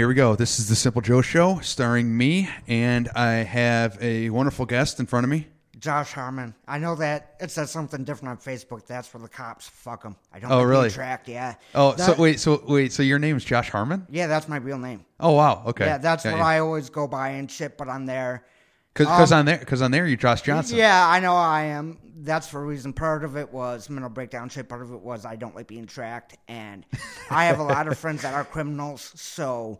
here 0.00 0.08
we 0.08 0.14
go. 0.14 0.34
This 0.34 0.58
is 0.58 0.66
the 0.66 0.76
Simple 0.76 1.02
Joe 1.02 1.20
Show, 1.20 1.58
starring 1.58 2.16
me, 2.16 2.48
and 2.66 3.10
I 3.10 3.32
have 3.32 3.98
a 4.00 4.30
wonderful 4.30 4.64
guest 4.64 4.98
in 4.98 5.04
front 5.04 5.24
of 5.24 5.30
me. 5.30 5.48
Josh 5.78 6.14
Harmon. 6.14 6.54
I 6.66 6.78
know 6.78 6.94
that 6.94 7.34
it 7.38 7.50
says 7.50 7.70
something 7.70 8.04
different 8.04 8.30
on 8.30 8.38
Facebook. 8.38 8.86
That's 8.86 9.06
for 9.06 9.18
the 9.18 9.28
cops. 9.28 9.68
Fuck 9.68 10.04
them. 10.04 10.16
I 10.32 10.38
don't. 10.38 10.50
Oh, 10.50 10.62
really? 10.62 10.88
Tracked. 10.88 11.28
Yeah. 11.28 11.56
Oh, 11.74 11.92
That- 11.92 12.16
so 12.16 12.22
wait, 12.22 12.40
so 12.40 12.64
wait, 12.66 12.94
so 12.94 13.02
your 13.02 13.18
name 13.18 13.36
is 13.36 13.44
Josh 13.44 13.68
Harmon? 13.68 14.06
Yeah, 14.08 14.26
that's 14.26 14.48
my 14.48 14.56
real 14.56 14.78
name. 14.78 15.04
Oh, 15.20 15.32
wow. 15.32 15.64
Okay. 15.66 15.84
Yeah, 15.84 15.98
that's 15.98 16.24
yeah, 16.24 16.32
what 16.32 16.40
I 16.40 16.60
always 16.60 16.88
go 16.88 17.06
by 17.06 17.32
and 17.32 17.50
shit. 17.50 17.76
But 17.76 17.88
on 17.88 18.06
there, 18.06 18.46
Because 18.94 19.32
on 19.32 19.44
there, 19.46 19.58
because 19.58 19.82
on 19.82 19.90
there, 19.92 20.06
you're 20.06 20.16
Josh 20.16 20.42
Johnson. 20.42 20.76
yeah, 20.76 21.06
I 21.08 21.20
know 21.20 21.34
I 21.34 21.62
am. 21.64 21.98
That's 22.22 22.48
for 22.48 22.60
a 22.62 22.66
reason. 22.66 22.92
Part 22.92 23.24
of 23.24 23.36
it 23.36 23.50
was 23.52 23.88
mental 23.88 24.10
breakdown 24.10 24.48
shit. 24.48 24.68
Part 24.68 24.82
of 24.82 24.92
it 24.92 25.00
was 25.00 25.24
I 25.24 25.36
don't 25.36 25.54
like 25.54 25.68
being 25.68 25.86
tracked, 25.86 26.36
and 26.48 26.84
I 27.30 27.44
have 27.46 27.60
a 27.60 27.62
lot 27.62 27.88
of 27.88 27.96
friends 27.98 28.22
that 28.22 28.34
are 28.34 28.44
criminals, 28.44 29.12
so 29.14 29.78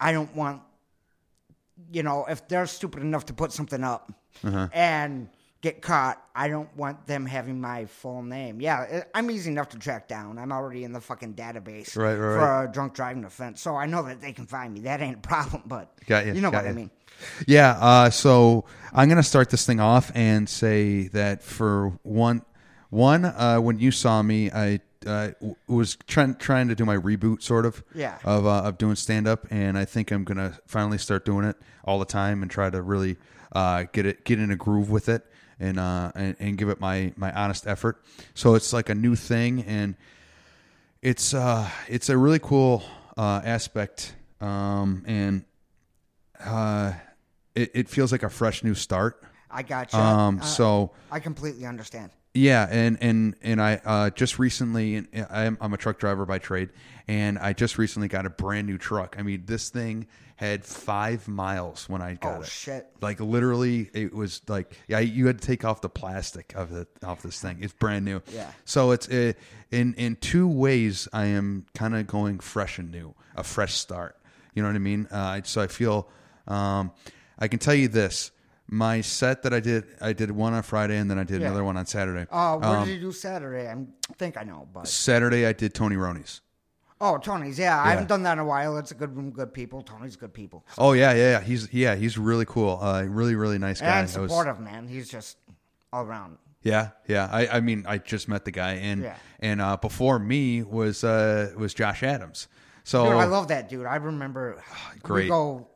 I 0.00 0.12
don't 0.12 0.34
want, 0.34 0.62
you 1.92 2.02
know, 2.02 2.24
if 2.28 2.46
they're 2.48 2.66
stupid 2.66 3.02
enough 3.02 3.26
to 3.26 3.34
put 3.34 3.52
something 3.52 3.82
up 3.84 4.12
Uh-huh. 4.44 4.68
and 4.72 5.28
get 5.60 5.82
caught, 5.82 6.22
I 6.34 6.48
don't 6.48 6.74
want 6.76 7.06
them 7.06 7.26
having 7.26 7.60
my 7.60 7.86
full 7.86 8.22
name. 8.22 8.60
Yeah, 8.60 9.02
I'm 9.14 9.30
easy 9.30 9.50
enough 9.50 9.70
to 9.70 9.78
track 9.78 10.08
down. 10.08 10.38
I'm 10.38 10.52
already 10.52 10.84
in 10.84 10.92
the 10.92 11.00
fucking 11.00 11.34
database 11.34 11.96
Right, 11.96 12.12
right, 12.14 12.16
for 12.16 12.38
right. 12.38 12.64
a 12.64 12.72
drunk 12.72 12.94
driving 12.94 13.24
offense, 13.24 13.60
so 13.60 13.74
I 13.76 13.86
know 13.86 14.02
that 14.04 14.20
they 14.20 14.32
can 14.32 14.46
find 14.46 14.72
me. 14.72 14.80
That 14.80 15.00
ain't 15.02 15.16
a 15.16 15.20
problem, 15.20 15.62
but 15.66 15.92
Got 16.06 16.26
ya, 16.26 16.32
you 16.32 16.40
know 16.40 16.50
what 16.50 16.66
I 16.66 16.72
mean. 16.72 16.90
Yeah. 17.46 17.76
Uh, 17.80 18.10
so 18.10 18.64
I'm 18.92 19.08
gonna 19.08 19.22
start 19.22 19.50
this 19.50 19.66
thing 19.66 19.80
off 19.80 20.10
and 20.14 20.48
say 20.48 21.08
that 21.08 21.42
for 21.42 21.98
one, 22.02 22.42
one, 22.90 23.24
uh, 23.24 23.58
when 23.58 23.78
you 23.78 23.90
saw 23.90 24.22
me, 24.22 24.50
I 24.50 24.80
uh, 25.06 25.32
w- 25.40 25.56
was 25.66 25.96
trying 26.06 26.34
trying 26.36 26.68
to 26.68 26.74
do 26.74 26.84
my 26.84 26.96
reboot, 26.96 27.42
sort 27.42 27.66
of, 27.66 27.82
Yeah. 27.94 28.18
of 28.24 28.46
uh, 28.46 28.62
of 28.62 28.78
doing 28.78 28.96
stand 28.96 29.26
up, 29.26 29.46
and 29.50 29.76
I 29.76 29.84
think 29.84 30.10
I'm 30.12 30.24
gonna 30.24 30.58
finally 30.66 30.98
start 30.98 31.24
doing 31.24 31.44
it 31.44 31.56
all 31.84 31.98
the 31.98 32.04
time 32.06 32.40
and 32.42 32.50
try 32.50 32.70
to 32.70 32.80
really 32.80 33.16
uh, 33.52 33.84
get 33.92 34.06
it 34.06 34.24
get 34.24 34.38
in 34.38 34.50
a 34.50 34.56
groove 34.56 34.90
with 34.90 35.08
it 35.08 35.26
and 35.60 35.78
uh, 35.78 36.12
and, 36.14 36.36
and 36.38 36.56
give 36.58 36.68
it 36.68 36.80
my 36.80 37.12
my 37.16 37.32
honest 37.32 37.66
effort. 37.66 38.02
So 38.34 38.54
it's 38.54 38.72
like 38.72 38.88
a 38.88 38.94
new 38.94 39.14
thing 39.16 39.62
and 39.64 39.94
it's 41.02 41.34
uh 41.34 41.68
it's 41.88 42.08
a 42.08 42.16
really 42.16 42.38
cool 42.38 42.82
uh 43.18 43.42
aspect 43.44 44.14
um 44.40 45.04
and 45.06 45.44
uh 46.44 46.92
it, 47.54 47.70
it 47.74 47.88
feels 47.88 48.12
like 48.12 48.22
a 48.22 48.30
fresh 48.30 48.62
new 48.64 48.74
start 48.74 49.22
I 49.50 49.62
got 49.62 49.92
you. 49.92 49.98
um 49.98 50.38
Uh, 50.40 50.44
so 50.44 50.90
I 51.10 51.20
completely 51.20 51.66
understand. 51.66 52.10
yeah 52.34 52.66
and 52.70 52.98
and 53.00 53.36
and 53.42 53.62
i 53.62 53.80
uh 53.84 54.10
just 54.10 54.38
recently 54.40 54.96
and 54.96 55.08
i'm, 55.30 55.56
I'm 55.60 55.72
a 55.72 55.76
truck 55.76 55.98
driver 55.98 56.26
by 56.26 56.38
trade 56.38 56.70
and 57.06 57.38
i 57.38 57.52
just 57.52 57.78
recently 57.78 58.08
got 58.08 58.26
a 58.26 58.30
brand 58.30 58.66
new 58.66 58.78
truck 58.78 59.14
i 59.18 59.22
mean 59.22 59.44
this 59.46 59.70
thing 59.70 60.06
had 60.36 60.64
five 60.64 61.28
miles 61.28 61.88
when 61.88 62.02
i 62.02 62.14
got 62.14 62.38
Oh, 62.38 62.40
it 62.40 62.48
shit. 62.48 62.88
like 63.00 63.20
literally 63.20 63.88
it 63.94 64.12
was 64.12 64.42
like 64.48 64.76
yeah 64.88 64.98
you 64.98 65.28
had 65.28 65.40
to 65.40 65.46
take 65.46 65.64
off 65.64 65.80
the 65.80 65.88
plastic 65.88 66.52
of 66.56 66.70
the 66.70 66.88
off 67.04 67.22
this 67.22 67.40
thing 67.40 67.58
it's 67.62 67.72
brand 67.72 68.04
new 68.04 68.20
Yeah. 68.32 68.50
so 68.64 68.90
it's 68.90 69.08
uh, 69.08 69.34
in 69.70 69.94
in 69.94 70.16
two 70.16 70.48
ways 70.48 71.06
i 71.12 71.26
am 71.26 71.66
kind 71.74 71.94
of 71.94 72.08
going 72.08 72.40
fresh 72.40 72.80
and 72.80 72.90
new 72.90 73.14
a 73.36 73.44
fresh 73.44 73.74
start 73.74 74.16
you 74.54 74.62
know 74.62 74.68
what 74.68 74.74
i 74.74 74.80
mean 74.80 75.06
uh, 75.12 75.40
so 75.44 75.60
i 75.62 75.68
feel 75.68 76.08
um, 76.48 76.92
i 77.38 77.48
can 77.48 77.58
tell 77.58 77.74
you 77.74 77.88
this 77.88 78.30
my 78.68 79.00
set 79.00 79.42
that 79.42 79.52
i 79.54 79.60
did 79.60 79.84
i 80.00 80.12
did 80.12 80.30
one 80.30 80.52
on 80.54 80.62
friday 80.62 80.96
and 80.98 81.10
then 81.10 81.18
i 81.18 81.24
did 81.24 81.40
Yeah. 81.40 81.48
another 81.48 81.64
one 81.64 81.76
on 81.76 81.86
saturday 81.86 82.26
Uh, 82.30 82.56
what 82.56 82.64
Um, 82.64 82.86
did 82.86 82.94
you 82.94 83.00
do 83.00 83.12
Saturday? 83.12 83.68
I 83.68 83.76
think 84.16 84.36
I 84.36 84.42
know, 84.44 84.68
but 84.72 84.88
saturday 84.88 85.46
i 85.46 85.52
did 85.52 85.74
tony 85.74 85.96
roni's 85.96 86.40
oh, 87.00 87.18
Tony's. 87.18 87.58
Yeah, 87.58 87.78
I 87.82 87.90
haven't 87.90 88.08
done 88.08 88.22
that 88.22 88.32
in 88.34 88.38
a 88.38 88.44
while. 88.46 88.78
It's 88.78 88.90
a 88.90 88.94
good 88.94 89.14
room, 89.14 89.30
good 89.30 89.52
people. 89.52 89.82
Tony's 89.82 90.16
good 90.16 90.32
people. 90.32 90.64
oh 90.78 90.92
yeah 90.94 91.12
yeah 91.12 91.32
yeah 91.32 91.40
he's 91.40 91.70
yeah 91.72 91.94
he's 91.96 92.16
really 92.16 92.46
cool 92.46 92.78
uh, 92.80 93.02
really 93.02 93.34
really 93.34 93.58
nice 93.58 93.80
guy 93.80 93.86
and 94.00 94.10
I 94.16 94.20
was- 94.20 94.30
supportive, 94.30 94.58
man. 94.60 94.88
He's 94.88 95.08
just 95.10 95.36
all 95.92 96.04
around. 96.06 96.38
Yeah, 96.62 96.90
yeah. 97.06 97.28
I, 97.30 97.46
I 97.58 97.60
mean, 97.60 97.84
I 97.86 97.98
just 97.98 98.26
met 98.26 98.46
the 98.46 98.50
guy, 98.50 98.74
and 98.74 99.02
Yeah. 99.02 99.16
and 99.40 99.60
uh, 99.60 99.76
before 99.76 100.18
me 100.18 100.62
was 100.62 101.04
uh, 101.04 101.52
was 101.58 101.74
Josh 101.74 102.02
Adams. 102.02 102.48
So 102.84 103.04
Dude, 103.04 103.14
I 103.16 103.24
love 103.26 103.48
that 103.48 103.68
dude. 103.68 103.84
I 103.84 103.96
remember. 103.96 104.62
Great. 105.02 105.24
We 105.24 105.28
go. 105.28 105.68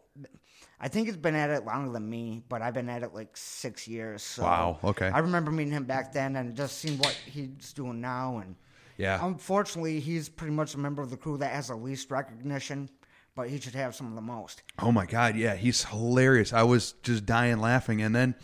I 0.81 0.89
think 0.89 1.07
he's 1.09 1.17
been 1.17 1.35
at 1.35 1.51
it 1.51 1.65
longer 1.65 1.93
than 1.93 2.09
me, 2.09 2.43
but 2.49 2.63
I've 2.63 2.75
been 2.75 2.89
at 2.89 3.03
it 3.03 3.13
like 3.13 3.37
six 3.37 3.89
years. 3.89 4.23
So 4.23 4.43
Wow, 4.45 4.79
okay. 4.85 5.09
I 5.09 5.19
remember 5.19 5.51
meeting 5.51 5.73
him 5.73 5.85
back 5.85 6.13
then, 6.13 6.37
and 6.37 6.55
just 6.55 6.79
seeing 6.79 6.99
what 6.99 7.19
he's 7.27 7.73
doing 7.73 8.01
now. 8.01 8.39
And 8.39 8.55
yeah, 8.97 9.25
unfortunately, 9.25 9.99
he's 10.01 10.29
pretty 10.29 10.53
much 10.53 10.75
a 10.75 10.79
member 10.79 11.03
of 11.03 11.11
the 11.11 11.17
crew 11.17 11.37
that 11.39 11.53
has 11.53 11.69
the 11.69 11.77
least 11.77 12.11
recognition, 12.11 12.89
but 13.35 13.49
he 13.49 13.61
should 13.61 13.75
have 13.75 13.95
some 13.97 14.07
of 14.09 14.15
the 14.15 14.21
most. 14.21 14.63
oh 14.79 14.93
my 14.93 15.07
god, 15.07 15.35
yeah, 15.37 15.57
he's 15.57 15.85
hilarious. 15.85 16.53
I 16.53 16.63
was 16.63 16.93
just 17.03 17.27
dying 17.27 17.59
laughing, 17.59 18.01
and 18.03 18.15
then 18.15 18.37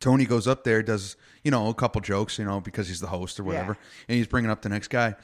Tony 0.00 0.24
goes 0.24 0.48
up 0.48 0.64
there, 0.64 0.82
does 0.82 1.16
you 1.44 1.52
know 1.52 1.68
a 1.68 1.74
couple 1.74 2.00
jokes, 2.00 2.38
you 2.38 2.44
know, 2.44 2.60
because 2.60 2.88
he's 2.88 3.00
the 3.00 3.06
host 3.06 3.38
or 3.38 3.44
whatever, 3.44 3.76
and 4.08 4.16
he's 4.16 4.26
bringing 4.26 4.50
up 4.50 4.62
the 4.62 4.68
next 4.68 4.88
guy, 4.88 5.14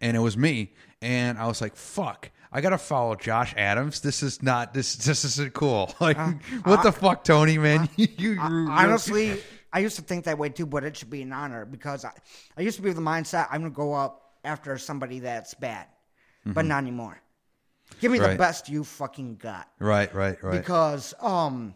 and 0.00 0.16
it 0.16 0.20
was 0.20 0.38
me, 0.38 0.72
and 1.02 1.38
I 1.38 1.46
was 1.46 1.60
like, 1.60 1.76
fuck. 1.76 2.30
I 2.52 2.60
gotta 2.60 2.78
follow 2.78 3.14
Josh 3.14 3.54
Adams. 3.56 4.00
This 4.00 4.22
is 4.22 4.42
not 4.42 4.74
this. 4.74 4.96
This 4.96 5.24
isn't 5.24 5.54
cool. 5.54 5.94
Like, 6.00 6.18
what 6.64 6.82
the 6.82 6.92
fuck, 6.92 7.24
Tony? 7.24 7.56
Man, 7.58 7.88
you, 7.96 8.08
you 8.18 8.38
Honestly, 8.40 9.40
I 9.72 9.78
used 9.78 9.96
to 9.96 10.02
think 10.02 10.24
that 10.24 10.36
way 10.36 10.50
too, 10.50 10.66
but 10.66 10.84
it 10.84 10.96
should 10.96 11.10
be 11.10 11.22
an 11.22 11.32
honor 11.32 11.64
because 11.64 12.04
I, 12.04 12.10
I 12.58 12.62
used 12.62 12.76
to 12.76 12.82
be 12.82 12.90
of 12.90 12.96
the 12.96 13.02
mindset 13.02 13.48
I'm 13.50 13.60
going 13.60 13.72
to 13.72 13.76
go 13.76 13.94
up 13.94 14.34
after 14.44 14.76
somebody 14.76 15.20
that's 15.20 15.54
bad, 15.54 15.86
but 16.44 16.64
not 16.64 16.78
anymore. 16.78 17.20
Give 18.00 18.10
me 18.10 18.18
the 18.18 18.26
Mm-hmm. 18.28 18.36
Best 18.36 18.68
you 18.68 18.84
fucking 18.84 19.36
got 19.36 19.68
right, 19.78 20.12
right, 20.14 20.42
right. 20.42 20.58
because 20.58 21.14
um, 21.20 21.74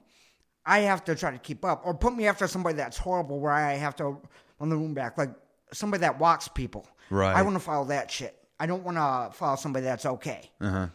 I 0.64 0.80
have 0.80 1.04
to 1.04 1.14
try 1.14 1.30
to 1.30 1.38
keep 1.38 1.64
up, 1.64 1.82
or 1.84 1.94
put 1.94 2.14
me 2.14 2.26
after 2.26 2.46
somebody 2.48 2.76
that's 2.76 2.98
horrible 2.98 3.38
where 3.38 3.52
I 3.52 3.74
have 3.74 3.96
to 3.96 4.20
run 4.58 4.68
the 4.68 4.76
room 4.76 4.94
back, 4.94 5.16
like 5.18 5.30
somebody 5.72 6.00
that 6.00 6.18
walks 6.18 6.48
people. 6.48 6.86
Right. 7.10 7.34
I 7.36 7.42
want 7.42 7.54
to 7.54 7.60
follow 7.60 7.86
that 7.86 8.10
shit. 8.10 8.36
I 8.58 8.66
don't 8.66 8.82
want 8.82 8.96
to 8.96 9.36
follow 9.36 9.56
somebody 9.56 9.84
that's 9.84 10.06
okay. 10.06 10.50
Uh-huh. 10.60 10.86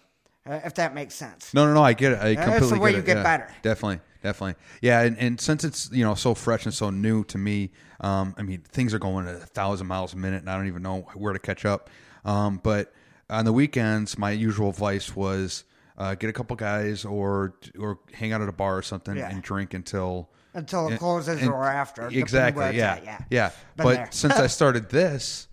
if 0.46 0.74
that 0.76 0.94
makes 0.96 1.14
sense. 1.16 1.54
No, 1.54 1.66
no, 1.66 1.74
no. 1.74 1.84
I 1.84 1.94
get 1.94 2.14
it. 2.14 2.20
I 2.20 2.34
That's 2.36 2.48
completely 2.60 2.78
the 2.78 2.82
way 2.82 2.92
get 2.92 2.96
you 2.98 3.02
it. 3.04 3.06
get 3.06 3.18
yeah. 3.18 3.24
better. 3.24 3.48
Definitely, 3.62 4.00
definitely. 4.24 4.56
Yeah, 4.82 5.02
and, 5.02 5.18
and 5.20 5.40
since 5.40 5.64
it's 5.64 5.90
you 5.92 6.04
know 6.04 6.16
so 6.16 6.34
fresh 6.34 6.66
and 6.66 6.74
so 6.74 6.90
new 6.90 7.24
to 7.26 7.38
me, 7.38 7.72
um, 8.00 8.34
I 8.38 8.42
mean 8.42 8.62
things 8.72 8.94
are 8.94 9.00
going 9.00 9.28
at 9.28 9.36
a 9.36 9.40
thousand 9.40 9.88
miles 9.88 10.14
a 10.14 10.18
minute, 10.18 10.42
and 10.42 10.50
I 10.50 10.58
don't 10.58 10.68
even 10.68 10.82
know 10.82 11.02
where 11.14 11.34
to 11.34 11.40
catch 11.40 11.66
up. 11.66 11.90
Um, 12.26 12.60
but 12.64 12.92
on 13.30 13.46
the 13.46 13.54
weekends, 13.54 14.18
my 14.18 14.32
usual 14.32 14.72
vice 14.72 15.16
was 15.16 15.64
uh, 15.98 16.16
get 16.16 16.30
a 16.30 16.34
couple 16.34 16.56
guys 16.56 17.06
or 17.06 17.54
or 17.78 18.00
hang 18.14 18.34
out 18.34 18.42
at 18.42 18.50
a 18.50 18.54
bar 18.54 18.78
or 18.78 18.82
something 18.82 19.16
Yeah. 19.16 19.30
and 19.30 19.44
drink 19.44 19.76
until 19.76 20.30
Until 20.56 20.88
it 20.90 20.98
closes 20.98 21.40
and- 21.42 21.50
or 21.52 21.66
after. 21.66 22.08
Exactly. 22.08 22.76
Yeah. 22.78 22.94
at, 22.94 23.04
yeah. 23.06 23.18
Yeah. 23.30 23.50
Been 23.78 23.84
But 23.86 24.14
since 24.14 24.34
I 24.34 24.48
started 24.58 24.90
this, 24.90 25.48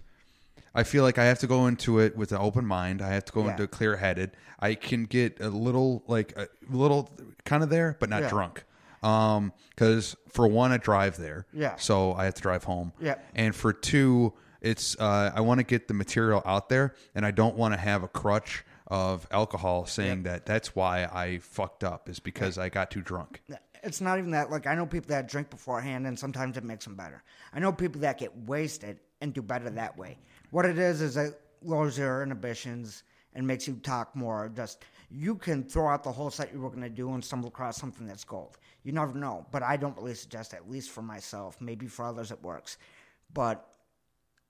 I 0.78 0.84
feel 0.84 1.02
like 1.02 1.18
I 1.18 1.24
have 1.24 1.40
to 1.40 1.48
go 1.48 1.66
into 1.66 1.98
it 1.98 2.16
with 2.16 2.30
an 2.30 2.38
open 2.38 2.64
mind. 2.64 3.02
I 3.02 3.08
have 3.08 3.24
to 3.24 3.32
go 3.32 3.44
Yeah. 3.44 3.50
into 3.50 3.64
it 3.64 3.72
clear 3.72 3.96
headed. 3.96 4.30
I 4.60 4.74
can 4.76 5.04
get 5.06 5.40
a 5.40 5.48
little 5.48 6.04
like 6.06 6.36
a 6.36 6.46
little 6.70 7.10
kind 7.44 7.64
of 7.64 7.68
there, 7.68 7.96
but 7.98 8.08
not 8.08 8.22
Yeah. 8.22 8.28
drunk. 8.28 8.64
Um, 9.02 9.52
because 9.70 10.14
for 10.28 10.46
one, 10.46 10.70
I 10.70 10.76
drive 10.76 11.16
there. 11.16 11.46
Yeah. 11.52 11.74
So 11.76 12.12
I 12.14 12.26
have 12.26 12.34
to 12.34 12.42
drive 12.42 12.62
home. 12.64 12.92
Yeah. 13.00 13.16
And 13.34 13.56
for 13.56 13.72
two, 13.72 14.34
it's 14.60 14.96
uh, 15.00 15.32
I 15.34 15.40
want 15.40 15.58
to 15.58 15.64
get 15.64 15.88
the 15.88 15.94
material 15.94 16.42
out 16.46 16.68
there, 16.68 16.94
and 17.14 17.26
I 17.26 17.32
don't 17.32 17.56
want 17.56 17.74
to 17.74 17.80
have 17.80 18.04
a 18.04 18.08
crutch 18.08 18.64
of 18.86 19.26
alcohol 19.32 19.84
saying 19.86 20.22
that 20.24 20.46
that's 20.46 20.76
why 20.76 21.04
I 21.12 21.38
fucked 21.38 21.82
up 21.82 22.08
is 22.08 22.20
because 22.20 22.56
I 22.56 22.68
got 22.68 22.90
too 22.92 23.02
drunk. 23.02 23.42
It's 23.82 24.00
not 24.00 24.18
even 24.18 24.30
that. 24.30 24.48
Like 24.50 24.66
I 24.68 24.74
know 24.76 24.86
people 24.86 25.08
that 25.08 25.28
drink 25.28 25.50
beforehand, 25.50 26.06
and 26.06 26.16
sometimes 26.16 26.56
it 26.56 26.62
makes 26.64 26.84
them 26.84 26.94
better. 26.94 27.22
I 27.52 27.58
know 27.58 27.72
people 27.72 28.00
that 28.02 28.18
get 28.18 28.36
wasted 28.46 29.00
and 29.20 29.34
do 29.34 29.42
better 29.42 29.68
that 29.70 29.96
way. 29.98 30.18
What 30.50 30.64
it 30.64 30.78
is 30.78 31.02
is 31.02 31.16
it 31.16 31.40
lowers 31.62 31.98
your 31.98 32.22
inhibitions 32.22 33.02
and 33.34 33.46
makes 33.46 33.68
you 33.68 33.74
talk 33.74 34.14
more. 34.16 34.50
Just 34.54 34.84
you 35.10 35.34
can 35.34 35.62
throw 35.62 35.88
out 35.88 36.02
the 36.02 36.12
whole 36.12 36.30
set 36.30 36.52
you 36.52 36.60
were 36.60 36.70
going 36.70 36.82
to 36.82 36.88
do 36.88 37.12
and 37.12 37.24
stumble 37.24 37.48
across 37.48 37.76
something 37.76 38.06
that's 38.06 38.24
gold. 38.24 38.58
You 38.82 38.92
never 38.92 39.16
know. 39.16 39.46
But 39.50 39.62
I 39.62 39.76
don't 39.76 39.96
really 39.96 40.14
suggest, 40.14 40.54
at 40.54 40.70
least 40.70 40.90
for 40.90 41.02
myself. 41.02 41.60
Maybe 41.60 41.86
for 41.86 42.04
others 42.04 42.30
it 42.30 42.42
works. 42.42 42.78
But 43.34 43.68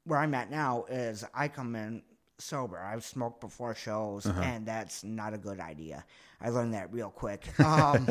where 0.04 0.18
I'm 0.18 0.34
at 0.34 0.50
now 0.50 0.84
is 0.88 1.24
I 1.34 1.48
come 1.48 1.74
in 1.76 2.02
sober. 2.40 2.79
I've 2.79 3.05
smoked 3.05 3.40
before 3.40 3.75
shows, 3.75 4.26
and 4.26 4.67
that's 4.67 5.05
not 5.05 5.35
a 5.35 5.38
good 5.38 5.61
idea. 5.61 6.05
I 6.40 6.50
learned 6.50 6.75
that 6.75 6.93
real 6.93 7.11
quick. 7.11 7.44
Um, 7.58 8.08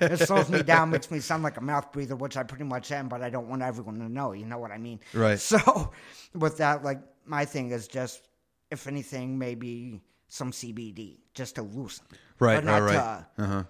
it 0.00 0.18
slows 0.20 0.48
me 0.50 0.62
down, 0.62 0.90
makes 0.90 1.10
me 1.10 1.20
sound 1.20 1.42
like 1.42 1.56
a 1.56 1.60
mouth 1.62 1.90
breather, 1.92 2.14
which 2.16 2.36
I 2.36 2.42
pretty 2.42 2.64
much 2.64 2.92
am, 2.92 3.08
but 3.08 3.22
I 3.22 3.30
don't 3.30 3.48
want 3.48 3.62
everyone 3.62 3.98
to 3.98 4.08
know. 4.08 4.32
You 4.32 4.44
know 4.46 4.58
what 4.58 4.70
I 4.70 4.78
mean? 4.78 5.00
Right. 5.14 5.38
So, 5.38 5.90
with 6.34 6.58
that, 6.58 6.84
like 6.84 7.00
my 7.26 7.44
thing 7.44 7.70
is 7.70 7.88
just, 7.88 8.28
if 8.70 8.86
anything, 8.86 9.38
maybe 9.38 10.00
some 10.28 10.52
CBD 10.52 11.18
just 11.34 11.54
to 11.56 11.62
loosen. 11.62 12.04
Right. 12.38 12.62
Not 12.62 12.82
right. 12.82 12.92
to- 13.36 13.42
Uh 13.42 13.46
huh. 13.46 13.62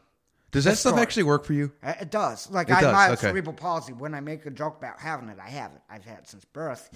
Does 0.53 0.65
that 0.65 0.79
stuff 0.79 0.99
actually 0.99 1.23
work 1.23 1.45
for 1.45 1.53
you? 1.53 1.71
uh, 1.81 1.95
It 2.01 2.11
does. 2.11 2.51
Like 2.51 2.69
It 2.71 2.75
I 2.75 2.81
does, 2.81 2.95
have 2.97 3.12
okay. 3.12 3.29
cerebral 3.29 3.55
palsy. 3.55 3.93
When 3.93 4.15
I 4.17 4.21
make 4.21 4.45
a 4.47 4.51
joke 4.51 4.79
about 4.79 4.99
having 4.99 5.29
it, 5.29 5.39
I 5.41 5.49
have 5.49 5.71
it. 5.73 5.81
I've 5.89 6.05
had 6.05 6.19
it 6.19 6.29
since 6.29 6.45
birth. 6.45 6.91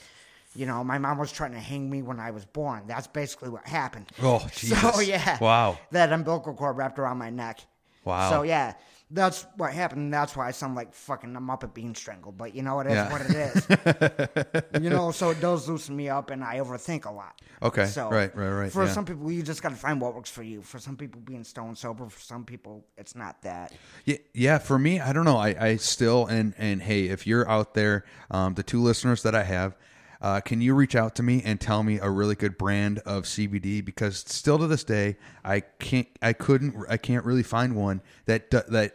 You 0.54 0.66
know, 0.66 0.84
my 0.84 0.98
mom 0.98 1.18
was 1.18 1.32
trying 1.32 1.52
to 1.52 1.58
hang 1.60 1.90
me 1.90 2.02
when 2.02 2.20
I 2.20 2.30
was 2.30 2.44
born. 2.44 2.84
That's 2.86 3.06
basically 3.08 3.48
what 3.50 3.66
happened. 3.66 4.06
Oh, 4.22 4.38
So 4.52 4.66
Jesus. 4.68 5.08
yeah, 5.08 5.38
Wow. 5.40 5.78
That 5.90 6.12
umbilical 6.12 6.54
cord 6.54 6.76
wrapped 6.76 6.98
around 6.98 7.18
my 7.18 7.30
neck. 7.30 7.60
Wow. 8.04 8.30
So 8.30 8.42
yeah, 8.42 8.74
that's 9.10 9.46
what 9.56 9.72
happened. 9.72 10.12
That's 10.12 10.36
why 10.36 10.46
I 10.46 10.50
sound 10.50 10.74
like 10.74 10.92
fucking 10.92 11.34
I'm 11.34 11.48
up 11.50 11.64
at 11.64 11.72
being 11.74 11.94
strangled. 11.94 12.36
But 12.36 12.54
you 12.54 12.62
know, 12.62 12.80
it 12.80 12.86
is 12.88 12.92
Yeah. 12.92 13.10
what 13.12 13.22
it 13.22 14.62
is. 14.74 14.82
you 14.82 14.90
know, 14.90 15.10
so 15.10 15.30
it 15.30 15.40
does 15.40 15.68
loosen 15.68 15.96
me 15.96 16.08
up, 16.08 16.30
and 16.30 16.44
I 16.44 16.58
overthink 16.58 17.06
a 17.06 17.10
lot. 17.10 17.40
Okay. 17.62 17.86
So 17.86 18.10
Right, 18.10 18.34
right, 18.36 18.50
right, 18.50 18.72
For 18.72 18.84
yeah. 18.84 18.92
some 18.92 19.04
people, 19.06 19.30
you 19.32 19.42
just 19.42 19.62
got 19.62 19.70
to 19.70 19.76
find 19.76 20.00
what 20.00 20.14
works 20.14 20.30
for 20.30 20.42
you. 20.42 20.60
For 20.62 20.78
some 20.78 20.96
people, 20.96 21.20
being 21.20 21.44
stone 21.44 21.74
sober. 21.76 22.08
For 22.08 22.20
some 22.20 22.44
people, 22.44 22.84
it's 22.98 23.14
not 23.16 23.40
that. 23.42 23.72
Yeah, 24.04 24.16
yeah. 24.34 24.58
For 24.58 24.78
me, 24.78 25.00
I 25.00 25.12
don't 25.14 25.24
know. 25.24 25.38
I, 25.38 25.56
I 25.58 25.76
still 25.76 26.26
and 26.26 26.54
and 26.58 26.82
hey, 26.82 27.06
if 27.06 27.26
you're 27.26 27.48
out 27.48 27.74
there, 27.74 28.04
um, 28.30 28.54
the 28.54 28.62
two 28.62 28.80
listeners 28.82 29.22
that 29.22 29.34
I 29.34 29.44
have, 29.44 29.76
uh, 30.24 30.40
can 30.40 30.62
you 30.62 30.74
reach 30.74 30.96
out 30.96 31.14
to 31.16 31.22
me 31.22 31.42
and 31.44 31.60
tell 31.60 31.82
me 31.82 31.98
a 32.00 32.08
really 32.08 32.34
good 32.34 32.56
brand 32.56 32.98
of 33.00 33.24
CBD? 33.24 33.84
Because 33.84 34.24
still 34.26 34.58
to 34.58 34.66
this 34.66 34.82
day, 34.82 35.18
I 35.44 35.60
can't, 35.60 36.08
I 36.22 36.32
couldn't, 36.32 36.74
I 36.88 36.96
can't 36.96 37.26
really 37.26 37.42
find 37.42 37.76
one 37.76 38.00
that 38.24 38.50
that. 38.50 38.94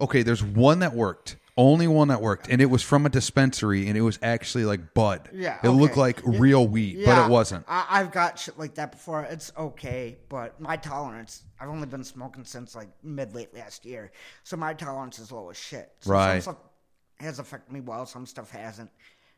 Okay, 0.00 0.22
there's 0.22 0.42
one 0.42 0.78
that 0.78 0.94
worked. 0.94 1.36
Only 1.58 1.86
one 1.86 2.08
that 2.08 2.22
worked, 2.22 2.48
and 2.48 2.62
it 2.62 2.66
was 2.66 2.82
from 2.82 3.04
a 3.04 3.10
dispensary, 3.10 3.88
and 3.88 3.98
it 3.98 4.00
was 4.00 4.18
actually 4.22 4.64
like 4.64 4.94
bud. 4.94 5.28
Yeah, 5.34 5.58
it 5.62 5.68
looked 5.68 5.98
like 5.98 6.22
real 6.24 6.66
weed, 6.66 7.04
but 7.04 7.26
it 7.26 7.30
wasn't. 7.30 7.66
I, 7.68 7.84
I've 7.90 8.10
got 8.10 8.38
shit 8.38 8.58
like 8.58 8.76
that 8.76 8.92
before. 8.92 9.24
It's 9.24 9.52
okay, 9.58 10.16
but 10.30 10.58
my 10.58 10.78
tolerance. 10.78 11.42
I've 11.60 11.68
only 11.68 11.88
been 11.88 12.04
smoking 12.04 12.46
since 12.46 12.74
like 12.74 12.88
mid 13.02 13.34
late 13.34 13.52
last 13.52 13.84
year, 13.84 14.12
so 14.44 14.56
my 14.56 14.72
tolerance 14.72 15.18
is 15.18 15.30
low 15.30 15.50
as 15.50 15.58
shit. 15.58 15.92
So 16.00 16.10
Right. 16.10 16.42
Some 16.42 16.54
stuff 16.54 16.64
has 17.18 17.38
affected 17.38 17.70
me 17.70 17.80
well. 17.80 18.06
Some 18.06 18.24
stuff 18.24 18.50
hasn't. 18.50 18.90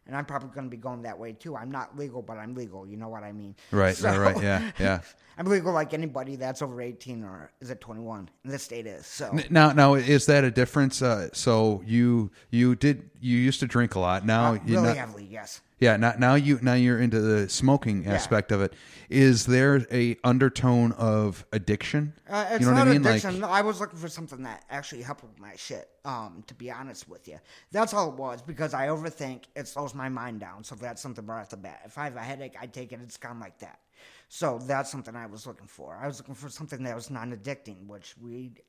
And 0.06 0.16
I'm 0.16 0.25
probably 0.25 0.49
going 0.49 0.66
to 0.66 0.70
be 0.70 0.76
going 0.76 1.02
that 1.02 1.19
way 1.19 1.32
too. 1.32 1.56
I'm 1.56 1.70
not 1.70 1.96
legal, 1.96 2.22
but 2.22 2.37
I'm 2.37 2.54
legal. 2.54 2.87
You 2.87 2.96
know 2.96 3.08
what 3.08 3.22
I 3.22 3.32
mean? 3.32 3.54
Right, 3.70 3.96
So- 3.96 4.08
right, 4.08 4.34
right. 4.34 4.43
Yeah, 4.43 4.70
yeah. 4.78 5.00
I'm 5.38 5.46
legal 5.46 5.72
like 5.72 5.94
anybody 5.94 6.37
that's 6.37 6.60
over 6.60 6.81
18 6.82 7.25
or 7.25 7.50
is 7.60 7.70
it 7.70 7.81
21? 7.81 8.28
In 8.44 8.50
this 8.50 8.62
state 8.62 8.87
is. 8.87 9.06
So 9.06 9.34
Now, 9.49 9.72
now, 9.72 9.94
is 9.94 10.26
that 10.26 10.44
a 10.44 10.50
difference? 10.50 11.00
Uh, 11.00 11.28
so 11.32 11.82
you 11.87 12.31
you 12.50 12.75
did 12.75 13.08
you 13.20 13.38
used 13.38 13.60
to 13.60 13.66
drink 13.66 13.94
a 13.94 13.99
lot. 13.99 14.26
Now 14.26 14.52
you 14.52 14.60
really 14.75 14.88
not, 14.88 14.96
heavily, 14.96 15.26
yes. 15.31 15.62
Yeah, 15.82 15.96
now, 15.96 16.14
now 16.17 16.34
you 16.37 16.61
now 16.62 16.75
you're 16.75 17.00
into 17.00 17.20
the 17.20 17.49
smoking 17.49 18.06
aspect 18.06 18.52
of 18.52 18.62
it. 18.62 18.75
Is 19.11 19.46
there 19.46 19.84
a 19.90 20.17
undertone 20.23 20.93
of 20.93 21.44
addiction? 21.52 22.12
Uh, 22.31 22.46
it's 22.50 22.61
you 22.61 22.67
know 22.67 22.75
not 22.75 22.87
what 22.87 22.88
I 22.88 22.93
mean? 22.93 23.05
addiction. 23.05 23.32
Like, 23.32 23.40
No, 23.40 23.49
I 23.49 23.62
was 23.62 23.81
looking 23.81 23.99
for 23.99 24.06
something 24.06 24.44
that 24.44 24.64
actually 24.70 25.02
helped 25.02 25.25
with 25.25 25.40
my 25.40 25.56
shit. 25.56 25.88
Um, 26.05 26.44
to 26.46 26.55
be 26.55 26.70
honest 26.70 27.08
with 27.08 27.26
you, 27.26 27.40
that's 27.73 27.93
all 27.94 28.11
it 28.11 28.14
was 28.14 28.43
because 28.43 28.75
I 28.75 28.87
overthink. 28.87 29.46
It 29.56 29.67
slows 29.67 29.93
my 29.93 30.08
mind 30.08 30.38
down. 30.38 30.62
So 30.62 30.76
that's 30.76 31.02
something 31.02 31.26
right 31.26 31.40
off 31.40 31.49
the 31.49 31.56
bat. 31.56 31.81
If 31.84 31.99
I 31.99 32.05
have 32.05 32.14
a 32.14 32.20
headache, 32.20 32.55
I 32.61 32.67
take 32.67 32.93
it. 32.93 33.00
It's 33.02 33.17
kind 33.17 33.34
of 33.34 33.40
like 33.40 33.58
that. 33.58 33.81
So 34.29 34.61
that's 34.62 34.88
something 34.88 35.17
I 35.17 35.26
was 35.26 35.49
looking 35.49 35.67
for. 35.67 35.99
I 36.00 36.06
was 36.06 36.20
looking 36.20 36.37
for 36.37 36.49
something 36.49 36.84
that 36.84 36.94
was 36.94 37.11
non-addicting, 37.11 37.88
which 37.88 38.14
weed 38.23 38.62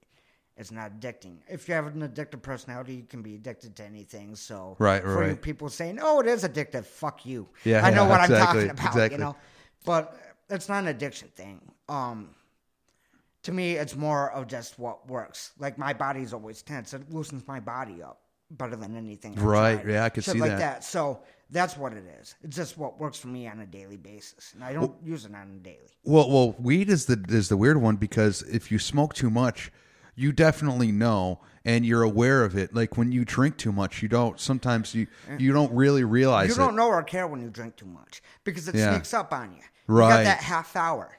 is 0.57 0.71
not 0.71 0.99
addicting. 0.99 1.37
If 1.47 1.67
you 1.67 1.73
have 1.73 1.87
an 1.87 2.07
addictive 2.07 2.41
personality, 2.41 2.95
you 2.95 3.03
can 3.03 3.21
be 3.21 3.35
addicted 3.35 3.75
to 3.77 3.83
anything. 3.83 4.35
So 4.35 4.75
Right, 4.79 5.01
for 5.01 5.23
you 5.23 5.29
right. 5.29 5.41
people 5.41 5.69
saying, 5.69 5.99
"Oh, 6.01 6.19
it 6.19 6.27
is 6.27 6.43
addictive," 6.43 6.85
fuck 6.85 7.25
you. 7.25 7.49
Yeah, 7.63 7.85
I 7.85 7.89
know 7.89 8.03
yeah, 8.03 8.09
what 8.09 8.21
exactly, 8.21 8.61
I'm 8.61 8.67
talking 8.67 8.69
about. 8.71 8.87
exactly. 8.87 9.17
You 9.17 9.23
know, 9.23 9.35
but 9.85 10.15
it's 10.49 10.69
not 10.69 10.83
an 10.83 10.89
addiction 10.89 11.29
thing. 11.35 11.61
Um, 11.89 12.29
to 13.43 13.51
me, 13.51 13.73
it's 13.73 13.95
more 13.95 14.31
of 14.31 14.47
just 14.47 14.77
what 14.79 15.07
works. 15.09 15.51
Like 15.59 15.77
my 15.77 15.93
body's 15.93 16.33
always 16.33 16.61
tense; 16.61 16.93
it 16.93 17.11
loosens 17.11 17.47
my 17.47 17.59
body 17.59 18.03
up 18.03 18.19
better 18.51 18.75
than 18.75 18.95
anything. 18.95 19.33
Right, 19.35 19.83
yeah, 19.85 20.05
I 20.05 20.09
could 20.09 20.23
Shit 20.23 20.35
see 20.35 20.39
like 20.39 20.51
that. 20.51 20.59
that. 20.59 20.83
So 20.83 21.23
that's 21.49 21.75
what 21.75 21.93
it 21.93 22.03
is. 22.21 22.35
It's 22.43 22.55
just 22.55 22.77
what 22.77 22.99
works 22.99 23.17
for 23.17 23.27
me 23.27 23.47
on 23.47 23.59
a 23.61 23.65
daily 23.65 23.97
basis, 23.97 24.51
and 24.53 24.63
I 24.63 24.73
don't 24.73 24.93
use 25.03 25.25
it 25.25 25.33
on 25.33 25.49
a 25.49 25.59
daily. 25.59 25.89
well, 26.03 26.29
well, 26.29 26.55
weed 26.59 26.89
is 26.89 27.07
the 27.07 27.23
is 27.29 27.49
the 27.49 27.57
weird 27.57 27.77
one 27.81 27.95
because 27.95 28.43
if 28.43 28.71
you 28.71 28.77
smoke 28.77 29.15
too 29.15 29.31
much, 29.31 29.71
you 30.15 30.31
definitely 30.31 30.91
know 30.91 31.39
and 31.65 31.85
you're 31.85 32.03
aware 32.03 32.43
of 32.43 32.55
it. 32.57 32.73
Like 32.75 32.97
when 32.97 33.11
you 33.11 33.23
drink 33.25 33.57
too 33.57 33.71
much, 33.71 34.01
you 34.01 34.09
don't. 34.09 34.39
Sometimes 34.39 34.93
you 34.93 35.07
you 35.39 35.53
don't 35.53 35.71
really 35.73 36.03
realize 36.03 36.49
You 36.49 36.55
don't 36.55 36.75
know 36.75 36.87
or 36.87 37.01
care 37.03 37.25
when 37.27 37.41
you 37.41 37.49
drink 37.49 37.75
too 37.75 37.85
much 37.85 38.21
because 38.43 38.67
it 38.67 38.75
Yeah. 38.75 38.91
sneaks 38.93 39.13
up 39.13 39.33
on 39.33 39.51
you. 39.53 39.57
You 39.87 39.95
Right. 39.95 40.05
Uh-huh. 40.07 40.17
got 40.17 40.23
that 40.25 40.43
half 40.43 40.75
hour. 40.75 41.17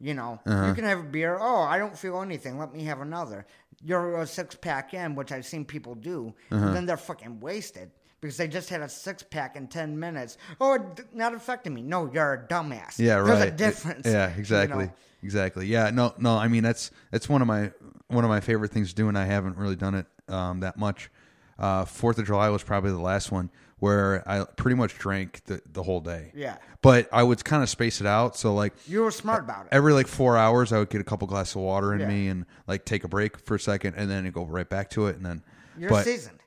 You 0.00 0.14
know, 0.14 0.40
you 0.44 0.74
can 0.74 0.82
have 0.84 0.98
a 0.98 1.04
beer. 1.04 1.38
Oh, 1.40 1.62
I 1.62 1.78
don't 1.78 1.96
feel 1.96 2.20
anything. 2.22 2.58
Let 2.58 2.74
me 2.74 2.82
have 2.84 3.00
another. 3.00 3.46
You're 3.84 4.20
a 4.20 4.26
six 4.26 4.56
pack 4.56 4.94
in, 4.94 5.14
which 5.14 5.30
I've 5.30 5.46
seen 5.46 5.64
people 5.64 5.94
do. 5.94 6.34
Uh-huh. 6.50 6.66
And 6.66 6.74
then 6.74 6.86
they're 6.86 6.96
fucking 6.96 7.38
wasted 7.38 7.92
because 8.20 8.36
they 8.36 8.48
just 8.48 8.68
had 8.68 8.80
a 8.80 8.88
six 8.88 9.22
pack 9.22 9.54
in 9.54 9.68
10 9.68 9.96
minutes. 9.98 10.38
Oh, 10.60 10.74
it 10.74 10.96
d- 10.96 11.02
not 11.14 11.34
affecting 11.34 11.72
me. 11.72 11.82
No, 11.82 12.10
you're 12.12 12.32
a 12.32 12.48
dumbass. 12.48 12.98
Yeah, 12.98 13.14
right. 13.16 13.26
There's 13.26 13.42
a 13.42 13.50
difference. 13.52 14.06
Yeah, 14.06 14.32
you 14.34 14.40
exactly, 14.40 14.86
know? 14.86 14.92
Exactly. 15.22 15.66
Yeah, 15.66 15.90
no, 15.90 16.14
no. 16.18 16.36
I 16.36 16.48
mean, 16.48 16.62
that's 16.62 16.90
that's 17.10 17.28
one 17.28 17.42
of 17.42 17.48
my 17.48 17.72
one 18.08 18.24
of 18.24 18.30
my 18.30 18.40
favorite 18.40 18.70
things 18.70 18.90
to 18.90 18.94
do, 18.94 19.08
and 19.08 19.16
I 19.18 19.24
haven't 19.24 19.56
really 19.56 19.76
done 19.76 19.94
it 19.94 20.06
um, 20.28 20.60
that 20.60 20.76
much. 20.78 21.10
Uh, 21.58 21.84
Fourth 21.84 22.18
of 22.18 22.26
July 22.26 22.48
was 22.48 22.62
probably 22.62 22.90
the 22.90 22.98
last 23.00 23.30
one 23.30 23.50
where 23.78 24.22
I 24.28 24.44
pretty 24.56 24.76
much 24.76 24.96
drank 24.96 25.42
the, 25.46 25.60
the 25.72 25.82
whole 25.82 26.00
day. 26.00 26.30
Yeah. 26.36 26.56
but 26.82 27.08
I 27.12 27.24
would 27.24 27.44
kind 27.44 27.64
of 27.64 27.68
space 27.68 28.00
it 28.00 28.06
out. 28.06 28.36
So 28.36 28.54
like 28.54 28.72
You 28.86 29.02
were 29.02 29.10
smart 29.10 29.42
about 29.42 29.66
it. 29.66 29.68
every 29.72 29.92
like 29.92 30.06
four 30.06 30.36
hours, 30.38 30.72
I 30.72 30.78
would 30.78 30.88
get 30.88 31.00
a 31.00 31.04
couple 31.04 31.26
glasses 31.26 31.56
of 31.56 31.62
water 31.62 31.92
in 31.92 32.00
Yeah. 32.00 32.06
me 32.06 32.28
and 32.28 32.46
like 32.68 32.84
take 32.84 33.02
a 33.02 33.08
break 33.08 33.38
for 33.38 33.56
a 33.56 33.60
second, 33.60 33.94
and 33.96 34.08
then 34.10 34.30
go 34.30 34.44
right 34.44 34.68
back 34.68 34.90
to 34.90 35.06
it, 35.08 35.16
and 35.16 35.26
then. 35.26 35.42
You're 35.76 35.90
but 35.90 36.04
seasoned. 36.04 36.38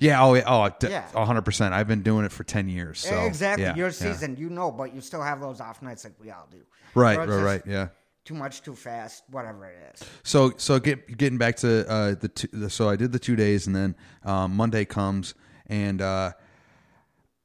yeah, 0.00 0.22
oh, 0.22 0.34
yeah, 0.34 0.44
oh, 0.46 0.70
Yeah. 0.88 1.06
100%. 1.12 1.72
I've 1.72 1.88
been 1.88 2.02
doing 2.02 2.24
it 2.24 2.30
for 2.32 2.44
10 2.44 2.68
years. 2.68 3.00
So, 3.00 3.20
exactly. 3.24 3.64
yeah, 3.64 3.74
You're 3.74 3.86
yeah. 3.88 3.92
seasoned. 3.92 4.38
You 4.38 4.48
know, 4.50 4.70
but 4.70 4.94
you 4.94 5.00
still 5.00 5.22
have 5.22 5.40
those 5.40 5.60
off 5.60 5.82
nights 5.82 6.04
like 6.04 6.14
we 6.22 6.30
all 6.30 6.46
do. 6.50 6.58
Right, 6.94 7.18
right, 7.18 7.26
just 7.28 7.42
right. 7.42 7.62
Yeah. 7.66 7.88
Too 8.26 8.34
much, 8.34 8.62
too 8.62 8.74
fast, 8.74 9.22
whatever 9.30 9.66
it 9.66 9.94
is. 9.94 10.08
So 10.24 10.52
so 10.56 10.80
get 10.80 11.16
getting 11.16 11.38
back 11.38 11.54
to 11.58 11.88
uh, 11.88 12.14
the, 12.16 12.26
two, 12.26 12.48
the 12.52 12.68
so 12.68 12.88
I 12.88 12.96
did 12.96 13.12
the 13.12 13.20
two 13.20 13.36
days 13.36 13.68
and 13.68 13.76
then 13.76 13.94
um, 14.24 14.56
Monday 14.56 14.84
comes 14.84 15.34
and 15.68 16.02
uh, 16.02 16.32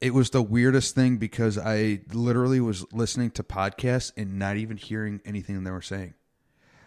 it 0.02 0.16
was 0.16 0.32
the 0.32 0.42
weirdest 0.42 0.96
thing 0.96 1.18
because 1.18 1.60
I 1.60 2.02
literally 2.12 2.60
was 2.60 2.84
listening 2.92 3.30
to 3.32 3.44
podcasts 3.44 4.12
and 4.18 4.40
not 4.40 4.58
even 4.58 4.76
hearing 4.76 5.22
anything 5.24 5.64
they 5.64 5.70
were 5.70 5.84
saying. 5.84 6.16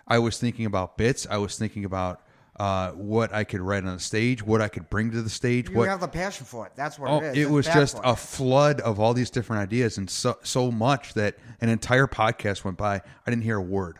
I 0.08 0.18
was 0.18 0.38
thinking 0.38 0.66
about 0.66 0.98
bits. 0.98 1.24
I 1.30 1.36
was 1.36 1.56
thinking 1.56 1.84
about 1.84 2.20
uh, 2.56 2.90
what 2.92 3.32
I 3.32 3.44
could 3.44 3.60
write 3.60 3.84
on 3.84 3.94
the 3.94 4.00
stage, 4.00 4.42
what 4.42 4.60
I 4.60 4.68
could 4.68 4.88
bring 4.90 5.10
to 5.10 5.22
the 5.22 5.30
stage. 5.30 5.68
You 5.70 5.76
what 5.76 5.88
have 5.88 6.00
the 6.00 6.08
passion 6.08 6.46
for 6.46 6.66
it. 6.66 6.72
That's 6.76 6.98
what 6.98 7.10
Oh, 7.10 7.18
it 7.18 7.24
is. 7.24 7.36
it 7.36 7.40
It's 7.42 7.50
was 7.50 7.66
just 7.66 7.98
a 8.04 8.14
flood 8.14 8.80
of 8.80 9.00
all 9.00 9.12
these 9.14 9.30
different 9.30 9.62
ideas, 9.62 9.98
and 9.98 10.08
so 10.08 10.38
so 10.42 10.70
much 10.70 11.14
that 11.14 11.36
an 11.60 11.68
entire 11.68 12.06
podcast 12.06 12.64
went 12.64 12.76
by. 12.76 12.96
I 13.26 13.30
didn't 13.30 13.42
hear 13.42 13.56
a 13.56 13.62
word. 13.62 13.98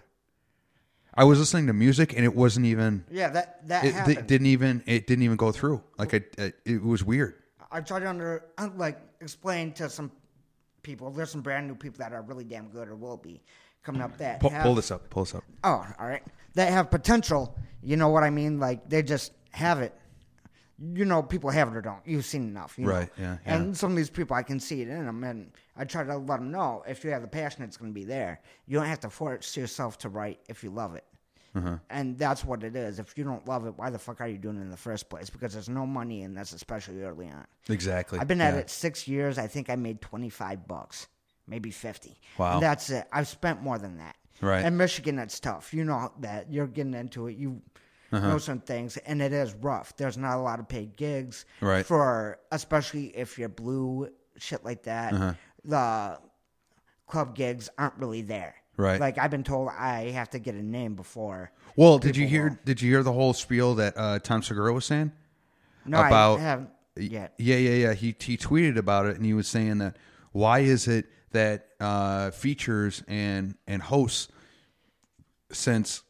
I 1.17 1.25
was 1.25 1.39
listening 1.39 1.69
to 1.69 1.73
music, 1.73 2.13
and 2.17 2.25
it 2.25 2.35
wasn't 2.35 2.67
even. 2.67 3.05
yeah. 3.11 3.31
That 3.31 3.69
that 3.69 3.85
It, 3.85 3.95
happened. 3.95 4.19
it 4.19 4.27
didn't 4.27 4.49
even. 4.49 4.83
It 4.87 5.07
didn't 5.07 5.23
even 5.25 5.37
go 5.37 5.53
through. 5.53 5.83
Like 5.99 6.13
it, 6.13 6.35
it, 6.39 6.57
it 6.65 6.83
was 6.83 7.05
weird. 7.05 7.35
I 7.71 7.81
tried 7.81 8.01
to 8.01 8.09
under 8.09 8.45
uh, 8.59 8.69
like 8.77 9.01
explain 9.21 9.73
to 9.75 9.89
some 9.89 10.11
people. 10.83 11.11
There's 11.11 11.31
some 11.31 11.41
brand 11.41 11.67
new 11.69 11.75
people 11.75 11.99
that 11.99 12.13
are 12.13 12.23
really 12.23 12.45
damn 12.45 12.69
good 12.69 12.89
or 12.89 12.95
will 12.97 13.17
be 13.17 13.43
coming 13.83 14.01
up 14.01 14.17
that 14.19 14.41
Pull, 14.41 14.51
have, 14.51 14.63
pull 14.63 14.75
this 14.75 14.91
up. 14.91 15.09
Pull 15.11 15.25
this 15.25 15.35
up. 15.35 15.45
Oh, 15.65 15.87
all 15.99 16.07
right. 16.07 16.23
That 16.55 16.71
have 16.73 16.91
potential. 16.91 17.57
You 17.83 17.97
know 17.97 18.09
what 18.09 18.23
I 18.23 18.31
mean? 18.31 18.59
Like 18.59 18.89
they 18.89 19.03
just 19.03 19.33
have 19.51 19.81
it. 19.81 19.95
You 20.79 21.05
know, 21.05 21.23
people 21.23 21.51
have 21.51 21.69
it 21.69 21.77
or 21.77 21.81
don't. 21.81 22.01
You've 22.05 22.25
seen 22.25 22.49
enough, 22.49 22.77
you 22.77 22.85
know? 22.87 22.93
Right, 22.93 23.09
yeah, 23.17 23.37
yeah. 23.47 23.55
And 23.55 23.77
some 23.77 23.93
of 23.93 23.97
these 23.97 24.11
people, 24.11 24.35
I 24.37 24.43
can 24.43 24.59
see 24.59 24.83
it 24.83 24.89
in 24.89 25.07
them, 25.07 25.23
and 25.23 25.53
I 25.77 25.85
try 25.85 26.03
to 26.03 26.17
let 26.17 26.41
them 26.41 26.51
know 26.51 26.83
if 26.87 27.05
you 27.05 27.11
have 27.11 27.23
the 27.23 27.29
passion, 27.29 27.63
it's 27.63 27.77
going 27.77 27.93
to 27.93 27.95
be 27.95 28.05
there. 28.05 28.41
You 28.67 28.79
don't 28.79 28.89
have 28.89 28.99
to 29.01 29.11
force 29.11 29.57
yourself 29.57 29.99
to 29.99 30.09
write 30.09 30.41
if 30.49 30.65
you 30.65 30.71
love 30.71 30.97
it. 30.97 31.05
Uh-huh. 31.55 31.77
And 31.91 32.19
that's 32.19 32.45
what 32.45 32.65
it 32.65 32.75
is. 32.75 32.99
If 32.99 33.17
you 33.17 33.23
don't 33.23 33.47
love 33.47 33.67
it, 33.67 33.75
why 33.79 33.91
the 33.91 34.01
fuck 34.01 34.21
are 34.21 34.27
you 34.27 34.37
doing 34.37 34.57
it 34.57 34.63
in 34.63 34.71
the 34.71 34.77
first 34.77 35.09
place? 35.09 35.31
Because 35.31 35.53
there's 35.53 35.69
no 35.69 35.87
money 35.87 36.23
in 36.23 36.35
this, 36.35 36.53
especially 36.53 37.03
early 37.03 37.29
on. 37.29 37.47
Exactly. 37.69 38.19
I've 38.19 38.27
been 38.27 38.41
at 38.41 38.55
Yeah. 38.55 38.61
it 38.61 38.71
six 38.71 39.07
years. 39.07 39.39
I 39.39 39.47
think 39.47 39.71
I 39.71 39.77
made 39.77 40.01
twenty 40.01 40.29
five 40.31 40.67
bucks, 40.67 41.07
maybe 41.47 41.71
fifty. 41.71 42.19
Wow. 42.37 42.55
And 42.55 42.63
that's 42.65 42.91
it. 42.91 43.07
I've 43.13 43.29
spent 43.29 43.63
more 43.63 43.79
than 43.79 43.99
that. 43.99 44.17
Right. 44.41 44.65
In 44.65 44.77
Michigan, 44.77 45.19
it's 45.19 45.39
tough. 45.41 45.73
You 45.73 45.85
know 45.85 46.13
that 46.21 46.53
you're 46.53 46.67
getting 46.67 46.95
into 46.95 47.29
it. 47.29 47.37
You 47.37 47.63
Uh-huh. 48.13 48.29
know 48.29 48.39
some 48.39 48.61
things, 48.61 48.97
and 48.99 49.21
it 49.23 49.33
is 49.33 49.55
rough. 49.55 49.97
There's 49.97 50.17
not 50.19 50.37
a 50.37 50.41
lot 50.41 50.61
of 50.61 50.69
paid 50.69 50.97
gigs. 50.97 51.47
Right. 51.61 51.85
For 51.85 52.39
especially 52.53 53.07
if 53.17 53.39
you're 53.39 53.49
blue, 53.49 54.09
shit 54.37 54.65
like 54.65 54.83
that. 54.85 55.13
Uh-huh. 55.15 55.35
The 55.65 56.19
club 57.07 57.35
gigs 57.35 57.69
aren't 57.79 57.97
really 57.97 58.23
there. 58.23 58.55
Right. 58.77 59.01
Like 59.01 59.19
I've 59.19 59.31
been 59.31 59.45
told, 59.45 59.69
I 59.71 60.11
have 60.11 60.31
to 60.31 60.39
get 60.39 60.55
a 60.55 60.63
name 60.63 60.95
before. 60.97 61.53
Well, 61.77 61.99
did 61.99 62.17
you 62.17 62.27
hear? 62.27 62.49
will. 62.51 62.59
Did 62.65 62.83
you 62.83 62.91
hear 62.91 63.03
the 63.03 63.13
whole 63.13 63.33
spiel 63.33 63.75
that 63.77 63.95
uh, 63.97 64.19
Tom 64.19 64.43
Segura 64.43 64.73
was 64.73 64.85
saying? 64.85 65.13
No, 65.87 65.99
About- 66.01 66.39
I 66.39 66.43
haven't 66.43 66.71
yet. 66.97 67.35
Yeah, 67.39 67.57
yeah, 67.57 67.75
yeah. 67.89 67.93
He 67.95 68.15
he 68.19 68.37
tweeted 68.37 68.77
about 68.77 69.07
it, 69.07 69.17
and 69.17 69.25
he 69.25 69.33
was 69.35 69.47
saying 69.49 69.79
that 69.79 69.97
why 70.33 70.61
is 70.61 70.87
it 70.89 71.07
that 71.35 71.69
uh, 71.79 72.31
features 72.33 73.03
and 73.07 73.55
and 73.69 73.83
hosts 73.83 74.29
since 75.53 76.03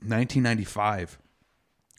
1995 0.00 1.18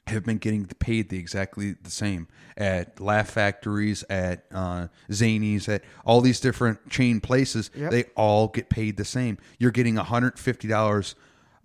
have 0.07 0.25
been 0.25 0.37
getting 0.37 0.65
paid 0.65 1.07
the 1.09 1.17
exactly 1.17 1.75
the 1.81 1.89
same 1.89 2.27
at 2.57 2.99
Laugh 2.99 3.29
Factories, 3.29 4.03
at 4.09 4.43
uh, 4.51 4.87
Zanies, 5.09 5.69
at 5.69 5.81
all 6.05 6.19
these 6.19 6.41
different 6.41 6.89
chain 6.89 7.21
places. 7.21 7.71
Yep. 7.73 7.91
They 7.91 8.03
all 8.15 8.49
get 8.49 8.69
paid 8.69 8.97
the 8.97 9.05
same. 9.05 9.37
You're 9.59 9.71
getting 9.71 9.95
$150 9.95 11.15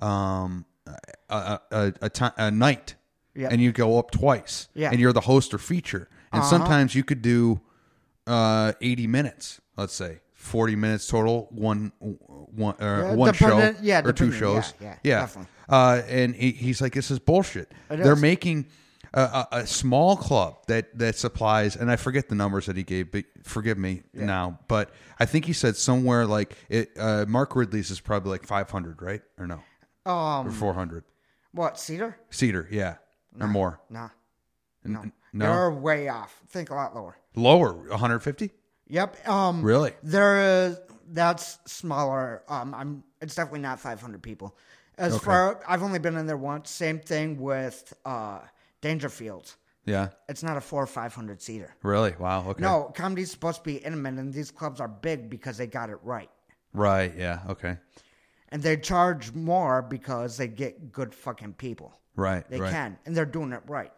um, 0.01 0.65
a, 1.29 1.59
a, 1.73 1.93
a, 2.01 2.09
ti- 2.11 2.25
a 2.37 2.51
night, 2.53 2.95
Yep. 3.35 3.53
and 3.53 3.61
you 3.61 3.73
go 3.73 3.99
up 3.99 4.13
twice, 4.13 4.69
Yeah. 4.75 4.91
and 4.91 5.01
you're 5.01 5.13
the 5.13 5.21
host 5.23 5.53
or 5.53 5.59
feature. 5.59 6.09
And 6.33 6.45
sometimes 6.45 6.95
you 6.95 7.03
could 7.05 7.23
do 7.23 7.61
uh, 8.27 8.73
80 8.81 9.07
minutes, 9.09 9.61
let's 9.77 9.95
say. 9.95 10.21
40 10.39 10.77
minutes 10.77 11.07
total, 11.09 11.49
one 11.51 11.93
one 11.99 12.75
uh, 12.81 12.85
Yeah, 13.09 13.15
one 13.15 13.35
show 13.35 13.75
yeah, 13.83 14.03
or 14.05 14.13
two 14.13 14.31
shows. 14.33 14.73
yeah, 14.81 14.97
yeah, 15.03 15.21
definitely. 15.21 15.51
Uh, 15.69 16.01
and 16.09 16.35
he, 16.35 16.53
he's 16.53 16.81
like, 16.81 16.95
"This 16.95 17.11
is 17.11 17.19
bullshit." 17.19 17.71
It 17.91 17.97
They're 17.99 18.13
is. 18.15 18.23
making 18.23 18.67
a, 19.13 19.21
a, 19.21 19.49
a 19.53 19.67
small 19.67 20.17
club 20.17 20.59
that 20.69 20.97
that 20.97 21.17
supplies, 21.17 21.75
and 21.77 21.91
I 21.91 21.97
forget 21.97 22.29
the 22.29 22.37
numbers 22.37 22.67
that 22.67 22.77
he 22.77 22.85
gave, 22.85 23.11
but 23.11 23.25
forgive 23.43 23.79
me 23.79 24.05
now. 24.15 24.61
But 24.69 24.93
I 25.19 25.25
think 25.27 25.45
he 25.45 25.53
said 25.53 25.77
somewhere 25.77 26.25
like 26.25 26.57
it. 26.69 26.91
Uh, 26.97 27.25
Mark 27.29 27.57
Ridley's 27.57 27.91
is 27.91 28.01
probably 28.01 28.31
like 28.31 28.47
500, 28.47 29.03
right? 29.03 29.23
Or 29.39 29.47
no, 29.49 29.61
or 30.07 30.13
Um, 30.13 30.53
400. 30.53 31.03
what 31.53 31.79
Cedar? 31.81 32.17
Cedar, 32.31 32.69
yeah, 32.71 32.95
or 33.41 33.49
more. 33.49 33.81
Nah, 33.91 34.11
no, 34.85 35.05
no, 35.33 35.45
You're 35.53 35.73
way 35.73 36.09
off. 36.09 36.41
Think 36.49 36.71
a 36.71 36.75
lot 36.75 36.95
lower. 36.95 37.17
lower, 37.35 37.73
150. 37.91 38.53
Yep. 38.89 39.29
Um, 39.29 39.63
Really? 39.63 39.93
There 40.03 40.67
is 40.67 40.79
that's 41.11 41.59
smaller. 41.67 42.43
Um, 42.49 42.75
I'm. 42.75 43.05
It's 43.21 43.35
definitely 43.35 43.61
not 43.61 43.81
500 43.81 44.23
people. 44.23 44.57
As 44.99 45.15
Okay. 45.15 45.25
far 45.25 45.61
I've 45.67 45.83
only 45.83 45.99
been 45.99 46.17
in 46.17 46.27
there 46.27 46.37
once. 46.37 46.71
Same 46.71 46.99
thing 47.01 47.39
with 47.41 47.93
uh, 48.05 48.41
Dangerfield. 48.81 49.55
Yeah, 49.85 50.09
It's 50.29 50.43
not 50.43 50.59
a 50.59 50.61
four 50.61 50.83
or 50.83 50.87
500 50.87 51.41
seater. 51.41 51.75
really. 51.83 52.15
Wow. 52.19 52.47
Okay. 52.51 52.63
No, 52.63 52.93
comedy's 52.95 53.31
supposed 53.31 53.59
to 53.59 53.65
be 53.65 53.77
intimate, 53.77 54.15
and 54.19 54.35
these 54.35 54.51
clubs 54.51 54.81
are 54.81 54.89
big 54.89 55.31
because 55.31 55.57
they 55.57 55.67
got 55.67 55.89
it 55.89 55.99
right. 56.03 56.29
Right. 56.75 57.15
Yeah. 57.17 57.41
Okay. 57.49 57.79
And 58.51 58.63
they 58.63 58.77
charge 58.77 59.33
more 59.33 59.81
because 59.81 60.37
they 60.37 60.47
get 60.47 60.93
good 60.93 61.15
fucking 61.15 61.55
people. 61.55 61.95
Right. 62.17 62.47
They 62.51 62.61
right. 62.61 62.71
can, 62.71 62.99
and 63.07 63.17
they're 63.17 63.25
doing 63.25 63.53
it 63.53 63.63
right. 63.67 63.93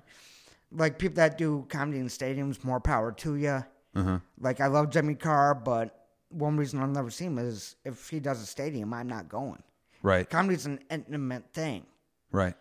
Like 0.70 0.98
people 0.98 1.16
that 1.16 1.36
do 1.36 1.66
comedy 1.68 1.98
in 1.98 2.06
stadiums, 2.06 2.62
more 2.62 2.78
power 2.78 3.10
to 3.12 3.34
you. 3.34 3.64
Uh-huh. 3.94 4.18
Like 4.40 4.60
I 4.60 4.66
love 4.66 4.90
Jimmy 4.90 5.14
Carr, 5.14 5.54
but 5.54 6.06
one 6.30 6.56
reason 6.56 6.80
I'll 6.80 6.86
never 6.86 7.10
see 7.10 7.24
him 7.24 7.38
is 7.38 7.76
if 7.84 8.08
he 8.08 8.20
does 8.20 8.40
a 8.42 8.46
stadium, 8.46 8.94
I'm 8.94 9.08
not 9.08 9.28
going. 9.28 9.62
Right. 10.02 10.28
Comedy's 10.28 10.66
an 10.66 10.80
intimate 10.90 11.52
thing. 11.52 11.84
Right. 12.32 12.54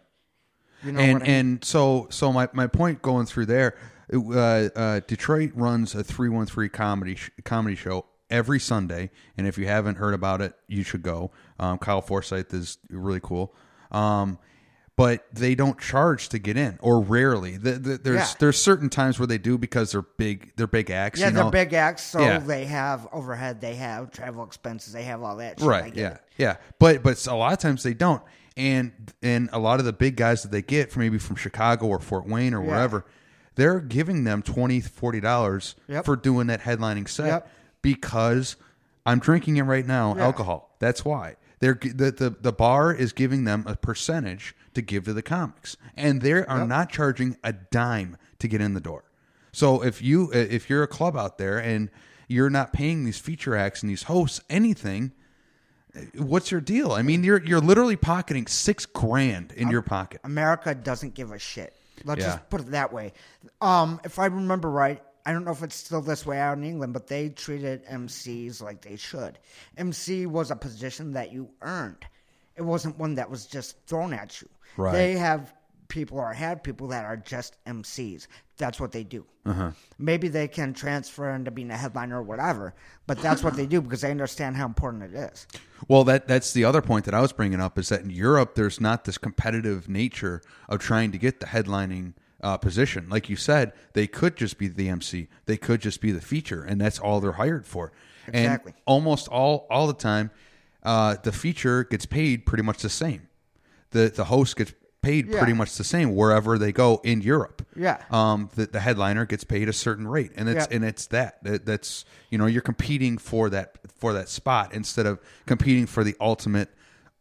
You 0.83 0.91
know 0.93 0.99
and 0.99 1.13
what 1.13 1.23
I 1.23 1.25
mean? 1.25 1.35
and 1.35 1.63
so 1.63 2.07
so 2.09 2.31
my, 2.31 2.49
my 2.53 2.67
point 2.67 3.01
going 3.01 3.25
through 3.25 3.47
there, 3.47 3.75
uh, 4.13 4.69
uh, 4.75 5.01
Detroit 5.07 5.51
runs 5.53 5.93
a 5.93 6.03
three 6.03 6.29
one 6.29 6.45
three 6.45 6.69
comedy 6.69 7.15
sh- 7.15 7.31
comedy 7.43 7.75
show 7.75 8.05
every 8.29 8.59
Sunday, 8.59 9.09
and 9.37 9.45
if 9.45 9.57
you 9.57 9.67
haven't 9.67 9.95
heard 9.95 10.13
about 10.13 10.41
it, 10.41 10.53
you 10.67 10.83
should 10.83 11.01
go. 11.01 11.31
Um, 11.59 11.77
Kyle 11.79 12.01
Forsyth 12.01 12.53
is 12.53 12.77
really 12.89 13.19
cool, 13.21 13.53
um, 13.91 14.39
but 14.99 15.25
they 15.31 15.55
don't 15.55 15.79
charge 15.79 16.27
to 16.27 16.39
get 16.39 16.57
in, 16.57 16.77
or 16.81 16.99
rarely. 16.99 17.55
The, 17.55 17.71
the, 17.71 17.97
there's 17.97 18.15
Yeah. 18.17 18.33
there's 18.39 18.61
certain 18.61 18.89
times 18.89 19.17
where 19.17 19.27
they 19.27 19.37
do 19.37 19.57
because 19.57 19.93
they're 19.93 20.01
big 20.01 20.51
they're 20.57 20.67
big 20.67 20.91
acts. 20.91 21.21
yeah, 21.21 21.27
you 21.29 21.35
they're 21.35 21.49
big 21.49 21.73
acts, 21.73 22.03
so 22.03 22.19
Yeah. 22.19 22.39
they 22.39 22.65
have 22.65 23.07
overhead, 23.13 23.61
they 23.61 23.75
have 23.75 24.11
travel 24.11 24.43
expenses, 24.43 24.91
they 24.91 25.03
have 25.03 25.23
all 25.23 25.37
that. 25.37 25.59
Shit. 25.59 25.67
Right 25.69 25.95
yeah 25.95 26.09
it. 26.15 26.21
yeah 26.37 26.57
but 26.79 27.01
but 27.01 27.25
a 27.27 27.33
lot 27.33 27.53
of 27.53 27.59
times 27.59 27.81
they 27.83 27.93
don't 27.93 28.21
and 28.57 28.91
and 29.23 29.49
a 29.53 29.59
lot 29.59 29.79
of 29.79 29.85
the 29.85 29.93
big 29.93 30.17
guys 30.17 30.43
that 30.43 30.51
they 30.51 30.61
get 30.61 30.91
from 30.91 31.03
maybe 31.03 31.17
from 31.17 31.37
chicago 31.37 31.85
or 31.87 31.99
fort 31.99 32.27
wayne 32.27 32.53
or 32.53 32.61
Yeah. 32.61 32.69
wherever 32.69 33.05
they're 33.55 33.79
giving 33.79 34.25
them 34.25 34.41
20 34.41 34.81
40 34.81 35.21
dollars 35.21 35.75
Yep. 35.87 36.03
for 36.03 36.17
doing 36.17 36.47
that 36.47 36.59
headlining 36.61 37.07
set 37.07 37.25
Yep. 37.27 37.49
because 37.81 38.57
i'm 39.05 39.19
drinking 39.19 39.55
it 39.57 39.63
right 39.63 39.85
now 39.87 40.17
alcohol 40.17 40.75
that's 40.79 41.05
why 41.05 41.35
they're 41.59 41.79
the, 41.81 42.11
the 42.11 42.35
the 42.41 42.51
bar 42.51 42.93
is 42.93 43.13
giving 43.13 43.45
them 43.45 43.63
a 43.65 43.75
percentage 43.77 44.55
to 44.79 44.85
give 44.85 45.05
to 45.05 45.13
the 45.13 45.21
comics 45.21 45.75
and 45.95 46.21
they 46.21 46.33
are 46.33 46.65
not 46.65 46.89
charging 46.89 47.37
a 47.43 47.53
dime 47.53 48.17
to 48.39 48.47
get 48.47 48.61
in 48.61 48.73
the 48.73 48.81
door 48.81 49.03
so 49.51 49.83
if 49.83 50.01
you 50.01 50.31
if 50.33 50.69
you're 50.69 50.83
a 50.83 50.87
club 50.87 51.15
out 51.17 51.37
there 51.37 51.57
and 51.57 51.89
you're 52.27 52.49
not 52.49 52.71
paying 52.73 53.03
these 53.05 53.19
feature 53.19 53.55
acts 53.55 53.81
and 53.83 53.89
these 53.89 54.03
hosts 54.03 54.41
anything 54.49 55.11
what's 56.17 56.51
your 56.51 56.61
deal? 56.61 56.91
I 56.91 57.01
mean, 57.01 57.23
you're 57.23 57.43
you're 57.43 57.59
literally 57.59 57.95
pocketing 57.95 58.45
six 58.45 58.85
grand 58.85 59.51
in 59.53 59.69
your 59.69 59.81
pocket. 59.81 60.21
America 60.23 60.75
doesn't 60.75 61.15
give 61.15 61.31
a 61.31 61.39
shit. 61.39 61.75
Let's 62.05 62.21
Yeah. 62.21 62.27
just 62.35 62.49
put 62.49 62.61
it 62.61 62.71
that 62.71 62.93
way. 62.93 63.13
Um, 63.59 63.99
if 64.03 64.19
I 64.19 64.27
remember 64.27 64.69
right, 64.69 65.01
I 65.25 65.33
don't 65.33 65.43
know 65.45 65.51
if 65.51 65.63
it's 65.63 65.75
still 65.75 66.01
this 66.01 66.25
way 66.27 66.39
out 66.39 66.57
in 66.57 66.63
England, 66.63 66.93
but 66.93 67.07
they 67.07 67.29
treated 67.29 67.83
MCs 67.87 68.61
like 68.61 68.81
they 68.81 68.95
should. 68.97 69.39
MC 69.77 70.27
was 70.27 70.51
a 70.51 70.55
position 70.55 71.13
that 71.13 71.31
you 71.33 71.49
earned. 71.61 72.05
It 72.59 72.65
wasn't 72.65 72.97
one 72.97 73.15
that 73.15 73.29
was 73.29 73.45
just 73.45 73.77
thrown 73.87 74.13
at 74.13 74.41
you. 74.41 74.49
Right. 74.77 74.91
They 74.91 75.13
have 75.13 75.53
people 75.87 76.19
or 76.19 76.31
had 76.31 76.63
people 76.63 76.87
that 76.89 77.03
are 77.03 77.17
just 77.17 77.63
MCs. 77.65 78.27
That's 78.57 78.79
what 78.79 78.91
they 78.91 79.03
do. 79.03 79.25
Uh-huh. 79.45 79.71
Maybe 79.97 80.27
they 80.27 80.47
can 80.47 80.73
transfer 80.73 81.31
into 81.31 81.51
being 81.51 81.71
a 81.71 81.77
headliner 81.77 82.19
or 82.19 82.23
whatever, 82.23 82.75
but 83.07 83.19
that's 83.19 83.43
what 83.43 83.55
they 83.55 83.65
do 83.65 83.81
because 83.81 84.01
they 84.01 84.11
understand 84.11 84.55
how 84.55 84.65
important 84.65 85.03
it 85.03 85.15
is. 85.15 85.47
Well, 85.87 86.03
that 86.03 86.27
that's 86.27 86.53
the 86.53 86.65
other 86.65 86.81
point 86.81 87.05
that 87.05 87.13
I 87.13 87.21
was 87.21 87.31
bringing 87.31 87.59
up 87.59 87.79
is 87.79 87.89
that 87.89 88.01
in 88.01 88.09
Europe 88.09 88.55
there's 88.55 88.79
not 88.79 89.05
this 89.05 89.17
competitive 89.17 89.89
nature 89.89 90.41
of 90.67 90.79
trying 90.79 91.11
to 91.11 91.17
get 91.17 91.39
the 91.39 91.47
headlining 91.47 92.13
uh, 92.41 92.57
position. 92.57 93.09
Like 93.09 93.29
you 93.29 93.35
said, 93.35 93.73
they 93.93 94.05
could 94.07 94.35
just 94.35 94.57
be 94.57 94.67
the 94.67 94.89
MC, 94.89 95.27
they 95.45 95.57
could 95.57 95.81
just 95.81 96.01
be 96.01 96.11
the 96.11 96.21
feature, 96.21 96.63
and 96.63 96.79
that's 96.79 96.99
all 96.99 97.19
they're 97.19 97.33
hired 97.33 97.65
for. 97.65 97.91
Exactly. 98.27 98.73
And 98.73 98.81
almost 98.85 99.27
all 99.29 99.65
all 99.71 99.87
the 99.87 99.93
time, 99.93 100.31
uh, 100.83 101.15
the 101.23 101.31
feature 101.31 101.83
gets 101.83 102.05
paid 102.05 102.45
pretty 102.45 102.63
much 102.63 102.81
the 102.81 102.89
same. 102.89 103.27
The 103.91 104.09
the 104.15 104.25
host 104.25 104.55
gets 104.55 104.73
paid 105.01 105.27
Yeah. 105.27 105.37
pretty 105.37 105.53
much 105.53 105.75
the 105.77 105.83
same 105.83 106.13
wherever 106.15 106.57
they 106.57 106.71
go 106.71 106.99
in 107.03 107.21
Europe. 107.21 107.65
Yeah. 107.75 108.03
um, 108.11 108.49
the, 108.55 108.65
the 108.65 108.79
headliner 108.81 109.25
gets 109.25 109.45
paid 109.45 109.69
a 109.69 109.73
certain 109.73 110.05
rate, 110.07 110.31
and 110.35 110.49
it's 110.49 110.67
Yeah. 110.69 110.75
and 110.75 110.85
it's 110.85 111.07
that. 111.07 111.43
that 111.43 111.65
that's 111.65 112.05
you 112.29 112.37
know 112.37 112.45
you're 112.45 112.61
competing 112.61 113.17
for 113.17 113.49
that 113.49 113.77
for 113.97 114.13
that 114.13 114.29
spot 114.29 114.73
instead 114.73 115.05
of 115.05 115.19
competing 115.45 115.85
for 115.85 116.03
the 116.03 116.15
ultimate 116.19 116.69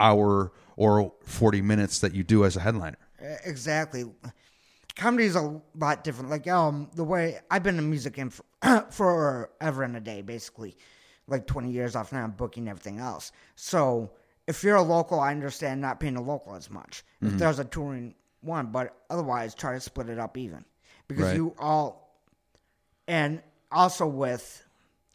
hour 0.00 0.52
or 0.76 1.12
forty 1.24 1.60
minutes 1.62 1.98
that 2.00 2.14
you 2.14 2.22
do 2.24 2.44
as 2.44 2.56
a 2.56 2.60
headliner. 2.60 2.98
Exactly. 3.44 4.04
Comedy 4.96 5.24
is 5.26 5.36
a 5.36 5.60
lot 5.76 6.02
different. 6.02 6.28
Like 6.30 6.48
um, 6.48 6.90
the 6.94 7.04
way 7.04 7.38
I've 7.50 7.62
been 7.62 7.78
in 7.78 7.88
music 7.88 8.18
in 8.18 8.30
for, 8.30 8.44
forever 8.90 9.82
and 9.84 9.96
a 9.96 10.00
day, 10.00 10.22
basically, 10.22 10.76
like 11.28 11.46
twenty 11.46 11.70
years 11.70 11.94
off 11.94 12.12
now. 12.12 12.26
Booking 12.26 12.68
everything 12.68 12.98
else. 12.98 13.30
So 13.54 14.10
if 14.46 14.64
you're 14.64 14.76
a 14.76 14.82
local, 14.82 15.20
I 15.20 15.30
understand 15.30 15.80
not 15.80 16.00
paying 16.00 16.16
a 16.16 16.22
local 16.22 16.54
as 16.56 16.70
much. 16.70 17.04
Mm-hmm. 17.22 17.34
If 17.34 17.38
there's 17.38 17.58
a 17.58 17.64
touring 17.64 18.14
one, 18.40 18.66
but 18.72 18.96
otherwise 19.10 19.54
try 19.54 19.74
to 19.74 19.80
split 19.80 20.08
it 20.08 20.18
up 20.18 20.36
even 20.38 20.64
because 21.06 21.24
Right. 21.26 21.36
you 21.36 21.54
all, 21.58 22.20
and 23.06 23.42
also 23.70 24.06
with 24.06 24.64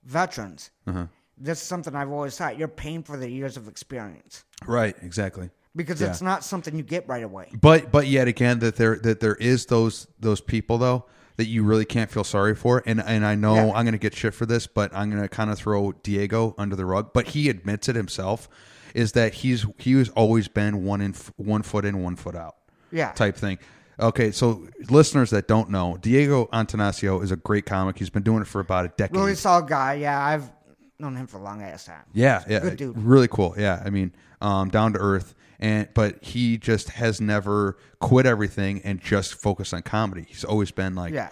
veterans. 0.04 0.72
Uh-huh. 0.88 1.08
This 1.38 1.60
is 1.62 1.68
something 1.68 1.96
I've 1.96 2.12
always 2.12 2.38
thought. 2.38 2.58
You're 2.58 2.68
paying 2.68 3.04
for 3.04 3.18
the 3.18 3.30
years 3.30 3.58
of 3.58 3.68
experience 3.68 4.44
Right, 4.66 4.96
exactly. 5.02 5.50
because 5.76 6.00
Yeah. 6.02 6.10
it's 6.10 6.22
not 6.22 6.44
something 6.44 6.76
you 6.76 6.84
get 6.84 7.08
right 7.08 7.24
away. 7.24 7.50
But 7.60 7.92
but 7.92 8.08
yet 8.08 8.28
again 8.28 8.60
that 8.60 8.76
there 8.76 8.98
that 8.98 9.20
there 9.20 9.36
is 9.36 9.66
those 9.66 10.08
those 10.20 10.42
people 10.42 10.78
though 10.78 11.06
that 11.38 11.46
you 11.48 11.64
really 11.64 11.86
can't 11.86 12.10
feel 12.12 12.24
sorry 12.24 12.56
for 12.56 12.84
and 12.86 13.02
and 13.02 13.26
I 13.26 13.36
know 13.36 13.56
Yeah. 13.56 13.72
I'm 13.74 13.86
going 13.86 13.94
to 13.94 13.98
get 13.98 14.16
shit 14.16 14.34
for 14.34 14.46
this 14.46 14.68
but 14.68 14.96
I'm 14.96 15.10
going 15.10 15.22
to 15.22 15.30
kind 15.30 15.50
of 15.50 15.58
throw 15.58 15.92
Diego 16.04 16.54
under 16.58 16.76
the 16.76 16.86
rug 16.86 17.12
but 17.14 17.30
he 17.30 17.50
admits 17.50 17.90
it 17.90 17.96
himself 17.96 18.48
is 18.94 19.14
that 19.14 19.34
he's 19.34 19.66
he 19.80 19.94
has 19.94 20.10
always 20.10 20.48
been 20.48 20.84
one 20.84 21.02
in 21.02 21.14
one 21.38 21.64
foot 21.64 21.86
in 21.86 22.04
one 22.04 22.16
foot 22.16 22.36
out 22.36 22.56
Yeah. 22.92 23.12
type 23.14 23.36
thing. 23.36 23.58
Okay, 24.00 24.32
so 24.32 24.68
listeners 24.90 25.30
that 25.30 25.48
don't 25.48 25.70
know, 25.70 25.98
Diego 26.02 26.48
Antanasio 26.52 27.24
is 27.24 27.32
a 27.32 27.36
great 27.36 27.66
comic. 27.68 27.98
He's 28.00 28.10
been 28.10 28.24
doing 28.24 28.42
it 28.42 28.48
for 28.48 28.60
about 28.60 28.86
a 28.86 28.88
decade. 28.90 29.16
Really 29.16 29.36
solid 29.36 29.68
guy. 29.68 29.94
Yeah, 29.94 30.20
I've 30.20 30.52
known 30.98 31.16
him 31.16 31.28
for 31.28 31.38
a 31.38 31.42
long 31.44 31.62
ass 31.62 31.86
time. 31.86 32.02
Yeah, 32.12 32.44
yeah, 32.50 32.60
Good 32.60 32.78
dude. 32.78 32.98
really 32.98 33.28
cool. 33.28 33.54
Yeah, 33.56 33.82
I 33.86 33.92
mean, 33.92 34.12
um, 34.42 34.70
down 34.70 34.94
to 34.94 35.00
earth, 35.00 35.36
and 35.64 35.88
but 35.96 36.24
he 36.24 36.58
just 36.58 36.90
has 36.90 37.20
never 37.22 37.78
quit 38.00 38.26
everything 38.26 38.82
and 38.84 39.00
just 39.02 39.34
focused 39.36 39.74
on 39.74 39.82
comedy. 39.82 40.26
He's 40.28 40.44
always 40.44 40.70
been 40.72 40.94
like, 40.94 41.14
Yeah. 41.14 41.30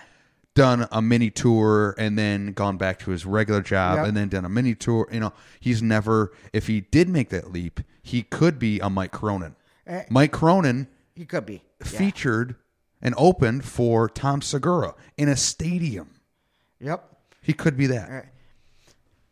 done 0.55 0.87
a 0.91 1.01
mini 1.01 1.29
tour 1.29 1.93
and 1.97 2.17
then 2.17 2.53
gone 2.53 2.77
back 2.77 2.97
to 2.99 3.11
his 3.11 3.25
regular 3.25 3.61
job 3.61 3.97
Yep. 3.97 4.07
and 4.07 4.17
then 4.17 4.29
done 4.29 4.45
a 4.45 4.49
mini 4.49 4.73
tour. 4.73 5.07
You 5.11 5.19
know, 5.19 5.33
he's 5.59 5.81
never. 5.83 6.31
If 6.53 6.67
he 6.67 6.81
did 6.81 7.09
make 7.09 7.29
that 7.29 7.51
leap, 7.51 7.81
he 8.01 8.23
could 8.23 8.57
be 8.57 8.79
a 8.79 8.89
Mike 8.89 9.11
Cronin. 9.11 9.55
Eh. 9.85 10.03
Mike 10.09 10.31
Cronin 10.31 10.87
He 11.13 11.25
could 11.25 11.45
be. 11.45 11.63
Yeah. 11.81 11.85
featured 11.99 12.55
and 13.01 13.13
opened 13.17 13.65
for 13.65 14.07
Tom 14.07 14.41
Segura 14.41 14.93
in 15.17 15.27
a 15.27 15.35
stadium. 15.35 16.11
Yep. 16.79 17.03
He 17.41 17.53
could 17.53 17.75
be 17.75 17.87
that. 17.87 18.09
Right. 18.09 18.25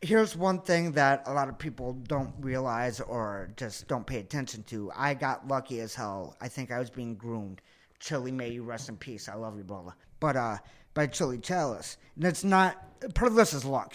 Here's 0.01 0.36
one 0.38 0.60
thing 0.62 0.94
that 0.94 1.24
a 1.25 1.34
lot 1.34 1.50
of 1.50 1.58
people 1.58 1.94
don't 2.08 2.34
realize 2.39 3.01
or 3.01 3.50
just 3.58 3.88
don't 3.89 4.08
pay 4.08 4.20
attention 4.20 4.63
to. 4.63 4.91
I 4.96 5.13
got 5.13 5.48
lucky 5.48 5.82
as 5.82 5.94
hell. 5.94 6.38
I 6.39 6.48
think 6.48 6.72
I 6.72 6.79
was 6.79 6.89
being 6.89 7.15
groomed 7.15 7.62
Chili, 8.00 8.32
may 8.32 8.50
you 8.50 8.63
rest 8.63 8.88
in 8.88 8.96
peace. 8.96 9.27
I 9.27 9.36
love 9.36 9.58
you, 9.58 9.63
brother. 9.63 9.91
But 10.22 10.38
uh, 10.38 10.58
by 10.94 11.08
Chili 11.08 11.38
Chalice, 11.38 11.98
and 12.15 12.24
it's 12.24 12.46
not 12.46 12.77
part 13.13 13.29
of 13.29 13.36
this 13.36 13.53
is 13.53 13.65
luck. 13.65 13.94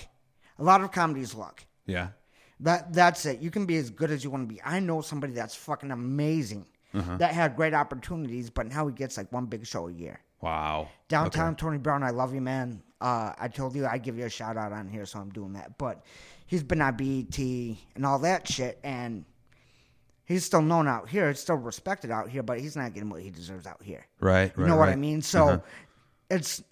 A 0.58 0.62
lot 0.62 0.82
of 0.82 0.92
comedy 0.92 1.22
is 1.22 1.34
luck. 1.34 1.64
Yeah. 1.86 2.08
That 2.60 2.92
that's 2.92 3.24
it. 3.26 3.40
You 3.40 3.50
can 3.50 3.64
be 3.66 3.76
as 3.78 3.88
good 3.90 4.10
as 4.10 4.22
you 4.22 4.28
want 4.30 4.46
to 4.48 4.54
be. 4.54 4.60
I 4.62 4.78
know 4.80 5.00
somebody 5.00 5.32
that's 5.32 5.54
fucking 5.54 5.90
amazing 5.90 6.66
Uh-huh. 6.92 7.16
that 7.16 7.32
had 7.34 7.56
great 7.56 7.74
opportunities, 7.74 8.50
but 8.50 8.66
now 8.68 8.86
he 8.86 8.92
gets 8.94 9.16
like 9.16 9.32
one 9.32 9.46
big 9.46 9.66
show 9.66 9.88
a 9.88 9.92
year. 9.92 10.20
Wow. 10.42 10.88
Downtown 11.08 11.56
Tony 11.56 11.78
Brown, 11.78 12.02
I 12.02 12.10
love 12.10 12.34
you, 12.34 12.40
man. 12.42 12.82
Uh, 13.04 13.34
I 13.38 13.48
told 13.48 13.74
you 13.76 13.84
I'd 13.86 14.02
give 14.02 14.16
you 14.16 14.24
a 14.24 14.30
shout 14.30 14.56
out 14.56 14.72
on 14.72 14.88
here, 14.88 15.04
so 15.04 15.18
I'm 15.18 15.28
doing 15.28 15.52
that. 15.52 15.76
But 15.76 16.02
he's 16.46 16.62
been 16.62 16.80
on 16.80 16.96
BET 16.96 17.38
and 17.38 18.06
all 18.06 18.18
that 18.20 18.48
shit, 18.48 18.78
and 18.82 19.26
he's 20.24 20.42
still 20.46 20.62
known 20.62 20.88
out 20.88 21.10
here. 21.10 21.28
He's 21.28 21.40
still 21.40 21.56
respected 21.56 22.10
out 22.10 22.30
here, 22.30 22.42
but 22.42 22.60
he's 22.60 22.76
not 22.76 22.94
getting 22.94 23.10
what 23.10 23.20
he 23.20 23.28
deserves 23.28 23.66
out 23.66 23.82
here. 23.82 24.06
Right. 24.20 24.50
You 24.56 24.62
right, 24.62 24.68
know 24.70 24.76
what 24.76 24.88
I 24.88 24.96
mean? 24.96 25.20
So 25.20 25.48
Uh-huh. 25.48 25.58
it's 26.30 26.62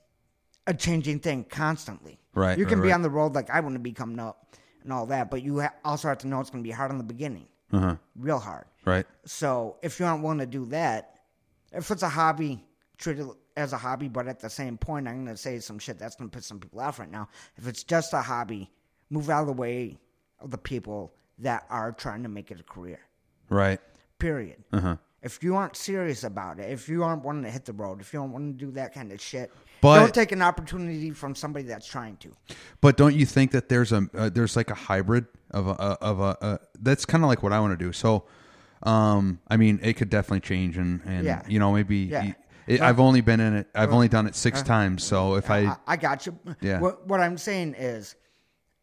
a 0.66 0.72
changing 0.72 1.18
thing 1.18 1.44
constantly. 1.44 2.18
Right, 2.34 2.56
You 2.56 2.64
can 2.64 2.78
right, 2.78 2.84
be 2.84 2.88
right. 2.88 2.94
on 2.94 3.02
the 3.02 3.10
road 3.10 3.34
like 3.34 3.50
I 3.50 3.60
want 3.60 3.74
to 3.74 3.78
be 3.78 3.92
coming 3.92 4.18
up 4.18 4.56
and 4.84 4.90
all 4.90 5.04
that, 5.06 5.30
but 5.30 5.42
you 5.42 5.60
ha- 5.60 5.74
also 5.84 6.08
have 6.08 6.16
to 6.18 6.28
know 6.28 6.40
it's 6.40 6.48
going 6.48 6.64
to 6.64 6.66
be 6.66 6.72
hard 6.72 6.90
in 6.90 6.96
the 6.96 7.04
beginning, 7.04 7.46
Uh-huh. 7.72 7.96
real 8.16 8.38
hard. 8.38 8.64
Right. 8.86 9.04
So 9.26 9.76
if 9.82 10.00
you 10.00 10.06
aren't 10.06 10.22
willing 10.22 10.38
to 10.38 10.46
do 10.46 10.64
that, 10.66 11.18
if 11.72 11.90
it's 11.90 12.02
a 12.02 12.08
hobby, 12.08 12.64
treat 12.96 13.18
it 13.18 13.26
as 13.56 13.72
a 13.72 13.78
hobby, 13.78 14.08
but 14.08 14.26
at 14.28 14.40
the 14.40 14.50
same 14.50 14.76
point, 14.78 15.06
I'm 15.08 15.24
going 15.24 15.34
to 15.34 15.36
say 15.36 15.58
some 15.58 15.78
shit 15.78 15.98
that's 15.98 16.16
going 16.16 16.30
to 16.30 16.36
piss 16.36 16.46
some 16.46 16.58
people 16.58 16.80
off 16.80 16.98
right 16.98 17.10
now. 17.10 17.28
If 17.56 17.66
it's 17.66 17.84
just 17.84 18.12
a 18.12 18.20
hobby, 18.22 18.70
move 19.10 19.28
out 19.30 19.42
of 19.42 19.46
the 19.48 19.52
way 19.52 19.98
of 20.40 20.50
the 20.50 20.58
people 20.58 21.12
that 21.38 21.64
are 21.70 21.92
trying 21.92 22.22
to 22.22 22.28
make 22.28 22.50
it 22.50 22.60
a 22.60 22.62
career. 22.62 23.00
Right. 23.48 23.80
Period. 24.18 24.62
Uh-huh. 24.72 24.96
If 25.22 25.42
you 25.44 25.54
aren't 25.54 25.76
serious 25.76 26.24
about 26.24 26.58
it, 26.58 26.70
if 26.70 26.88
you 26.88 27.04
aren't 27.04 27.22
wanting 27.24 27.44
to 27.44 27.50
hit 27.50 27.64
the 27.64 27.72
road, 27.72 28.00
if 28.00 28.12
you 28.12 28.18
don't 28.18 28.32
want 28.32 28.58
to 28.58 28.64
do 28.66 28.72
that 28.72 28.92
kind 28.92 29.12
of 29.12 29.20
shit, 29.20 29.52
But- 29.80 30.00
don't 30.00 30.14
take 30.14 30.32
an 30.32 30.42
opportunity 30.42 31.10
from 31.12 31.34
somebody 31.34 31.64
that's 31.66 31.86
trying 31.86 32.16
to. 32.18 32.34
But 32.80 32.96
don't 32.96 33.14
you 33.14 33.24
think 33.26 33.52
that 33.52 33.68
there's 33.68 33.92
a 33.92 34.08
uh, 34.14 34.30
there's 34.30 34.56
like 34.56 34.70
a 34.70 34.74
hybrid 34.74 35.26
of 35.52 35.68
a 35.68 35.72
of 35.72 36.18
a 36.20 36.36
uh, 36.44 36.58
that's 36.80 37.04
kind 37.04 37.22
of 37.22 37.28
like 37.28 37.42
what 37.42 37.52
I 37.52 37.60
want 37.60 37.78
to 37.78 37.84
do. 37.84 37.92
So, 37.92 38.24
um, 38.82 39.38
I 39.46 39.56
mean, 39.56 39.78
it 39.82 39.92
could 39.94 40.10
definitely 40.10 40.40
change, 40.40 40.76
and 40.76 41.00
and 41.04 41.24
Yeah. 41.24 41.42
you 41.46 41.58
know 41.60 41.72
maybe 41.72 41.98
Yeah. 41.98 42.32
It, 42.74 42.80
I've 42.80 43.00
only 43.00 43.20
been 43.20 43.40
in 43.40 43.54
it. 43.54 43.68
I've 43.74 43.92
only 43.92 44.08
done 44.08 44.26
it 44.26 44.34
six 44.34 44.62
times. 44.62 45.04
So 45.04 45.34
if 45.36 45.50
I 45.50 45.58
I, 45.66 45.76
I 45.86 45.96
got 45.96 46.26
you. 46.26 46.38
Yeah. 46.60 46.80
What, 46.80 47.06
what 47.06 47.20
I'm 47.20 47.38
saying 47.38 47.74
is, 47.78 48.14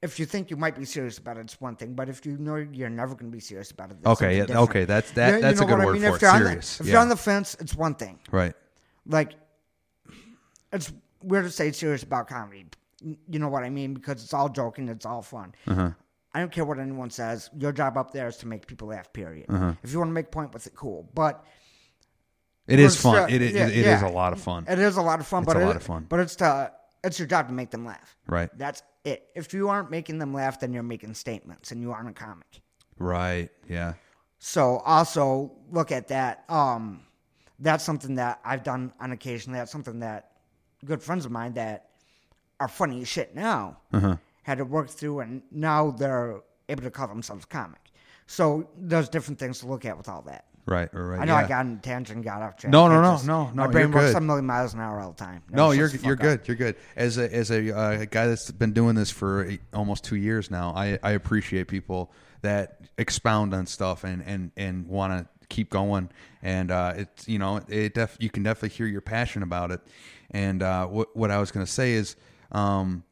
if 0.02 0.20
you 0.20 0.26
think 0.26 0.50
you 0.50 0.56
might 0.58 0.78
be 0.78 0.86
serious 0.86 1.18
about 1.18 1.38
it, 1.38 1.42
it's 1.42 1.60
one 1.60 1.76
thing. 1.76 1.94
But 1.94 2.08
if 2.10 2.26
you 2.26 2.38
know 2.38 2.56
you're 2.56 2.90
never 2.90 3.16
going 3.16 3.32
to 3.32 3.36
be 3.36 3.42
serious 3.42 3.72
about 3.72 3.92
it, 3.92 3.98
Okay, 4.06 4.38
yeah, 4.38 4.46
different. 4.46 4.70
okay, 4.70 4.86
that's- 4.86 5.12
that- 5.14 5.30
You- 5.30 5.36
you 5.36 5.42
that's 5.42 5.60
a 5.60 5.66
good 5.66 5.72
what 5.74 5.82
I 5.82 5.86
word 5.86 5.94
mean? 5.94 6.02
for 6.04 6.16
if 6.16 6.24
it, 6.24 6.26
on 6.28 6.44
the- 6.46 6.52
if 6.58 6.80
yeah. 6.86 6.92
you're 6.92 7.02
on 7.02 7.10
the 7.10 7.18
fence, 7.18 7.58
it's 7.60 7.76
one 7.76 7.96
thing. 7.96 8.20
right 8.32 8.54
Like, 9.06 9.34
it's 10.72 10.92
weird 11.24 11.46
to 11.46 11.52
say 11.52 11.72
serious 11.72 12.04
about 12.04 12.28
comedy. 12.28 12.66
You 13.02 13.40
know 13.40 13.50
what 13.50 13.64
I 13.64 13.70
mean? 13.70 13.94
Because 13.94 14.24
it's 14.24 14.34
all 14.34 14.50
joking, 14.50 14.88
it's 14.90 15.06
all 15.06 15.22
fun. 15.22 15.54
Uh-huh. 15.68 15.92
I 16.34 16.40
don't 16.40 16.52
care 16.52 16.64
what 16.66 16.80
anyone 16.80 17.10
says. 17.10 17.50
Your 17.58 17.72
job 17.72 17.98
up 17.98 18.12
there 18.12 18.28
is 18.28 18.38
to 18.38 18.48
make 18.48 18.68
people 18.68 18.90
laugh. 18.90 19.12
Period. 19.14 19.48
Uh-huh. 19.50 19.74
If 19.84 19.92
you 19.92 19.98
want 20.00 20.10
to 20.10 20.14
make 20.14 20.28
a 20.28 20.30
point 20.30 20.54
with 20.54 20.68
it, 20.68 20.76
cool. 20.76 21.10
But 21.14 21.44
it 22.70 22.80
is 22.80 23.00
fun. 23.02 23.30
It 23.30 23.42
is 23.42 23.54
yeah, 23.54 23.68
it 23.68 23.76
is 23.78 23.86
yeah. 23.86 24.08
a 24.08 24.12
lot 24.12 24.34
of 24.34 24.40
fun. 24.42 24.66
It 24.68 24.80
is 24.80 24.98
a 24.98 25.02
lot 25.02 25.20
of 25.20 25.28
fun. 25.28 25.44
It's 25.44 25.48
but 25.54 25.58
a 25.58 25.62
it- 25.62 25.66
lot 25.66 25.76
of 25.76 25.84
fun. 25.84 26.06
But 26.10 26.20
it's 26.22 26.36
to 26.38 26.72
it's 27.04 27.18
your 27.20 27.28
job 27.28 27.48
to 27.48 27.54
make 27.54 27.70
them 27.72 27.86
laugh. 27.86 28.16
Right. 28.28 28.50
That's 28.58 28.82
it. 29.06 29.28
If 29.36 29.54
you 29.54 29.70
aren't 29.70 29.90
making 29.90 30.20
them 30.20 30.34
laugh, 30.34 30.60
then 30.60 30.74
you're 30.74 30.84
making 30.84 31.14
statements, 31.14 31.72
and 31.72 31.82
you 31.82 31.92
aren't 31.92 32.10
a 32.10 32.14
comic. 32.14 32.62
Right. 32.98 33.50
Yeah. 33.68 33.94
So 34.40 34.78
also 34.80 35.52
look 35.72 35.92
at 35.92 36.08
that. 36.10 36.44
Um, 36.50 37.02
that's 37.60 37.84
something 37.84 38.16
that 38.16 38.40
I've 38.44 38.64
done 38.64 38.94
on 39.00 39.12
occasion. 39.12 39.54
That's 39.54 39.72
something 39.72 40.00
that 40.00 40.32
good 40.86 41.02
friends 41.02 41.26
of 41.26 41.32
mine 41.32 41.54
that 41.54 41.90
are 42.60 42.68
funny 42.70 43.02
as 43.02 43.08
shit 43.08 43.36
now 43.36 43.78
Uh-huh. 43.94 44.16
had 44.44 44.58
to 44.60 44.66
work 44.66 44.90
through, 44.90 45.22
and 45.22 45.42
now 45.52 45.92
they're 45.92 46.42
able 46.68 46.84
to 46.84 46.92
call 46.92 47.08
themselves 47.08 47.46
comic. 47.46 47.80
So 48.28 48.70
there's 48.78 49.10
different 49.10 49.40
things 49.40 49.60
to 49.60 49.68
look 49.68 49.86
at 49.86 49.98
with 49.98 50.08
all 50.08 50.22
that. 50.24 50.46
Right. 50.66 50.90
Right. 50.94 51.02
right 51.02 51.20
I 51.22 51.26
know 51.26 51.34
yeah. 51.34 51.46
I 51.46 51.48
got 51.48 51.66
on 51.66 51.74
a 51.74 51.78
tangent, 51.78 52.24
got 52.24 52.42
off 52.42 52.58
track. 52.58 52.72
No, 52.72 52.88
no, 52.88 53.02
no, 53.02 53.14
just- 53.14 53.26
no, 53.26 53.48
no, 53.50 53.54
My 53.54 53.64
you're 53.64 53.72
brain 53.72 53.92
works 53.92 54.08
good. 54.14 54.18
a 54.18 54.22
million 54.22 54.46
miles 54.46 54.74
an 54.74 54.80
hour 54.82 55.00
all 55.00 55.12
the 55.12 55.18
time. 55.18 55.42
No, 55.50 55.72
you're 55.72 55.88
you're 55.90 56.00
fuck 56.00 56.12
up. 56.12 56.20
good. 56.20 56.48
You're 56.48 56.58
good. 56.58 56.76
As 56.96 57.18
a 57.18 57.34
as 57.34 57.50
a, 57.52 57.76
uh, 57.76 58.06
guy 58.06 58.28
that's 58.28 58.52
been 58.52 58.74
doing 58.74 58.96
this 58.96 59.10
for 59.12 59.46
eight, 59.46 59.62
almost 59.74 60.04
two 60.04 60.16
years 60.16 60.52
now, 60.52 60.74
I, 60.76 61.00
I 61.02 61.12
appreciate 61.12 61.68
people 61.68 62.12
that 62.42 62.82
expound 62.98 63.54
on 63.54 63.66
stuff 63.66 64.04
and 64.04 64.22
and 64.26 64.52
and 64.58 64.88
want 64.88 65.14
to 65.14 65.46
keep 65.48 65.70
going. 65.70 66.10
And 66.44 66.70
uh, 66.72 66.94
it's 66.98 67.28
you 67.28 67.40
know 67.40 67.62
it 67.68 67.94
def 67.96 68.16
you 68.20 68.30
can 68.30 68.44
definitely 68.44 68.70
hear 68.78 68.88
your 68.88 69.02
passion 69.02 69.44
about 69.44 69.72
it. 69.72 69.82
And 70.32 70.62
uh, 70.62 70.86
what 70.88 71.16
what 71.16 71.32
I 71.32 71.40
was 71.40 71.52
gonna 71.52 71.66
say 71.66 71.94
is, 71.94 72.16
um, 72.52 73.04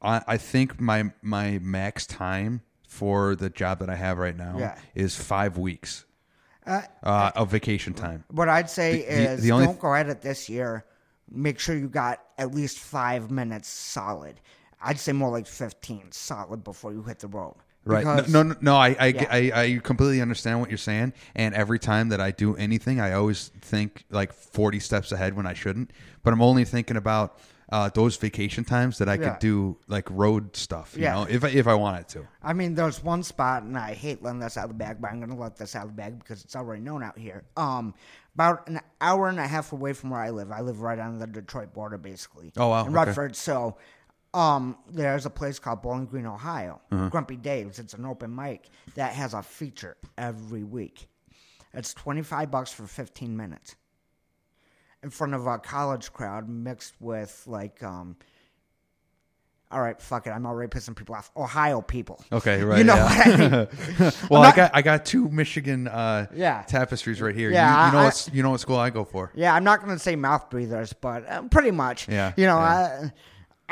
I 0.00 0.22
I 0.26 0.36
think 0.36 0.80
my 0.80 1.10
my 1.22 1.58
max 1.60 2.06
time 2.06 2.62
for 2.86 3.34
the 3.34 3.48
job 3.50 3.78
that 3.80 3.88
I 3.90 3.96
have 3.96 4.18
right 4.18 4.36
now 4.36 4.56
Yeah. 4.58 4.78
is 4.94 5.16
five 5.16 5.56
weeks 5.56 6.04
Uh, 6.66 6.82
uh, 7.02 7.30
of 7.34 7.50
vacation 7.50 7.92
time. 7.94 8.24
What 8.30 8.48
I'd 8.48 8.70
say 8.70 8.98
The- 8.98 9.06
the- 9.06 9.30
is 9.32 9.42
the 9.42 9.52
only- 9.52 9.66
don't 9.66 9.80
go 9.80 9.94
at 9.94 10.08
it 10.08 10.22
this 10.22 10.48
year. 10.48 10.84
Make 11.30 11.58
sure 11.58 11.76
you 11.76 11.88
got 11.88 12.20
at 12.38 12.54
least 12.54 12.78
five 12.78 13.30
minutes 13.30 13.68
solid. 13.68 14.40
I'd 14.80 14.98
say 15.00 15.12
more 15.12 15.30
like 15.30 15.46
15 15.46 16.12
solid 16.12 16.62
before 16.64 16.92
you 16.92 17.02
hit 17.02 17.20
the 17.20 17.28
road. 17.28 17.54
Right. 17.84 18.04
Because- 18.04 18.32
no, 18.32 18.42
no, 18.44 18.54
no. 18.60 18.76
I, 18.76 18.96
I, 19.00 19.06
Yeah. 19.06 19.26
I, 19.30 19.52
I 19.62 19.80
completely 19.82 20.20
understand 20.20 20.60
what 20.60 20.68
you're 20.70 20.78
saying. 20.78 21.14
And 21.34 21.52
every 21.54 21.78
time 21.80 22.10
that 22.10 22.20
I 22.20 22.30
do 22.30 22.54
anything, 22.56 23.00
I 23.00 23.12
always 23.12 23.50
think 23.60 24.04
like 24.10 24.32
40 24.32 24.78
steps 24.78 25.10
ahead 25.10 25.34
when 25.34 25.46
I 25.46 25.54
shouldn't. 25.54 25.90
But 26.22 26.32
I'm 26.32 26.42
only 26.42 26.64
thinking 26.64 26.96
about 26.96 27.38
uh, 27.72 27.88
those 27.88 28.16
vacation 28.16 28.64
times 28.64 28.98
that 28.98 29.08
I 29.08 29.14
Yeah. 29.14 29.30
could 29.30 29.38
do 29.40 29.78
like 29.88 30.08
road 30.10 30.54
stuff. 30.54 30.94
You 30.94 31.02
Yeah. 31.04 31.14
know, 31.14 31.26
if 31.28 31.42
I, 31.42 31.48
if 31.48 31.66
I 31.66 31.74
wanted 31.74 32.06
to. 32.08 32.28
I 32.42 32.52
mean, 32.52 32.74
there's 32.74 33.02
one 33.02 33.22
spot, 33.22 33.62
and 33.62 33.76
I 33.78 33.94
hate 33.94 34.22
letting 34.22 34.40
this 34.40 34.56
out 34.56 34.64
of 34.64 34.70
the 34.70 34.74
bag, 34.74 34.98
but 35.00 35.10
I'm 35.10 35.18
going 35.18 35.30
to 35.30 35.36
let 35.36 35.56
this 35.56 35.74
out 35.74 35.84
of 35.84 35.88
the 35.88 35.94
bag 35.96 36.18
because 36.18 36.44
it's 36.44 36.54
already 36.54 36.82
known 36.82 37.02
out 37.02 37.18
here. 37.18 37.44
Um, 37.56 37.94
about 38.34 38.68
an 38.68 38.80
hour 39.00 39.28
and 39.28 39.40
a 39.40 39.46
half 39.46 39.72
away 39.72 39.94
from 39.94 40.10
where 40.10 40.20
I 40.20 40.30
live. 40.30 40.52
I 40.52 40.60
live 40.60 40.80
right 40.82 40.98
on 40.98 41.18
the 41.18 41.26
Detroit 41.26 41.72
border, 41.72 41.98
basically. 41.98 42.52
Oh, 42.56 42.68
wow, 42.68 42.82
In 42.82 42.88
okay. 42.88 42.94
Redford. 43.06 43.36
So, 43.36 43.76
um, 44.34 44.76
there's 44.90 45.26
a 45.26 45.30
place 45.30 45.58
called 45.58 45.82
Bowling 45.82 46.06
Green, 46.06 46.26
Ohio. 46.26 46.80
Uh-huh. 46.90 47.08
Grumpy 47.08 47.36
Dave's. 47.36 47.78
It's 47.78 47.94
an 47.94 48.04
open 48.06 48.34
mic 48.34 48.68
that 48.94 49.12
has 49.14 49.34
a 49.34 49.42
feature 49.42 49.96
every 50.18 50.62
week. 50.62 51.08
It's 51.74 51.94
25 51.94 52.50
bucks 52.50 52.70
for 52.72 52.86
15 52.86 53.34
minutes 53.36 53.76
in 55.02 55.10
front 55.10 55.34
of 55.34 55.46
a 55.46 55.58
college 55.58 56.12
crowd 56.12 56.48
mixed 56.48 56.94
with 57.00 57.44
like 57.46 57.82
um 57.82 58.16
all 59.70 59.80
right, 59.80 59.98
fuck 60.02 60.26
it. 60.26 60.30
I'm 60.30 60.44
already 60.44 60.68
pissing 60.68 60.94
people 60.94 61.14
off. 61.14 61.30
Ohio 61.34 61.80
people. 61.80 62.22
Okay, 62.30 62.62
right. 62.62 62.76
You 62.76 62.84
know 62.84 62.94
yeah. 62.94 63.04
what 63.04 63.26
I 63.26 63.36
mean? 63.38 64.12
well, 64.30 64.42
I'm 64.42 64.52
I 64.52 64.56
got 64.56 64.70
I 64.74 64.82
got 64.82 65.06
two 65.06 65.30
Michigan 65.30 65.88
uh, 65.88 66.26
Yeah. 66.34 66.62
tapestries 66.68 67.22
right 67.22 67.34
here. 67.34 67.50
Yeah, 67.50 67.80
you, 67.80 67.86
you 67.86 67.92
know 67.92 67.98
I- 68.00 68.04
what 68.04 68.28
you 68.34 68.42
know 68.42 68.50
what 68.50 68.60
school 68.60 68.76
I 68.76 68.90
go 68.90 69.04
for. 69.04 69.32
Yeah, 69.34 69.54
I'm 69.54 69.64
not 69.64 69.82
going 69.82 69.96
to 69.96 69.98
say 69.98 70.14
mouth 70.14 70.50
breathers, 70.50 70.92
but 70.92 71.26
uh, 71.26 71.42
pretty 71.44 71.70
much. 71.70 72.06
Yeah, 72.06 72.34
You 72.36 72.44
know, 72.44 72.58
yeah. 72.58 73.00
I, 73.06 73.12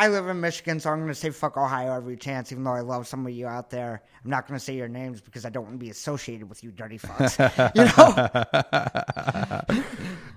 I 0.00 0.08
live 0.08 0.28
in 0.28 0.40
Michigan, 0.40 0.80
so 0.80 0.88
I'm 0.88 1.00
going 1.00 1.08
to 1.08 1.14
say 1.14 1.28
fuck 1.28 1.58
Ohio 1.58 1.94
every 1.94 2.16
chance, 2.16 2.50
even 2.52 2.64
though 2.64 2.72
I 2.72 2.80
love 2.80 3.06
some 3.06 3.26
of 3.26 3.32
you 3.32 3.46
out 3.46 3.68
there. 3.68 4.02
I'm 4.24 4.30
not 4.30 4.48
going 4.48 4.58
to 4.58 4.64
say 4.64 4.74
your 4.74 4.88
names 4.88 5.20
because 5.20 5.44
I 5.44 5.50
don't 5.50 5.64
want 5.64 5.74
to 5.74 5.78
be 5.78 5.90
associated 5.90 6.48
with 6.48 6.64
you 6.64 6.70
dirty 6.70 6.98
fucks. 6.98 7.36
you 7.74 7.84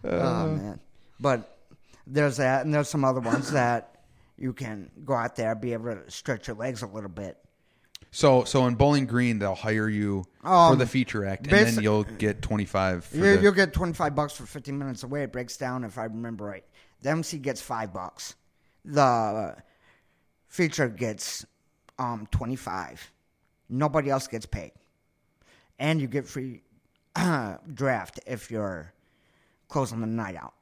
know? 0.03 0.19
oh, 0.19 0.47
man. 0.47 0.81
But 1.17 1.57
there's 2.05 2.35
that, 2.37 2.65
and 2.65 2.73
there's 2.73 2.89
some 2.89 3.05
other 3.05 3.21
ones 3.21 3.53
that 3.53 4.03
you 4.37 4.51
can 4.51 4.91
go 5.05 5.13
out 5.13 5.37
there, 5.37 5.55
be 5.55 5.71
able 5.71 5.95
to 5.95 6.11
stretch 6.11 6.47
your 6.47 6.57
legs 6.57 6.81
a 6.81 6.87
little 6.87 7.09
bit. 7.09 7.37
So 8.11 8.43
so 8.43 8.67
in 8.67 8.75
Bowling 8.75 9.05
Green 9.07 9.39
they'll 9.39 9.55
hire 9.55 9.87
you 9.89 10.25
for 10.41 10.47
Um, 10.47 10.77
the 10.77 10.85
feature 10.85 11.25
act, 11.25 11.47
and 11.47 11.67
then 11.67 11.81
you'll 11.81 12.03
get 12.03 12.41
25 12.41 13.05
for 13.05 13.15
You, 13.15 13.37
the, 13.37 13.41
You'll 13.41 13.53
get 13.53 13.73
25 13.73 14.13
bucks 14.13 14.33
for 14.33 14.45
15 14.45 14.77
minutes 14.77 15.03
away. 15.03 15.23
It 15.23 15.31
breaks 15.31 15.55
down, 15.55 15.85
if 15.85 15.97
I 15.97 16.03
remember 16.03 16.43
right. 16.43 16.65
The 17.01 17.09
MC 17.09 17.39
gets 17.39 17.61
5 17.61 17.91
bucks. 17.93 18.35
The 18.85 19.55
feature 20.47 20.89
gets 20.89 21.45
um, 21.97 22.27
25. 22.31 23.11
Nobody 23.69 24.09
else 24.09 24.27
gets 24.27 24.45
paid. 24.45 24.71
And 25.79 25.99
you 26.01 26.07
get 26.07 26.27
free 26.27 26.61
draft 27.73 28.19
if 28.27 28.51
you're 28.51 28.93
closing 29.69 30.01
the 30.01 30.07
night 30.07 30.35
out. 30.35 30.53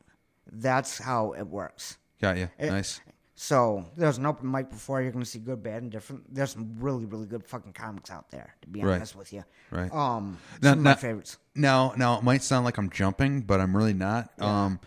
That's 0.51 0.97
how 0.97 1.34
it 1.34 1.47
works. 1.47 1.97
Got 2.21 2.38
you. 2.38 2.49
It- 2.60 2.69
nice. 2.69 3.01
So 3.34 3.86
there's 3.97 4.19
an 4.19 4.27
open 4.27 4.51
mic 4.51 4.69
before. 4.69 5.01
You're 5.01 5.12
going 5.12 5.23
to 5.23 5.29
see 5.29 5.39
good, 5.39 5.63
bad, 5.63 5.81
and 5.81 5.91
different. 5.91 6.31
There's 6.31 6.51
some 6.51 6.75
really, 6.77 7.05
really 7.05 7.25
good 7.25 7.43
fucking 7.43 7.73
comics 7.73 8.12
out 8.12 8.29
there. 8.29 8.53
To 8.62 8.67
be 8.67 8.84
Right. 8.84 8.95
honest 8.97 9.15
with 9.15 9.34
you, 9.34 9.43
Right. 9.71 9.91
Um, 9.91 10.38
Now- 10.62 10.69
some 10.71 10.79
of 10.79 10.84
my 10.84 10.93
favorites. 10.93 11.38
Now, 11.55 11.93
now 11.97 12.19
it 12.19 12.23
might 12.23 12.43
sound 12.43 12.65
like 12.65 12.77
I'm 12.77 12.91
jumping, 12.91 13.41
but 13.41 13.60
I'm 13.60 13.75
really 13.75 13.95
not. 13.95 14.29
Um, 14.39 14.79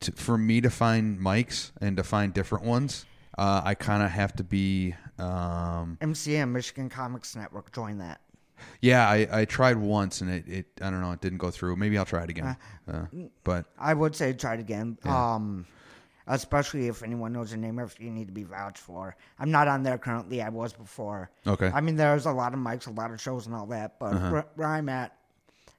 to, 0.00 0.12
for 0.12 0.38
me 0.38 0.60
to 0.60 0.70
find 0.70 1.18
mics 1.18 1.72
and 1.80 1.96
to 1.96 2.02
find 2.04 2.32
different 2.32 2.64
ones, 2.64 3.04
uh, 3.36 3.62
I 3.64 3.74
kind 3.74 4.02
of 4.02 4.10
have 4.10 4.34
to 4.36 4.44
be. 4.44 4.94
Um, 5.18 5.98
MCM, 6.00 6.50
Michigan 6.50 6.88
Comics 6.88 7.34
Network. 7.36 7.72
Join 7.72 7.98
that. 7.98 8.20
Yeah, 8.80 9.08
I, 9.08 9.28
I 9.40 9.44
tried 9.44 9.76
once 9.76 10.20
and 10.20 10.30
it, 10.30 10.48
it 10.48 10.66
I 10.82 10.90
don't 10.90 11.00
know 11.00 11.12
it 11.12 11.20
didn't 11.20 11.38
go 11.38 11.50
through. 11.50 11.76
Maybe 11.76 11.96
I'll 11.96 12.04
try 12.04 12.24
it 12.24 12.30
again. 12.30 12.56
Uh, 12.92 13.04
but 13.44 13.66
I 13.78 13.94
would 13.94 14.16
say 14.16 14.32
try 14.32 14.54
it 14.54 14.60
again. 14.60 14.98
Um, 15.04 15.64
especially 16.26 16.88
if 16.88 17.02
anyone 17.02 17.32
knows 17.32 17.50
your 17.50 17.58
name 17.58 17.78
or 17.80 17.84
if 17.84 17.98
you 18.00 18.10
need 18.10 18.26
to 18.26 18.32
be 18.32 18.42
vouched 18.44 18.78
for. 18.78 19.16
I'm 19.38 19.50
not 19.50 19.68
on 19.68 19.82
there 19.82 19.96
currently. 19.98 20.42
I 20.42 20.48
was 20.48 20.72
before. 20.72 21.30
Okay. 21.46 21.70
I 21.72 21.80
mean, 21.80 21.96
there's 21.96 22.26
a 22.26 22.32
lot 22.32 22.52
of 22.52 22.58
mics, 22.60 22.86
a 22.86 22.90
lot 22.90 23.10
of 23.12 23.20
shows, 23.20 23.46
and 23.46 23.54
all 23.54 23.66
that. 23.66 23.98
But 23.98 24.14
Uh-huh. 24.14 24.30
where, 24.30 24.46
where 24.56 24.68
I'm 24.68 24.88
at, 24.88 25.16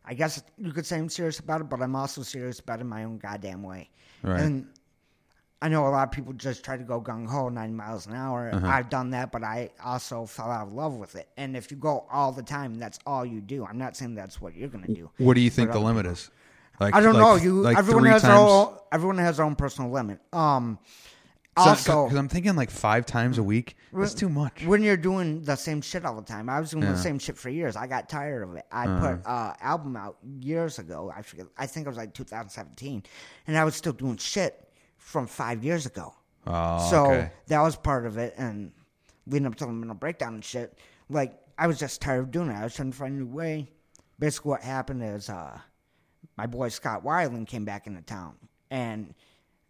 I 0.05 0.13
guess 0.13 0.41
you 0.57 0.71
could 0.71 0.85
say 0.85 0.97
I'm 0.97 1.09
serious 1.09 1.39
about 1.39 1.61
it, 1.61 1.69
but 1.69 1.81
I'm 1.81 1.95
also 1.95 2.23
serious 2.23 2.59
about 2.59 2.79
it 2.79 2.81
in 2.81 2.87
my 2.87 3.03
own 3.03 3.17
goddamn 3.17 3.63
way. 3.63 3.89
Right. 4.23 4.39
And 4.41 4.67
I 5.61 5.67
know 5.67 5.87
a 5.87 5.89
lot 5.89 6.07
of 6.07 6.11
people 6.11 6.33
just 6.33 6.63
try 6.63 6.77
to 6.77 6.83
go 6.83 7.01
gung 7.01 7.27
ho 7.27 7.49
nine 7.49 7.75
miles 7.75 8.07
an 8.07 8.15
hour. 8.15 8.49
Uh-huh. 8.53 8.65
I've 8.65 8.89
done 8.89 9.09
that, 9.11 9.31
but 9.31 9.43
I 9.43 9.69
also 9.83 10.25
fell 10.25 10.49
out 10.49 10.67
of 10.67 10.73
love 10.73 10.95
with 10.95 11.15
it. 11.15 11.27
And 11.37 11.57
if 11.57 11.69
you 11.69 11.77
go 11.77 12.05
all 12.09 12.31
the 12.31 12.43
time, 12.43 12.75
that's 12.75 12.97
all 13.05 13.25
you 13.25 13.41
do. 13.41 13.65
I'm 13.65 13.77
not 13.77 13.97
saying 13.97 14.15
that's 14.15 14.39
what 14.39 14.55
you're 14.55 14.69
going 14.69 14.85
to 14.85 14.93
do. 14.93 15.09
what 15.17 15.33
do 15.33 15.41
you 15.41 15.49
think 15.49 15.71
the 15.71 15.79
limit 15.79 16.05
is? 16.05 16.31
Like 16.79 16.95
I 16.95 17.01
don't 17.01 17.13
like- 17.15 17.21
know. 17.21 17.35
You 17.35 17.61
like 17.61 17.77
everyone 17.77 18.05
has 18.05 18.21
their 18.21 18.31
own 18.31 18.77
everyone 18.91 19.17
has 19.17 19.37
their 19.37 19.45
own 19.45 19.55
personal 19.55 19.91
limit. 19.91 20.19
Um, 20.31 20.79
also, 21.57 22.05
because 22.05 22.17
I'm 22.17 22.29
thinking 22.29 22.55
like 22.55 22.69
five 22.69 23.05
times 23.05 23.37
a 23.37 23.43
week. 23.43 23.75
That's 23.91 24.13
too 24.13 24.29
much. 24.29 24.63
when 24.65 24.81
you're 24.83 24.95
doing 24.97 25.43
the 25.43 25.55
same 25.55 25.81
shit 25.81 26.05
all 26.05 26.15
the 26.15 26.21
time, 26.21 26.49
I 26.49 26.59
was 26.59 26.71
doing 26.71 26.83
Yeah. 26.83 26.93
the 26.93 26.97
same 26.97 27.19
shit 27.19 27.37
for 27.37 27.49
years. 27.49 27.75
I 27.75 27.87
got 27.87 28.07
tired 28.07 28.43
of 28.43 28.55
it. 28.55 28.65
I 28.71 28.85
put 28.85 29.25
uh 29.25 29.53
album 29.59 29.95
out 29.97 30.17
years 30.39 30.79
ago. 30.79 31.11
I 31.15 31.21
forget. 31.21 31.47
I 31.57 31.65
think 31.65 31.85
it 31.85 31.89
was 31.89 31.97
like 31.97 32.13
2017, 32.13 33.03
and 33.47 33.57
I 33.57 33.63
was 33.65 33.75
still 33.75 33.93
doing 33.93 34.17
shit 34.17 34.69
from 34.97 35.27
five 35.27 35.63
years 35.63 35.85
ago. 35.85 36.13
Oh, 36.47 36.89
so 36.89 37.05
okay. 37.07 37.31
that 37.47 37.61
was 37.61 37.75
part 37.75 38.05
of 38.05 38.17
it, 38.17 38.33
and 38.37 38.71
leading 39.27 39.45
up 39.47 39.55
to 39.55 39.65
the 39.65 39.71
mental 39.71 39.95
breakdown 39.95 40.35
and 40.35 40.45
shit. 40.45 40.77
Like 41.09 41.33
I 41.57 41.67
was 41.67 41.77
just 41.77 42.01
tired 42.01 42.19
of 42.21 42.31
doing 42.31 42.49
it. 42.49 42.53
I 42.55 42.63
was 42.63 42.75
trying 42.75 42.91
to 42.91 42.97
find 42.97 43.15
a 43.15 43.17
new 43.23 43.27
way. 43.27 43.69
Basically, 44.17 44.49
what 44.49 44.61
happened 44.61 45.03
is 45.03 45.29
uh, 45.29 45.59
my 46.37 46.45
boy 46.45 46.69
Scott 46.69 47.03
Weiland 47.03 47.47
came 47.47 47.65
back 47.65 47.85
into 47.87 48.01
town, 48.01 48.35
and 48.71 49.13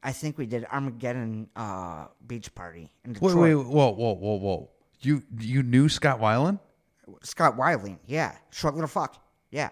I 0.01 0.12
think 0.13 0.38
we 0.38 0.45
did 0.45 0.65
Armageddon 0.71 1.49
uh, 1.55 2.05
beach 2.25 2.53
party 2.55 2.89
in 3.03 3.12
Wait, 3.13 3.19
Detroit. 3.21 3.35
wait, 3.38 3.53
whoa, 3.55 3.89
whoa, 3.91 4.13
whoa, 4.13 4.35
whoa! 4.38 4.69
You 5.01 5.23
you 5.39 5.62
knew 5.63 5.89
Scott 5.89 6.19
Weiland? 6.21 6.59
Scott 7.23 7.57
Weiland, 7.57 7.97
yeah, 8.05 8.33
short 8.51 8.75
little 8.75 8.88
fuck, 8.88 9.15
yeah. 9.51 9.69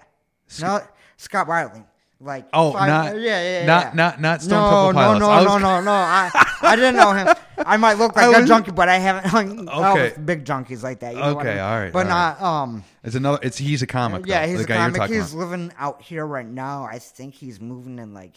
No, 0.61 0.81
Scott 1.17 1.47
Weiland, 1.47 1.85
like 2.19 2.47
Oh, 2.51 2.71
five- 2.73 2.87
not- 2.87 3.15
yeah, 3.15 3.21
yeah, 3.21 3.59
yeah, 3.61 3.65
not- 3.65 3.95
not- 3.95 4.19
not 4.21 4.41
Stone 4.41 4.59
no, 4.59 4.69
Temple 4.69 4.93
Pilots. 4.93 5.19
No, 5.19 5.27
no, 5.27 5.35
was- 5.35 5.45
no, 5.45 5.57
no, 5.59 5.81
no. 5.81 5.91
I 5.91 6.31
I 6.61 6.75
didn't 6.75 6.95
know 6.95 7.11
him. 7.13 7.27
I 7.59 7.77
might 7.77 7.93
look 7.97 8.15
like 8.15 8.25
I 8.35 8.39
a 8.41 8.45
junkie, 8.45 8.71
but 8.71 8.89
I 8.89 8.97
haven't 8.97 9.27
hung 9.27 9.69
out 9.69 9.95
with 9.95 10.25
big 10.25 10.43
junkies 10.43 10.83
like 10.83 10.99
that. 11.01 11.13
You 11.13 11.19
know 11.21 11.35
what 11.35 11.45
I 11.45 11.49
Okay, 11.49 11.55
mean? 11.55 11.63
all 11.63 11.79
right, 11.79 11.93
but 11.93 12.05
all 12.07 12.09
not 12.11 12.41
um. 12.41 12.83
It's 13.03 13.15
another. 13.15 13.39
It's 13.43 13.57
he's 13.57 13.81
a 13.81 13.87
comic. 13.87 14.25
Yeah, 14.25 14.45
though, 14.45 14.51
he's 14.51 14.61
a 14.61 14.67
comic. 14.67 15.03
He's 15.03 15.31
about. 15.33 15.39
living 15.39 15.71
out 15.77 16.01
here 16.01 16.25
right 16.25 16.47
now. 16.47 16.83
I 16.83 16.99
think 16.99 17.33
he's 17.35 17.61
moving 17.61 17.99
in 17.99 18.13
like 18.13 18.35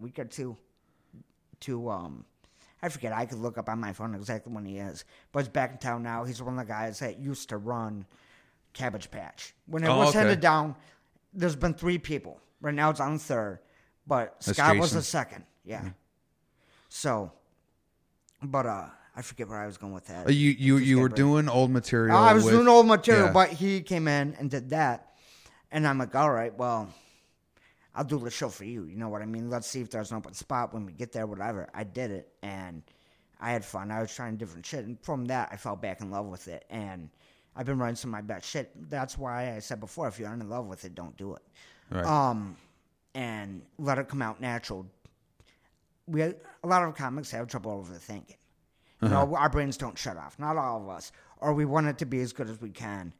week 0.00 0.18
or 0.18 0.24
two. 0.24 0.56
To 1.62 1.90
um, 1.90 2.24
I 2.82 2.88
forget. 2.88 3.12
I 3.12 3.26
could 3.26 3.38
look 3.38 3.58
up 3.58 3.68
on 3.68 3.80
my 3.80 3.92
phone 3.92 4.14
exactly 4.14 4.52
when 4.52 4.64
he 4.64 4.78
is, 4.78 5.04
but 5.32 5.40
he's 5.40 5.48
back 5.48 5.72
in 5.72 5.78
town 5.78 6.02
now. 6.04 6.22
He's 6.24 6.40
one 6.40 6.56
of 6.58 6.64
the 6.64 6.72
guys 6.72 7.00
that 7.00 7.18
used 7.18 7.48
to 7.48 7.56
run 7.56 8.06
Cabbage 8.74 9.10
Patch 9.10 9.54
when 9.66 9.82
it 9.82 9.88
Oh, 9.88 9.98
was 9.98 10.10
okay. 10.10 10.18
handed 10.20 10.40
down. 10.40 10.76
There's 11.34 11.56
been 11.56 11.74
three 11.74 11.98
people. 11.98 12.40
Right 12.60 12.74
now 12.74 12.90
it's 12.90 13.00
on 13.00 13.18
third, 13.18 13.58
but 14.06 14.36
That's 14.44 14.56
Scott 14.56 14.76
was 14.78 14.92
the 14.92 15.02
second. 15.02 15.44
Yeah. 15.64 15.82
So, 16.88 17.32
but 18.42 18.66
uh, 18.66 18.86
I 19.16 19.22
forget 19.22 19.48
where 19.48 19.58
I 19.58 19.66
was 19.66 19.76
going 19.78 19.92
with 19.92 20.06
that. 20.06 20.26
Uh, 20.28 20.30
You 20.30 20.50
you 20.50 20.78
Just 20.78 20.88
you 20.88 21.00
were 21.00 21.08
doing 21.08 21.48
old 21.48 21.70
material. 21.72 22.16
Oh, 22.16 22.20
I 22.20 22.34
was 22.34 22.44
with- 22.44 22.54
doing 22.54 22.68
old 22.68 22.86
material, 22.86 23.26
yeah. 23.26 23.32
but 23.32 23.50
he 23.50 23.80
came 23.80 24.06
in 24.08 24.34
and 24.38 24.48
did 24.50 24.70
that, 24.70 25.12
and 25.72 25.86
I'm 25.88 25.98
like, 25.98 26.14
all 26.14 26.30
right, 26.30 26.56
well, 26.56 26.88
I'll 27.98 28.04
do 28.04 28.16
the 28.20 28.30
show 28.30 28.48
for 28.48 28.64
you. 28.64 28.84
You 28.84 28.96
know 28.96 29.08
what 29.08 29.22
I 29.22 29.26
mean? 29.26 29.50
Let's 29.50 29.66
see 29.66 29.80
if 29.80 29.90
there's 29.90 30.12
an 30.12 30.18
open 30.18 30.32
spot 30.32 30.72
when 30.72 30.86
we 30.86 30.92
get 30.92 31.10
there, 31.10 31.26
whatever. 31.26 31.68
I 31.74 31.82
did 31.82 32.12
it, 32.12 32.32
and 32.44 32.84
I 33.40 33.50
had 33.50 33.64
fun. 33.64 33.90
I 33.90 34.00
was 34.00 34.14
trying 34.14 34.36
different 34.36 34.64
shit, 34.64 34.84
and 34.86 34.96
from 35.02 35.24
that, 35.26 35.48
I 35.50 35.56
fell 35.56 35.74
back 35.74 36.00
in 36.00 36.08
love 36.08 36.26
with 36.26 36.46
it, 36.46 36.64
and 36.70 37.10
I've 37.56 37.66
been 37.66 37.76
running 37.80 37.96
some 37.96 38.10
of 38.10 38.12
my 38.12 38.20
best 38.20 38.48
shit. 38.48 38.70
That's 38.88 39.18
why 39.18 39.52
I 39.52 39.58
said 39.58 39.80
before, 39.80 40.06
if 40.06 40.20
you 40.20 40.26
aren't 40.26 40.42
in 40.42 40.48
love 40.48 40.66
with 40.66 40.84
it, 40.84 40.94
don't 40.94 41.16
do 41.16 41.34
it. 41.34 41.42
Right. 41.90 42.04
Um, 42.06 42.56
and 43.16 43.62
let 43.78 43.98
it 43.98 44.08
come 44.08 44.22
out 44.22 44.40
natural. 44.40 44.86
We 46.06 46.22
a 46.22 46.34
lot 46.62 46.84
of 46.84 46.94
comics 46.94 47.32
have 47.32 47.48
trouble 47.48 47.84
overthinking. 47.84 48.28
You 49.02 49.08
Uh-huh. 49.08 49.24
know, 49.26 49.34
our 49.34 49.48
brains 49.48 49.76
don't 49.76 49.98
shut 49.98 50.16
off. 50.16 50.38
Not 50.38 50.56
all 50.56 50.82
of 50.82 50.88
us, 50.88 51.10
or 51.38 51.52
we 51.52 51.64
want 51.64 51.88
it 51.88 51.98
to 51.98 52.06
be 52.06 52.20
as 52.20 52.32
good 52.32 52.48
as 52.48 52.60
we 52.60 52.70
can. 52.70 53.12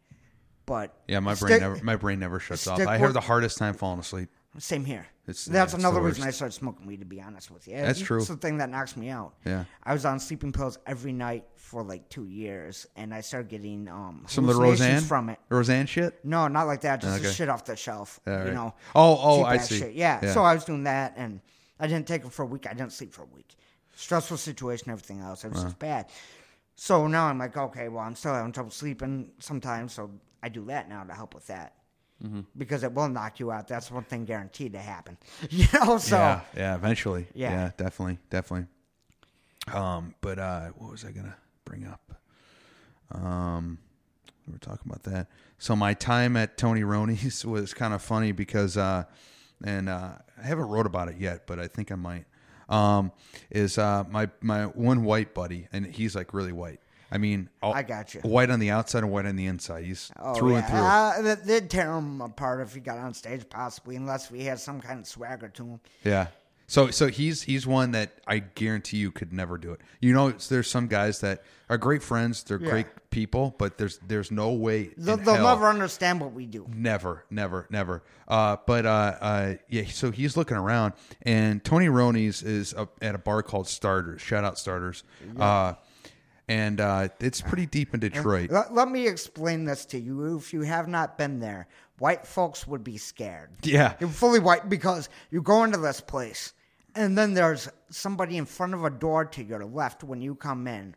But 0.66 0.94
yeah, 1.08 1.18
my 1.18 1.34
brain 1.34 1.58
never 1.60 1.82
my 1.82 1.96
brain 1.96 2.20
never 2.20 2.38
shuts 2.38 2.66
off. 2.68 2.78
I 2.80 2.98
have 2.98 3.12
the 3.12 3.20
hardest 3.20 3.58
time 3.58 3.74
falling 3.74 3.98
asleep. 3.98 4.28
Same 4.58 4.84
here. 4.84 5.06
It's- 5.28 5.44
That's 5.44 5.74
yeah, 5.74 5.78
another 5.78 6.00
reason. 6.00 6.24
I 6.24 6.30
started 6.30 6.54
smoking 6.54 6.87
weed. 6.87 7.00
To 7.00 7.04
be 7.06 7.20
honest 7.20 7.50
with 7.50 7.68
you, 7.68 7.76
That's 7.76 8.00
true. 8.00 8.16
It's 8.18 8.28
the 8.28 8.37
thing 8.37 8.56
that 8.58 8.70
knocks 8.70 8.96
me 8.96 9.11
out. 9.11 9.34
Yeah. 9.44 9.64
I 9.84 9.92
was 9.92 10.04
on 10.06 10.18
sleeping 10.18 10.52
pills 10.52 10.78
every 10.87 11.12
night 11.12 11.44
for 11.54 11.82
like 11.84 12.08
two 12.08 12.24
years, 12.26 12.87
and 12.96 13.12
I 13.14 13.20
started 13.20 13.48
getting 13.50 13.88
um 13.88 14.24
Some 14.26 14.48
of 14.48 14.56
the 14.56 14.61
Roseanne 14.62 15.02
from 15.02 15.28
it. 15.28 15.38
Roseanne 15.50 15.87
shit. 15.87 16.24
No, 16.24 16.48
not 16.48 16.66
like 16.66 16.80
that. 16.80 17.02
Just 17.02 17.22
the 17.22 17.30
shit 17.32 17.48
off 17.50 17.64
the 17.66 17.76
shelf. 17.76 18.20
All 18.26 18.32
You 18.32 18.38
right. 18.38 18.54
know. 18.54 18.74
Oh, 18.94 19.18
oh, 19.20 19.44
I 19.44 19.58
see. 19.58 19.78
Shit. 19.78 19.94
Yeah. 19.94 20.18
Yeah. 20.22 20.32
So 20.32 20.42
I 20.42 20.54
was 20.54 20.64
doing 20.64 20.84
that, 20.84 21.12
and 21.16 21.40
I 21.78 21.87
didn't 21.87 22.08
take 22.08 22.24
it 22.24 22.32
for 22.32 22.42
a 22.42 22.46
week. 22.46 22.66
I 22.66 22.72
didn't 22.72 22.92
sleep 22.92 23.12
for 23.12 23.22
a 23.22 23.26
week. 23.34 23.54
Stressful 23.96 24.38
situation, 24.38 24.90
everything 24.90 25.20
else. 25.20 25.44
It 25.44 25.48
was 25.50 25.58
Uh-huh. 25.58 25.68
just 25.68 25.78
bad. 25.78 26.06
So 26.74 27.06
now 27.06 27.26
I'm 27.26 27.38
like, 27.38 27.56
okay, 27.56 27.88
well, 27.88 28.02
I'm 28.04 28.14
still 28.14 28.32
having 28.32 28.52
trouble 28.52 28.70
sleeping 28.70 29.32
sometimes, 29.40 29.92
so 29.92 30.11
I 30.42 30.48
do 30.48 30.64
that 30.66 30.88
now 30.88 31.02
to 31.04 31.12
help 31.12 31.34
with 31.34 31.46
that. 31.48 31.74
Mm-hmm. 32.24 32.40
Because 32.57 32.83
it 32.83 32.92
will 32.92 33.09
knock 33.09 33.38
you 33.38 33.52
out. 33.52 33.68
That's 33.68 33.90
one 33.90 34.02
thing 34.04 34.24
guaranteed 34.24 34.72
to 34.72 34.81
happen. 34.81 35.16
You 35.50 35.66
know, 35.72 35.98
so 35.98 36.16
yeah, 36.16 36.40
yeah, 36.57 36.74
eventually. 36.74 37.26
Yeah. 37.35 37.50
yeah, 37.50 37.70
definitely, 37.76 38.18
definitely. 38.28 38.66
Um, 39.72 40.14
but 40.20 40.38
uh, 40.38 40.68
what 40.76 40.90
was 40.90 41.04
I 41.04 41.12
gonna 41.12 41.37
bring 41.64 41.87
up? 41.87 42.20
Um, 43.12 43.78
we 44.46 44.52
were 44.52 44.59
talking 44.59 44.90
about 44.90 45.02
that. 45.04 45.28
So 45.59 45.76
my 45.76 45.94
time 45.94 46.37
at 46.37 46.57
Tony 46.57 46.83
Roney's 46.85 47.44
was 47.44 47.74
kind 47.74 47.94
of 47.94 48.02
funny 48.02 48.33
because, 48.33 48.76
uh, 48.76 49.04
and 49.64 49.88
uh, 49.88 50.12
I 50.40 50.46
haven't 50.46 50.68
wrote 50.68 50.87
about 50.87 51.09
it 51.09 51.18
yet, 51.18 51.46
but 51.46 51.59
I 51.59 51.66
think 51.66 51.92
I 51.92 51.96
might. 51.96 52.24
Um, 52.68 53.12
is 53.50 53.78
uh, 53.78 54.04
my 54.11 54.28
my 54.42 54.66
one 54.66 55.02
white 55.04 55.35
buddy, 55.35 55.68
and 55.72 55.87
he's 55.87 56.14
like 56.14 56.35
really 56.35 56.52
white. 56.52 56.81
I 57.11 57.18
mean, 57.18 57.49
all, 57.62 57.73
I 57.75 57.83
got 57.83 58.14
you. 58.14 58.21
White 58.21 58.51
on 58.51 58.61
the 58.61 58.71
outside 58.71 59.03
and 59.03 59.11
white 59.12 59.27
on 59.27 59.37
the 59.37 59.47
inside. 59.47 59.85
He's 59.85 60.11
Oh, 60.18 60.35
through 60.35 60.53
yeah. 60.53 60.59
and 60.59 60.66
through. 60.66 60.79
Uh, 60.79 61.23
they- 61.37 61.61
they'd 61.61 61.71
tear 61.71 61.92
him 61.92 62.21
apart 62.21 62.61
if 62.61 62.75
he 62.75 62.81
got 62.81 62.99
on 62.99 63.14
stage, 63.14 63.49
possibly, 63.49 63.97
unless 63.97 64.31
we 64.31 64.44
had 64.44 64.59
some 64.61 64.81
kind 64.81 65.01
of 65.01 65.07
swagger 65.07 65.49
to 65.49 65.64
him. 65.64 65.81
Yeah. 66.05 66.27
So 66.71 66.90
so 66.90 67.07
he's 67.07 67.40
he's 67.44 67.66
one 67.66 67.92
that 67.92 68.12
I 68.27 68.40
guarantee 68.40 68.99
you 68.99 69.11
could 69.11 69.33
never 69.33 69.57
do 69.57 69.73
it. 69.73 69.81
You 70.01 70.12
know, 70.12 70.33
there's 70.33 70.71
some 70.71 70.87
guys 70.87 71.21
that 71.21 71.42
are 71.71 71.79
great 71.79 72.03
friends, 72.03 72.42
they're 72.42 72.61
Yeah. 72.61 72.68
great 72.68 72.87
people, 73.09 73.55
but 73.57 73.79
there's 73.79 73.99
there's 74.07 74.31
no 74.31 74.53
way 74.53 74.90
They'll, 74.99 75.16
they'll 75.16 75.42
never 75.42 75.66
understand 75.71 76.21
what 76.21 76.35
we 76.35 76.44
do. 76.44 76.66
never, 76.71 77.25
never, 77.31 77.66
never. 77.71 78.03
Uh, 78.29 78.59
but 78.66 78.85
uh, 78.85 78.88
uh, 79.18 79.55
yeah. 79.71 79.85
So 79.87 80.11
he's 80.11 80.37
looking 80.37 80.59
around, 80.59 80.92
and 81.23 81.64
Tony 81.64 81.88
Roney's 81.88 82.42
is 82.42 82.75
at 83.01 83.14
a 83.14 83.18
bar 83.18 83.42
called 83.42 83.66
Starters. 83.66 84.21
Shout 84.21 84.44
out 84.44 84.59
Starters. 84.59 85.05
Uh, 85.38 85.73
and 86.48 86.80
uh, 86.80 87.08
it's 87.20 87.40
pretty 87.40 87.66
deep 87.66 87.94
in 87.94 88.00
Detroit. 88.00 88.50
Let, 88.50 88.74
let 88.74 88.88
me 88.88 89.06
explain 89.06 89.64
this 89.64 89.84
to 89.87 89.98
you. 89.98 90.37
If 90.37 90.52
you 90.52 90.62
have 90.62 90.88
not 90.88 91.18
been 91.18 91.38
there, 91.38 91.68
white 91.98 92.26
folks 92.26 92.66
would 92.66 92.82
be 92.82 92.96
scared. 92.96 93.50
Yeah. 93.62 93.94
You're 94.00 94.08
fully 94.08 94.40
white 94.40 94.68
because 94.68 95.08
you 95.30 95.42
go 95.42 95.64
into 95.64 95.78
this 95.78 96.00
place, 96.00 96.54
and 96.94 97.16
then 97.16 97.34
there's 97.34 97.68
somebody 97.90 98.37
in 98.37 98.46
front 98.46 98.74
of 98.74 98.84
a 98.84 98.90
door 98.90 99.24
to 99.26 99.42
your 99.44 99.64
left 99.64 100.02
when 100.02 100.20
you 100.20 100.34
come 100.34 100.66
in 100.66 100.94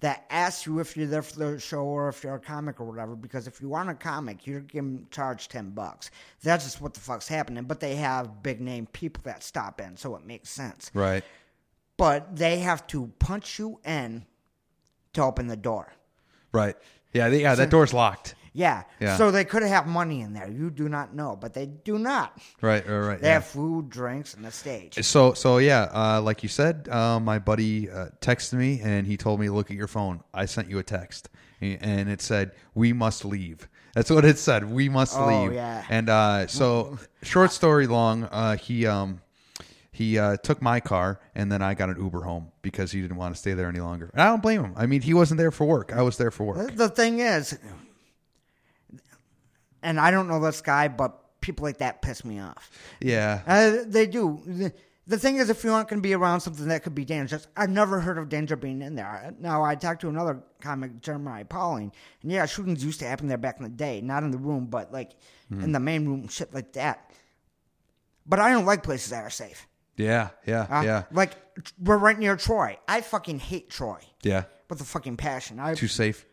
that 0.00 0.26
asks 0.30 0.66
you 0.66 0.80
if 0.80 0.96
you're 0.96 1.06
there 1.06 1.22
for 1.22 1.38
the 1.38 1.60
show 1.60 1.84
or 1.84 2.08
if 2.08 2.24
you're 2.24 2.34
a 2.34 2.40
comic 2.40 2.80
or 2.80 2.84
whatever. 2.84 3.14
Because 3.14 3.46
if 3.46 3.60
you 3.60 3.72
aren't 3.72 3.90
a 3.90 3.94
comic, 3.94 4.46
you're 4.46 4.60
getting 4.60 5.06
charged 5.10 5.50
ten 5.50 5.70
bucks. 5.70 6.10
That's 6.42 6.64
just 6.64 6.80
what 6.80 6.92
the 6.92 7.00
fuck's 7.00 7.28
happening. 7.28 7.64
But 7.64 7.78
they 7.80 7.94
have 7.96 8.42
big 8.42 8.60
name 8.60 8.86
people 8.86 9.22
that 9.24 9.42
stop 9.44 9.80
in, 9.80 9.96
so 9.96 10.16
it 10.16 10.26
makes 10.26 10.50
sense. 10.50 10.90
Right. 10.92 11.24
But 11.96 12.34
they 12.34 12.58
have 12.58 12.84
to 12.88 13.12
punch 13.20 13.60
you 13.60 13.78
in 13.84 14.26
to 15.14 15.22
open 15.22 15.46
the 15.46 15.56
door. 15.56 15.92
Right. 16.52 16.76
Yeah. 17.12 17.28
They, 17.28 17.42
yeah. 17.42 17.54
That 17.54 17.70
door's 17.70 17.92
locked. 17.94 18.34
Yeah. 18.54 18.82
Yeah. 19.00 19.16
So 19.16 19.30
they 19.30 19.44
could 19.46 19.62
have 19.62 19.86
money 19.86 20.20
in 20.20 20.34
there. 20.34 20.48
You 20.50 20.68
do 20.70 20.86
not 20.88 21.14
know, 21.14 21.36
but 21.36 21.54
they 21.54 21.64
do 21.66 21.98
not. 21.98 22.38
Right. 22.60 22.86
Right. 22.86 22.98
Right. 22.98 23.20
They 23.20 23.28
yeah. 23.28 23.34
have 23.34 23.46
food, 23.46 23.88
drinks, 23.88 24.34
and 24.34 24.44
the 24.44 24.52
stage. 24.52 25.02
So 25.04 25.32
so 25.32 25.56
yeah, 25.58 25.88
uh, 25.94 26.20
like 26.20 26.42
you 26.42 26.50
said, 26.50 26.86
uh, 26.90 27.18
my 27.18 27.38
buddy 27.38 27.90
uh, 27.90 28.08
texted 28.20 28.54
me 28.54 28.80
and 28.82 29.06
he 29.06 29.16
told 29.16 29.40
me, 29.40 29.48
"Look 29.48 29.70
at 29.70 29.76
your 29.76 29.88
phone. 29.88 30.22
I 30.34 30.44
sent 30.44 30.68
you 30.68 30.78
a 30.78 30.82
text, 30.82 31.30
and 31.62 32.10
it 32.10 32.20
said 32.20 32.52
we 32.74 32.92
must 32.92 33.24
leave." 33.24 33.68
That's 33.94 34.10
what 34.10 34.24
it 34.24 34.38
said. 34.38 34.70
We 34.70 34.88
must 34.88 35.16
Oh, 35.18 35.26
leave. 35.26 35.52
yeah. 35.52 35.84
And 35.90 36.08
uh, 36.08 36.46
so, 36.46 36.98
short 37.22 37.52
story 37.52 37.86
long, 37.86 38.24
uh, 38.24 38.56
he 38.56 38.86
um, 38.86 39.20
he 39.92 40.18
uh, 40.18 40.38
took 40.38 40.62
my 40.62 40.80
car, 40.80 41.20
and 41.34 41.52
then 41.52 41.60
I 41.60 41.74
got 41.74 41.90
an 41.90 42.00
Uber 42.00 42.22
home 42.22 42.50
because 42.62 42.92
he 42.92 43.02
didn't 43.02 43.18
want 43.18 43.34
to 43.34 43.38
stay 43.38 43.52
there 43.52 43.68
any 43.68 43.80
longer. 43.80 44.10
And 44.14 44.22
I 44.22 44.26
don't 44.26 44.42
blame 44.42 44.64
him. 44.64 44.72
I 44.74 44.86
mean, 44.86 45.02
he 45.02 45.12
wasn't 45.12 45.36
there 45.36 45.50
for 45.50 45.66
work. 45.66 45.92
I 45.92 46.00
was 46.00 46.16
there 46.16 46.30
for 46.30 46.44
work. 46.44 46.74
The 46.74 46.88
thing 46.88 47.20
is, 47.20 47.58
and 49.82 50.00
I 50.00 50.10
don't 50.10 50.28
know 50.28 50.40
this 50.40 50.62
guy, 50.62 50.88
but 50.88 51.18
people 51.42 51.64
like 51.64 51.78
that 51.78 52.00
piss 52.00 52.24
me 52.24 52.40
off. 52.40 52.70
Yeah. 53.00 53.42
Uh, 53.46 53.84
they 53.86 54.06
do. 54.06 54.72
The, 55.06 55.18
thing 55.18 55.36
is, 55.36 55.50
if 55.50 55.62
you 55.62 55.72
aren't 55.72 55.88
going 55.88 56.00
to 56.00 56.08
be 56.08 56.14
around 56.14 56.40
something 56.40 56.68
that 56.68 56.84
could 56.84 56.94
be 56.94 57.04
dangerous, 57.04 57.46
I've 57.54 57.68
never 57.68 58.00
heard 58.00 58.16
of 58.16 58.30
danger 58.30 58.56
being 58.56 58.80
in 58.80 58.94
there. 58.94 59.34
Now, 59.38 59.62
I 59.62 59.74
talked 59.74 60.00
to 60.02 60.08
another 60.08 60.42
comic, 60.62 61.02
Jeremiah 61.02 61.44
Pauling, 61.44 61.92
and 62.22 62.32
yeah, 62.32 62.46
shootings 62.46 62.82
used 62.82 63.00
to 63.00 63.06
happen 63.06 63.26
there 63.26 63.36
back 63.36 63.58
in 63.58 63.64
the 63.64 63.68
day, 63.68 64.00
not 64.00 64.22
in 64.22 64.30
the 64.30 64.38
room, 64.38 64.66
but 64.66 64.90
like 64.90 65.16
in 65.50 65.72
the 65.72 65.80
main 65.80 66.06
room, 66.06 66.28
shit 66.28 66.54
like 66.54 66.72
that. 66.72 67.10
But 68.24 68.38
I 68.38 68.52
don't 68.52 68.64
like 68.64 68.84
places 68.84 69.10
that 69.10 69.24
are 69.24 69.28
safe. 69.30 69.66
Yeah. 70.02 70.30
Yeah. 70.46 70.66
Uh, 70.70 70.82
yeah. 70.82 71.02
Like 71.12 71.32
we're 71.82 71.98
right 71.98 72.18
near 72.18 72.36
Troy. 72.36 72.78
I 72.88 73.00
fucking 73.00 73.38
hate 73.38 73.70
Troy 73.70 74.00
Yeah. 74.22 74.44
with 74.68 74.80
a 74.80 74.84
fucking 74.84 75.16
passion. 75.16 75.58
I 75.60 75.74
Too 75.74 75.88
safe. 75.88 76.26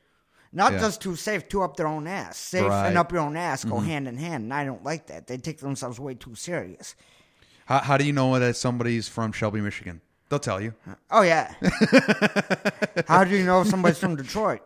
not 0.51 0.73
yeah. 0.73 0.79
just 0.79 1.01
too 1.01 1.15
safe, 1.15 1.47
too 1.47 1.61
up 1.61 1.77
their 1.77 1.87
own 1.87 2.07
ass. 2.07 2.37
Safe 2.37 2.63
Right. 2.63 2.69
Mm-hmm. 2.71 2.87
and 2.87 2.97
up 2.97 3.11
your 3.11 3.21
own 3.21 3.37
ass 3.37 3.63
go 3.63 3.79
hand 3.79 4.07
in 4.07 4.17
hand, 4.17 4.45
and 4.45 4.53
I 4.53 4.65
don't 4.65 4.83
like 4.83 5.07
that. 5.07 5.27
They 5.27 5.37
take 5.37 5.59
themselves 5.59 5.99
way 5.99 6.15
too 6.15 6.35
serious. 6.35 6.95
How, 7.65 7.79
how 7.79 7.97
do 7.97 8.03
you 8.05 8.13
know 8.13 8.37
that 8.39 8.55
somebody's 8.55 9.07
from 9.07 9.31
Shelby, 9.31 9.61
Michigan? 9.61 10.01
They'll 10.29 10.39
tell 10.39 10.61
you. 10.61 10.73
Oh 11.11 11.21
yeah. 11.23 11.53
How 13.07 13.23
do 13.23 13.35
you 13.35 13.43
know 13.43 13.61
if 13.61 13.67
somebody's 13.67 13.97
from 13.97 14.15
Detroit? 14.15 14.61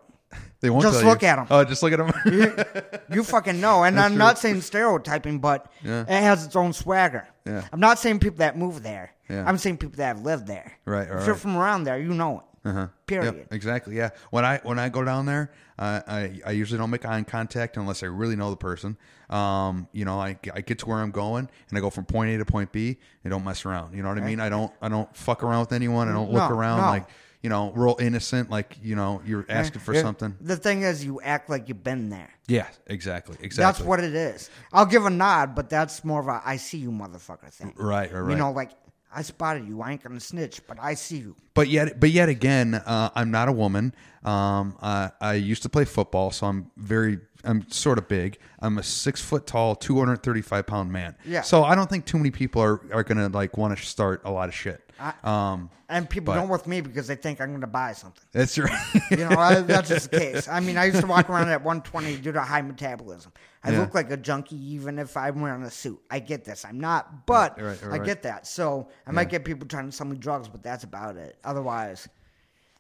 They 0.64 0.70
won't 0.70 0.84
Just 0.84 1.04
look 1.04 1.22
you. 1.22 1.28
them. 1.28 1.46
Oh, 1.52 1.66
just 1.66 1.84
look 1.84 1.92
at 1.92 1.98
them. 1.98 2.14
You, 2.26 3.18
you 3.18 3.24
fucking 3.26 3.60
know. 3.60 3.84
And 3.84 4.00
I'm 4.00 4.12
true. 4.12 4.18
not 4.18 4.40
saying 4.40 4.62
stereotyping, 4.62 5.40
but 5.40 5.70
Yeah. 5.84 6.04
it 6.04 6.24
has 6.24 6.46
its 6.46 6.56
own 6.56 6.72
swagger. 6.72 7.28
Yeah. 7.46 7.66
I'm 7.74 7.82
not 7.82 8.00
saying 8.00 8.20
people 8.20 8.38
that 8.38 8.58
move 8.58 8.82
there. 8.82 9.12
Yeah. 9.30 9.44
I'm 9.46 9.58
saying 9.58 9.76
people 9.78 9.98
that 9.98 10.06
have 10.08 10.22
lived 10.22 10.48
there. 10.48 10.72
Right, 10.86 11.00
right, 11.10 11.20
If 11.20 11.26
you're 11.26 11.34
right. 11.36 11.42
from 11.42 11.58
around 11.58 11.84
there, 11.84 12.00
you 12.00 12.14
know 12.14 12.38
it. 12.40 12.70
Uh-huh. 12.70 12.88
Period. 13.08 13.36
Yep, 13.36 13.48
exactly. 13.52 13.98
Yeah. 13.98 14.12
When 14.30 14.46
I 14.46 14.62
when 14.64 14.80
I 14.80 14.88
go 14.88 15.04
down 15.04 15.26
there, 15.26 15.52
uh, 15.78 16.00
I 16.08 16.40
I 16.46 16.52
usually 16.52 16.78
don't 16.78 16.92
make 16.92 17.04
eye 17.06 17.22
contact 17.24 17.76
unless 17.76 18.02
I 18.04 18.06
really 18.06 18.38
know 18.38 18.50
the 18.50 18.56
person. 18.56 18.96
Um, 19.30 19.90
you 19.92 20.06
know, 20.06 20.18
I, 20.18 20.38
I 20.54 20.62
get 20.62 20.80
to 20.80 20.86
where 20.86 21.00
I'm 21.00 21.12
going 21.12 21.50
and 21.68 21.78
I 21.78 21.82
go 21.82 21.90
from 21.90 22.06
point 22.06 22.30
A 22.34 22.38
to 22.38 22.46
point 22.46 22.72
B 22.72 23.00
and 23.26 23.32
don't 23.32 23.44
mess 23.44 23.66
around. 23.66 23.98
You 23.98 24.02
know 24.02 24.08
what 24.08 24.18
I 24.18 24.22
mean? 24.22 24.40
I 24.40 24.48
don't 24.48 24.72
I 24.82 24.88
don't 24.88 25.14
fuck 25.14 25.44
around 25.44 25.60
with 25.60 25.74
anyone. 25.74 26.08
I 26.08 26.14
don't 26.14 26.32
look 26.32 26.50
around 26.50 26.80
no. 26.80 26.88
like 26.88 27.08
you 27.44 27.50
know 27.50 27.72
real 27.76 27.96
innocent. 28.00 28.50
Like 28.50 28.78
you 28.82 28.96
know 28.96 29.22
you're 29.26 29.46
asking 29.48 29.82
for 29.82 29.94
something. 29.94 30.36
The 30.42 30.58
thing 30.58 30.82
is, 30.82 31.06
you 31.06 31.22
act 31.22 31.50
like 31.50 31.68
you've 31.70 31.84
been 31.84 32.10
there. 32.10 32.30
Yeah. 32.48 32.68
Exactly. 32.88 33.38
Exactly. 33.42 33.64
That's 33.84 33.88
what 33.88 34.00
it 34.00 34.16
is. 34.16 34.50
I'll 34.72 34.86
give 34.88 35.06
a 35.06 35.10
nod, 35.12 35.54
but 35.54 35.70
that's 35.70 36.04
more 36.04 36.20
of 36.22 36.28
a 36.28 36.42
I 36.44 36.58
see 36.58 36.80
you 36.80 36.90
motherfucker 36.92 37.52
thing. 37.54 37.74
Right. 37.78 38.12
Right. 38.12 38.20
Right. 38.22 38.32
You 38.32 38.38
know, 38.38 38.52
like 38.52 38.72
I 39.16 39.22
spotted 39.22 39.68
you. 39.68 39.80
I 39.82 39.92
ain't 39.92 40.02
gonna 40.04 40.20
snitch, 40.20 40.66
but 40.66 40.78
I 40.82 40.96
see 40.96 41.18
you. 41.18 41.36
but 41.54 41.68
yet 41.68 42.00
but 42.00 42.10
yet 42.10 42.30
again 42.30 42.74
uh, 42.74 43.10
i'm 43.16 43.30
not 43.30 43.48
a 43.48 43.52
woman 43.52 43.94
um, 44.24 44.76
uh, 44.82 45.10
i 45.22 45.34
used 45.34 45.62
to 45.62 45.70
play 45.70 45.86
football 45.86 46.32
so 46.32 46.48
i'm 46.48 46.72
very 46.78 47.20
i'm 47.44 47.70
sort 47.70 48.00
of 48.00 48.08
big 48.08 48.40
i'm 48.60 48.80
a 48.80 48.84
six 48.84 49.22
foot 49.22 49.46
tall 49.46 49.76
235 49.76 50.66
pound 50.66 50.92
man 50.92 51.16
Yeah. 51.26 51.42
so 51.42 51.64
i 51.64 51.76
don't 51.76 51.90
think 51.90 52.06
too 52.06 52.18
many 52.18 52.32
people 52.32 52.60
are, 52.64 52.82
are 52.92 53.04
gonna 53.04 53.28
like 53.30 53.56
want 53.56 53.78
to 53.78 53.86
start 53.86 54.22
a 54.26 54.32
lot 54.32 54.50
of 54.50 54.56
shit 54.56 54.82
um, 55.24 55.70
And 55.90 56.10
people 56.10 56.34
But- 56.34 56.40
don't 56.40 56.50
with 56.50 56.66
me 56.68 56.82
because 56.82 57.08
they 57.08 57.16
think 57.16 57.40
I'm 57.42 57.52
gonna 57.52 57.68
buy 57.68 57.94
something. 57.94 58.24
that's 58.32 58.58
right 58.58 58.72
You 59.12 59.18
know, 59.18 59.38
I, 59.38 59.62
that's 59.62 59.90
just 59.90 60.12
the 60.12 60.20
case. 60.26 60.48
I 60.48 60.60
mean, 60.60 60.78
I 60.78 60.86
used 60.86 61.02
to 61.02 61.08
walk 61.08 61.30
around 61.30 61.50
at 61.50 61.64
120 61.64 62.18
due 62.18 62.32
to 62.32 62.42
high 62.42 62.62
metabolism. 62.62 63.32
I 63.64 63.72
Yeah. 63.72 63.80
look 63.80 63.94
like 63.94 64.10
a 64.12 64.18
junkie 64.18 64.58
even 64.74 65.00
if 65.00 65.16
I'm 65.16 65.40
wearing 65.42 65.64
a 65.64 65.72
suit. 65.72 66.02
I 66.12 66.20
get 66.20 66.44
this. 66.46 66.66
I'm 66.66 66.80
not, 66.80 67.26
but 67.26 67.60
Right, 67.62 67.82
right, 67.84 68.02
I 68.02 68.04
get 68.04 68.24
that. 68.24 68.46
So 68.48 68.90
I 69.08 69.12
might 69.12 69.30
get 69.30 69.46
people 69.46 69.68
trying 69.68 69.86
to 69.86 69.92
sell 69.92 70.08
me 70.08 70.18
drugs, 70.18 70.48
but 70.50 70.64
that's 70.64 70.84
about 70.84 71.16
it. 71.18 71.38
Otherwise, 71.44 72.08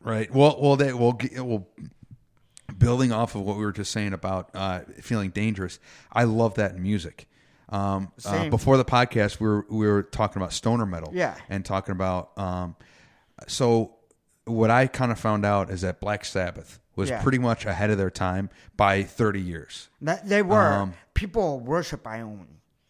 right 0.02 0.30
well 0.34 0.58
well 0.60 0.76
they 0.76 0.92
will 0.92 1.18
well 1.38 1.66
building 2.78 3.12
off 3.12 3.36
of 3.36 3.42
what 3.42 3.56
we 3.58 3.64
were 3.64 3.72
just 3.72 3.92
saying 3.92 4.14
about 4.14 4.50
uh, 4.54 4.80
feeling 5.02 5.30
dangerous 5.30 5.80
i 6.12 6.24
love 6.24 6.56
that 6.56 6.72
in 6.76 6.82
music 6.84 7.28
um, 7.74 8.12
uh, 8.26 8.50
before 8.50 8.78
the 8.78 8.86
podcast 8.86 9.40
we 9.40 9.48
were, 9.48 9.66
we 9.70 9.88
were 9.88 10.04
talking 10.04 10.42
about 10.42 10.54
stoner 10.54 10.86
metal 10.86 11.12
Yeah. 11.14 11.36
and 11.50 11.66
talking 11.66 11.92
about 11.92 12.38
um, 12.38 12.76
so 13.48 13.96
what 14.46 14.70
I 14.70 14.88
kind 14.88 15.12
of 15.12 15.20
found 15.20 15.46
out 15.46 15.70
is 15.70 15.82
that 15.82 16.00
Black 16.00 16.24
Sabbath 16.26 16.80
was 16.96 17.10
Yeah. 17.10 17.22
pretty 17.24 17.40
much 17.40 17.66
ahead 17.66 17.90
of 17.90 17.98
their 17.98 18.12
time 18.12 18.50
by 18.78 19.04
30 19.04 19.42
years. 19.42 19.90
that, 20.02 20.28
they 20.28 20.42
were 20.42 20.74
Um, 20.74 20.94
people 21.14 21.60
worship 21.60 22.04
Iommi. 22.04 22.46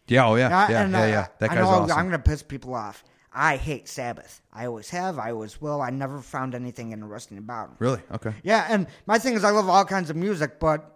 Yeah, 0.06 0.26
oh 0.26 0.34
yeah, 0.34 0.46
I- 0.56 0.70
yeah, 0.70 0.82
and 0.82 0.92
yeah, 0.92 1.00
I- 1.00 1.06
yeah. 1.08 1.26
That 1.38 1.50
I 1.50 1.54
guy's 1.54 1.64
know 1.64 1.70
awesome. 1.70 1.98
I'm 1.98 2.08
going 2.10 2.20
to 2.22 2.28
piss 2.30 2.42
people 2.42 2.74
off. 2.74 3.02
I 3.36 3.56
hate 3.56 3.88
Sabbath. 3.88 4.42
I 4.52 4.66
always 4.66 4.90
have. 4.90 5.18
I 5.18 5.30
always 5.32 5.60
will. 5.60 5.80
I 5.82 5.90
never 5.90 6.20
found 6.20 6.54
anything 6.54 6.92
interesting 6.92 7.38
about 7.38 7.68
them. 7.68 7.76
really? 7.80 8.00
Okay. 8.12 8.32
Yeah, 8.44 8.66
and 8.68 8.86
my 9.06 9.18
thing 9.18 9.34
is, 9.34 9.42
I 9.42 9.50
love 9.50 9.68
all 9.68 9.84
kinds 9.84 10.10
of 10.10 10.14
music, 10.16 10.60
but 10.60 10.93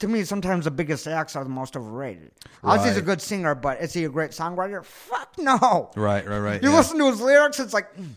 to 0.00 0.08
me, 0.08 0.24
sometimes 0.24 0.64
the 0.64 0.70
biggest 0.70 1.06
acts 1.06 1.36
are 1.36 1.44
the 1.44 1.50
most 1.50 1.76
overrated. 1.76 2.32
Ozzy's 2.62 2.96
a 2.96 3.02
good 3.02 3.22
singer, 3.22 3.54
but 3.54 3.80
is 3.80 3.92
he 3.92 4.04
a 4.04 4.08
great 4.08 4.32
songwriter? 4.32 4.84
Fuck 4.84 5.36
no. 5.38 5.90
Right, 5.96 6.26
right, 6.26 6.38
right. 6.38 6.62
You 6.62 6.70
yeah. 6.70 6.76
listen 6.76 6.98
to 6.98 7.06
his 7.10 7.20
lyrics, 7.20 7.58
it's 7.60 7.72
like, 7.72 7.94
mm, 7.96 8.10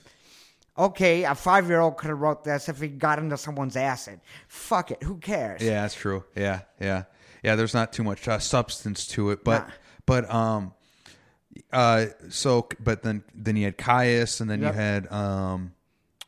okay, 0.78 1.24
a 1.24 1.36
five 1.36 1.68
year 1.70 1.80
old 1.80 1.98
could 1.98 2.10
have 2.10 2.20
wrote 2.20 2.44
this 2.44 2.68
if 2.70 2.80
he 2.82 2.88
got 2.88 3.20
into 3.20 3.38
someone's 3.38 3.76
acid. 3.76 4.20
Fuck 4.48 4.92
it, 4.92 5.04
who 5.04 5.18
cares? 5.18 5.62
Yeah, 5.62 5.82
that's 5.84 5.96
true. 5.96 6.24
Yeah, 6.36 6.62
yeah, 6.82 7.04
yeah. 7.44 7.56
There's 7.56 7.74
not 7.74 7.94
too 7.94 8.04
much 8.04 8.28
uh, 8.28 8.40
substance 8.40 9.08
to 9.08 9.30
it, 9.32 9.44
but 9.44 9.68
Nah. 9.68 9.74
but 10.06 10.34
um, 10.34 10.74
uh, 11.72 12.08
so 12.30 12.68
but 12.80 13.04
then 13.04 13.24
then 13.34 13.56
you 13.56 13.66
had 13.66 13.78
Kyuss, 13.78 14.42
and 14.42 14.50
then 14.50 14.62
Yep. 14.62 14.74
you 14.74 14.80
had 14.80 15.12
um, 15.12 15.74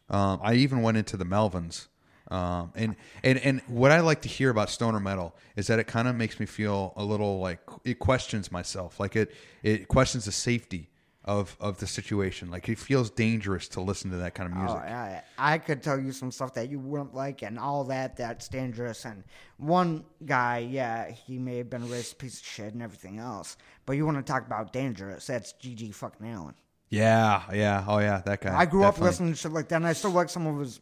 um, 0.09 0.39
I 0.43 0.53
even 0.55 0.81
went 0.81 0.97
into 0.97 1.17
the 1.17 1.25
Melvins. 1.25 1.87
Um, 2.31 2.71
and, 2.75 2.95
and 3.23 3.37
and 3.39 3.61
what 3.67 3.91
I 3.91 3.99
like 3.99 4.21
to 4.21 4.29
hear 4.29 4.49
about 4.49 4.69
stoner 4.69 4.99
metal 5.01 5.35
is 5.57 5.67
that 5.67 5.79
it 5.79 5.87
kind 5.87 6.07
of 6.07 6.15
makes 6.15 6.39
me 6.39 6.45
feel 6.45 6.93
a 6.95 7.03
little 7.03 7.39
like 7.39 7.59
it 7.83 7.99
questions 7.99 8.51
myself, 8.51 8.99
like 8.99 9.15
it 9.17 9.33
it 9.63 9.87
questions 9.89 10.25
the 10.25 10.31
safety 10.31 10.87
of 11.25 11.57
of 11.59 11.77
the 11.79 11.87
situation. 11.87 12.49
Like 12.49 12.69
it 12.69 12.79
feels 12.79 13.09
dangerous 13.09 13.67
to 13.69 13.81
listen 13.81 14.11
to 14.11 14.17
that 14.17 14.33
kind 14.33 14.49
of 14.51 14.57
Oh, 14.57 14.61
music. 14.61 14.81
yeah, 14.87 15.21
I 15.37 15.57
could 15.57 15.83
tell 15.83 15.99
you 15.99 16.13
some 16.13 16.31
stuff 16.31 16.53
that 16.53 16.69
you 16.69 16.79
wouldn't 16.79 17.13
like 17.13 17.41
and 17.41 17.59
all 17.59 17.83
that 17.85 18.15
that's 18.15 18.47
dangerous. 18.47 19.03
And 19.05 19.25
one 19.57 20.05
guy, 20.25 20.59
yeah, 20.59 21.11
he 21.11 21.37
may 21.37 21.57
have 21.57 21.69
been 21.69 21.83
a 21.83 21.87
racist 21.87 22.17
piece 22.17 22.39
of 22.39 22.45
shit 22.45 22.73
and 22.73 22.81
everything 22.81 23.19
else. 23.19 23.57
But 23.85 23.97
you 23.97 24.05
want 24.05 24.25
to 24.25 24.31
talk 24.31 24.45
about 24.47 24.71
dangerous? 24.71 25.27
That's 25.27 25.53
GG 25.61 25.93
fucking 25.95 26.25
Allin. 26.33 26.55
Yeah, 26.89 27.43
yeah, 27.53 27.85
oh 27.87 27.99
yeah, 27.99 28.21
that 28.25 28.41
guy. 28.41 28.57
I 28.57 28.65
grew 28.65 28.83
up 28.83 28.99
listening 28.99 29.31
to 29.31 29.37
shit 29.37 29.53
like 29.53 29.69
that, 29.69 29.77
and 29.77 29.87
I 29.87 29.93
still 29.93 30.11
like 30.11 30.27
some 30.29 30.45
of 30.47 30.59
his 30.59 30.81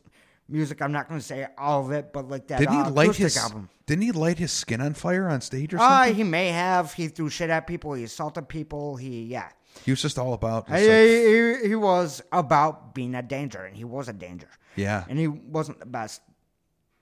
music. 0.50 0.82
I'm 0.82 0.92
not 0.92 1.08
going 1.08 1.20
to 1.20 1.26
say 1.26 1.48
all 1.58 1.86
of 1.86 1.92
it, 1.92 2.12
but 2.12 2.28
like 2.28 2.48
that 2.48 2.60
Didn't 2.60 2.74
he 2.74 2.80
uh, 2.82 2.90
light 2.92 3.16
his 3.16 3.38
album. 3.38 3.70
Didn't 3.86 4.04
he 4.04 4.12
light 4.12 4.38
his 4.38 4.52
skin 4.52 4.82
on 4.82 4.94
fire 4.94 5.30
on 5.30 5.42
stage 5.42 5.74
or 5.74 5.78
something? 5.78 5.94
Uh, 5.94 6.00
something? 6.06 6.16
he 6.16 6.24
may 6.24 6.48
have. 6.50 6.94
He 6.94 7.08
threw 7.08 7.30
shit 7.30 7.50
at 7.50 7.68
people. 7.68 7.94
He 7.94 8.04
assaulted 8.04 8.48
people. 8.48 8.96
He, 8.96 9.24
yeah. 9.24 9.50
he 9.86 9.92
was 9.92 10.02
just 10.02 10.20
all 10.20 10.34
about. 10.34 10.68
He, 10.68 10.74
like- 10.74 11.62
he, 11.64 11.70
he 11.70 11.76
was 11.76 12.22
about 12.32 12.94
being 12.94 13.16
a 13.16 13.22
danger, 13.22 13.64
and 13.64 13.76
he 13.76 13.84
was 13.84 14.08
a 14.10 14.14
danger. 14.14 14.50
yeah, 14.76 15.06
And 15.10 15.18
he 15.18 15.28
wasn't 15.28 15.80
the 15.80 15.86
best, 15.86 16.22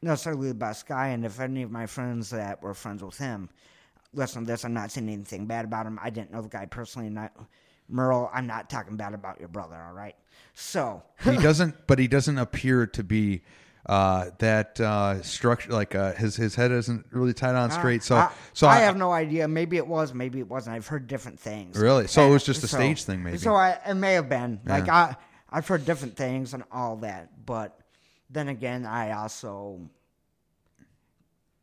necessarily 0.02 0.50
the 0.50 0.54
best 0.54 0.88
guy. 0.88 1.08
And 1.10 1.26
if 1.26 1.40
any 1.40 1.64
of 1.64 1.72
my 1.72 1.86
friends 1.88 2.30
that 2.30 2.62
were 2.62 2.74
friends 2.74 3.04
with 3.04 3.18
him 3.18 3.50
listen 4.14 4.46
to 4.46 4.52
this, 4.52 4.66
I'm 4.66 4.74
not 4.74 4.92
saying 4.92 5.10
anything 5.10 5.46
bad 5.46 5.66
about 5.66 5.86
him. 5.86 6.00
I 6.02 6.10
didn't 6.10 6.32
know 6.32 6.42
the 6.42 6.50
guy 6.50 6.66
personally. 6.66 7.08
And 7.08 7.20
I, 7.20 7.30
Merle, 7.90 8.30
I'm 8.34 8.48
not 8.48 8.70
talking 8.70 8.98
bad 8.98 9.14
about 9.14 9.40
your 9.40 9.50
brother, 9.50 9.76
all 9.76 9.94
right? 9.94 10.16
So, 10.54 11.04
he 11.24 11.38
doesn't. 11.38 11.88
But 11.88 12.00
he 12.00 12.08
doesn't 12.08 12.38
appear 12.38 12.88
to 12.88 13.04
be 13.04 13.44
uh, 13.88 14.32
that 14.40 14.80
uh, 14.80 15.22
structure. 15.22 15.72
Like 15.72 15.96
uh, 15.96 16.14
his 16.14 16.36
his 16.36 16.56
head 16.56 16.72
isn't 16.72 17.06
really 17.12 17.34
tied 17.34 17.56
on 17.56 17.72
straight. 17.72 18.04
So 18.04 18.16
I, 18.18 18.32
so 18.54 18.68
I, 18.68 18.80
have 18.80 18.98
no 18.98 19.12
idea. 19.12 19.48
Maybe 19.48 19.78
it 19.78 19.88
was, 19.88 20.14
maybe 20.14 20.40
it 20.40 20.48
wasn't. 20.48 20.76
I've 20.76 20.88
heard 20.88 21.08
different 21.08 21.40
things. 21.40 21.78
Really? 21.78 22.08
So 22.08 22.28
it 22.28 22.32
was 22.32 22.44
just 22.44 22.64
a 22.64 22.68
stage 22.68 23.04
thing, 23.04 23.24
maybe. 23.24 23.38
So 23.38 23.56
I, 23.56 23.80
it 23.88 23.94
may 23.94 24.14
have 24.14 24.30
been. 24.30 24.60
Like 24.66 24.90
I, 24.90 25.16
I've 25.50 25.68
heard 25.68 25.86
different 25.86 26.18
things 26.18 26.54
and 26.54 26.64
all 26.72 26.98
that. 26.98 27.46
But 27.46 27.80
then 28.30 28.50
again, 28.50 28.86
I 28.86 29.12
also 29.12 29.80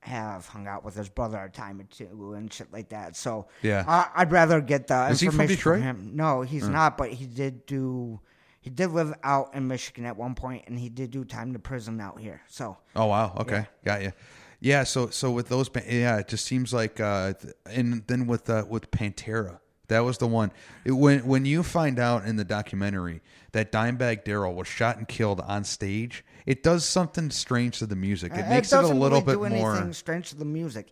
have 0.04 0.46
hung 0.46 0.66
out 0.66 0.84
with 0.84 0.94
his 0.94 1.08
brother 1.08 1.38
a 1.38 1.50
time 1.50 1.80
or 1.80 1.84
two 1.84 2.34
and 2.34 2.52
shit 2.52 2.72
like 2.72 2.90
that. 2.90 3.16
So 3.16 3.46
Yeah. 3.62 3.84
I, 3.88 4.08
I'd 4.16 4.32
rather 4.32 4.60
get 4.60 4.86
the 4.86 5.08
Is 5.08 5.20
he 5.20 5.26
from 5.26 5.40
information 5.40 5.56
Detroit? 5.56 5.82
him. 5.82 6.10
No, 6.14 6.42
he's 6.42 6.68
not. 6.68 6.96
But 6.98 7.10
he 7.10 7.26
did 7.26 7.66
do. 7.66 8.20
He 8.60 8.70
did 8.70 8.92
live 8.92 9.12
out 9.22 9.54
in 9.54 9.68
Michigan 9.68 10.06
at 10.06 10.16
one 10.16 10.34
point, 10.34 10.64
and 10.66 10.78
he 10.78 10.88
did 10.88 11.10
do 11.10 11.24
time 11.24 11.52
to 11.52 11.58
prison 11.58 12.00
out 12.00 12.18
here. 12.20 12.40
So 12.48 12.78
Oh 12.96 13.06
wow. 13.06 13.34
Okay, 13.38 13.66
got 13.84 14.02
you. 14.02 14.12
Yeah. 14.60 14.84
So 14.84 15.10
so 15.10 15.30
with 15.30 15.48
those, 15.48 15.68
yeah, 15.86 16.18
it 16.18 16.28
just 16.28 16.44
seems 16.46 16.72
like, 16.72 16.98
uh, 17.00 17.34
and 17.66 18.02
then 18.06 18.26
with 18.26 18.48
uh, 18.48 18.64
with 18.68 18.90
Pantera, 18.90 19.58
that 19.94 20.04
was 20.04 20.18
the 20.18 20.26
one. 20.26 20.50
It, 20.84 20.90
when 20.90 21.24
when 21.26 21.44
you 21.46 21.62
find 21.62 21.98
out 21.98 22.24
in 22.26 22.34
the 22.36 22.44
documentary 22.44 23.22
that 23.52 23.70
Dimebag 23.70 24.24
Darrell 24.24 24.54
was 24.54 24.66
shot 24.66 24.96
and 24.98 25.06
killed 25.06 25.40
on 25.40 25.62
stage, 25.62 26.24
it 26.46 26.62
does 26.64 26.84
something 26.84 27.30
strange 27.30 27.78
to 27.78 27.86
the 27.86 27.94
music. 27.96 28.32
It 28.34 28.48
makes 28.48 28.72
it, 28.72 28.78
a 28.78 28.82
little 28.82 29.20
really 29.20 29.20
bit 29.22 29.32
do 29.50 29.56
more. 29.56 29.74
anything 29.76 29.92
strange 29.92 30.30
to 30.30 30.36
the 30.36 30.44
music. 30.44 30.88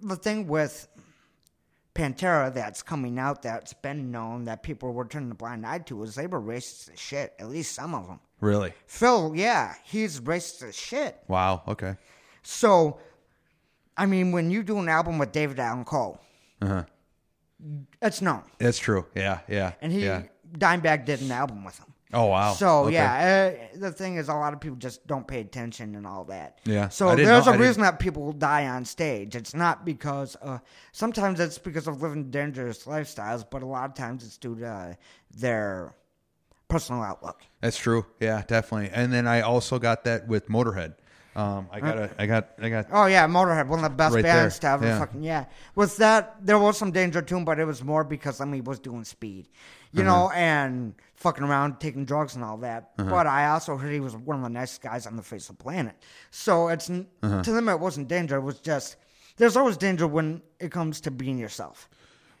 The 0.00 0.14
thing 0.16 0.46
with 0.46 0.86
Pantera 1.94 2.54
that's 2.54 2.82
coming 2.82 3.18
out 3.18 3.42
that's 3.42 3.72
been 3.72 4.12
known 4.12 4.44
that 4.44 4.62
people 4.62 4.92
were 4.92 5.04
turning 5.06 5.32
a 5.32 5.34
blind 5.34 5.66
eye 5.66 5.78
to 5.80 6.02
is 6.04 6.14
they 6.14 6.28
were 6.28 6.40
racist 6.40 6.92
as 6.92 6.98
shit. 7.00 7.34
At 7.40 7.48
least 7.48 7.74
some 7.74 7.94
of 7.94 8.06
them. 8.06 8.20
Really? 8.40 8.72
Phil, 8.86 9.32
yeah, 9.34 9.74
he's 9.84 10.20
racist 10.20 10.68
as 10.68 10.76
shit. 10.76 11.18
Wow. 11.26 11.62
Okay. 11.66 11.96
So 12.42 13.00
I 13.96 14.06
mean, 14.06 14.30
when 14.32 14.50
you 14.50 14.62
do 14.62 14.78
an 14.78 14.88
album 14.88 15.18
with 15.18 15.32
David 15.32 15.58
Allan 15.58 15.84
Coe, 15.84 16.18
Uh-huh. 16.62 16.84
It's 18.02 18.22
known. 18.22 18.42
That's 18.58 18.78
true. 18.78 19.06
Yeah, 19.14 19.40
yeah. 19.48 19.72
And 19.80 19.92
he, 19.92 20.04
yeah. 20.04 20.22
Dimebag 20.56 21.04
did 21.04 21.20
an 21.22 21.30
album 21.32 21.64
with 21.64 21.78
him. 21.78 21.86
Oh 22.12 22.26
wow. 22.26 22.54
So 22.54 22.86
Okay. 22.86 22.94
yeah, 22.94 23.52
uh, 23.74 23.78
the 23.78 23.92
thing 23.92 24.16
is, 24.16 24.28
a 24.28 24.34
lot 24.34 24.52
of 24.52 24.58
people 24.60 24.76
just 24.76 25.06
don't 25.06 25.28
pay 25.28 25.40
attention 25.40 25.94
and 25.94 26.04
all 26.04 26.24
that. 26.24 26.58
Yeah, 26.64 26.88
So 26.88 27.14
there's 27.14 27.46
know- 27.46 27.52
a 27.52 27.56
reason 27.58 27.82
that 27.82 28.00
people 28.00 28.32
die 28.32 28.66
on 28.66 28.84
stage. 28.84 29.36
It's 29.36 29.54
not 29.54 29.84
because. 29.84 30.36
Uh, 30.42 30.58
sometimes 30.90 31.38
it's 31.38 31.56
because 31.58 31.86
of 31.86 32.02
living 32.02 32.30
dangerous 32.32 32.84
lifestyles, 32.84 33.44
but 33.48 33.62
a 33.62 33.66
lot 33.66 33.88
of 33.88 33.94
times 33.94 34.24
it's 34.24 34.38
due 34.38 34.56
to 34.56 34.66
uh, 34.66 34.94
their 35.30 35.94
personal 36.66 37.02
outlook. 37.02 37.42
That's 37.60 37.76
true. 37.78 38.06
Yeah, 38.18 38.42
definitely. 38.46 38.90
And 38.92 39.12
then 39.12 39.28
I 39.28 39.42
also 39.42 39.78
got 39.78 40.02
that 40.04 40.26
with 40.26 40.48
Motorhead. 40.48 40.94
Um, 41.36 41.68
I 41.70 41.78
got 41.78 41.96
a, 41.96 42.10
I 42.18 42.26
got, 42.26 42.48
I 42.60 42.68
got. 42.68 42.86
Oh 42.92 43.06
yeah, 43.06 43.26
Motorhead, 43.28 43.68
one 43.68 43.78
of 43.78 43.84
the 43.84 43.96
best 43.96 44.14
Right 44.16 44.24
bands 44.24 44.58
there, 44.58 44.70
to 44.70 44.74
ever 44.74 44.86
yeah. 44.86 44.98
fucking 44.98 45.22
yeah. 45.22 45.44
With 45.76 45.96
that, 45.98 46.44
there 46.44 46.58
was 46.58 46.76
some 46.76 46.90
danger 46.90 47.22
to 47.22 47.36
him, 47.36 47.44
but 47.44 47.60
it 47.60 47.64
was 47.64 47.84
more 47.84 48.02
because 48.02 48.40
I 48.40 48.44
mean, 48.44 48.54
he 48.54 48.60
was 48.62 48.80
doing 48.80 49.04
speed, 49.04 49.48
you 49.92 50.02
Uh-huh. 50.02 50.10
know, 50.10 50.30
and 50.32 50.94
fucking 51.14 51.44
around, 51.44 51.78
taking 51.78 52.04
drugs 52.04 52.34
and 52.34 52.42
all 52.44 52.56
that. 52.58 52.90
But 52.96 53.26
I 53.28 53.48
also 53.50 53.76
heard 53.76 53.92
he 53.92 54.00
was 54.00 54.16
one 54.16 54.38
of 54.38 54.42
the 54.42 54.48
nicest 54.50 54.82
guys 54.82 55.06
on 55.06 55.14
the 55.16 55.22
face 55.22 55.48
of 55.48 55.56
the 55.58 55.62
planet. 55.62 55.94
So 56.32 56.66
it's 56.68 56.90
Uh-huh. 56.90 57.42
to 57.44 57.52
them, 57.52 57.68
it 57.68 57.78
wasn't 57.78 58.08
danger. 58.08 58.36
It 58.36 58.40
was 58.42 58.58
just 58.58 58.96
there's 59.36 59.56
always 59.56 59.76
danger 59.76 60.06
when 60.08 60.42
it 60.58 60.72
comes 60.72 61.00
to 61.02 61.10
being 61.12 61.38
yourself. 61.38 61.88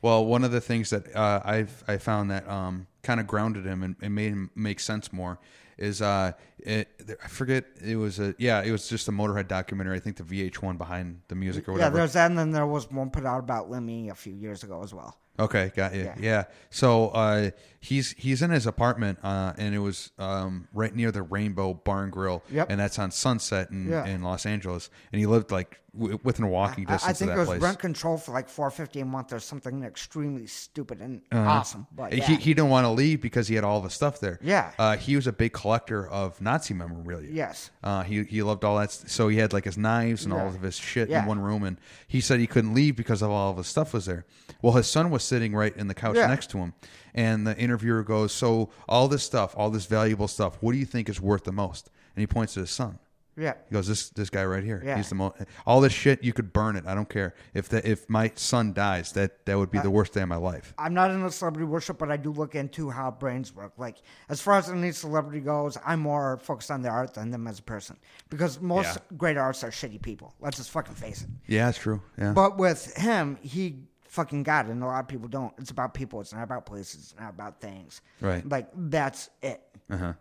Well, 0.02 0.24
one 0.26 0.42
of 0.44 0.50
the 0.50 0.60
things 0.60 0.90
that 0.90 1.14
uh, 1.14 1.40
I've 1.44 1.84
I 1.86 1.98
found 1.98 2.30
that 2.32 2.48
um, 2.48 2.88
kind 3.04 3.20
of 3.20 3.26
grounded 3.28 3.66
him 3.66 3.82
and, 3.84 3.94
and 4.02 4.14
made 4.14 4.30
him 4.32 4.50
make 4.56 4.80
sense 4.80 5.12
more 5.12 5.38
is 5.80 6.02
uh, 6.02 6.32
it, 6.58 6.88
I 7.24 7.28
forget 7.28 7.64
it 7.84 7.96
was 7.96 8.20
a 8.20 8.34
yeah 8.38 8.62
it 8.62 8.70
was 8.70 8.88
just 8.88 9.08
a 9.08 9.12
Motorhead 9.12 9.48
documentary. 9.48 9.96
I 9.96 10.00
think 10.00 10.16
the 10.16 10.22
VH1 10.22 10.78
behind 10.78 11.22
the 11.28 11.34
music 11.34 11.68
or 11.68 11.72
whatever. 11.72 11.96
Yeah, 11.96 12.00
there's 12.00 12.12
that, 12.12 12.26
and 12.26 12.38
then 12.38 12.50
there 12.50 12.66
was 12.66 12.90
one 12.90 13.10
put 13.10 13.24
out 13.24 13.40
about 13.40 13.70
Lemmy 13.70 14.10
a 14.10 14.14
few 14.14 14.34
years 14.34 14.62
ago 14.62 14.82
as 14.82 14.94
well. 14.94 15.16
Okay, 15.40 15.72
got 15.74 15.94
you. 15.94 16.04
Yeah. 16.04 16.14
Yeah. 16.20 16.44
So 16.70 17.08
uh, 17.08 17.50
he's 17.80 18.12
he's 18.12 18.42
in 18.42 18.50
his 18.50 18.66
apartment, 18.66 19.18
uh, 19.22 19.52
and 19.58 19.74
it 19.74 19.78
was 19.78 20.12
um, 20.18 20.68
right 20.72 20.94
near 20.94 21.10
the 21.10 21.22
Rainbow 21.22 21.74
Bar 21.74 22.04
and 22.04 22.12
Grill, 22.12 22.42
Yep. 22.50 22.70
and 22.70 22.78
that's 22.80 22.98
on 22.98 23.10
Sunset 23.10 23.70
in, 23.70 23.88
Yeah. 23.88 24.04
in 24.06 24.22
Los 24.22 24.46
Angeles. 24.46 24.90
And 25.12 25.18
he 25.18 25.26
lived 25.26 25.50
like 25.50 25.80
w- 25.98 26.18
within 26.22 26.44
a 26.44 26.48
walking 26.48 26.84
distance 26.84 27.04
I 27.04 27.12
think 27.12 27.30
of 27.32 27.36
it 27.36 27.40
was 27.40 27.48
place. 27.48 27.60
rent 27.62 27.78
control 27.80 28.18
for 28.18 28.32
like 28.32 28.48
four 28.48 28.70
fifty 28.70 29.00
a 29.00 29.04
month 29.04 29.32
or 29.32 29.40
something 29.40 29.82
extremely 29.82 30.46
stupid 30.46 31.00
and 31.00 31.22
awesome. 31.32 31.86
But 31.92 32.12
yeah. 32.12 32.22
Uh-huh. 32.22 32.32
He 32.34 32.36
he 32.36 32.54
didn't 32.54 32.70
want 32.70 32.84
to 32.84 32.90
leave 32.90 33.20
because 33.20 33.48
he 33.48 33.56
had 33.56 33.64
all 33.64 33.80
the 33.80 33.90
stuff 33.90 34.20
there. 34.20 34.38
Yeah. 34.42 34.70
Uh, 34.78 34.96
he 34.96 35.16
was 35.16 35.26
a 35.26 35.32
big 35.32 35.52
collector 35.52 36.06
of 36.06 36.40
Nazi 36.40 36.74
memorabilia. 36.74 37.30
Yes. 37.32 37.70
Uh, 37.82 38.02
he 38.04 38.22
he 38.24 38.42
loved 38.42 38.62
all 38.62 38.78
that. 38.78 38.92
So 38.92 39.26
he 39.28 39.38
had 39.38 39.52
like 39.52 39.64
his 39.64 39.76
knives 39.76 40.24
and 40.24 40.32
all 40.32 40.46
of 40.46 40.60
his 40.62 40.76
shit 40.76 41.08
in 41.10 41.24
one 41.26 41.40
room, 41.40 41.64
and 41.64 41.78
he 42.06 42.20
said 42.20 42.38
he 42.38 42.46
couldn't 42.46 42.74
leave 42.74 42.94
because 42.94 43.22
of 43.22 43.30
all 43.30 43.50
of 43.50 43.56
his 43.56 43.66
stuff 43.66 43.92
was 43.92 44.06
there. 44.06 44.24
Well, 44.62 44.74
his 44.74 44.86
son 44.86 45.10
was 45.10 45.24
sitting 45.30 45.54
right 45.54 45.74
in 45.76 45.86
the 45.88 45.94
couch 45.94 46.16
Yeah. 46.16 46.26
next 46.26 46.50
to 46.50 46.58
him, 46.58 46.74
and 47.14 47.46
the 47.46 47.56
interviewer 47.56 48.02
goes, 48.02 48.32
"So 48.32 48.68
all 48.88 49.08
this 49.08 49.22
stuff, 49.22 49.54
all 49.56 49.70
this 49.70 49.86
valuable 49.86 50.28
stuff, 50.28 50.58
what 50.60 50.72
do 50.72 50.78
you 50.78 50.86
think 50.86 51.08
is 51.08 51.20
worth 51.20 51.44
the 51.44 51.52
most?" 51.52 51.88
And 52.14 52.20
he 52.20 52.26
points 52.26 52.54
to 52.54 52.60
his 52.60 52.70
son. 52.70 52.98
yeah. 53.36 53.54
He 53.68 53.72
goes, 53.72 53.86
"This 53.86 54.10
this 54.10 54.28
guy 54.28 54.44
right 54.44 54.62
here. 54.64 54.82
Yeah. 54.84 54.96
He's 54.98 55.08
the 55.08 55.14
most. 55.14 55.36
All 55.64 55.80
this 55.80 55.92
shit, 55.94 56.22
you 56.22 56.32
could 56.34 56.52
burn 56.52 56.76
it. 56.76 56.84
I 56.86 56.94
don't 56.94 57.08
care 57.08 57.32
if 57.54 57.68
the, 57.70 57.78
if 57.88 58.10
my 58.10 58.32
son 58.34 58.74
dies. 58.74 59.12
That 59.12 59.46
that 59.46 59.56
would 59.56 59.70
be 59.70 59.78
uh, 59.78 59.82
the 59.82 59.90
worst 59.98 60.12
day 60.12 60.20
of 60.22 60.28
my 60.28 60.36
life." 60.52 60.74
I'm 60.76 60.92
not 60.92 61.10
into 61.10 61.30
celebrity 61.30 61.64
worship, 61.64 61.96
but 61.96 62.10
I 62.10 62.18
do 62.18 62.32
look 62.32 62.54
into 62.54 62.90
how 62.90 63.10
brains 63.12 63.54
work. 63.54 63.72
Like, 63.78 63.96
as 64.28 64.42
far 64.42 64.54
as 64.58 64.68
any 64.68 64.92
celebrity 64.92 65.40
goes, 65.40 65.78
I'm 65.86 66.00
more 66.00 66.38
focused 66.42 66.70
on 66.70 66.82
their 66.82 66.92
art 66.92 67.14
than 67.14 67.30
them 67.30 67.46
as 67.46 67.60
a 67.60 67.62
person. 67.62 67.96
Because 68.28 68.60
most 68.60 68.86
Yeah. 68.96 69.16
great 69.16 69.36
artists 69.38 69.64
are 69.64 69.70
shitty 69.70 70.02
people. 70.02 70.34
Let's 70.40 70.58
just 70.58 70.70
fucking 70.70 70.96
face 70.96 71.22
it. 71.22 71.28
Yeah, 71.46 71.66
that's 71.66 71.78
true. 71.78 72.02
Yeah. 72.18 72.32
But 72.32 72.58
with 72.58 72.94
him, 72.96 73.38
he 73.40 73.86
fucking 74.10 74.42
God, 74.42 74.66
and 74.66 74.82
a 74.82 74.86
lot 74.86 75.00
of 75.00 75.08
people 75.08 75.28
don't. 75.28 75.54
It's 75.56 75.70
about 75.70 75.94
people. 75.94 76.20
It's 76.20 76.34
not 76.34 76.42
about 76.42 76.66
places. 76.66 77.12
It's 77.12 77.14
not 77.18 77.30
about 77.30 77.60
things. 77.60 78.02
Right. 78.20 78.46
Like, 78.46 78.68
that's 78.74 79.30
it. 79.40 79.62
Uh 79.88 79.96
huh. 79.96 80.12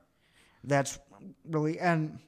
That's 0.63 0.99
really, 1.49 1.80
and 1.80 2.19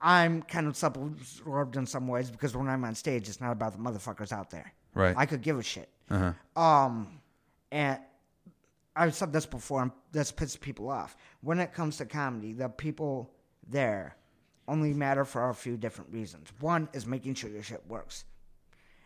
I'm 0.00 0.42
kind 0.42 0.66
of 0.66 0.76
self-absorbed 0.76 1.76
in 1.76 1.86
some 1.86 2.06
ways 2.06 2.30
because 2.30 2.56
when 2.56 2.68
I'm 2.68 2.84
on 2.84 2.94
stage, 2.94 3.28
it's 3.28 3.40
not 3.40 3.52
about 3.52 3.72
the 3.72 3.78
motherfuckers 3.78 4.32
out 4.32 4.50
there. 4.50 4.72
Right. 4.94 5.14
I 5.16 5.26
could 5.26 5.42
give 5.42 5.58
a 5.58 5.62
shit. 5.62 5.88
Uh 6.08 6.32
huh. 6.56 6.60
Um, 6.60 7.20
and 7.72 7.98
I've 8.94 9.14
said 9.14 9.32
this 9.32 9.46
before, 9.46 9.82
and 9.82 9.92
this 10.12 10.30
pisses 10.30 10.58
people 10.58 10.88
off. 10.88 11.16
When 11.40 11.58
it 11.58 11.72
comes 11.72 11.96
to 11.98 12.06
comedy, 12.06 12.52
the 12.52 12.68
people 12.68 13.30
there 13.68 14.16
only 14.68 14.92
matter 14.92 15.24
for 15.24 15.48
a 15.50 15.54
few 15.54 15.76
different 15.76 16.12
reasons. 16.12 16.48
One 16.60 16.88
is 16.92 17.06
making 17.06 17.34
sure 17.34 17.50
your 17.50 17.62
shit 17.62 17.82
works. 17.88 18.24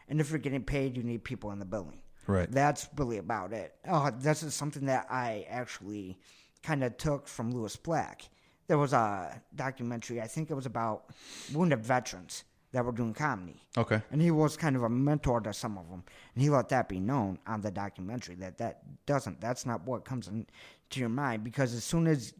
And 0.09 0.21
if 0.21 0.31
you're 0.31 0.39
getting 0.39 0.63
paid, 0.63 0.97
you 0.97 1.03
need 1.03 1.25
people 1.25 1.51
in 1.53 1.59
the 1.59 1.65
building. 1.65 1.99
Right. 2.27 2.51
That's 2.51 2.89
really 2.97 3.19
about 3.19 3.53
it. 3.53 3.75
Oh, 3.89 4.11
this 4.11 4.43
is 4.43 4.55
something 4.55 4.87
that 4.87 5.07
I 5.11 5.47
actually 5.49 6.19
kind 6.63 6.83
of 6.83 6.97
took 6.97 7.29
from 7.29 7.53
Lewis 7.53 7.77
Black. 7.77 8.29
There 8.67 8.79
was 8.79 8.93
a 8.95 9.41
documentary, 9.55 10.23
I 10.23 10.27
think 10.27 10.51
it 10.51 10.55
was 10.55 10.65
about 10.67 11.05
wounded 11.53 11.85
veterans 11.85 12.45
that 12.73 12.85
were 12.85 12.93
doing 12.93 13.13
comedy. 13.15 13.63
Okay. 13.77 14.01
And 14.11 14.21
he 14.23 14.31
was 14.31 14.57
kind 14.57 14.75
of 14.75 14.83
a 14.83 14.89
mentor 14.89 15.41
to 15.43 15.53
some 15.53 15.77
of 15.79 15.89
them. 15.91 16.03
And 16.35 16.43
he 16.43 16.49
let 16.51 16.71
that 16.71 16.89
be 16.89 16.99
known 16.99 17.39
on 17.47 17.61
the 17.61 17.71
documentary 17.71 18.35
that 18.37 18.57
that 18.59 18.83
doesn't, 19.07 19.41
that's 19.41 19.67
not 19.67 19.85
what 19.87 20.05
comes 20.05 20.29
into 20.29 20.47
your 20.95 21.11
mind. 21.11 21.45
Because 21.45 21.75
as 21.75 21.85
soon 21.85 22.07
as, 22.07 22.33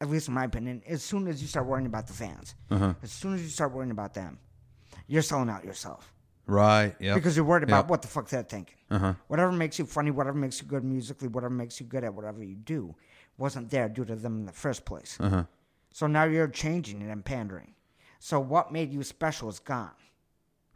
at 0.00 0.08
least 0.08 0.28
in 0.28 0.34
my 0.34 0.44
opinion, 0.44 0.82
as 0.88 1.02
soon 1.02 1.28
as 1.28 1.40
you 1.42 1.46
start 1.48 1.66
worrying 1.66 1.86
about 1.86 2.06
the 2.06 2.12
fans, 2.14 2.54
Uh-huh. 2.70 2.94
as 3.02 3.12
soon 3.12 3.34
as 3.34 3.42
you 3.42 3.48
start 3.48 3.72
worrying 3.72 3.90
about 3.92 4.14
them, 4.14 4.38
you're 5.06 5.22
selling 5.22 5.50
out 5.50 5.64
yourself. 5.64 6.12
Right. 6.48 6.96
Yeah. 6.98 7.14
Because 7.14 7.36
you're 7.36 7.44
worried 7.44 7.62
about 7.62 7.84
Yep. 7.84 7.90
what 7.90 8.02
the 8.02 8.08
fuck 8.08 8.28
they're 8.28 8.42
thinking. 8.42 8.74
Uh-huh. 8.90 9.14
Whatever 9.28 9.52
makes 9.52 9.78
you 9.78 9.84
funny, 9.86 10.10
whatever 10.10 10.36
makes 10.38 10.60
you 10.60 10.66
good 10.66 10.82
musically, 10.82 11.28
whatever 11.28 11.52
makes 11.54 11.78
you 11.78 11.86
good 11.86 12.02
at 12.04 12.14
whatever 12.14 12.42
you 12.42 12.54
do, 12.56 12.94
wasn't 13.36 13.70
there 13.70 13.88
due 13.88 14.04
to 14.06 14.16
them 14.16 14.38
in 14.38 14.46
the 14.46 14.52
first 14.52 14.84
place. 14.86 15.18
Uh-huh. 15.20 15.44
So 15.92 16.06
now 16.06 16.24
you're 16.24 16.48
changing 16.48 17.02
it 17.02 17.10
and 17.10 17.22
pandering. 17.24 17.74
So 18.18 18.40
what 18.40 18.72
made 18.72 18.92
you 18.92 19.02
special 19.02 19.48
is 19.50 19.58
gone. 19.58 19.90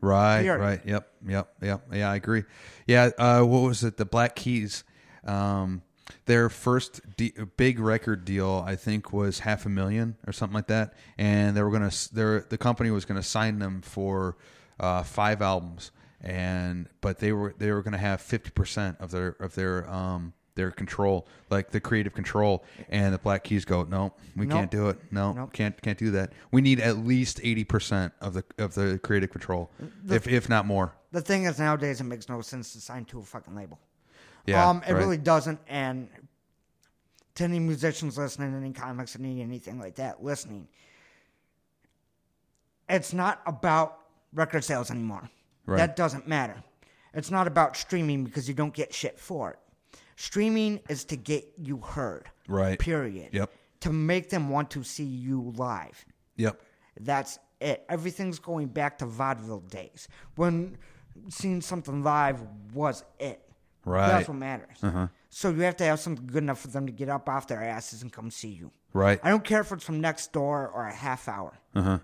Right, 0.03 0.43
Period. 0.43 0.61
right. 0.61 0.81
Yep, 0.85 1.13
yep, 1.27 1.55
yep. 1.63 1.87
Yeah, 1.93 2.11
I 2.11 2.17
agree. 2.17 2.45
Yeah, 2.87 3.11
uh, 3.19 3.43
what 3.43 3.61
was 3.61 3.83
it? 3.85 3.97
The 3.97 4.05
Black 4.05 4.35
Keys. 4.37 4.85
Um, 5.25 5.83
their 6.27 6.49
first 6.51 7.01
de- 7.17 7.33
big 7.57 7.79
record 7.79 8.25
deal, 8.25 8.65
I 8.67 8.75
think, 8.77 9.13
was 9.13 9.39
half 9.39 9.65
a 9.65 9.69
million 9.69 10.17
or 10.27 10.33
something 10.33 10.55
like 10.55 10.67
that, 10.67 10.95
and 11.17 11.57
they 11.57 11.63
were 11.63 11.71
gonna. 11.71 11.93
Their 12.13 12.41
the 12.41 12.59
company 12.59 12.91
was 12.91 13.05
gonna 13.05 13.23
sign 13.23 13.61
them 13.61 13.81
for 13.81 14.37
uh, 14.83 15.03
five 15.03 15.41
albums, 15.41 15.93
and 16.21 16.89
but 17.01 17.19
they 17.19 17.33
were 17.33 17.55
they 17.57 17.71
were 17.71 17.83
gonna 17.83 17.97
have 17.99 18.21
fifty 18.21 18.51
percent 18.51 18.97
of 19.01 19.11
their 19.11 19.29
of 19.41 19.55
their 19.55 19.89
um 19.89 20.35
their 20.55 20.71
control, 20.71 21.27
like 21.49 21.71
the 21.71 21.81
creative 21.81 22.13
control, 22.13 22.63
and 22.91 23.15
the 23.15 23.19
Black 23.19 23.43
Keys 23.45 23.65
go, 23.65 23.85
no, 23.85 24.13
we 24.37 24.45
Nope. 24.45 24.59
can't 24.59 24.71
do 24.71 24.91
it. 24.91 24.99
No, 25.11 25.33
Nope. 25.33 25.53
can't 25.55 25.81
can't 25.81 25.97
do 25.99 26.11
that. 26.11 26.35
We 26.51 26.61
need 26.61 26.79
at 26.81 26.99
least 26.99 27.41
eighty 27.43 27.65
percent 27.65 28.13
of 28.21 28.35
the 28.35 28.45
of 28.59 28.75
the 28.75 29.01
creative 29.03 29.31
control, 29.31 29.71
if 30.11 30.29
if 30.29 30.51
not 30.51 30.67
more. 30.67 30.93
The 31.13 31.23
thing 31.23 31.45
is, 31.45 31.59
nowadays 31.59 32.01
it 32.01 32.05
makes 32.05 32.29
no 32.29 32.41
sense 32.43 32.73
to 32.75 32.81
sign 32.81 33.07
to 33.07 33.21
a 33.21 33.23
fucking 33.23 33.55
label. 33.55 33.79
Yeah, 34.47 34.69
um, 34.69 34.83
it 34.87 34.93
right. 34.93 34.99
really 34.99 35.19
doesn't. 35.19 35.61
And 35.69 36.09
to 37.37 37.45
any 37.45 37.59
musicians 37.61 38.19
listening, 38.19 38.55
any 38.55 38.73
comics, 38.73 39.17
any 39.17 39.41
anything 39.41 39.79
like 39.79 39.95
that 39.95 40.23
listening, 40.23 40.69
it's 42.89 43.13
not 43.15 43.41
about 43.47 43.99
record 44.35 44.65
sales 44.65 44.91
anymore. 44.91 45.29
Right. 45.67 45.79
That 45.79 45.97
doesn't 45.97 46.27
matter. 46.27 46.63
It's 47.15 47.31
not 47.31 47.47
about 47.47 47.77
streaming 47.77 48.25
because 48.25 48.49
you 48.49 48.55
don't 48.55 48.75
get 48.75 48.93
shit 48.93 49.19
for 49.19 49.51
it. 49.51 49.59
Streaming 50.17 50.81
is 50.89 51.05
to 51.07 51.17
get 51.17 51.47
you 51.57 51.79
heard. 51.79 52.29
Right. 52.49 52.79
Period. 52.79 53.31
Yep. 53.33 53.51
To 53.81 53.93
make 53.93 54.31
them 54.31 54.49
want 54.49 54.71
to 54.71 54.83
see 54.83 55.05
you 55.05 55.53
live. 55.57 56.05
Yep. 56.37 56.61
That's 57.01 57.39
it. 57.61 57.85
Everything's 57.89 58.39
going 58.39 58.69
back 58.69 58.99
to 58.99 59.07
vaudeville 59.07 59.61
days 59.61 60.09
when 60.37 60.77
seeing 61.29 61.61
something 61.61 62.03
live 62.03 62.41
was 62.73 63.05
it. 63.19 63.41
Right. 63.85 64.09
That's 64.09 64.29
what 64.29 64.37
matters. 64.37 64.77
Uh-huh. 64.83 65.09
So 65.29 65.51
you 65.51 65.63
have 65.63 65.77
to 65.79 65.85
have 65.85 65.99
something 65.99 66.27
good 66.27 66.43
enough 66.43 66.61
for 66.61 66.69
them 66.69 66.87
to 66.87 66.93
get 66.93 67.09
up 67.09 67.29
off 67.29 67.49
their 67.49 67.63
asses 67.63 68.03
and 68.03 68.13
come 68.13 68.31
see 68.31 68.49
you. 68.49 68.71
Right. 68.93 69.19
I 69.23 69.31
don't 69.31 69.45
care 69.45 69.61
if 69.61 69.73
it's 69.73 69.85
from 69.85 70.01
next 70.01 70.33
door 70.33 70.69
or 70.69 70.87
a 70.87 70.95
half 70.95 71.29
hour. 71.29 71.59
Uh-huh. 71.75 71.99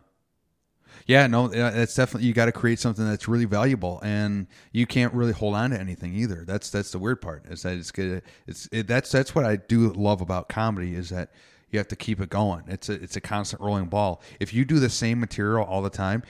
Yeah, 1.07 1.26
no, 1.26 1.49
that's 1.49 1.95
definitely 1.95 2.26
you 2.28 2.34
got 2.34 2.47
to 2.47 2.53
create 2.53 2.78
something 2.78 3.07
that's 3.07 3.28
really 3.28 3.45
valuable, 3.45 4.01
and 4.03 4.47
you 4.72 4.86
can't 4.86 5.12
really 5.14 5.32
hold 5.32 5.55
on 5.55 5.70
to 5.70 5.80
anything 5.80 6.14
either. 6.14 6.45
That's 6.47 6.70
that's 6.70 6.91
the 6.91 6.99
weird 6.99 7.20
part 7.20 7.47
is 7.47 7.62
that 7.62 7.76
it's 7.76 7.91
good. 7.91 8.22
It's 8.47 8.68
it, 8.72 8.86
that's 8.86 9.11
that's 9.11 9.34
what 9.34 9.45
I 9.45 9.57
do 9.57 9.93
love 9.93 10.20
about 10.20 10.49
comedy 10.49 10.95
is 10.95 11.09
that 11.11 11.30
you 11.70 11.78
have 11.78 11.89
to 11.89 11.97
keep 11.97 12.20
it 12.20 12.30
going. 12.30 12.64
It's 12.68 12.89
a 12.89 12.95
it's 12.95 13.16
a 13.16 13.20
constant 13.20 13.62
rolling 13.62 13.86
ball. 13.86 14.22
If 14.41 14.53
you 14.53 14.64
do 14.64 14.78
the 14.78 14.91
same 14.91 15.20
material 15.20 15.64
all 15.64 15.82
the 15.82 15.91
time, 15.91 16.22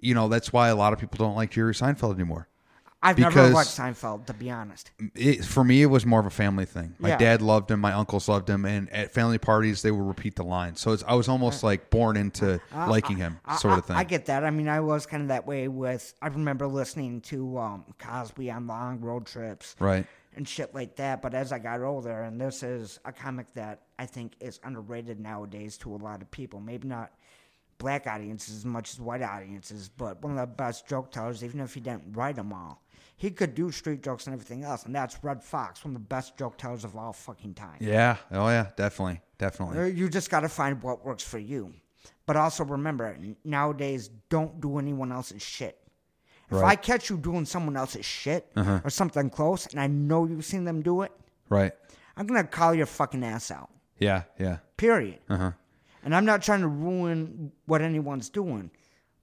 you 0.00 0.14
know 0.14 0.28
that's 0.28 0.52
why 0.52 0.68
a 0.68 0.76
lot 0.76 0.92
of 0.92 0.98
people 0.98 1.18
don't 1.18 1.36
like 1.36 1.50
Jerry 1.50 1.74
Seinfeld 1.74 2.14
anymore. 2.14 2.47
I've 3.00 3.18
never 3.18 3.48
liked 3.50 3.70
Seinfeld, 3.70 4.26
to 4.26 4.34
be 4.34 4.50
honest. 4.50 4.90
it, 5.14 5.44
for 5.44 5.62
me, 5.62 5.82
it 5.82 5.86
was 5.86 6.04
more 6.04 6.18
of 6.18 6.26
a 6.26 6.30
family 6.30 6.64
thing. 6.64 6.94
My 6.98 7.10
Yeah. 7.10 7.18
dad 7.18 7.42
loved 7.42 7.70
him, 7.70 7.78
my 7.80 7.92
uncles 7.92 8.28
loved 8.28 8.50
him, 8.50 8.64
and 8.64 8.90
at 8.92 9.12
family 9.12 9.38
parties 9.38 9.82
they 9.82 9.92
would 9.92 10.04
repeat 10.06 10.34
the 10.34 10.42
line. 10.42 10.74
So 10.74 10.92
it's, 10.92 11.04
I 11.06 11.14
was 11.14 11.28
almost 11.28 11.62
like 11.62 11.90
born 11.90 12.16
into 12.16 12.54
uh, 12.54 12.58
uh, 12.74 12.86
uh, 12.86 12.90
liking 12.90 13.16
him, 13.16 13.38
I- 13.44 13.56
sort 13.56 13.78
of 13.78 13.86
thing. 13.86 13.94
I, 13.96 14.02
get 14.02 14.26
that. 14.26 14.44
I 14.44 14.50
mean, 14.50 14.68
I 14.68 14.80
was 14.80 15.06
kind 15.06 15.22
of 15.22 15.28
that 15.28 15.46
way 15.46 15.68
with. 15.68 16.12
I 16.20 16.26
remember 16.26 16.66
listening 16.66 17.20
to 17.22 17.58
um, 17.58 17.84
Cosby 18.00 18.50
on 18.50 18.66
long 18.66 19.00
road 19.00 19.26
trips 19.26 19.76
right. 19.78 20.04
and 20.34 20.48
shit 20.48 20.74
like 20.74 20.96
that. 20.96 21.22
But 21.22 21.34
as 21.34 21.52
I 21.52 21.60
got 21.60 21.80
older, 21.82 22.22
and 22.22 22.40
this 22.40 22.64
is 22.64 22.98
a 23.04 23.12
comic 23.12 23.46
that 23.54 23.82
I 23.98 24.06
think 24.06 24.32
is 24.40 24.58
underrated 24.64 25.20
nowadays 25.20 25.76
to 25.78 25.94
a 25.94 25.98
lot 25.98 26.20
of 26.20 26.30
people. 26.32 26.58
Maybe 26.58 26.88
not 26.88 27.12
black 27.78 28.08
audiences 28.08 28.56
as 28.56 28.64
much 28.64 28.90
as 28.90 29.00
white 29.00 29.22
audiences, 29.22 29.88
but 29.88 30.20
one 30.20 30.32
of 30.32 30.38
the 30.38 30.46
best 30.46 30.88
joke 30.88 31.12
tellers, 31.12 31.44
even 31.44 31.60
if 31.60 31.74
he 31.74 31.80
didn't 31.80 32.16
write 32.16 32.34
them 32.34 32.52
all. 32.52 32.82
He 33.18 33.30
could 33.32 33.54
do 33.54 33.70
street 33.72 34.02
jokes 34.02 34.26
and 34.26 34.32
everything 34.32 34.62
else, 34.64 34.84
and 34.86 34.94
that's 34.94 35.22
Redd 35.22 35.42
Foxx, 35.42 35.84
one 35.84 35.94
of 35.94 36.00
the 36.00 36.06
best 36.06 36.36
joke 36.38 36.56
tellers 36.56 36.84
of 36.84 36.96
all 36.96 37.12
fucking 37.12 37.54
time. 37.54 37.76
Yeah. 37.80 38.16
Oh 38.30 38.48
yeah. 38.48 38.68
Definitely. 38.76 39.20
Definitely. 39.38 39.78
Uh, 39.78 39.84
You 39.86 40.08
just 40.08 40.30
got 40.30 40.40
to 40.40 40.48
find 40.48 40.80
what 40.82 41.04
works 41.04 41.24
for 41.24 41.38
you. 41.38 41.74
But 42.26 42.36
also 42.36 42.64
remember, 42.64 43.16
nowadays, 43.44 44.08
don't 44.28 44.60
do 44.60 44.78
anyone 44.78 45.10
else's 45.12 45.42
shit. 45.42 45.78
If 46.50 46.56
I 46.62 46.76
catch 46.76 47.10
you 47.10 47.18
doing 47.18 47.44
someone 47.44 47.76
else's 47.76 48.06
shit 48.06 48.50
or 48.56 48.88
something 48.88 49.28
close, 49.30 49.66
and 49.66 49.80
I 49.80 49.86
know 49.88 50.24
you've 50.26 50.44
seen 50.46 50.64
them 50.64 50.80
do 50.82 51.02
it, 51.02 51.12
Right. 51.50 51.72
I'm 52.16 52.26
gonna 52.26 52.44
call 52.44 52.72
your 52.74 52.86
fucking 52.86 53.24
ass 53.24 53.50
out. 53.50 53.68
Yeah. 53.98 54.22
Yeah. 54.38 54.58
Period. 54.76 55.18
Uh 55.28 55.36
huh. 55.36 55.52
And 56.04 56.14
I'm 56.14 56.24
not 56.24 56.42
trying 56.42 56.60
to 56.60 56.68
ruin 56.68 57.50
what 57.66 57.82
anyone's 57.82 58.30
doing, 58.30 58.70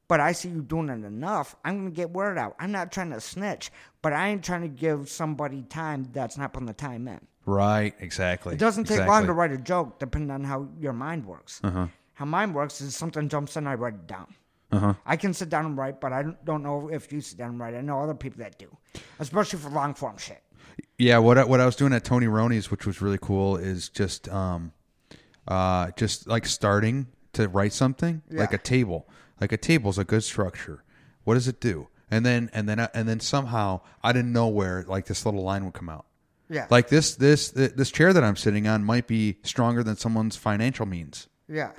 but 0.07 0.19
I 0.19 0.31
see 0.31 0.49
you 0.49 0.61
doing 0.61 0.89
it 0.89 1.03
enough. 1.03 1.55
I'm 1.65 1.77
gonna 1.77 1.91
get 1.91 2.11
word 2.11 2.37
out. 2.37 2.55
I'm 2.59 2.71
not 2.71 2.91
trying 2.91 3.11
to 3.11 3.21
snitch, 3.21 3.71
but 4.01 4.13
I 4.13 4.29
ain't 4.29 4.43
trying 4.43 4.61
to 4.61 4.67
give 4.67 5.09
somebody 5.09 5.63
time 5.63 6.09
that's 6.11 6.37
not 6.37 6.53
putting 6.53 6.67
the 6.67 6.73
time 6.73 7.07
in. 7.07 7.19
Right. 7.45 7.93
Exactly. 7.99 8.55
It 8.55 8.59
doesn't 8.59 8.85
take 8.85 8.95
exactly. 8.95 9.13
long 9.13 9.25
to 9.27 9.33
write 9.33 9.51
a 9.51 9.57
joke, 9.57 9.99
depending 9.99 10.31
on 10.31 10.43
how 10.43 10.67
your 10.79 10.93
mind 10.93 11.25
works. 11.25 11.59
Uh-huh. 11.63 11.87
How 12.13 12.25
mine 12.25 12.53
works 12.53 12.81
is 12.81 12.95
something 12.95 13.29
jumps 13.29 13.55
in, 13.57 13.67
I 13.67 13.75
write 13.75 13.93
it 13.93 14.07
down. 14.07 14.33
Uh-huh. 14.71 14.93
I 15.05 15.15
can 15.15 15.33
sit 15.33 15.49
down 15.49 15.65
and 15.65 15.77
write, 15.77 16.01
but 16.01 16.11
I 16.11 16.23
don't- 16.23 16.63
know 16.63 16.89
if 16.89 17.11
you 17.11 17.21
sit 17.21 17.37
down 17.37 17.51
and 17.51 17.59
write. 17.59 17.75
I 17.75 17.81
know 17.81 17.99
other 17.99 18.15
people 18.15 18.39
that 18.39 18.57
do, 18.57 18.75
especially 19.19 19.59
for 19.59 19.69
long 19.69 19.93
form 19.93 20.17
shit. 20.17 20.41
Yeah, 20.97 21.19
what 21.19 21.37
I, 21.37 21.43
what 21.43 21.59
I 21.59 21.65
was 21.65 21.75
doing 21.75 21.93
at 21.93 22.03
Tony 22.03 22.27
Roney's, 22.27 22.71
which 22.71 22.85
was 22.85 23.01
really 23.01 23.19
cool, 23.21 23.57
is 23.57 23.89
just 23.89 24.27
um, 24.29 24.73
uh, 25.47 25.91
just 25.95 26.27
like 26.27 26.45
starting 26.45 27.07
to 27.33 27.47
write 27.47 27.73
something 27.73 28.21
like 28.31 28.53
a 28.53 28.57
table. 28.57 29.07
Like 29.39 29.51
a 29.51 29.57
table's 29.57 29.97
a 29.97 30.03
good 30.03 30.23
structure. 30.23 30.83
What 31.23 31.33
does 31.33 31.47
it 31.47 31.59
do? 31.59 31.87
And 32.09 32.25
then 32.25 32.49
and 32.53 32.69
then 32.69 32.79
and 32.93 33.07
then 33.09 33.19
somehow 33.19 33.81
out 34.03 34.15
of 34.15 34.25
nowhere, 34.25 34.85
like 34.87 35.05
this 35.05 35.25
little 35.25 35.43
line 35.43 35.65
would 35.65 35.73
come 35.73 35.89
out. 35.89 36.05
Yeah. 36.49 36.67
Like 36.69 36.89
this 36.89 37.15
this 37.15 37.49
this 37.51 37.91
chair 37.91 38.13
that 38.13 38.23
I'm 38.23 38.35
sitting 38.35 38.67
on 38.67 38.83
might 38.83 39.07
be 39.07 39.37
stronger 39.43 39.83
than 39.83 39.97
someone's 39.97 40.35
financial 40.35 40.85
means. 40.85 41.27
Yeah. 41.49 41.71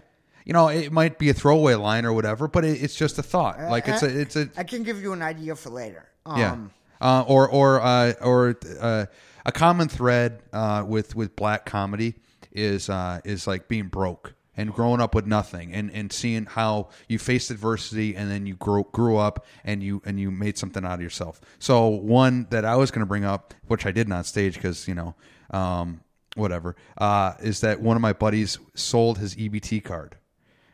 You 0.44 0.52
know, 0.52 0.68
it 0.68 0.92
might 0.92 1.18
be 1.18 1.28
a 1.28 1.34
throwaway 1.34 1.74
line 1.74 2.04
or 2.04 2.12
whatever, 2.12 2.46
but 2.46 2.64
it, 2.64 2.82
it's 2.82 2.94
just 2.94 3.18
a 3.18 3.22
thought. 3.22 3.60
Like 3.60 3.88
it's 3.88 4.02
a 4.02 4.20
it's 4.20 4.36
a 4.36 4.50
I 4.56 4.64
can 4.64 4.82
give 4.82 5.00
you 5.00 5.12
an 5.12 5.22
idea 5.22 5.56
for 5.56 5.70
later. 5.70 6.06
Um, 6.24 6.38
yeah. 6.38 6.56
Uh, 7.00 7.24
or 7.26 7.48
or 7.48 7.80
uh, 7.80 8.12
or 8.20 8.56
uh, 8.80 9.06
a 9.44 9.52
common 9.52 9.88
thread 9.88 10.42
uh, 10.52 10.84
with 10.86 11.14
with 11.14 11.36
black 11.36 11.66
comedy 11.66 12.14
is 12.52 12.88
uh, 12.88 13.20
is 13.24 13.46
like 13.46 13.68
being 13.68 13.88
broke 13.88 14.34
and 14.56 14.72
growing 14.72 15.00
up 15.00 15.14
with 15.14 15.26
nothing 15.26 15.72
and, 15.72 15.90
and 15.92 16.12
seeing 16.12 16.46
how 16.46 16.88
you 17.08 17.18
faced 17.18 17.50
adversity 17.50 18.16
and 18.16 18.30
then 18.30 18.46
you 18.46 18.54
grew 18.54 18.86
grew 18.92 19.16
up 19.16 19.44
and 19.64 19.82
you 19.82 20.02
and 20.04 20.18
you 20.18 20.30
made 20.30 20.56
something 20.58 20.84
out 20.84 20.94
of 20.94 21.00
yourself. 21.00 21.40
So 21.58 21.88
one 21.88 22.46
that 22.50 22.64
I 22.64 22.76
was 22.76 22.90
going 22.90 23.00
to 23.00 23.06
bring 23.06 23.24
up, 23.24 23.54
which 23.66 23.86
I 23.86 23.92
did 23.92 24.08
not 24.08 24.26
stage 24.26 24.54
because 24.54 24.88
you 24.88 24.94
know 24.94 25.14
um, 25.50 26.00
whatever, 26.34 26.76
uh, 26.98 27.34
is 27.40 27.60
that 27.60 27.80
one 27.80 27.96
of 27.96 28.02
my 28.02 28.12
buddies 28.12 28.58
sold 28.74 29.18
his 29.18 29.34
EBT 29.34 29.84
card. 29.84 30.16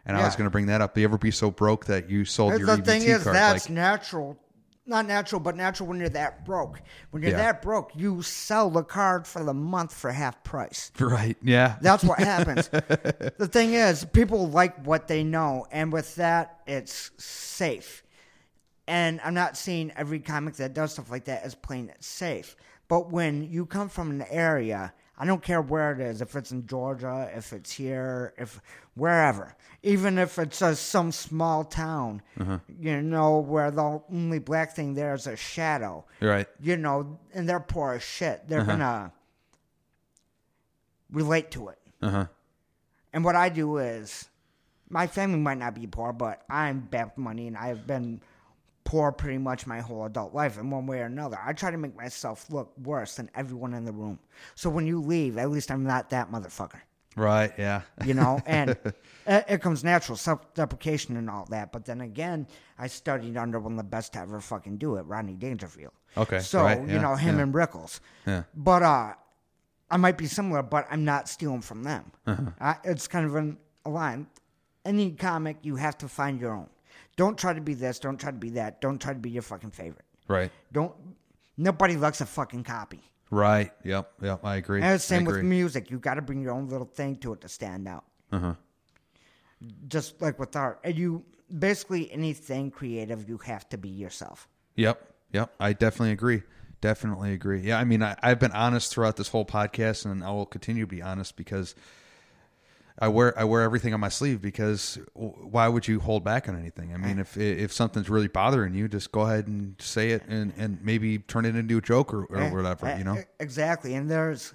And 0.04 0.16
I 0.16 0.24
was 0.24 0.34
going 0.34 0.46
to 0.46 0.50
bring 0.50 0.66
that 0.66 0.80
up. 0.80 0.94
Do 0.94 1.00
you 1.00 1.06
ever 1.06 1.16
be 1.16 1.30
so 1.30 1.52
broke 1.52 1.86
that 1.86 2.10
you 2.10 2.24
sold 2.24 2.58
your 2.58 2.66
the 2.66 2.82
EBT 2.82 2.84
thing 2.84 3.02
is, 3.02 3.22
card? 3.22 3.36
that's 3.36 3.66
like, 3.68 3.70
natural. 3.70 4.36
Not 4.84 5.06
natural, 5.06 5.40
but 5.40 5.56
natural 5.56 5.88
when 5.88 6.00
you're 6.00 6.08
that 6.08 6.44
broke. 6.44 6.82
When 7.10 7.22
you're 7.22 7.30
Yeah. 7.32 7.38
that 7.38 7.62
broke, 7.62 7.92
you 7.94 8.20
sell 8.22 8.68
the 8.68 8.82
card 8.82 9.26
for 9.28 9.44
the 9.44 9.54
month 9.54 9.94
for 9.94 10.10
half 10.10 10.42
price. 10.42 10.90
right? 10.98 11.36
Yeah, 11.40 11.76
That's 11.80 12.02
what 12.02 12.18
happens. 12.18 12.68
the 12.70 13.48
thing 13.50 13.74
is, 13.74 14.04
people 14.06 14.48
like 14.50 14.84
what 14.84 15.06
they 15.06 15.22
know, 15.22 15.66
and 15.70 15.92
with 15.92 16.16
that, 16.16 16.60
it's 16.66 17.12
safe. 17.18 18.02
And 18.88 19.20
I'm 19.24 19.34
not 19.34 19.56
seeing 19.56 19.92
every 19.96 20.18
comic 20.18 20.54
that 20.56 20.74
does 20.74 20.94
stuff 20.94 21.10
like 21.12 21.26
that 21.26 21.44
as 21.44 21.54
playing 21.54 21.88
it 21.88 22.02
safe. 22.02 22.56
But 22.88 23.10
when 23.12 23.48
you 23.48 23.66
come 23.66 23.88
from 23.88 24.10
an 24.10 24.22
area, 24.28 24.92
I 25.22 25.24
don't 25.24 25.40
care 25.40 25.62
where 25.62 25.92
it 25.92 26.00
is, 26.00 26.20
if 26.20 26.34
it's 26.34 26.50
in 26.50 26.66
Georgia, 26.66 27.30
if 27.32 27.52
it's 27.52 27.70
here, 27.70 28.34
if 28.36 28.60
wherever, 28.94 29.54
even 29.84 30.18
if 30.18 30.36
it's 30.36 30.60
uh, 30.60 30.74
some 30.74 31.12
small 31.12 31.62
town, 31.62 32.22
you 32.80 33.00
know, 33.00 33.38
where 33.38 33.70
the 33.70 34.02
only 34.10 34.40
black 34.40 34.74
thing 34.74 34.94
there 34.94 35.14
is 35.14 35.28
a 35.28 35.36
shadow 35.36 36.04
right. 36.20 36.48
you 36.60 36.76
know, 36.76 37.20
and 37.32 37.48
they're 37.48 37.60
poor 37.60 37.92
as 37.92 38.02
shit. 38.02 38.48
They're 38.48 38.64
gonna 38.64 39.12
relate 41.12 41.52
to 41.52 41.68
it. 41.68 41.78
Uh 42.02 42.10
huh. 42.10 42.26
And 43.12 43.24
what 43.24 43.36
I 43.36 43.48
do 43.48 43.76
is, 43.76 44.28
my 44.90 45.06
family 45.06 45.38
might 45.38 45.58
not 45.58 45.76
be 45.76 45.86
poor, 45.86 46.12
but 46.12 46.42
I'm 46.50 46.80
back 46.80 47.16
money, 47.16 47.46
and 47.46 47.56
I've 47.56 47.86
been 47.86 48.22
poor 48.92 49.10
pretty 49.10 49.38
much 49.38 49.66
my 49.66 49.80
whole 49.80 50.04
adult 50.04 50.34
life 50.34 50.58
in 50.58 50.68
one 50.68 50.86
way 50.86 50.98
or 50.98 51.06
another. 51.06 51.38
I 51.42 51.54
try 51.54 51.70
to 51.70 51.78
make 51.78 51.96
myself 51.96 52.50
look 52.50 52.74
worse 52.84 53.16
than 53.16 53.30
everyone 53.34 53.72
in 53.72 53.86
the 53.86 53.92
room. 53.92 54.18
So 54.54 54.68
when 54.68 54.86
you 54.86 55.00
leave, 55.00 55.38
at 55.38 55.50
least 55.50 55.70
I'm 55.70 55.82
not 55.82 56.10
that 56.10 56.30
motherfucker. 56.30 56.80
Right. 57.16 57.50
Yeah. 57.56 57.80
You 58.04 58.12
know, 58.12 58.38
and 58.46 58.76
it, 59.26 59.44
it 59.48 59.62
comes 59.62 59.82
natural, 59.82 60.18
self 60.18 60.52
deprecation 60.52 61.16
and 61.16 61.30
all 61.30 61.46
that. 61.46 61.72
But 61.72 61.86
then 61.86 62.02
again, 62.02 62.46
I 62.78 62.86
studied 62.86 63.38
under 63.38 63.58
one 63.58 63.72
of 63.72 63.78
the 63.78 63.84
best 63.84 64.12
to 64.12 64.18
ever 64.18 64.40
fucking 64.40 64.76
do 64.76 64.96
it, 64.96 65.06
Rodney 65.06 65.36
Dangerfield. 65.36 65.94
Okay, 66.18 66.40
So, 66.40 66.62
right, 66.62 66.86
you 66.86 66.98
know, 66.98 67.14
him 67.14 67.36
yeah. 67.36 67.44
and 67.44 67.54
Rickles. 67.54 68.00
Yeah. 68.26 68.42
But 68.54 68.82
uh, 68.82 69.14
I 69.90 69.96
might 69.96 70.18
be 70.18 70.26
similar, 70.26 70.62
but 70.62 70.86
I'm 70.90 71.06
not 71.06 71.30
stealing 71.30 71.62
from 71.62 71.82
them. 71.82 72.12
Uh-huh. 72.26 72.42
I, 72.60 72.76
it's 72.84 73.08
kind 73.08 73.24
of 73.24 73.36
an, 73.36 73.56
a 73.86 73.88
line. 73.88 74.26
Any 74.84 75.12
comic, 75.12 75.56
you 75.62 75.76
have 75.76 75.96
to 75.96 76.08
find 76.08 76.38
your 76.38 76.52
own. 76.52 76.68
Don't 77.22 77.38
try 77.38 77.52
to 77.52 77.60
be 77.60 77.74
this. 77.74 78.00
Don't 78.00 78.18
try 78.18 78.32
to 78.32 78.36
be 78.36 78.50
that. 78.50 78.80
Don't 78.80 79.00
try 79.00 79.12
to 79.12 79.18
be 79.20 79.30
your 79.30 79.42
fucking 79.42 79.70
favorite. 79.70 80.04
Right. 80.26 80.50
Don't. 80.72 80.92
Nobody 81.56 81.96
likes 81.96 82.20
a 82.20 82.26
fucking 82.26 82.64
copy. 82.64 83.00
Right. 83.30 83.70
Yep. 83.84 84.12
Yep. 84.20 84.40
I 84.44 84.56
agree. 84.56 84.82
And 84.82 84.96
the 84.96 84.98
same 84.98 85.28
I 85.28 85.30
with 85.30 85.44
music. 85.44 85.88
You 85.88 86.00
got 86.00 86.14
to 86.14 86.20
bring 86.20 86.42
your 86.42 86.50
own 86.50 86.68
little 86.68 86.84
thing 86.84 87.14
to 87.18 87.32
it 87.34 87.40
to 87.42 87.48
stand 87.48 87.86
out. 87.86 88.02
Uh-huh. 88.32 88.54
Just 89.86 90.20
like 90.20 90.40
with 90.40 90.56
art, 90.56 90.80
and 90.82 90.98
you 90.98 91.24
basically 91.56 92.10
anything 92.10 92.72
creative, 92.72 93.28
you 93.28 93.38
have 93.38 93.68
to 93.68 93.78
be 93.78 93.88
yourself. 93.88 94.48
Yep. 94.74 95.00
Yep. 95.30 95.54
I 95.60 95.74
definitely 95.74 96.10
agree. 96.10 96.42
Definitely 96.80 97.34
agree. 97.34 97.60
Yeah. 97.60 97.78
I 97.78 97.84
mean, 97.84 98.02
I, 98.02 98.16
I've 98.20 98.40
been 98.40 98.50
honest 98.50 98.92
throughout 98.92 99.14
this 99.14 99.28
whole 99.28 99.46
podcast, 99.46 100.06
and 100.06 100.24
I 100.24 100.32
will 100.32 100.44
continue 100.44 100.82
to 100.82 100.90
be 100.90 101.02
honest 101.02 101.36
because 101.36 101.76
I 102.98 103.08
wear 103.08 103.38
I 103.38 103.44
wear 103.44 103.62
everything 103.62 103.94
on 103.94 104.00
my 104.00 104.08
sleeve. 104.08 104.40
Because 104.40 104.98
why 105.14 105.68
would 105.68 105.88
you 105.88 106.00
hold 106.00 106.24
back 106.24 106.48
on 106.48 106.58
anything? 106.58 106.94
I 106.94 106.96
mean, 106.96 107.18
if 107.18 107.36
if 107.36 107.72
something's 107.72 108.10
really 108.10 108.28
bothering 108.28 108.74
you, 108.74 108.88
just 108.88 109.12
go 109.12 109.22
ahead 109.22 109.46
and 109.46 109.74
say 109.78 110.10
it, 110.10 110.22
and, 110.28 110.52
and 110.56 110.78
maybe 110.82 111.18
turn 111.18 111.44
it 111.44 111.56
into 111.56 111.78
a 111.78 111.80
joke 111.82 112.12
or, 112.12 112.24
or 112.24 112.50
whatever. 112.50 112.94
You 112.96 113.04
know. 113.04 113.18
exactly. 113.40 113.94
And 113.94 114.10
there's, 114.10 114.54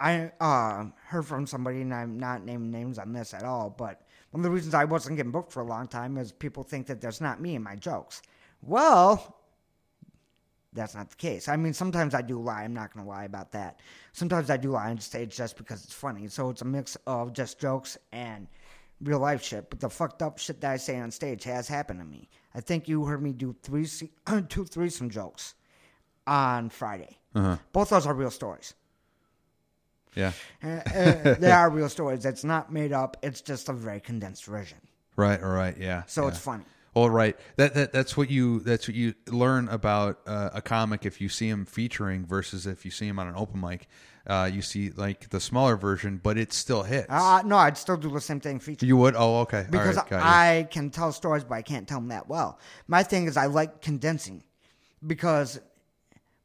I 0.00 0.32
uh, 0.40 0.86
heard 1.06 1.26
from 1.26 1.46
somebody, 1.46 1.80
and 1.80 1.94
I'm 1.94 2.18
not 2.18 2.44
naming 2.44 2.70
names 2.70 2.98
on 2.98 3.12
this 3.12 3.34
at 3.34 3.44
all, 3.44 3.70
but 3.70 4.02
one 4.32 4.40
of 4.40 4.42
the 4.42 4.50
reasons 4.50 4.74
I 4.74 4.84
wasn't 4.84 5.16
getting 5.16 5.30
booked 5.30 5.52
for 5.52 5.60
a 5.60 5.66
long 5.66 5.86
time 5.86 6.18
is 6.18 6.32
people 6.32 6.64
think 6.64 6.88
that 6.88 7.00
there's 7.00 7.20
not 7.20 7.40
me 7.40 7.54
in 7.54 7.62
my 7.62 7.76
jokes. 7.76 8.20
Well, 8.62 9.36
that's 10.74 10.94
not 10.94 11.10
the 11.10 11.16
case. 11.16 11.48
I 11.48 11.56
mean, 11.56 11.72
sometimes 11.72 12.14
I 12.14 12.22
do 12.22 12.40
lie. 12.40 12.64
I'm 12.64 12.74
not 12.74 12.92
going 12.92 13.04
to 13.04 13.10
lie 13.10 13.24
about 13.24 13.52
that. 13.52 13.80
Sometimes 14.12 14.50
I 14.50 14.56
do 14.56 14.70
lie 14.70 14.90
on 14.90 14.98
stage 14.98 15.36
just 15.36 15.56
because 15.56 15.84
it's 15.84 15.92
funny. 15.92 16.28
So 16.28 16.50
it's 16.50 16.62
a 16.62 16.66
mix 16.66 16.96
of 17.06 17.32
just 17.32 17.60
jokes 17.60 17.96
and 18.12 18.48
real 19.00 19.20
life 19.20 19.42
shit. 19.42 19.70
But 19.70 19.80
the 19.80 19.88
fucked 19.88 20.22
up 20.22 20.38
shit 20.38 20.60
that 20.60 20.72
I 20.72 20.76
say 20.76 20.98
on 20.98 21.10
stage 21.10 21.44
has 21.44 21.68
happened 21.68 22.00
to 22.00 22.04
me. 22.04 22.28
I 22.54 22.60
think 22.60 22.88
you 22.88 23.04
heard 23.04 23.22
me 23.22 23.32
do 23.32 23.54
three, 23.62 23.86
two 24.48 24.64
threesome 24.66 25.10
jokes 25.10 25.54
on 26.26 26.70
Friday. 26.70 27.18
Uh-huh. 27.34 27.56
Both 27.72 27.90
those 27.90 28.06
are 28.06 28.14
real 28.14 28.30
stories. 28.30 28.74
Yeah. 30.14 30.32
Uh, 30.62 30.68
uh, 30.68 31.34
they 31.34 31.50
are 31.50 31.70
real 31.70 31.88
stories. 31.88 32.24
It's 32.24 32.44
not 32.44 32.72
made 32.72 32.92
up. 32.92 33.16
It's 33.22 33.40
just 33.40 33.68
a 33.68 33.72
very 33.72 34.00
condensed 34.00 34.44
version. 34.44 34.78
Right. 35.16 35.42
All 35.42 35.50
right. 35.50 35.76
Yeah. 35.78 36.04
So 36.06 36.22
yeah. 36.22 36.28
it's 36.28 36.38
funny. 36.38 36.64
Well, 36.94 37.10
right. 37.10 37.36
That, 37.56 37.74
that 37.74 37.92
that's 37.92 38.16
what 38.16 38.30
you 38.30 38.60
that's 38.60 38.86
what 38.86 38.94
you 38.94 39.14
learn 39.28 39.68
about 39.68 40.20
uh, 40.26 40.50
a 40.54 40.62
comic 40.62 41.04
if 41.04 41.20
you 41.20 41.28
see 41.28 41.48
him 41.48 41.64
featuring 41.66 42.24
versus 42.24 42.66
if 42.66 42.84
you 42.84 42.90
see 42.90 43.06
him 43.06 43.18
on 43.18 43.26
an 43.26 43.34
open 43.36 43.60
mic. 43.60 43.88
Uh, 44.26 44.48
you 44.50 44.62
see 44.62 44.90
like 44.90 45.28
the 45.28 45.40
smaller 45.40 45.76
version, 45.76 46.18
but 46.22 46.38
it 46.38 46.52
still 46.52 46.82
hits. 46.82 47.08
Uh, 47.10 47.42
no, 47.44 47.56
I'd 47.56 47.76
still 47.76 47.98
do 47.98 48.10
the 48.10 48.20
same 48.20 48.40
thing 48.40 48.58
feature. 48.58 48.86
you 48.86 48.96
would? 48.96 49.14
Oh, 49.16 49.40
okay. 49.40 49.66
Because 49.68 49.96
right. 49.96 50.12
I 50.12 50.68
can 50.70 50.88
tell 50.88 51.12
stories, 51.12 51.44
but 51.44 51.56
I 51.56 51.62
can't 51.62 51.86
tell 51.86 51.98
them 51.98 52.08
that 52.08 52.26
well. 52.26 52.58
My 52.86 53.02
thing 53.02 53.26
is 53.26 53.36
I 53.36 53.46
like 53.46 53.82
condensing 53.82 54.42
because 55.06 55.60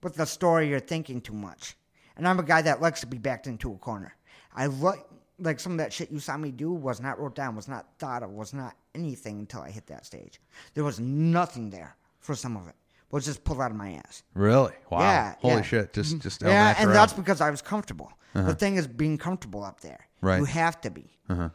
with 0.03 0.15
the 0.15 0.25
story 0.25 0.67
you're 0.67 0.79
thinking 0.79 1.21
too 1.21 1.33
much. 1.33 1.75
And 2.17 2.27
I'm 2.27 2.39
a 2.39 2.43
guy 2.43 2.61
that 2.63 2.81
likes 2.81 2.99
to 3.01 3.07
be 3.07 3.17
backed 3.17 3.47
into 3.47 3.71
a 3.71 3.77
corner. 3.77 4.13
I 4.53 4.65
like 4.65 5.05
like 5.39 5.59
some 5.59 5.73
of 5.73 5.77
that 5.79 5.93
shit 5.93 6.11
you 6.11 6.19
saw 6.19 6.37
me 6.37 6.51
do 6.51 6.71
was 6.71 6.99
not 6.99 7.19
wrote 7.19 7.35
down, 7.35 7.55
was 7.55 7.67
not 7.67 7.87
thought 7.97 8.23
of, 8.23 8.31
was 8.31 8.53
not 8.53 8.75
anything 8.95 9.39
until 9.39 9.61
I 9.61 9.71
hit 9.71 9.87
that 9.87 10.05
stage. 10.05 10.39
There 10.73 10.83
was 10.83 10.99
nothing 10.99 11.69
there 11.69 11.95
for 12.19 12.35
some 12.35 12.57
of 12.57 12.67
it. 12.67 12.75
It 13.09 13.13
was 13.13 13.25
just 13.25 13.43
pulled 13.43 13.61
out 13.61 13.71
of 13.71 13.77
my 13.77 13.93
ass. 13.93 14.23
Really? 14.35 14.73
Wow. 14.89 14.99
Yeah, 14.99 15.35
Holy 15.39 15.55
yeah. 15.55 15.61
shit. 15.61 15.93
Just 15.93 16.11
mm-hmm. 16.11 16.19
just 16.19 16.43
El 16.43 16.51
yeah, 16.51 16.75
and 16.77 16.91
that's 16.91 17.13
because 17.13 17.41
I 17.41 17.49
was 17.49 17.61
comfortable. 17.61 18.11
The 18.33 18.41
uh-huh. 18.41 18.53
thing 18.53 18.75
is 18.75 18.87
being 18.87 19.17
comfortable 19.17 19.63
up 19.63 19.81
there. 19.81 20.07
Right. 20.21 20.37
You 20.37 20.45
have 20.45 20.79
to 20.81 20.91
be. 20.91 21.17
Uh-huh. 21.27 21.49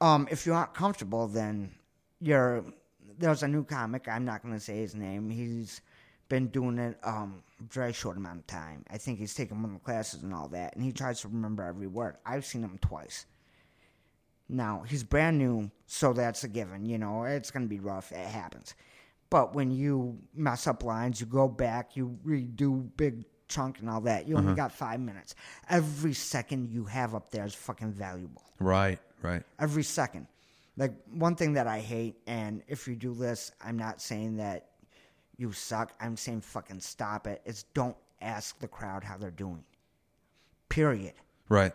Um, 0.00 0.26
if 0.30 0.44
you're 0.44 0.54
not 0.54 0.74
comfortable, 0.74 1.28
then 1.28 1.70
you're. 2.20 2.64
There's 3.16 3.44
a 3.44 3.48
new 3.48 3.62
comic. 3.62 4.08
I'm 4.08 4.24
not 4.24 4.42
going 4.42 4.54
to 4.54 4.60
say 4.60 4.78
his 4.78 4.96
name. 4.96 5.30
He's 5.30 5.80
been 6.34 6.48
doing 6.48 6.78
it 6.78 6.98
um 7.04 7.44
very 7.70 7.92
short 7.92 8.16
amount 8.16 8.40
of 8.40 8.46
time. 8.48 8.84
I 8.90 8.98
think 8.98 9.20
he's 9.20 9.34
taken 9.34 9.62
one 9.62 9.72
of 9.72 9.80
the 9.80 9.84
classes 9.84 10.24
and 10.24 10.34
all 10.34 10.48
that, 10.48 10.74
and 10.74 10.84
he 10.84 10.90
tries 10.90 11.20
to 11.20 11.28
remember 11.28 11.62
every 11.62 11.86
word. 11.86 12.16
I've 12.26 12.44
seen 12.44 12.62
him 12.62 12.76
twice. 12.80 13.26
Now 14.48 14.82
he's 14.84 15.04
brand 15.04 15.38
new, 15.38 15.70
so 15.86 16.12
that's 16.12 16.42
a 16.42 16.48
given. 16.48 16.86
You 16.86 16.98
know, 16.98 17.22
it's 17.22 17.52
going 17.52 17.62
to 17.62 17.68
be 17.68 17.78
rough. 17.78 18.10
It 18.10 18.26
happens. 18.26 18.74
But 19.30 19.54
when 19.54 19.70
you 19.70 20.18
mess 20.34 20.66
up 20.66 20.82
lines, 20.82 21.20
you 21.20 21.26
go 21.26 21.46
back, 21.46 21.96
you 21.96 22.18
redo 22.26 22.88
big 22.96 23.24
chunk 23.48 23.78
and 23.78 23.88
all 23.88 24.00
that. 24.02 24.26
You 24.26 24.36
only 24.36 24.54
got 24.54 24.72
five 24.72 24.98
minutes. 24.98 25.36
Every 25.70 26.14
second 26.14 26.68
you 26.68 26.84
have 26.84 27.14
up 27.14 27.30
there 27.30 27.44
is 27.44 27.54
fucking 27.54 27.92
valuable. 27.92 28.42
right, 28.58 28.98
right. 29.22 29.44
Every 29.60 29.84
second. 29.84 30.26
Like 30.76 30.94
one 31.12 31.36
thing 31.36 31.52
that 31.52 31.68
I 31.68 31.78
hate, 31.78 32.16
and 32.26 32.62
if 32.66 32.88
you 32.88 32.96
do 32.96 33.14
this, 33.14 33.52
I'm 33.64 33.76
not 33.76 34.02
saying 34.02 34.38
that 34.38 34.70
you 35.36 35.52
suck. 35.52 35.92
I'm 36.00 36.16
saying 36.16 36.42
fucking 36.42 36.80
stop 36.80 37.26
it. 37.26 37.42
Is 37.44 37.64
don't 37.74 37.96
ask 38.20 38.58
the 38.58 38.68
crowd 38.68 39.04
how 39.04 39.16
they're 39.16 39.30
doing. 39.30 39.64
Period 40.68 41.12
Right. 41.48 41.72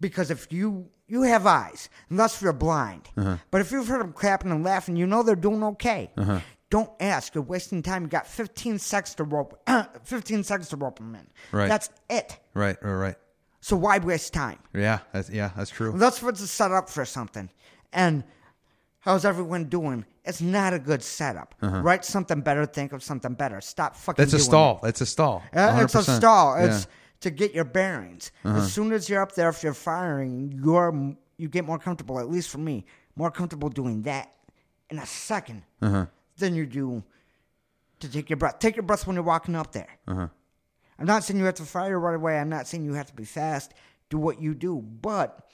because 0.00 0.30
if 0.30 0.50
you 0.52 0.88
you 1.06 1.22
have 1.22 1.46
eyes, 1.46 1.90
unless 2.08 2.40
you're 2.40 2.52
blind, 2.54 3.10
uh-huh. 3.16 3.36
but 3.50 3.60
if 3.60 3.70
you've 3.70 3.88
heard 3.88 4.00
them 4.00 4.12
clapping 4.14 4.50
and 4.50 4.64
laughing, 4.64 4.96
you 4.96 5.06
know 5.06 5.22
they're 5.22 5.36
doing 5.36 5.62
okay. 5.62 6.10
Uh-huh. 6.16 6.40
Don't 6.70 6.90
ask. 7.00 7.34
You're 7.34 7.44
wasting 7.44 7.82
time. 7.82 8.04
You 8.04 8.08
got 8.08 8.26
15 8.26 8.78
seconds 8.78 9.14
to 9.16 9.24
rope. 9.24 9.60
15 10.04 10.42
seconds 10.42 10.70
to 10.70 10.76
rope 10.76 10.98
them 10.98 11.14
in. 11.14 11.26
Right. 11.50 11.68
That's 11.68 11.90
it. 12.08 12.38
Right, 12.54 12.82
right, 12.82 12.94
right. 12.94 13.16
So 13.60 13.76
why 13.76 13.98
waste 13.98 14.32
time? 14.32 14.58
Yeah, 14.74 15.00
that's 15.12 15.28
yeah, 15.28 15.50
that's 15.54 15.70
true. 15.70 15.92
Unless 15.92 16.22
it's 16.22 16.40
a 16.40 16.48
setup 16.48 16.88
for 16.88 17.04
something. 17.04 17.50
And 17.92 18.24
how's 19.00 19.26
everyone 19.26 19.64
doing? 19.64 20.06
It's 20.24 20.40
not 20.40 20.72
a 20.72 20.78
good 20.78 21.02
setup. 21.02 21.54
Write 21.60 22.04
something 22.04 22.40
better. 22.42 22.64
Think 22.66 22.92
of 22.92 23.02
something 23.02 23.34
better. 23.34 23.60
Stop 23.60 23.96
fucking. 23.96 24.22
That's 24.22 24.34
a 24.34 24.38
stall. 24.38 24.78
That's 24.82 25.00
a 25.00 25.06
stall. 25.06 25.42
Uh, 25.52 25.80
it's 25.82 25.94
a 25.94 25.98
100%. 25.98 26.16
stall. 26.18 26.56
Yeah. 26.56 26.64
Uh-huh. 26.64 26.74
It's 26.76 26.86
to 27.20 27.30
get 27.30 27.54
your 27.54 27.64
bearings. 27.64 28.30
As 28.44 28.72
soon 28.72 28.92
as 28.92 29.08
you're 29.08 29.22
up 29.22 29.32
there, 29.34 29.48
if 29.48 29.62
you're 29.62 29.74
firing, 29.74 30.60
you're 30.62 31.14
you 31.38 31.48
get 31.48 31.64
more 31.64 31.78
comfortable. 31.78 32.18
At 32.20 32.30
least 32.30 32.50
for 32.50 32.58
me, 32.58 32.84
more 33.16 33.30
comfortable 33.30 33.68
doing 33.68 34.02
that 34.02 34.32
in 34.90 34.98
a 34.98 35.02
2nd 35.02 35.62
Uh-huh. 35.80 36.06
than 36.36 36.54
you 36.54 36.66
do 36.66 37.02
to 38.00 38.08
take 38.08 38.28
your 38.30 38.36
breath. 38.36 38.58
Take 38.60 38.76
your 38.76 38.82
breath 38.84 39.06
when 39.06 39.14
you're 39.16 39.24
walking 39.24 39.56
up 39.56 39.72
there. 39.72 39.88
Uh-huh. 40.06 40.28
I'm 40.98 41.06
not 41.06 41.24
saying 41.24 41.38
you 41.40 41.46
have 41.46 41.54
to 41.56 41.64
fire 41.64 41.98
right 41.98 42.14
away. 42.14 42.38
I'm 42.38 42.48
not 42.48 42.68
saying 42.68 42.84
you 42.84 42.94
have 42.94 43.06
to 43.06 43.14
be 43.14 43.24
fast. 43.24 43.72
Do 44.08 44.18
what 44.18 44.40
you 44.40 44.54
do, 44.54 44.80
but 44.80 45.48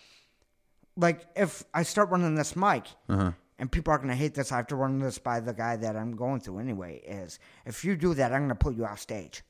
like 0.97 1.21
if 1.37 1.65
I 1.73 1.85
start 1.85 2.11
running 2.11 2.35
this 2.35 2.55
mic. 2.57 2.85
Uh-huh. 3.09 3.33
And 3.59 3.71
people 3.71 3.93
are 3.93 3.99
going 3.99 4.09
to 4.11 4.15
hate 4.15 4.35
this. 4.35 4.53
I 4.53 4.57
have 4.57 4.69
to 4.69 4.77
run 4.77 5.01
this 5.01 5.19
by 5.19 5.41
the 5.41 5.53
guy 5.53 5.77
that 5.77 5.97
I'm 5.97 6.15
going 6.15 6.41
to 6.43 6.59
anyway. 6.59 7.01
Is 7.05 7.41
if 7.67 7.85
you 7.85 7.97
do 7.97 8.15
that, 8.15 8.33
I'm 8.33 8.41
going 8.41 8.51
to 8.51 8.55
pull 8.55 8.73
you 8.73 8.85
off 8.85 9.01
stage. 9.01 9.43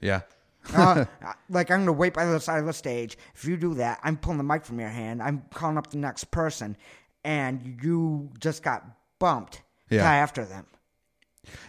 Yeah. 0.00 0.22
Uh, 0.74 1.04
like 1.50 1.70
I'm 1.70 1.80
gonna 1.80 1.92
wait 1.92 2.14
by 2.14 2.24
the 2.24 2.40
side 2.40 2.58
of 2.60 2.64
the 2.64 2.72
stage. 2.72 3.18
If 3.34 3.44
you 3.44 3.58
do 3.58 3.74
that, 3.74 4.00
I'm 4.02 4.16
pulling 4.16 4.38
the 4.38 4.44
mic 4.44 4.64
from 4.64 4.80
your 4.80 4.88
hand. 4.88 5.22
I'm 5.22 5.42
calling 5.52 5.76
up 5.76 5.90
the 5.90 5.98
next 5.98 6.30
person, 6.30 6.78
and 7.22 7.78
you 7.82 8.30
just 8.38 8.62
got 8.62 8.82
bumped. 9.18 9.60
Yeah. 9.90 10.00
Guy 10.00 10.16
after 10.16 10.46
them. 10.46 10.64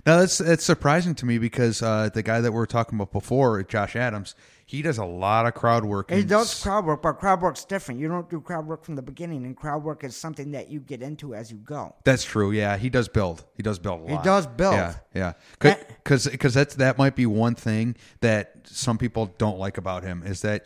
Now 0.06 0.20
that's 0.20 0.40
it's 0.40 0.64
surprising 0.64 1.14
to 1.16 1.26
me 1.26 1.38
because 1.40 1.82
uh, 1.82 2.10
the 2.14 2.24
guy 2.24 2.40
that 2.40 2.52
we 2.52 2.58
were 2.58 2.66
talking 2.66 2.98
about 2.98 3.12
before, 3.12 3.62
Josh 3.64 3.98
Adams, 3.98 4.34
he 4.68 4.82
does 4.82 4.98
a 4.98 5.06
lot 5.06 5.46
of 5.46 5.54
crowd 5.54 5.86
work. 5.86 6.10
He 6.10 6.24
does 6.24 6.62
crowd 6.64 6.86
work, 6.86 7.04
but 7.04 7.14
crowd 7.14 7.42
work's 7.42 7.64
different. 7.66 8.00
You 8.00 8.08
don't 8.08 8.28
do 8.30 8.42
crowd 8.42 8.66
work 8.66 8.84
from 8.84 8.96
the 8.96 9.02
beginning, 9.04 9.46
and 9.46 9.56
crowd 9.56 9.84
work 9.84 10.04
is 10.04 10.18
something 10.18 10.52
that 10.52 10.70
you 10.70 10.80
get 10.80 11.04
into 11.04 11.36
as 11.36 11.52
you 11.52 11.58
go. 11.58 11.96
That's 12.04 12.24
true. 12.24 12.52
Yeah, 12.52 12.76
he 12.78 12.90
does 12.90 13.08
build. 13.08 13.46
He 13.56 13.62
does 13.62 13.78
build 13.78 14.10
a 14.10 14.18
He 14.18 14.24
does 14.24 14.48
build. 14.48 14.74
Yeah, 14.74 14.96
yeah. 15.14 15.34
Because 15.60 16.28
because 16.28 16.54
that's 16.56 16.76
that 16.76 16.98
might 16.98 17.16
be 17.16 17.28
one 17.28 17.54
thing 17.54 17.96
that 18.22 18.54
some 18.66 18.98
people 18.98 19.34
don't 19.38 19.60
like 19.60 19.78
about 19.78 20.04
him 20.04 20.24
is 20.26 20.42
that 20.42 20.66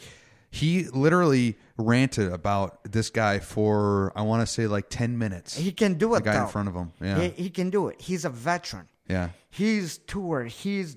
he 0.51 0.85
literally 0.85 1.57
ranted 1.77 2.31
about 2.31 2.79
this 2.89 3.09
guy 3.09 3.39
for 3.39 4.11
I 4.15 4.21
want 4.21 4.41
to 4.41 4.47
say 4.47 4.65
like 4.67 4.89
ten 4.89 5.17
minutes. 5.17 5.57
He 5.57 5.71
can 5.71 5.95
do 5.95 6.15
it. 6.15 6.23
the 6.23 6.31
guy 6.31 6.41
in 6.43 6.47
front 6.47 6.69
of 6.69 6.73
him. 6.73 6.93
Yeah, 7.01 7.19
He, 7.19 7.43
he 7.43 7.49
can 7.49 7.69
do 7.69 7.89
it. 7.89 7.99
He's 8.01 8.23
a 8.25 8.29
veteran. 8.29 8.87
yeah, 9.07 9.29
He's 9.49 9.97
toured. 9.99 10.47
He's 10.51 10.95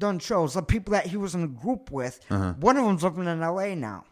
done 0.00 0.18
shows. 0.18 0.54
The 0.54 0.62
people 0.62 0.90
that 0.92 1.06
he 1.06 1.16
was 1.16 1.36
in 1.36 1.44
a 1.44 1.48
group 1.48 1.92
with, 1.92 2.18
Uh-huh. 2.28 2.54
one 2.58 2.76
of 2.76 2.84
them's 2.84 3.04
living 3.04 3.26
in 3.26 3.40
L.A. 3.42 3.76
now. 3.76 4.04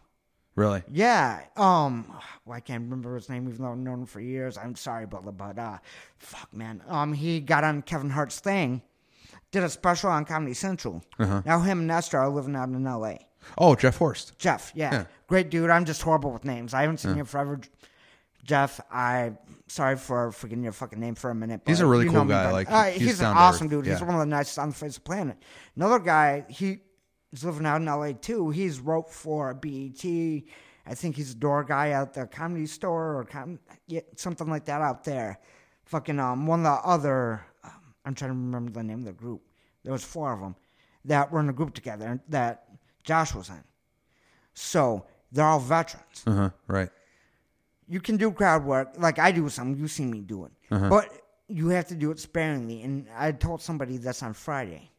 really. 0.55 0.83
Yeah. 0.91 1.41
Um. 1.57 2.05
Well, 2.45 2.55
I 2.57 2.59
can't 2.61 2.83
remember 2.83 3.15
his 3.15 3.29
name, 3.29 3.47
even 3.49 3.61
though 3.63 3.71
I've 3.71 3.77
known 3.77 3.99
him 4.01 4.05
for 4.05 4.19
years. 4.21 4.57
I'm 4.57 4.75
sorry, 4.75 5.05
Butler, 5.05 5.31
but 5.33 5.57
uh, 5.59 5.77
fuck, 6.17 6.53
man. 6.53 6.81
Um, 6.87 7.13
he 7.13 7.39
got 7.41 7.63
on 7.63 7.81
Kevin 7.81 8.09
Hart's 8.09 8.39
thing, 8.39 8.81
did 9.51 9.63
a 9.63 9.69
special 9.69 10.09
on 10.09 10.25
Comedy 10.25 10.53
Central. 10.53 11.03
Uh-huh. 11.19 11.41
Now 11.45 11.59
him 11.61 11.79
and 11.79 11.87
Nestor 11.87 12.17
are 12.19 12.29
living 12.29 12.55
out 12.55 12.69
in 12.69 12.85
L.A. 12.87 13.25
Oh, 13.57 13.73
Jeff 13.75 13.97
Horst. 13.97 14.37
Jeff, 14.37 14.71
yeah, 14.75 14.91
Yeah. 14.91 15.05
great 15.27 15.49
dude. 15.49 15.69
I'm 15.69 15.85
just 15.85 16.01
horrible 16.01 16.31
with 16.31 16.43
names. 16.43 16.73
I 16.73 16.81
haven't 16.81 16.97
seen 16.99 17.13
him 17.15 17.25
forever. 17.25 17.61
Jeff, 18.49 18.81
I 18.91 19.33
sorry 19.67 19.95
for 19.95 20.31
forgetting 20.31 20.63
your 20.63 20.73
fucking 20.73 20.99
name 20.99 21.13
for 21.13 21.29
a 21.29 21.35
minute. 21.35 21.61
He's 21.67 21.77
but 21.77 21.85
a 21.85 21.87
really 21.87 22.05
you 22.05 22.11
cool 22.11 22.25
know 22.25 22.29
guy, 22.29 22.51
like, 22.51 22.71
Uh, 22.71 22.85
he's 22.85 23.01
he's, 23.09 23.19
an 23.19 23.27
awesome 23.27 23.67
dude. 23.69 23.85
He's 23.85 23.99
Yeah. 23.99 24.05
one 24.07 24.15
of 24.15 24.21
the 24.21 24.25
nicest 24.25 24.57
on 24.57 24.69
the 24.69 24.75
face 24.75 24.97
of 24.97 25.03
the 25.03 25.07
planet. 25.07 25.37
Another 25.75 25.99
guy, 25.99 26.45
he 26.49 26.79
is 27.31 27.43
living 27.43 27.67
out 27.67 27.79
in 27.79 27.87
L.A. 27.87 28.15
too. 28.15 28.49
He's 28.49 28.79
wrote 28.79 29.11
for 29.13 29.53
BET. 29.53 30.03
I 30.87 30.95
think 30.95 31.15
he's 31.15 31.33
a 31.33 31.35
door 31.35 31.63
guy 31.63 31.89
at 31.91 32.15
the 32.15 32.25
comedy 32.25 32.65
store 32.65 33.17
or 33.19 33.25
com- 33.25 33.59
yeah, 33.85 34.01
something 34.15 34.49
like 34.49 34.65
that 34.65 34.81
out 34.81 35.03
there. 35.03 35.37
Fucking 35.85 36.19
um, 36.19 36.47
one 36.47 36.65
of 36.65 36.81
the 36.83 36.87
other. 36.89 37.45
Um, 37.63 37.71
I'm 38.05 38.15
trying 38.15 38.31
to 38.31 38.35
remember 38.35 38.71
the 38.71 38.81
name 38.83 38.99
of 38.99 39.05
the 39.05 39.13
group. 39.13 39.43
There 39.83 39.93
was 39.93 40.03
four 40.03 40.33
of 40.33 40.39
them 40.39 40.55
that 41.05 41.31
were 41.31 41.39
in 41.39 41.49
a 41.49 41.53
group 41.53 41.75
together 41.75 42.19
that 42.29 42.63
Josh 43.03 43.35
was 43.35 43.49
in. 43.49 43.63
So 44.55 45.05
they're 45.31 45.45
all 45.45 45.59
veterans. 45.59 46.23
Uh 46.25 46.31
huh. 46.33 46.49
Right. 46.67 46.89
You 47.89 47.99
can 47.99 48.17
do 48.17 48.31
crowd 48.31 48.63
work 48.63 48.89
like 48.97 49.17
I 49.19 49.31
do 49.31 49.49
some. 49.49 49.75
You 49.75 49.87
see 49.87 50.05
me 50.05 50.21
do 50.21 50.45
it, 50.45 50.51
but 50.69 51.09
you 51.47 51.69
have 51.69 51.87
to 51.87 51.95
do 51.95 52.11
it 52.11 52.19
sparingly. 52.19 52.83
And 52.83 53.07
I 53.17 53.31
told 53.31 53.61
somebody 53.61 53.97
this 53.97 54.21
on 54.21 54.33
Friday. 54.33 54.91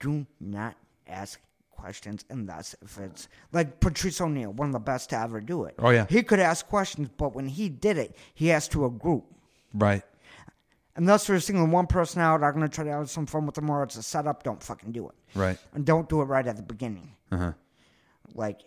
Do 0.00 0.26
not 0.40 0.74
ask 1.06 1.38
questions 1.70 2.24
unless 2.30 2.74
if 2.82 2.98
it's 2.98 3.28
like 3.52 3.78
Patrice 3.80 4.20
O'Neal, 4.20 4.52
one 4.52 4.68
of 4.68 4.72
the 4.72 4.78
best 4.80 5.10
to 5.10 5.18
ever 5.18 5.40
do 5.40 5.64
it. 5.64 5.74
Oh, 5.78 5.90
yeah. 5.90 6.06
he 6.08 6.22
could 6.22 6.40
ask 6.40 6.66
questions, 6.66 7.08
but 7.16 7.34
when 7.34 7.46
he 7.48 7.68
did 7.68 7.98
it, 7.98 8.16
he 8.34 8.50
asked 8.50 8.72
to 8.72 8.86
a 8.86 8.90
group. 8.90 9.24
Right. 9.74 10.02
Unless 10.96 11.28
you're 11.28 11.38
singling 11.38 11.70
one 11.70 11.86
person 11.86 12.20
out, 12.20 12.42
I'm 12.42 12.54
gonna 12.54 12.68
try 12.68 12.84
to 12.84 12.90
have 12.90 13.10
some 13.10 13.26
fun 13.26 13.46
with 13.46 13.54
them, 13.54 13.70
or 13.70 13.82
it's 13.84 13.96
a 13.96 14.02
setup. 14.02 14.42
Don't 14.42 14.60
fucking 14.62 14.90
do 14.92 15.08
it. 15.08 15.14
Right. 15.34 15.58
and 15.74 15.84
don't 15.84 16.08
do 16.08 16.20
it 16.22 16.24
right 16.24 16.46
at 16.46 16.56
the 16.56 16.62
beginning. 16.62 17.12
Uh-huh. 17.30 17.52
Like 18.34 18.62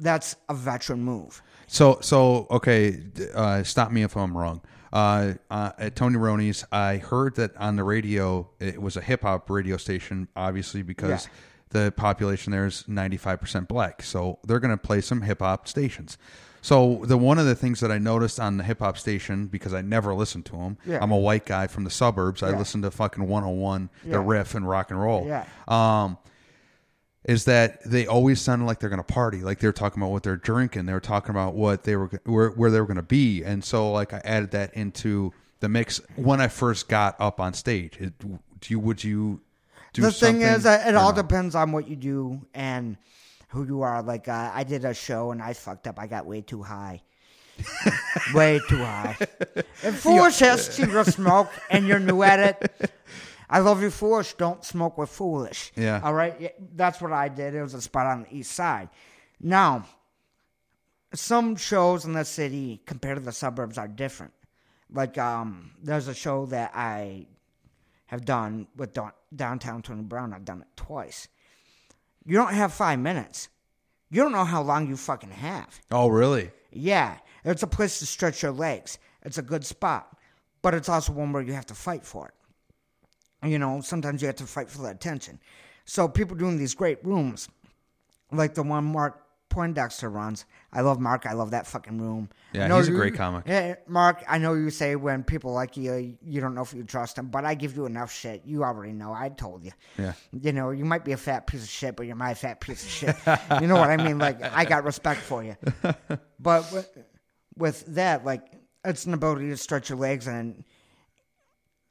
that's 0.00 0.36
a 0.48 0.54
veteran 0.54 1.02
move. 1.02 1.42
So 1.66 1.98
so 2.00 2.46
okay, 2.50 3.00
uh, 3.34 3.62
stop 3.62 3.92
me 3.92 4.02
if 4.02 4.16
I'm 4.16 4.36
wrong. 4.36 4.60
Uh, 4.92 5.34
uh, 5.50 5.70
at 5.78 5.94
Tony 5.94 6.16
Roney's, 6.16 6.64
I 6.72 6.96
heard 6.96 7.36
that 7.36 7.56
on 7.56 7.76
the 7.76 7.84
radio 7.84 8.50
it 8.58 8.82
was 8.82 8.96
a 8.96 9.00
hip 9.00 9.22
hop 9.22 9.48
radio 9.48 9.76
station, 9.76 10.26
obviously 10.34 10.82
because 10.82 11.26
Yeah. 11.26 11.30
the 11.84 11.92
population 11.92 12.50
there 12.50 12.66
is 12.66 12.84
95 12.88 13.40
percent 13.40 13.68
black. 13.68 14.02
So 14.02 14.40
they're 14.44 14.58
going 14.58 14.72
to 14.72 14.76
play 14.76 15.00
some 15.00 15.22
hip 15.22 15.38
hop 15.40 15.68
stations. 15.68 16.18
So 16.62 17.02
the 17.04 17.16
one 17.16 17.38
of 17.38 17.46
the 17.46 17.54
things 17.54 17.80
that 17.80 17.90
I 17.92 17.98
noticed 17.98 18.38
on 18.40 18.56
the 18.56 18.64
hip 18.64 18.80
hop 18.80 18.98
station 18.98 19.46
because 19.46 19.72
I 19.72 19.80
never 19.80 20.12
listened 20.12 20.44
to 20.46 20.56
them. 20.56 20.76
Yeah. 20.84 20.98
I'm 21.00 21.12
a 21.12 21.16
white 21.16 21.46
guy 21.46 21.68
from 21.68 21.84
the 21.84 21.90
suburbs. 21.90 22.42
I 22.42 22.50
Yeah. 22.50 22.58
listen 22.58 22.82
to 22.82 22.90
fucking 22.90 23.26
101, 23.28 23.88
Yeah. 24.04 24.12
the 24.14 24.20
riff 24.20 24.54
and 24.56 24.68
rock 24.68 24.90
and 24.90 25.00
roll. 25.00 25.24
Yeah. 25.26 25.44
Um, 25.68 26.18
is 27.24 27.44
that 27.44 27.84
they 27.84 28.06
always 28.06 28.40
sounded 28.40 28.64
like 28.64 28.80
they're 28.80 28.90
going 28.90 29.02
to 29.02 29.12
party, 29.12 29.42
like 29.42 29.58
they 29.58 29.68
were 29.68 29.72
talking 29.72 30.02
about 30.02 30.12
what 30.12 30.22
they're 30.22 30.36
drinking, 30.36 30.86
they 30.86 30.92
were 30.92 31.00
talking 31.00 31.30
about 31.30 31.54
what 31.54 31.84
they 31.84 31.96
were 31.96 32.10
where, 32.24 32.50
where 32.50 32.70
they 32.70 32.80
were 32.80 32.86
going 32.86 32.96
to 32.96 33.02
be, 33.02 33.42
and 33.44 33.62
so 33.62 33.92
like 33.92 34.12
I 34.12 34.20
added 34.24 34.50
that 34.52 34.74
into 34.74 35.32
the 35.60 35.68
mix 35.68 36.00
when 36.16 36.40
I 36.40 36.48
first 36.48 36.88
got 36.88 37.16
up 37.20 37.40
on 37.40 37.52
stage. 37.54 37.96
It, 37.98 38.18
do 38.18 38.38
you 38.68 38.78
would 38.78 39.04
you 39.04 39.40
do 39.92 40.02
the 40.02 40.12
thing 40.12 40.42
is, 40.42 40.66
uh, 40.66 40.84
it 40.86 40.94
all 40.94 41.12
not? 41.12 41.16
depends 41.16 41.54
on 41.54 41.72
what 41.72 41.88
you 41.88 41.96
do 41.96 42.40
and 42.54 42.96
who 43.48 43.66
you 43.66 43.82
are. 43.82 44.02
Like 44.02 44.28
uh, 44.28 44.50
I 44.54 44.64
did 44.64 44.84
a 44.84 44.94
show 44.94 45.30
and 45.32 45.42
I 45.42 45.52
fucked 45.52 45.86
up. 45.86 45.98
I 45.98 46.06
got 46.06 46.26
way 46.26 46.40
too 46.40 46.62
high. 46.62 47.02
way 48.34 48.60
too 48.68 48.78
high. 48.78 49.16
If 49.82 50.00
foolish 50.00 50.40
has 50.40 50.66
cigarette 50.66 51.06
smoke 51.06 51.48
and 51.70 51.86
you're 51.86 51.98
new 51.98 52.22
at 52.22 52.38
it, 52.38 52.90
I 53.52 53.58
love 53.58 53.82
you, 53.82 53.90
foolish. 53.90 54.34
Don't 54.34 54.64
smoke 54.64 54.96
with 54.96 55.10
foolish. 55.10 55.72
Yeah. 55.76 56.00
All 56.04 56.14
right. 56.14 56.36
Yeah, 56.38 56.48
That's 56.76 57.00
what 57.00 57.12
I 57.12 57.28
did. 57.28 57.54
It 57.54 57.62
was 57.62 57.74
a 57.74 57.82
spot 57.82 58.06
on 58.06 58.22
the 58.22 58.34
east 58.36 58.52
side. 58.52 58.88
Now, 59.40 59.84
some 61.12 61.56
shows 61.56 62.04
in 62.04 62.12
the 62.12 62.24
city 62.24 62.80
compared 62.86 63.18
to 63.18 63.24
the 63.24 63.32
suburbs 63.32 63.76
are 63.76 63.88
different. 63.88 64.32
Like, 64.92 65.18
um, 65.18 65.72
there's 65.82 66.06
a 66.06 66.14
show 66.14 66.46
that 66.46 66.70
I 66.74 67.26
have 68.06 68.24
done 68.24 68.68
with 68.76 68.92
Don- 68.92 69.12
downtown 69.34 69.82
Tony 69.82 70.02
Brown. 70.02 70.32
I've 70.32 70.44
done 70.44 70.60
it 70.62 70.68
twice. 70.76 71.26
You 72.24 72.36
don't 72.36 72.54
have 72.54 72.72
five 72.72 73.00
minutes. 73.00 73.48
You 74.10 74.22
don't 74.22 74.32
know 74.32 74.44
how 74.44 74.62
long 74.62 74.88
you 74.88 74.96
fucking 74.96 75.30
have. 75.30 75.80
Oh, 75.90 76.08
really? 76.08 76.50
Yeah, 76.72 77.16
it's 77.44 77.62
a 77.64 77.68
place 77.68 77.98
to 77.98 78.06
stretch 78.06 78.42
your 78.42 78.52
legs. 78.52 78.98
It's 79.22 79.38
a 79.38 79.42
good 79.42 79.64
spot, 79.64 80.16
but 80.62 80.74
it's 80.74 80.88
also 80.88 81.12
one 81.12 81.32
where 81.32 81.42
you 81.42 81.52
have 81.52 81.66
to 81.66 81.74
fight 81.74 82.04
for 82.04 82.28
it. 82.28 82.34
You 83.44 83.58
know, 83.58 83.80
sometimes 83.80 84.20
you 84.22 84.26
have 84.26 84.36
to 84.36 84.46
fight 84.46 84.70
for 84.70 84.82
the 84.82 84.88
attention. 84.90 85.38
So 85.84 86.08
people 86.08 86.36
doing 86.36 86.58
these 86.58 86.74
great 86.74 87.04
rooms, 87.04 87.48
like 88.30 88.54
the 88.54 88.62
one 88.62 88.84
Mark 88.84 89.22
Poindexter 89.48 90.08
runs. 90.08 90.44
I 90.72 90.82
love 90.82 91.00
Mark. 91.00 91.26
I 91.26 91.32
love 91.32 91.50
that 91.50 91.66
fucking 91.66 91.98
room. 92.00 92.28
Yeah, 92.52 92.74
he's 92.76 92.86
a 92.86 92.92
you- 92.92 92.96
great 92.96 93.14
comic. 93.16 93.44
Yeah, 93.48 93.74
Mark. 93.88 94.22
I 94.28 94.38
know 94.38 94.54
you 94.54 94.70
say 94.70 94.94
when 94.94 95.24
people 95.24 95.52
like 95.52 95.76
you, 95.76 96.16
you 96.24 96.40
don't 96.40 96.54
know 96.54 96.62
if 96.62 96.72
you 96.72 96.84
trust 96.84 97.16
them, 97.16 97.26
but 97.26 97.44
I 97.44 97.54
give 97.54 97.74
you 97.74 97.86
enough 97.86 98.12
shit. 98.12 98.42
You 98.44 98.62
already 98.62 98.92
know. 98.92 99.12
I 99.12 99.30
told 99.30 99.64
you. 99.64 99.72
Yeah. 99.98 100.12
You 100.30 100.52
know, 100.52 100.70
you 100.70 100.84
might 100.84 101.04
be 101.04 101.10
a 101.12 101.16
fat 101.16 101.48
piece 101.48 101.64
of 101.64 101.68
shit, 101.68 101.96
but 101.96 102.06
you're 102.06 102.14
my 102.14 102.34
fat 102.34 102.60
piece 102.60 102.84
of 102.84 102.90
shit. 102.90 103.16
you 103.60 103.66
know 103.66 103.74
what 103.76 103.90
I 103.90 103.96
mean? 103.96 104.18
Like, 104.18 104.40
I 104.42 104.64
got 104.64 104.84
respect 104.84 105.20
for 105.20 105.42
you. 105.42 105.56
But 106.38 106.70
with, 106.72 106.98
with 107.56 107.84
that, 107.94 108.24
like, 108.24 108.42
it's 108.84 109.04
an 109.04 109.12
ability 109.14 109.48
to 109.50 109.56
stretch 109.56 109.90
your 109.90 109.98
legs, 109.98 110.26
and 110.26 110.64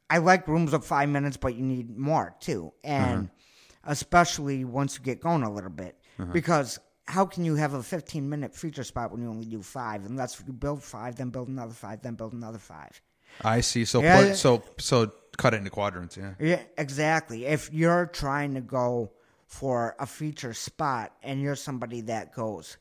I 0.10 0.18
like 0.18 0.48
rooms 0.48 0.74
of 0.74 0.86
five 0.86 1.10
minutes, 1.10 1.38
but 1.38 1.56
you 1.56 1.64
need 1.64 1.98
more 1.98 2.36
too, 2.40 2.74
and 2.84 3.26
uh-huh. 3.26 3.92
especially 3.92 4.66
once 4.66 4.98
you 4.98 5.04
get 5.04 5.22
going 5.22 5.44
a 5.44 5.52
little 5.52 5.70
bit, 5.70 5.98
uh-huh. 6.20 6.32
because 6.34 6.80
how 7.08 7.26
can 7.26 7.44
you 7.44 7.56
have 7.56 7.74
a 7.74 7.84
15 7.84 8.30
minute 8.30 8.56
feature 8.56 8.84
spot 8.84 9.12
when 9.12 9.22
you 9.22 9.30
only 9.30 9.46
do 9.46 9.62
five? 9.62 10.06
Unless 10.06 10.42
you 10.46 10.54
build 10.54 10.84
five, 10.84 11.16
then 11.16 11.30
build 11.30 11.48
another 11.48 11.74
five, 11.74 12.02
then 12.02 12.16
build 12.16 12.34
another 12.34 12.60
five. 12.60 13.02
I 13.42 13.62
see. 13.62 13.86
So 13.86 14.02
Yeah, 14.02 14.30
put, 14.30 14.36
so 14.36 14.64
so 14.78 15.12
cut 15.38 15.54
it 15.54 15.58
into 15.58 15.70
quadrants. 15.70 16.18
Yeah. 16.18 16.34
Yeah, 16.40 16.62
exactly. 16.78 17.46
If 17.46 17.72
you're 17.74 18.06
trying 18.08 18.56
to 18.56 18.62
go 18.62 19.12
for 19.46 19.96
a 20.00 20.06
feature 20.06 20.54
spot 20.54 21.14
and 21.24 21.42
you're 21.42 21.56
somebody 21.56 22.02
that 22.02 22.34
goes, 22.34 22.78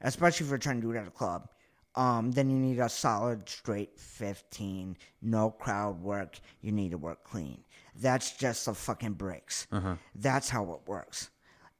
especially 0.00 0.44
if 0.44 0.50
you're 0.50 0.58
trying 0.58 0.76
to 0.76 0.82
do 0.82 0.92
it 0.92 0.98
at 0.98 1.06
a 1.06 1.10
club, 1.10 1.48
um, 1.96 2.30
then 2.32 2.50
you 2.50 2.56
need 2.58 2.78
a 2.78 2.88
solid 2.88 3.48
straight 3.48 3.98
15, 3.98 4.96
no 5.22 5.50
crowd 5.50 6.00
work. 6.02 6.38
You 6.60 6.72
need 6.72 6.90
to 6.92 6.98
work 6.98 7.24
clean. 7.24 7.62
That's 7.98 8.32
just 8.36 8.66
the 8.66 8.74
fucking 8.74 9.14
breaks. 9.14 9.66
That's 10.14 10.48
how 10.50 10.64
it 10.74 10.80
works. 10.86 11.30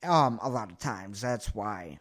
Um, 0.02 0.38
a 0.42 0.48
lot 0.48 0.70
of 0.70 0.78
times. 0.78 1.20
That's 1.20 1.54
why 1.54 1.98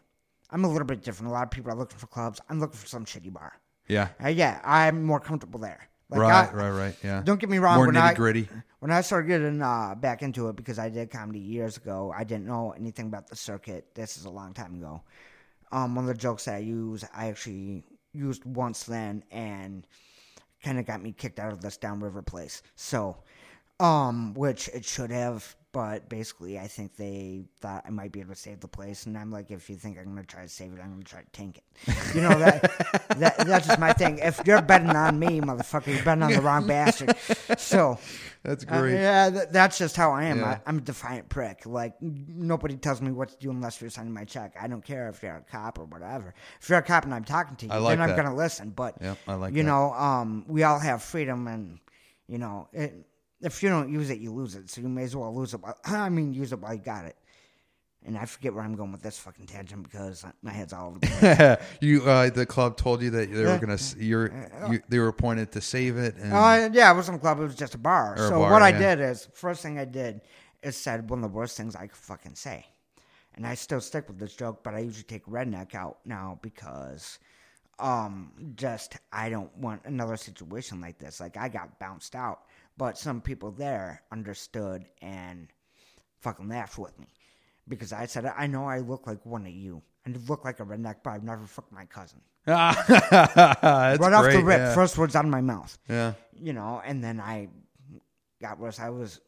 I'm 0.50 0.64
a 0.64 0.68
little 0.68 0.86
bit 0.86 1.02
different. 1.02 1.30
A 1.30 1.34
lot 1.34 1.44
of 1.44 1.50
people 1.50 1.70
are 1.72 1.76
looking 1.76 1.98
for 1.98 2.06
clubs. 2.06 2.40
I'm 2.48 2.60
looking 2.60 2.78
for 2.78 2.86
some 2.86 3.04
shitty 3.04 3.32
bar. 3.32 3.52
Yeah. 3.88 4.08
Uh, 4.22 4.28
yeah, 4.28 4.60
I'm 4.64 5.02
more 5.04 5.20
comfortable 5.20 5.60
there. 5.60 5.88
Like, 6.08 6.20
right. 6.20 6.48
I- 6.48 6.52
right. 6.54 6.70
Right. 6.70 6.96
Yeah. 7.02 7.22
Don't 7.24 7.40
get 7.40 7.50
me 7.50 7.58
wrong. 7.58 7.76
More 7.76 7.86
when 7.86 7.96
I- 7.96 8.12
nitty 8.12 8.16
gritty. 8.16 8.48
when 8.78 8.90
I 8.92 9.00
started 9.00 9.28
getting 9.28 9.60
uh, 9.60 9.94
back 9.96 10.22
into 10.22 10.48
it 10.48 10.56
because 10.56 10.78
I 10.78 10.88
did 10.88 11.10
comedy 11.10 11.40
years 11.40 11.76
ago, 11.76 12.14
I 12.16 12.24
didn't 12.24 12.46
know 12.46 12.72
anything 12.72 13.06
about 13.06 13.28
the 13.28 13.36
circuit. 13.36 13.94
This 13.94 14.16
is 14.16 14.24
a 14.24 14.30
long 14.30 14.54
time 14.54 14.76
ago. 14.76 15.02
Um, 15.72 15.94
one 15.96 16.04
of 16.04 16.08
the 16.08 16.14
jokes 16.20 16.44
that 16.44 16.54
I 16.54 16.58
use, 16.58 17.04
I 17.12 17.26
actually 17.28 17.82
used 18.16 18.44
once 18.44 18.84
then, 18.84 19.22
and 19.30 19.86
kind 20.62 20.78
of 20.78 20.86
got 20.86 21.02
me 21.02 21.12
kicked 21.12 21.38
out 21.38 21.52
of 21.52 21.60
this 21.60 21.76
downriver 21.76 22.22
place. 22.22 22.62
So, 22.74 23.16
um, 23.80 24.34
which 24.34 24.68
it 24.68 24.84
should 24.84 25.10
have, 25.10 25.54
but 25.72 26.08
basically, 26.08 26.58
I 26.58 26.66
think 26.68 26.96
they 26.96 27.44
thought 27.60 27.84
I 27.86 27.90
might 27.90 28.10
be 28.10 28.20
able 28.20 28.32
to 28.34 28.40
save 28.40 28.60
the 28.60 28.68
place, 28.68 29.04
and 29.04 29.18
I'm 29.18 29.30
like, 29.30 29.50
if 29.50 29.68
you 29.68 29.76
think 29.76 29.98
I'm 29.98 30.04
going 30.04 30.16
to 30.16 30.24
try 30.24 30.42
to 30.42 30.48
save 30.48 30.72
it, 30.72 30.80
I'm 30.82 30.90
going 30.92 31.02
to 31.02 31.10
try 31.10 31.20
to 31.20 31.30
tank 31.32 31.58
it. 31.58 32.14
You 32.14 32.22
know 32.22 32.38
that, 32.38 32.62
that 33.18 33.36
that's 33.46 33.66
just 33.66 33.78
my 33.78 33.92
thing. 33.92 34.18
If 34.18 34.40
you're 34.46 34.62
betting 34.62 34.96
on 34.96 35.18
me, 35.18 35.40
motherfucker, 35.42 35.88
you're 35.94 36.02
betting 36.02 36.22
on 36.22 36.32
the 36.32 36.40
wrong 36.40 36.66
bastard. 36.66 37.14
So. 37.58 37.98
That's 38.42 38.64
Uh, 38.64 38.80
great. 38.80 38.92
yeah, 38.94 39.28
th- 39.28 39.48
that's 39.50 39.76
just 39.76 39.96
how 39.96 40.12
I 40.12 40.24
am. 40.24 40.38
Yeah. 40.38 40.50
I, 40.50 40.60
I'm 40.66 40.78
a 40.78 40.80
defiant 40.80 41.28
prick. 41.28 41.66
Like 41.66 41.94
nobody 42.00 42.76
tells 42.76 43.02
me 43.02 43.10
what 43.10 43.30
to 43.30 43.36
do 43.38 43.50
unless 43.50 43.80
you're 43.80 43.90
signing 43.90 44.14
my 44.14 44.24
check. 44.24 44.54
I 44.60 44.68
don't 44.68 44.84
care 44.84 45.08
if 45.08 45.20
you're 45.20 45.34
a 45.34 45.40
cop 45.40 45.80
or 45.80 45.84
whatever. 45.86 46.32
If 46.60 46.68
you're 46.68 46.78
a 46.78 46.82
cop 46.82 47.04
and 47.04 47.12
I'm 47.12 47.24
talking 47.24 47.56
to 47.56 47.66
you, 47.66 47.72
like 47.72 47.98
then 47.98 48.02
I'm 48.02 48.10
that. 48.10 48.16
gonna 48.22 48.36
listen. 48.36 48.70
But 48.70 48.98
Yep, 49.02 49.18
I 49.26 49.34
like 49.34 49.52
you 49.52 49.64
that. 49.64 49.68
know, 49.68 49.92
um, 49.94 50.44
we 50.46 50.62
all 50.62 50.78
have 50.78 51.02
freedom, 51.02 51.48
and 51.48 51.80
you 52.28 52.38
know, 52.38 52.68
it, 52.72 52.94
if 53.42 53.62
you 53.62 53.68
don't 53.68 53.92
use 53.92 54.10
it, 54.10 54.18
you 54.18 54.32
lose 54.32 54.54
it. 54.54 54.70
So 54.70 54.80
you 54.80 54.88
may 54.88 55.04
as 55.04 55.14
well 55.14 55.34
lose 55.34 55.54
it. 55.54 55.60
While, 55.60 55.78
I 55.84 56.08
mean, 56.08 56.34
use 56.34 56.52
it 56.52 56.60
while 56.60 56.74
you 56.74 56.80
got 56.80 57.04
it. 57.06 57.16
And 58.04 58.16
I 58.16 58.24
forget 58.24 58.54
where 58.54 58.62
I'm 58.62 58.76
going 58.76 58.92
with 58.92 59.02
this 59.02 59.18
fucking 59.18 59.46
tangent 59.46 59.82
because 59.82 60.24
my 60.40 60.52
head's 60.52 60.72
all 60.72 60.90
over 60.90 61.00
the 61.00 61.06
place. 61.08 61.58
you 61.80 62.04
uh, 62.04 62.30
the 62.30 62.46
club 62.46 62.76
told 62.76 63.02
you 63.02 63.10
that 63.10 63.32
they 63.32 63.44
were 63.44 63.58
gonna 63.58 63.78
you're 63.98 64.32
you, 64.70 64.80
they 64.88 65.00
were 65.00 65.08
appointed 65.08 65.50
to 65.52 65.60
save 65.60 65.96
it 65.96 66.14
and 66.14 66.32
Uh, 66.32 66.70
yeah, 66.72 66.92
it 66.92 66.94
wasn't 66.94 67.16
a 67.16 67.20
club. 67.20 67.40
It 67.40 67.44
was 67.44 67.56
just 67.56 67.74
a 67.74 67.78
bar. 67.78 68.12
Or 68.12 68.26
a 68.26 68.28
so 68.28 68.38
bar, 68.38 68.52
what 68.52 68.62
I 68.62 68.70
did 68.70 69.00
is, 69.00 69.28
first 69.34 69.60
thing 69.60 69.76
I 69.80 69.86
did 69.86 70.20
is 70.62 70.76
said 70.76 71.10
one 71.10 71.18
of 71.18 71.30
the 71.30 71.36
worst 71.36 71.56
things 71.56 71.74
I 71.74 71.88
could 71.88 71.96
fucking 71.96 72.36
say. 72.36 72.66
And 73.34 73.44
I 73.44 73.54
still 73.54 73.80
stick 73.80 74.06
with 74.06 74.20
this 74.20 74.34
joke, 74.36 74.62
but 74.62 74.74
I 74.74 74.78
usually 74.78 75.02
take 75.02 75.26
redneck 75.26 75.74
out 75.74 75.98
now 76.04 76.38
because 76.42 77.18
um 77.80 78.30
just 78.54 78.98
I 79.12 79.30
don't 79.30 79.54
want 79.56 79.82
another 79.84 80.16
situation 80.16 80.80
like 80.80 80.98
this. 80.98 81.18
Like 81.18 81.36
I 81.36 81.48
got 81.48 81.80
bounced 81.80 82.14
out, 82.14 82.42
but 82.76 82.98
some 82.98 83.20
people 83.20 83.50
there 83.50 84.02
understood 84.12 84.86
and 85.00 85.48
fucking 86.20 86.48
laughed 86.48 86.78
with 86.78 86.98
me. 86.98 87.06
Because 87.68 87.92
I 87.92 88.06
said, 88.06 88.26
I 88.36 88.46
know 88.46 88.64
I 88.66 88.78
look 88.78 89.06
like 89.06 89.24
one 89.26 89.46
of 89.46 89.52
you. 89.52 89.82
And 90.04 90.28
look 90.28 90.44
like 90.44 90.60
a 90.60 90.64
redneck, 90.64 90.98
but 91.02 91.10
I've 91.10 91.24
never 91.24 91.44
fucked 91.46 91.72
my 91.72 91.84
cousin. 91.84 92.20
Right 92.46 92.62
off 92.62 93.98
the 93.98 94.30
great, 94.30 94.44
rip, 94.44 94.58
yeah. 94.58 94.72
first 94.74 94.96
words 94.96 95.16
out 95.16 95.24
of 95.24 95.32
my 95.32 95.40
mouth 95.40 95.76
yeah 95.88 96.12
you 96.40 96.52
know, 96.52 96.82
and 96.84 97.02
then 97.02 97.20
I 97.20 97.48
got 98.40 98.58
worse. 98.58 98.78
I 98.78 98.90
was, 98.90 99.20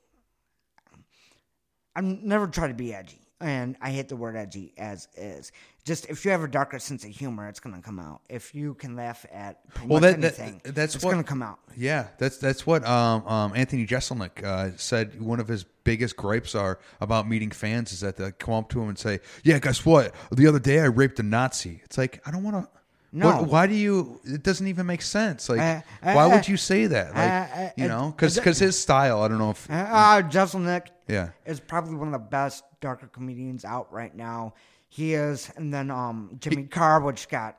I'm 1.97 2.27
never 2.27 2.47
trying 2.47 2.71
to 2.71 2.75
be 2.75 2.95
edgy, 2.95 3.21
and 3.41 3.77
I 3.81 3.91
hate 3.91 4.09
the 4.09 4.17
word 4.17 4.37
edgy 4.37 4.73
as 4.79 5.09
is. 5.17 5.53
Just 5.85 6.07
if 6.11 6.25
you 6.25 6.31
have 6.33 6.43
a 6.43 6.49
darker 6.49 6.79
sense 6.79 7.05
of 7.05 7.11
humor, 7.11 7.49
it's 7.49 7.61
gonna 7.61 7.81
come 7.81 7.99
out. 7.99 8.21
If 8.29 8.55
you 8.55 8.75
can 8.75 8.95
laugh 8.97 9.25
at 9.33 9.61
Well, 9.87 10.01
that- 10.01 10.21
that- 10.21 10.65
that's 10.75 10.95
it's 10.97 11.05
what- 11.05 11.13
gonna 11.13 11.25
come 11.25 11.43
out. 11.43 11.59
Yeah, 11.77 12.09
that's 12.19 12.37
that's 12.39 12.67
what 12.67 12.85
um, 12.87 13.27
um, 13.27 13.53
Anthony 13.55 13.87
Jeselnik 13.87 14.43
uh, 14.45 14.77
said. 14.77 15.21
One 15.21 15.41
of 15.41 15.49
his 15.49 15.65
biggest 15.85 16.17
gripes 16.17 16.55
are 16.55 16.79
about 17.01 17.27
meeting 17.29 17.51
fans 17.51 17.93
is 17.93 18.01
that 18.01 18.17
they 18.17 18.31
come 18.33 18.55
up 18.55 18.69
to 18.71 18.83
him 18.83 18.89
and 18.91 18.99
say, 18.99 19.21
"Yeah, 19.45 19.59
guess 19.61 19.87
what? 19.87 20.15
The 20.31 20.47
other 20.47 20.59
day 20.59 20.81
I 20.81 20.87
raped 20.87 21.19
a 21.21 21.23
Nazi." 21.23 21.81
It's 21.85 21.97
like 21.97 22.21
I 22.27 22.31
don't 22.31 22.43
want 22.43 22.57
to. 22.65 22.78
No. 23.11 23.43
why 23.43 23.67
do 23.67 23.75
you? 23.75 24.21
It 24.25 24.43
doesn't 24.43 24.67
even 24.67 24.87
make 24.87 25.03
sense. 25.03 25.49
Like, 25.49 25.61
Uh, 25.61 25.81
uh, 26.03 26.13
why 26.13 26.27
would 26.27 26.47
you 26.47 26.57
say 26.57 26.87
that? 26.87 27.15
Like, 27.15 27.57
uh, 27.57 27.71
you 27.77 27.89
know, 27.89 28.13
because 28.15 28.39
uh, 28.39 28.43
his 28.43 28.79
style. 28.79 29.23
I 29.23 29.29
don't 29.29 29.39
know 29.39 29.51
if. 29.51 29.67
Uh, 29.71 30.23
Jeselnik 30.23 30.89
Yeah. 31.07 31.31
is 31.47 31.59
probably 31.61 31.95
one 31.95 32.09
of 32.09 32.13
the 32.13 32.19
best 32.19 32.65
darker 32.81 33.07
comedians 33.07 33.65
out 33.65 33.93
right 33.93 34.15
now. 34.15 34.55
He 34.89 35.15
is, 35.15 35.51
and 35.57 35.73
then 35.73 35.91
um, 35.91 36.37
Jimmy 36.41 36.65
Carr, 36.65 37.01
which 37.01 37.29
got 37.29 37.59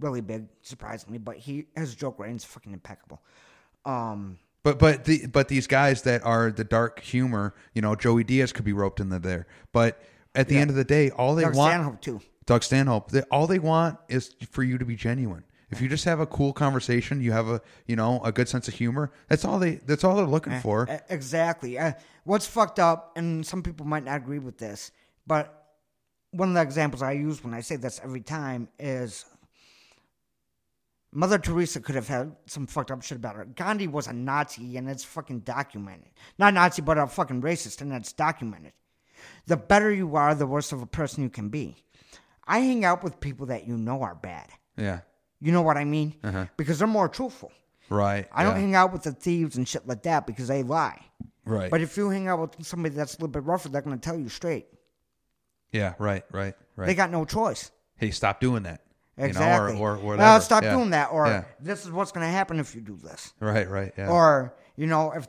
really 0.00 0.20
big, 0.20 0.46
surprisingly, 0.62 1.18
but 1.18 1.36
he 1.36 1.66
his 1.76 1.94
joke 1.94 2.18
writing's 2.18 2.44
fucking 2.44 2.72
impeccable. 2.72 3.22
Um, 3.84 4.38
But 4.62 4.78
but 4.78 5.04
the 5.04 5.26
but 5.26 5.48
these 5.48 5.66
guys 5.66 6.02
that 6.02 6.24
are 6.24 6.50
the 6.50 6.64
dark 6.64 7.00
humor, 7.00 7.54
you 7.74 7.82
know, 7.82 7.94
Joey 7.94 8.24
Diaz 8.24 8.52
could 8.52 8.64
be 8.64 8.72
roped 8.72 9.00
into 9.00 9.18
there. 9.18 9.46
But 9.72 10.00
at 10.34 10.48
the 10.48 10.56
end 10.56 10.70
of 10.70 10.76
the 10.76 10.84
day, 10.84 11.10
all 11.10 11.34
they 11.34 11.42
Doug 11.44 11.54
want 11.54 11.72
Stanhope 11.72 12.00
too. 12.00 12.20
Doug 12.46 12.62
Stanhope. 12.62 13.10
They, 13.10 13.22
all 13.30 13.46
they 13.46 13.58
want 13.58 13.98
is 14.08 14.34
for 14.50 14.62
you 14.62 14.78
to 14.78 14.84
be 14.84 14.96
genuine. 14.96 15.44
If 15.70 15.80
you 15.80 15.88
just 15.88 16.04
have 16.04 16.20
a 16.20 16.26
cool 16.26 16.52
conversation, 16.52 17.20
you 17.20 17.32
have 17.32 17.48
a 17.48 17.60
you 17.86 17.96
know 17.96 18.20
a 18.22 18.30
good 18.30 18.48
sense 18.48 18.68
of 18.68 18.74
humor. 18.74 19.10
That's 19.28 19.44
all 19.44 19.58
they. 19.58 19.76
That's 19.76 20.04
all 20.04 20.14
they're 20.16 20.26
looking 20.26 20.60
for. 20.60 20.86
E- 20.90 20.96
Exactly. 21.08 21.78
Uh, 21.78 21.92
what's 22.24 22.46
fucked 22.46 22.78
up, 22.78 23.12
and 23.16 23.44
some 23.44 23.62
people 23.62 23.84
might 23.86 24.04
not 24.04 24.16
agree 24.18 24.38
with 24.38 24.58
this, 24.58 24.92
but 25.26 25.62
one 26.30 26.48
of 26.50 26.54
the 26.54 26.62
examples 26.62 27.02
I 27.02 27.12
use 27.12 27.42
when 27.42 27.54
I 27.54 27.60
say 27.60 27.76
this 27.76 28.00
every 28.04 28.20
time 28.20 28.68
is 28.78 29.24
Mother 31.12 31.38
Teresa 31.38 31.80
could 31.80 31.94
have 31.94 32.08
had 32.08 32.34
some 32.46 32.66
fucked 32.66 32.90
up 32.90 33.02
shit 33.02 33.16
about 33.16 33.36
her. 33.36 33.44
Gandhi 33.44 33.86
was 33.86 34.06
a 34.08 34.12
Nazi, 34.12 34.76
and 34.76 34.88
it's 34.88 35.04
fucking 35.04 35.40
documented. 35.40 36.10
Not 36.38 36.54
Nazi, 36.54 36.82
but 36.82 36.98
a 36.98 37.06
fucking 37.06 37.40
racist, 37.42 37.80
and 37.80 37.92
it's 37.92 38.12
documented. 38.12 38.72
The 39.46 39.56
better 39.56 39.92
you 39.92 40.16
are, 40.16 40.34
the 40.34 40.46
worse 40.46 40.72
of 40.72 40.82
a 40.82 40.86
person 40.86 41.22
you 41.22 41.30
can 41.30 41.48
be. 41.50 41.83
I 42.46 42.58
hang 42.60 42.84
out 42.84 43.02
with 43.02 43.20
people 43.20 43.46
that 43.46 43.66
you 43.66 43.76
know 43.76 44.02
are 44.02 44.14
bad. 44.14 44.48
Yeah. 44.76 45.00
You 45.40 45.52
know 45.52 45.62
what 45.62 45.76
I 45.76 45.84
mean? 45.84 46.14
Uh-huh. 46.22 46.46
Because 46.56 46.78
they're 46.78 46.88
more 46.88 47.08
truthful. 47.08 47.52
Right. 47.90 48.28
I 48.32 48.44
don't 48.44 48.56
hang 48.56 48.74
out 48.74 48.92
with 48.92 49.02
the 49.02 49.12
thieves 49.12 49.56
and 49.56 49.68
shit 49.68 49.86
like 49.86 50.02
that 50.04 50.26
because 50.26 50.48
they 50.48 50.62
lie. 50.62 51.00
Right. 51.44 51.70
But 51.70 51.80
if 51.82 51.96
you 51.96 52.08
hang 52.10 52.28
out 52.28 52.40
with 52.40 52.66
somebody 52.66 52.94
that's 52.94 53.14
a 53.14 53.16
little 53.18 53.28
bit 53.28 53.44
rougher, 53.44 53.68
they're 53.68 53.82
going 53.82 53.98
to 53.98 54.02
tell 54.02 54.18
you 54.18 54.28
straight. 54.28 54.66
yeah. 55.72 55.94
Right. 55.98 56.24
Right. 56.32 56.54
Right. 56.76 56.86
They 56.86 56.94
got 56.94 57.10
no 57.10 57.24
choice. 57.24 57.70
hey, 57.96 58.10
stop 58.10 58.40
doing 58.40 58.62
that. 58.64 58.80
Exactly. 59.16 59.74
You 59.74 59.78
know, 59.78 59.84
or, 59.84 59.90
or 59.92 59.96
whatever. 59.98 60.22
Well, 60.22 60.40
stop 60.40 60.62
Yeah. 60.64 60.74
doing 60.74 60.90
that. 60.90 61.10
Or 61.12 61.26
Yeah. 61.26 61.44
this 61.60 61.84
is 61.84 61.92
what's 61.92 62.10
going 62.12 62.26
to 62.26 62.30
happen 62.32 62.58
if 62.58 62.74
you 62.74 62.80
do 62.80 62.96
this. 62.96 63.32
Right. 63.40 63.68
Right. 63.68 63.92
Yeah. 63.96 64.08
Or, 64.08 64.54
you 64.76 64.86
know, 64.86 65.12
if 65.12 65.28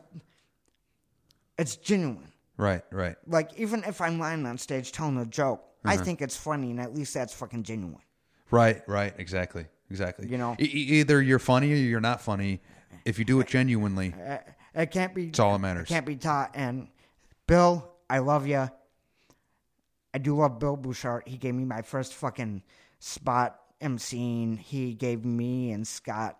It's 1.57 1.75
genuine. 1.77 2.31
Right, 2.57 2.83
right. 2.91 3.15
Like 3.27 3.51
even 3.57 3.83
if 3.83 3.99
I'm 4.01 4.17
lying 4.19 4.45
on 4.45 4.57
stage 4.57 4.91
telling 4.91 5.17
a 5.17 5.25
joke, 5.25 5.61
I 5.87 5.97
think 5.97 6.21
it's 6.21 6.35
funny, 6.37 6.71
and 6.71 6.79
at 6.79 6.93
least 6.93 7.13
that's 7.13 7.33
fucking 7.33 7.63
genuine. 7.63 8.01
Right, 8.51 8.81
right, 8.87 9.13
exactly, 9.17 9.65
exactly. 9.89 10.27
You 10.27 10.37
know? 10.37 10.55
E- 10.59 10.63
e- 10.65 10.99
either 10.99 11.21
you're 11.21 11.39
funny 11.39 11.71
or 11.73 11.75
you're 11.75 11.99
not 12.01 12.21
funny. 12.21 12.61
If 13.05 13.19
you 13.19 13.25
do 13.25 13.39
it 13.39 13.47
genuinely, 13.47 14.13
Uh, 14.13 14.37
It 14.73 14.91
can't 14.91 15.13
be. 15.13 15.27
it's 15.29 15.39
all 15.39 15.53
that 15.53 15.59
matters. 15.59 15.89
It 15.89 15.93
can't 15.93 16.05
be 16.05 16.15
taught. 16.15 16.51
And 16.53 16.87
Bill, 17.47 17.91
I 18.09 18.19
love 18.19 18.47
you. 18.47 18.69
I 20.13 20.17
do 20.17 20.37
love 20.37 20.59
Bill 20.59 20.77
Bouchard. 20.77 21.23
He 21.27 21.37
gave 21.37 21.55
me 21.55 21.65
my 21.65 21.81
first 21.81 22.13
fucking 22.13 22.63
spot 22.99 23.59
emceeing. 23.81 24.57
He 24.57 24.93
gave 24.93 25.25
me 25.25 25.71
and 25.71 25.85
Scott 25.87 26.37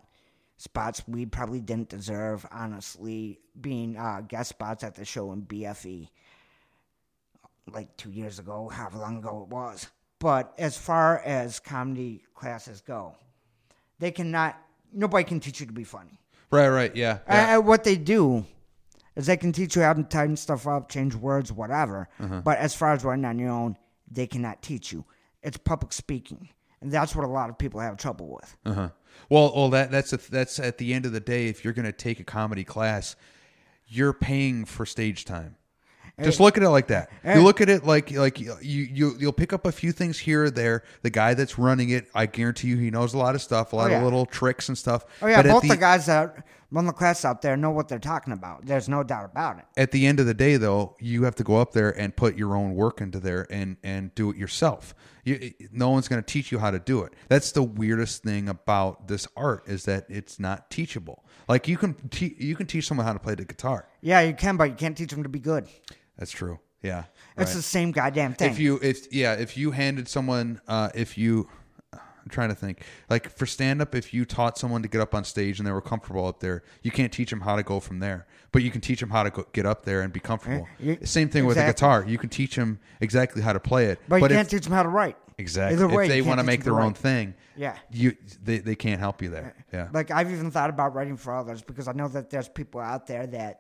spots 0.58 1.02
we 1.08 1.26
probably 1.26 1.60
didn't 1.60 1.90
deserve, 1.90 2.46
honestly, 2.52 3.40
being 3.60 3.98
uh, 3.98 4.22
guest 4.26 4.50
spots 4.50 4.84
at 4.84 4.96
the 4.96 5.04
show 5.04 5.34
in 5.34 5.42
BFE 5.42 6.10
like 7.72 7.96
two 7.98 8.12
years 8.12 8.40
ago, 8.40 8.70
however 8.70 9.00
long 9.00 9.18
ago 9.18 9.44
it 9.44 9.54
was. 9.54 9.88
But 10.20 10.54
as 10.58 10.78
far 10.78 11.20
as 11.20 11.60
comedy 11.60 12.24
classes 12.34 12.82
go, 12.82 13.16
they 14.00 14.12
cannot, 14.12 14.58
nobody 14.94 15.24
can 15.24 15.40
teach 15.40 15.60
you 15.60 15.66
to 15.66 15.74
be 15.74 15.84
funny. 15.84 16.20
Right, 16.52 16.70
right, 16.70 16.96
yeah. 16.96 17.20
yeah. 17.28 17.58
Uh, 17.58 17.62
what 17.62 17.84
they 17.84 17.96
do 17.98 18.46
is 19.16 19.26
they 19.26 19.38
can 19.38 19.52
teach 19.52 19.76
you 19.76 19.82
how 19.82 19.94
to 19.94 20.04
tighten 20.04 20.38
stuff 20.38 20.68
up, 20.68 20.90
change 20.90 21.16
words, 21.16 21.52
whatever. 21.52 22.08
Uh-huh. 22.20 22.42
But 22.42 22.60
as 22.60 22.76
far 22.76 22.94
as 22.94 23.04
writing 23.04 23.26
on 23.26 23.40
your 23.40 23.50
own, 23.50 23.78
they 24.10 24.28
cannot 24.28 24.62
teach 24.62 24.92
you. 24.92 25.06
It's 25.42 25.58
public 25.58 25.94
speaking, 25.94 26.50
and 26.82 26.92
that's 26.92 27.16
what 27.16 27.26
a 27.26 27.30
lot 27.30 27.50
of 27.50 27.58
people 27.58 27.80
have 27.80 27.98
trouble 27.98 28.28
with. 28.30 28.58
Uh-huh. 28.66 28.90
Well, 29.30 29.54
well, 29.56 29.70
that 29.70 29.92
that's 29.92 30.14
a, 30.14 30.18
that's 30.18 30.60
at 30.60 30.78
the 30.78 30.94
end 30.94 31.06
of 31.06 31.12
the 31.12 31.20
day. 31.20 31.48
If 31.48 31.64
you're 31.64 31.74
going 31.74 31.86
to 31.86 31.92
take 31.92 32.20
a 32.20 32.24
comedy 32.24 32.64
class, 32.64 33.16
you're 33.88 34.14
paying 34.14 34.66
for 34.66 34.86
stage 34.86 35.26
time. 35.26 35.56
Just 36.24 36.40
look 36.40 36.58
at 36.58 36.64
it 36.64 36.70
like 36.70 36.88
that. 36.88 37.10
You 37.26 37.42
look 37.42 37.62
at 37.62 37.70
it 37.70 37.86
like 37.86 38.12
like 38.12 38.40
you 38.40 38.56
you 38.62 39.16
you'll 39.20 39.34
pick 39.34 39.52
up 39.52 39.66
a 39.66 39.72
few 39.72 39.92
things 39.92 40.18
here 40.20 40.46
or 40.46 40.50
there. 40.50 40.84
The 41.02 41.10
guy 41.10 41.34
that's 41.34 41.58
running 41.60 41.90
it, 41.90 42.08
I 42.16 42.26
guarantee 42.26 42.70
you, 42.70 42.78
he 42.78 42.90
knows 42.90 43.14
a 43.14 43.18
lot 43.18 43.36
of 43.36 43.42
stuff, 43.42 43.74
a 43.74 43.76
oh, 43.76 43.80
lot 43.80 43.92
yeah. 43.92 43.98
of 43.98 44.04
little 44.04 44.26
tricks 44.26 44.70
and 44.70 44.78
stuff. 44.78 45.06
Oh 45.22 45.28
yeah, 45.28 45.42
But 45.42 45.52
both 45.52 45.68
the, 45.68 45.76
guys 45.76 46.06
that 46.06 46.46
run 46.72 46.86
the 46.86 46.94
class 46.94 47.26
out 47.26 47.42
there 47.42 47.56
know 47.58 47.72
what 47.72 47.88
they're 47.88 48.00
talking 48.00 48.34
about. 48.34 48.66
There's 48.66 48.88
no 48.90 49.04
doubt 49.04 49.26
about 49.26 49.60
it. 49.60 49.66
at 49.78 49.92
the 49.92 50.06
end 50.08 50.20
of 50.20 50.26
the 50.26 50.34
day 50.34 50.58
though 50.58 50.96
you 51.00 51.24
have 51.24 51.36
to 51.36 51.44
go 51.44 51.58
up 51.58 51.74
there 51.74 51.90
and 51.98 52.16
put 52.16 52.38
your 52.38 52.56
own 52.56 52.76
work 52.76 53.02
into 53.02 53.20
there 53.20 53.46
and 53.50 53.78
and 53.84 54.14
do 54.16 54.30
it 54.30 54.38
yourself 54.38 54.96
you, 55.24 55.54
no 55.72 55.90
one's 55.90 56.08
going 56.08 56.22
to 56.22 56.26
teach 56.26 56.52
you 56.52 56.60
how 56.60 56.72
to 56.72 56.80
do 56.80 57.02
it 57.02 57.14
that's 57.28 57.52
the 57.52 57.64
weirdest 57.64 58.24
thing 58.24 58.50
about 58.50 59.08
this 59.08 59.28
art 59.36 59.64
is 59.68 59.86
that 59.86 60.06
it's 60.10 60.40
not 60.40 60.70
teachable 60.70 61.24
like 61.48 61.68
you 61.68 61.78
can 61.78 61.94
te- 62.10 62.36
you 62.40 62.56
can 62.56 62.66
teach 62.68 62.88
someone 62.88 63.06
how 63.06 63.14
to 63.14 63.20
play 63.20 63.36
the 63.36 63.46
guitar 63.46 63.88
Yeah, 64.02 64.22
you 64.22 64.34
can, 64.34 64.58
but 64.58 64.70
you 64.70 64.76
can't 64.76 64.98
teach 64.98 65.12
them 65.12 65.24
to 65.24 65.30
be 65.30 65.40
good. 65.40 65.68
That's 66.18 66.32
true 66.32 66.60
yeah 66.82 67.06
It's 67.38 67.52
right. 67.52 67.56
the 67.56 67.62
same 67.62 67.92
goddamn 67.92 68.34
thing. 68.34 68.52
if 68.52 68.60
you 68.60 68.80
if 68.82 69.12
yeah 69.14 69.34
if 69.34 69.58
you 69.58 69.72
handed 69.72 70.08
someone 70.08 70.62
uh 70.68 70.90
if 70.96 71.18
you 71.18 71.50
I'm 71.94 72.30
trying 72.32 72.50
to 72.50 72.56
think. 72.56 72.82
Like 73.08 73.30
for 73.38 73.46
stand 73.46 73.84
up, 73.84 73.94
if 73.94 74.12
you 74.12 74.26
taught 74.26 74.58
someone 74.58 74.82
to 74.82 74.88
get 74.88 75.00
up 75.00 75.14
on 75.14 75.24
stage 75.24 75.60
and 75.60 75.68
they 75.68 75.72
were 75.72 75.80
comfortable 75.80 76.26
up 76.26 76.40
there, 76.40 76.64
you 76.82 76.90
can't 76.90 77.14
teach 77.14 77.30
them 77.30 77.42
how 77.42 77.56
to 77.56 77.62
go 77.62 77.80
from 77.80 78.00
there. 78.00 78.26
But 78.52 78.64
you 78.64 78.72
can 78.72 78.82
teach 78.82 79.00
them 79.00 79.12
how 79.12 79.22
to 79.22 79.30
go, 79.30 79.46
get 79.54 79.68
up 79.68 79.86
there 79.86 80.02
and 80.02 80.12
be 80.12 80.20
comfortable. 80.20 80.68
you- 80.80 80.98
Same 81.04 81.30
thing 81.30 81.46
with 81.46 81.56
a 81.56 81.66
guitar. 81.68 82.04
You 82.04 82.18
can 82.18 82.30
teach 82.30 82.56
them 82.56 82.80
exactly 83.00 83.44
how 83.44 83.54
to 83.54 83.60
play 83.60 83.86
it. 83.86 84.00
but, 84.08 84.16
you 84.22 84.26
if- 84.26 84.32
can't 84.32 84.50
teach 84.50 84.64
them 84.64 84.74
how 84.74 84.82
to 84.82 84.90
write. 84.90 85.18
exactly 85.38 85.76
Either 85.76 85.88
way, 85.88 86.06
if 86.06 86.10
they 86.10 86.24
want 86.24 86.40
to 86.40 86.44
make 86.44 86.64
their 86.64 86.80
own 86.82 86.94
write. 86.94 86.98
thing, 86.98 87.36
Yeah. 87.56 87.78
you 87.92 88.18
they, 88.42 88.58
they 88.58 88.76
can't 88.76 89.00
help 89.00 89.22
you 89.22 89.30
there. 89.30 89.54
Yeah. 89.72 89.90
Like 89.94 90.10
I've 90.10 90.32
even 90.32 90.50
thought 90.50 90.72
about 90.72 90.96
writing 90.96 91.18
for 91.18 91.32
others 91.36 91.62
because 91.62 91.88
I 91.88 91.92
know 91.92 92.08
that 92.08 92.32
there's 92.32 92.50
people 92.50 92.82
out 92.82 93.06
there 93.06 93.28
that 93.28 93.60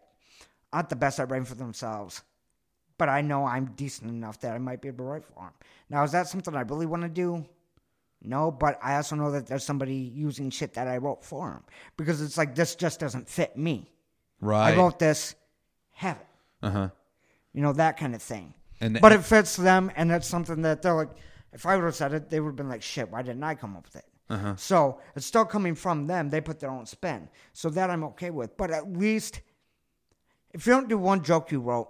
aren't 0.73 0.89
the 0.89 0.95
best 0.95 1.19
at 1.19 1.29
writing 1.29 1.45
for 1.45 1.53
themselves. 1.53 2.23
But 2.97 3.09
I 3.09 3.21
know 3.21 3.45
I'm 3.45 3.65
decent 3.75 4.09
enough 4.09 4.39
that 4.41 4.53
I 4.55 4.57
might 4.57 4.81
be 4.81 4.87
able 4.87 5.05
to 5.05 5.11
write 5.11 5.25
for 5.25 5.43
them. 5.43 5.51
Now, 5.89 6.03
is 6.03 6.11
that 6.13 6.27
something 6.27 6.55
I 6.55 6.61
really 6.61 6.85
want 6.85 7.03
to 7.03 7.09
do? 7.09 7.45
No, 8.21 8.51
but 8.51 8.79
I 8.81 8.95
also 8.95 9.15
know 9.15 9.31
that 9.31 9.45
there's 9.47 9.63
somebody 9.63 9.95
using 9.95 10.49
shit 10.49 10.73
that 10.75 10.87
I 10.87 10.97
wrote 10.97 11.23
for 11.23 11.49
them 11.51 11.63
because 11.97 12.21
it's 12.21 12.37
like 12.37 12.55
this 12.55 12.73
just 12.75 12.99
doesn't 12.99 13.29
fit 13.29 13.55
me. 13.57 13.91
right. 14.41 14.73
I 14.73 14.77
wrote 14.77 14.97
this, 14.97 15.35
have 15.91 16.17
it. 16.17 16.27
uh 16.63 16.69
huh. 16.71 16.89
You 17.53 17.61
know 17.61 17.73
that 17.73 17.97
kind 17.97 18.15
of 18.15 18.21
thing. 18.21 18.53
And 18.81 18.99
but 18.99 19.11
it 19.13 19.23
fits 19.23 19.55
them, 19.55 19.91
and 19.95 20.11
it's 20.11 20.27
something 20.27 20.61
that 20.63 20.81
they're 20.81 20.93
like. 20.95 21.09
If 21.53 21.65
I 21.65 21.77
would 21.77 21.85
have 21.85 21.95
said 21.95 22.13
it, 22.13 22.29
they 22.29 22.41
would 22.41 22.49
have 22.49 22.55
been 22.57 22.67
like, 22.67 22.81
"Shit, 22.81 23.09
why 23.09 23.21
didn't 23.21 23.43
I 23.43 23.55
come 23.55 23.77
up 23.77 23.85
with 23.85 23.95
it?" 23.95 24.05
Uh-huh. 24.29 24.55
So 24.57 24.99
it's 25.15 25.25
still 25.25 25.45
coming 25.45 25.73
from 25.75 26.07
them. 26.07 26.29
They 26.29 26.41
put 26.41 26.59
their 26.59 26.69
own 26.71 26.85
spin, 26.85 27.29
so 27.53 27.69
that 27.69 27.89
I'm 27.89 28.03
okay 28.05 28.29
with. 28.31 28.57
But 28.57 28.71
at 28.71 28.91
least, 28.91 29.39
if 30.53 30.65
you 30.67 30.73
don't 30.73 30.89
do 30.89 30.97
one 30.97 31.23
joke 31.23 31.51
you 31.51 31.61
wrote, 31.61 31.89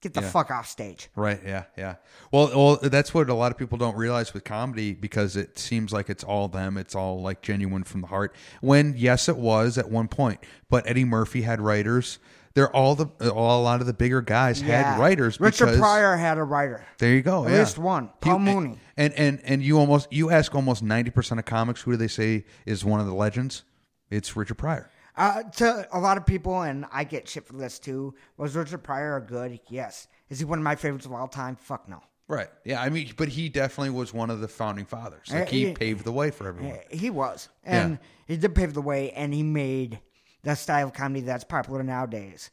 get 0.00 0.14
the 0.14 0.20
Yeah. 0.22 0.30
fuck 0.30 0.50
off 0.50 0.66
stage. 0.66 1.08
Right. 1.16 1.40
Yeah. 1.44 1.64
Yeah. 1.76 1.96
Well, 2.32 2.50
well, 2.54 2.78
that's 2.82 3.12
what 3.12 3.28
a 3.28 3.34
lot 3.34 3.52
of 3.52 3.58
people 3.58 3.78
don't 3.78 3.96
realize 3.96 4.32
with 4.34 4.44
comedy 4.44 4.94
because 4.94 5.36
it 5.36 5.58
seems 5.58 5.92
like 5.92 6.08
it's 6.10 6.24
all 6.24 6.48
them. 6.48 6.76
It's 6.76 6.94
all 6.94 7.20
like 7.22 7.42
genuine 7.42 7.84
from 7.84 8.00
the 8.00 8.06
heart. 8.06 8.34
When 8.60 8.94
yes, 8.96 9.28
it 9.28 9.36
was 9.36 9.78
at 9.78 9.90
one 9.90 10.08
point, 10.08 10.40
but 10.68 10.86
Eddie 10.88 11.04
Murphy 11.04 11.42
had 11.42 11.60
writers. 11.60 12.18
They're 12.54 12.74
all 12.74 12.96
the 12.96 13.06
all 13.30 13.60
a 13.60 13.62
lot 13.62 13.80
of 13.80 13.86
the 13.86 13.92
bigger 13.92 14.20
guys 14.22 14.60
Yeah. 14.60 14.92
had 14.94 14.98
writers. 15.00 15.38
Richard 15.38 15.66
because, 15.66 15.78
Pryor 15.78 16.16
had 16.16 16.36
a 16.36 16.42
writer. 16.42 16.84
There 16.98 17.14
you 17.14 17.22
go. 17.22 17.44
At 17.44 17.52
yeah. 17.52 17.58
least 17.60 17.78
one. 17.78 18.10
Paul 18.20 18.34
You- 18.34 18.38
Mooney. 18.40 18.78
And 18.96 19.14
and 19.14 19.40
and 19.44 19.62
you 19.62 19.78
almost 19.78 20.12
you 20.12 20.30
ask 20.30 20.52
almost 20.54 20.82
ninety 20.82 21.10
percent 21.12 21.38
of 21.38 21.44
comics 21.44 21.82
who 21.82 21.92
do 21.92 21.96
they 21.96 22.08
say 22.08 22.44
is 22.66 22.84
one 22.84 22.98
of 23.00 23.06
the 23.06 23.14
legends? 23.14 23.62
It's 24.10 24.34
Richard 24.34 24.56
Pryor. 24.58 24.90
Uh, 25.20 25.42
to 25.42 25.86
a 25.92 25.98
lot 26.00 26.16
of 26.16 26.24
people, 26.24 26.62
and 26.62 26.86
I 26.90 27.04
get 27.04 27.28
shit 27.28 27.46
for 27.46 27.52
this 27.52 27.78
too. 27.78 28.14
Was 28.38 28.56
Richard 28.56 28.82
Pryor 28.82 29.20
good? 29.20 29.60
Yes. 29.68 30.08
Is 30.30 30.38
he 30.38 30.44
one 30.46 30.58
of 30.58 30.62
my 30.64 30.76
favorites 30.76 31.04
of 31.04 31.12
all 31.12 31.28
time? 31.28 31.56
Fuck 31.56 31.88
no. 31.90 32.00
Right. 32.26 32.48
Yeah. 32.64 32.80
I 32.80 32.88
mean, 32.88 33.12
but 33.18 33.28
he 33.28 33.48
definitely 33.50 33.90
was 33.90 34.14
one 34.14 34.30
of 34.30 34.40
the 34.40 34.48
founding 34.48 34.86
fathers. 34.86 35.28
Like 35.30 35.48
he 35.50 35.66
he- 35.66 35.72
paved 35.74 36.04
the 36.04 36.12
way 36.12 36.30
for 36.30 36.48
everyone. 36.48 36.76
Uh, 36.78 36.96
He 36.96 37.10
was, 37.10 37.48
and 37.64 37.98
he 38.26 38.36
did 38.38 38.54
pave 38.54 38.72
the 38.72 38.80
way, 38.80 39.10
and 39.12 39.34
he 39.34 39.42
made 39.42 40.00
the 40.42 40.54
style 40.54 40.86
of 40.86 40.94
comedy 40.94 41.20
that's 41.20 41.44
popular 41.44 41.82
nowadays 41.82 42.50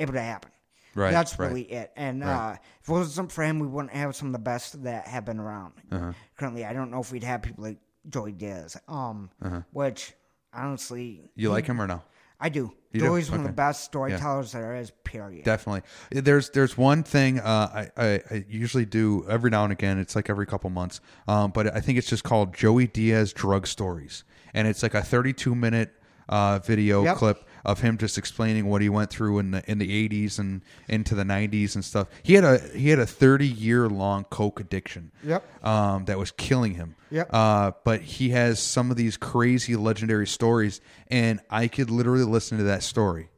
able 0.00 0.14
to 0.14 0.20
happen. 0.20 0.50
Right, 0.94 1.12
That's 1.12 1.38
right. 1.38 1.46
really 1.48 1.62
it. 1.70 1.92
And 1.96 2.24
uh, 2.24 2.56
if 2.82 2.88
it 2.88 2.92
wasn't 2.92 3.30
for 3.30 3.44
him, 3.44 3.60
we 3.60 3.68
wouldn't 3.68 3.92
have 3.94 4.16
some 4.16 4.26
of 4.28 4.32
the 4.32 4.38
best 4.40 4.82
that 4.82 5.06
have 5.06 5.24
been 5.24 5.38
around. 5.38 5.74
Uh-huh. 5.92 6.12
Currently, 6.36 6.64
I 6.64 6.72
don't 6.72 6.90
know 6.90 6.98
if 7.00 7.12
we'd 7.12 7.22
have 7.22 7.42
people 7.42 7.62
like 7.62 7.78
Joey 8.08 8.32
Diaz, 8.32 8.76
um, 8.88 9.30
which 9.70 10.14
honestly. 10.52 11.30
You 11.34 11.50
like 11.50 11.66
him 11.66 11.80
or 11.80 11.86
no? 11.86 12.02
I 12.40 12.48
do. 12.50 12.72
You 12.92 13.00
do? 13.00 13.06
Joey's 13.06 13.30
one 13.30 13.40
of 13.40 13.46
the 13.46 13.52
best 13.52 13.84
storytellers 13.84 14.52
there 14.52 14.76
is. 14.76 14.92
Period. 15.04 15.44
Definitely. 15.44 15.82
There's 16.10 16.50
there's 16.50 16.78
one 16.78 17.02
thing 17.02 17.40
uh, 17.40 17.88
I, 17.96 18.02
I 18.04 18.20
I 18.30 18.44
usually 18.48 18.84
do 18.84 19.26
every 19.28 19.50
now 19.50 19.64
and 19.64 19.72
again. 19.72 19.98
It's 19.98 20.14
like 20.14 20.30
every 20.30 20.46
couple 20.46 20.70
months, 20.70 21.00
um, 21.26 21.50
but 21.50 21.74
I 21.74 21.80
think 21.80 21.98
it's 21.98 22.08
just 22.08 22.22
called 22.24 22.54
Joey 22.54 22.86
Diaz 22.86 23.32
Drug 23.32 23.66
Stories, 23.66 24.22
and 24.54 24.68
it's 24.68 24.82
like 24.82 24.94
a 24.94 25.02
32 25.02 25.54
minute 25.54 25.92
uh, 26.28 26.60
video 26.60 27.02
Yep. 27.04 27.16
clip 27.16 27.47
of 27.64 27.80
him 27.80 27.98
just 27.98 28.18
explaining 28.18 28.66
what 28.66 28.82
he 28.82 28.88
went 28.88 29.10
through 29.10 29.38
in 29.38 29.50
the 29.50 29.70
in 29.70 29.78
the 29.78 30.08
80s 30.08 30.38
and 30.38 30.62
into 30.88 31.14
the 31.14 31.24
90s 31.24 31.74
and 31.74 31.84
stuff. 31.84 32.08
He 32.22 32.34
had 32.34 32.44
a 32.44 32.58
he 32.58 32.88
had 32.90 32.98
a 32.98 33.06
30 33.06 33.46
year 33.46 33.88
long 33.88 34.24
coke 34.24 34.60
addiction. 34.60 35.12
Yep. 35.24 35.64
Um, 35.64 36.04
that 36.06 36.18
was 36.18 36.30
killing 36.30 36.74
him. 36.74 36.94
Yep. 37.10 37.30
Uh, 37.32 37.72
but 37.84 38.00
he 38.00 38.30
has 38.30 38.60
some 38.60 38.90
of 38.90 38.96
these 38.96 39.16
crazy 39.16 39.76
legendary 39.76 40.26
stories, 40.26 40.80
and 41.08 41.40
I 41.50 41.68
could 41.68 41.90
literally 41.90 42.24
listen 42.24 42.58
to 42.58 42.64
that 42.64 42.82
story 42.82 43.30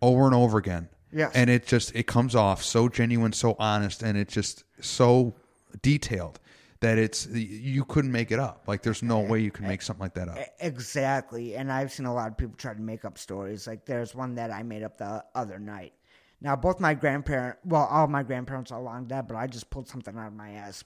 over 0.00 0.26
and 0.26 0.34
over 0.34 0.58
again. 0.58 0.88
Yes. 1.12 1.32
And 1.34 1.48
it 1.48 1.66
just 1.66 1.94
it 1.94 2.06
comes 2.06 2.34
off 2.34 2.62
so 2.62 2.88
genuine, 2.88 3.32
so 3.32 3.56
honest, 3.58 4.02
and 4.02 4.18
it's 4.18 4.34
just 4.34 4.64
so 4.80 5.34
detailed 5.82 6.38
that 6.80 6.98
it's 6.98 7.26
you 7.26 7.84
couldn't 7.84 8.12
make 8.12 8.30
it 8.30 8.38
up. 8.38 8.64
Like 8.66 8.82
there's 8.82 9.02
no 9.02 9.18
way 9.20 9.40
you 9.40 9.50
can 9.50 9.66
make 9.66 9.82
something 9.82 10.02
like 10.02 10.14
that 10.14 10.28
up. 10.28 10.38
Exactly. 10.60 11.56
And 11.56 11.72
I've 11.72 11.92
seen 11.92 12.06
a 12.06 12.14
lot 12.14 12.28
of 12.30 12.36
people 12.36 12.54
try 12.56 12.74
to 12.74 12.80
make 12.80 13.04
up 13.04 13.18
stories. 13.18 13.66
Like 13.66 13.84
there's 13.84 14.14
one 14.14 14.36
that 14.36 14.50
I 14.52 14.62
made 14.62 14.82
up 14.82 14.98
the 14.98 15.24
other 15.34 15.58
night. 15.58 15.92
Now 16.40 16.54
both 16.54 16.78
my 16.78 16.94
grandparents 16.94 17.58
well, 17.64 17.86
all 17.90 18.06
my 18.06 18.22
grandparents 18.22 18.70
are 18.70 18.80
long 18.80 19.06
dead, 19.06 19.26
but 19.26 19.36
I 19.36 19.46
just 19.48 19.70
pulled 19.70 19.88
something 19.88 20.16
out 20.16 20.28
of 20.28 20.32
my 20.34 20.50
ass. 20.50 20.84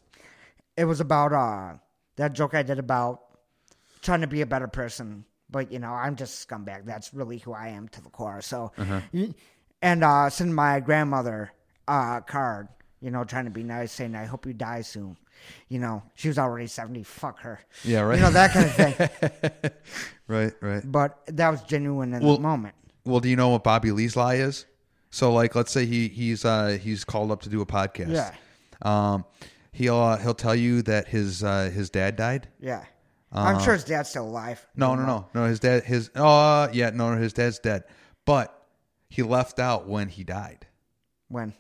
It 0.76 0.86
was 0.86 1.00
about 1.00 1.32
uh 1.32 1.74
that 2.16 2.32
joke 2.32 2.54
I 2.54 2.62
did 2.62 2.78
about 2.78 3.20
trying 4.00 4.22
to 4.22 4.26
be 4.26 4.40
a 4.40 4.46
better 4.46 4.68
person. 4.68 5.24
But 5.50 5.70
you 5.70 5.78
know, 5.78 5.92
I'm 5.92 6.16
just 6.16 6.42
a 6.42 6.46
scumbag. 6.54 6.86
That's 6.86 7.12
really 7.12 7.36
who 7.38 7.52
I 7.52 7.68
am 7.68 7.88
to 7.88 8.02
the 8.02 8.08
core. 8.08 8.40
So 8.40 8.72
y- 9.12 9.34
and 9.82 10.02
uh 10.02 10.30
send 10.30 10.54
my 10.54 10.80
grandmother 10.80 11.52
uh, 11.86 12.20
a 12.20 12.24
card, 12.26 12.68
you 13.02 13.10
know, 13.10 13.24
trying 13.24 13.44
to 13.44 13.50
be 13.50 13.62
nice, 13.62 13.92
saying 13.92 14.14
I 14.14 14.24
hope 14.24 14.46
you 14.46 14.54
die 14.54 14.80
soon. 14.80 15.18
You 15.68 15.78
know, 15.80 16.02
she 16.14 16.28
was 16.28 16.38
already 16.38 16.66
seventy, 16.66 17.02
fuck 17.02 17.40
her. 17.40 17.60
Yeah, 17.84 18.00
right. 18.00 18.16
You 18.18 18.22
know, 18.24 18.30
that 18.30 18.52
kind 18.52 18.66
of 18.66 18.72
thing. 18.74 19.70
Right, 20.28 20.52
right. 20.62 20.82
but 20.90 21.18
that 21.26 21.50
was 21.50 21.62
genuine 21.62 22.14
in 22.14 22.22
Well- 22.24 22.36
the 22.36 22.42
moment. 22.42 22.74
Well, 23.04 23.20
do 23.20 23.28
you 23.28 23.36
know 23.36 23.48
what 23.50 23.64
Bobby 23.64 23.90
Lee's 23.90 24.14
lie 24.16 24.36
is? 24.36 24.64
So, 25.10 25.32
like, 25.32 25.54
let's 25.56 25.72
say 25.72 25.84
he 25.84 26.08
he's 26.08 26.44
uh, 26.44 26.78
he's 26.80 27.04
called 27.04 27.30
up 27.32 27.42
to 27.42 27.48
do 27.48 27.60
a 27.60 27.66
podcast. 27.66 28.12
Yeah. 28.12 28.32
Um, 28.80 29.24
he'll 29.72 29.96
uh, 29.96 30.16
he'll 30.18 30.34
tell 30.34 30.54
you 30.54 30.82
that 30.82 31.08
his 31.08 31.42
uh, 31.42 31.70
his 31.74 31.90
dad 31.90 32.16
died. 32.16 32.48
Yeah. 32.60 32.84
I'm 33.34 33.60
sure 33.60 33.72
his 33.74 33.84
dad's 33.84 34.10
still 34.10 34.26
alive. 34.26 34.64
No, 34.76 34.94
no, 34.94 35.04
no, 35.06 35.26
no. 35.34 35.46
His 35.46 35.58
dad, 35.58 35.84
his 35.84 36.10
uh, 36.14 36.68
yeah, 36.72 36.90
no, 36.90 37.16
his 37.16 37.32
dad's 37.32 37.58
dead. 37.58 37.84
but 38.24 38.56
he 39.08 39.22
left 39.22 39.58
out 39.58 39.86
when 39.88 40.08
he 40.08 40.22
died 40.24 40.66
When? 41.28 41.52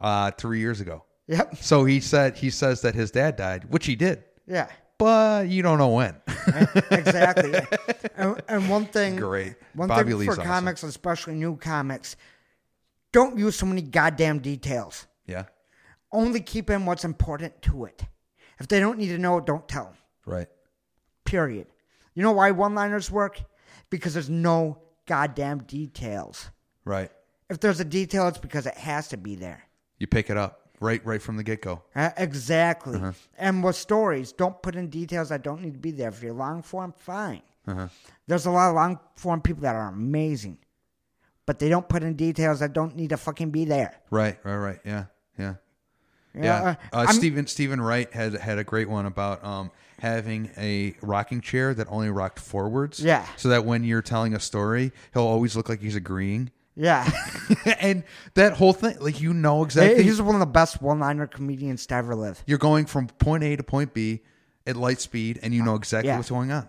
uh, 0.00 0.32
three 0.32 0.58
years 0.60 0.80
ago. 0.80 1.04
Yep. 1.28 1.56
So 1.56 1.84
he 1.84 2.00
said 2.00 2.36
he 2.36 2.50
says 2.50 2.80
that 2.82 2.94
his 2.94 3.10
dad 3.10 3.36
died, 3.36 3.64
which 3.70 3.86
he 3.86 3.94
did, 3.96 4.24
Yeah. 4.46 4.68
but 4.98 5.48
you 5.48 5.62
don't 5.62 5.78
know 5.78 5.88
when. 5.88 6.16
exactly. 6.90 7.54
and, 8.16 8.40
and 8.48 8.68
one 8.68 8.86
thing, 8.86 9.16
Great. 9.16 9.54
One 9.74 9.88
Bobby 9.88 10.10
thing 10.10 10.18
Lee's 10.20 10.26
for 10.26 10.32
awesome. 10.32 10.44
comics, 10.44 10.82
especially 10.82 11.34
new 11.34 11.56
comics, 11.56 12.16
don't 13.12 13.38
use 13.38 13.56
so 13.56 13.66
many 13.66 13.82
goddamn 13.82 14.40
details. 14.40 15.06
yeah, 15.26 15.44
Only 16.12 16.40
keep 16.40 16.70
in 16.70 16.86
what's 16.86 17.04
important 17.04 17.60
to 17.62 17.84
it. 17.84 18.02
If 18.58 18.68
they 18.68 18.80
don't 18.80 18.98
need 18.98 19.08
to 19.08 19.18
know 19.18 19.40
don't 19.40 19.66
tell 19.68 19.84
them. 19.84 19.96
right. 20.26 20.48
Period. 21.24 21.66
You 22.14 22.22
know 22.22 22.32
why 22.32 22.50
one-liners 22.50 23.10
work? 23.10 23.40
Because 23.90 24.12
there's 24.12 24.28
no 24.28 24.78
goddamn 25.06 25.60
details. 25.60 26.50
Right. 26.84 27.10
If 27.48 27.60
there's 27.60 27.80
a 27.80 27.84
detail, 27.84 28.28
it's 28.28 28.38
because 28.38 28.66
it 28.66 28.74
has 28.76 29.08
to 29.08 29.16
be 29.16 29.34
there. 29.36 29.62
You 29.98 30.06
pick 30.06 30.28
it 30.30 30.36
up 30.36 30.61
right 30.82 31.04
right 31.06 31.22
from 31.22 31.36
the 31.36 31.42
get 31.42 31.62
go. 31.62 31.82
Uh, 31.94 32.10
exactly. 32.16 32.96
Uh-huh. 32.96 33.12
And 33.38 33.62
with 33.64 33.76
stories, 33.76 34.32
don't 34.32 34.60
put 34.62 34.74
in 34.76 34.88
details 34.90 35.30
that 35.30 35.42
don't 35.42 35.62
need 35.62 35.72
to 35.74 35.78
be 35.78 35.92
there. 35.92 36.08
If 36.08 36.22
you're 36.22 36.34
long 36.34 36.62
form, 36.62 36.92
fine. 36.98 37.42
Uh-huh. 37.66 37.88
There's 38.26 38.46
a 38.46 38.50
lot 38.50 38.68
of 38.70 38.74
long 38.74 38.98
form 39.16 39.40
people 39.40 39.62
that 39.62 39.74
are 39.76 39.88
amazing, 39.88 40.58
but 41.46 41.58
they 41.60 41.68
don't 41.68 41.88
put 41.88 42.02
in 42.02 42.14
details 42.14 42.60
that 42.60 42.72
don't 42.72 42.96
need 42.96 43.10
to 43.10 43.16
fucking 43.16 43.50
be 43.50 43.64
there. 43.64 43.94
Right, 44.10 44.36
right, 44.44 44.56
right. 44.56 44.78
Yeah, 44.84 45.04
yeah. 45.38 45.54
You 46.34 46.44
Yeah, 46.44 46.76
know, 46.92 46.98
uh, 47.00 47.06
Steven 47.12 47.46
Steven 47.46 47.80
Wright 47.80 48.10
had 48.12 48.32
had 48.34 48.58
a 48.58 48.64
great 48.64 48.88
one 48.88 49.04
about 49.06 49.44
um, 49.44 49.70
having 50.00 50.50
a 50.56 50.94
rocking 51.02 51.40
chair 51.42 51.74
that 51.74 51.86
only 51.90 52.08
rocked 52.10 52.40
forwards. 52.40 53.00
Yeah. 53.00 53.26
so 53.36 53.48
that 53.50 53.64
when 53.64 53.84
you're 53.84 54.02
telling 54.02 54.34
a 54.34 54.40
story, 54.40 54.92
he'll 55.12 55.22
always 55.24 55.54
look 55.56 55.68
like 55.68 55.80
he's 55.80 55.94
agreeing. 55.94 56.50
Yeah. 56.74 57.10
and 57.80 58.02
that 58.34 58.54
whole 58.54 58.72
thing, 58.72 58.96
like 59.00 59.20
you 59.20 59.34
know 59.34 59.62
exactly, 59.64 60.02
He's 60.02 60.20
one 60.22 60.34
of 60.34 60.40
the 60.40 60.46
best 60.46 60.80
one 60.80 61.00
liner 61.00 61.26
comedians 61.26 61.86
to 61.86 61.94
ever 61.94 62.14
live. 62.14 62.42
you're 62.46 62.58
going 62.58 62.86
from 62.86 63.08
point 63.08 63.44
A 63.44 63.56
to 63.56 63.62
point 63.62 63.92
B 63.94 64.20
at 64.66 64.76
light 64.76 65.00
speed, 65.00 65.38
and 65.42 65.52
you 65.52 65.62
know 65.62 65.74
exactly 65.74 66.08
Yeah. 66.08 66.16
what's 66.16 66.30
going 66.30 66.50
on. 66.52 66.68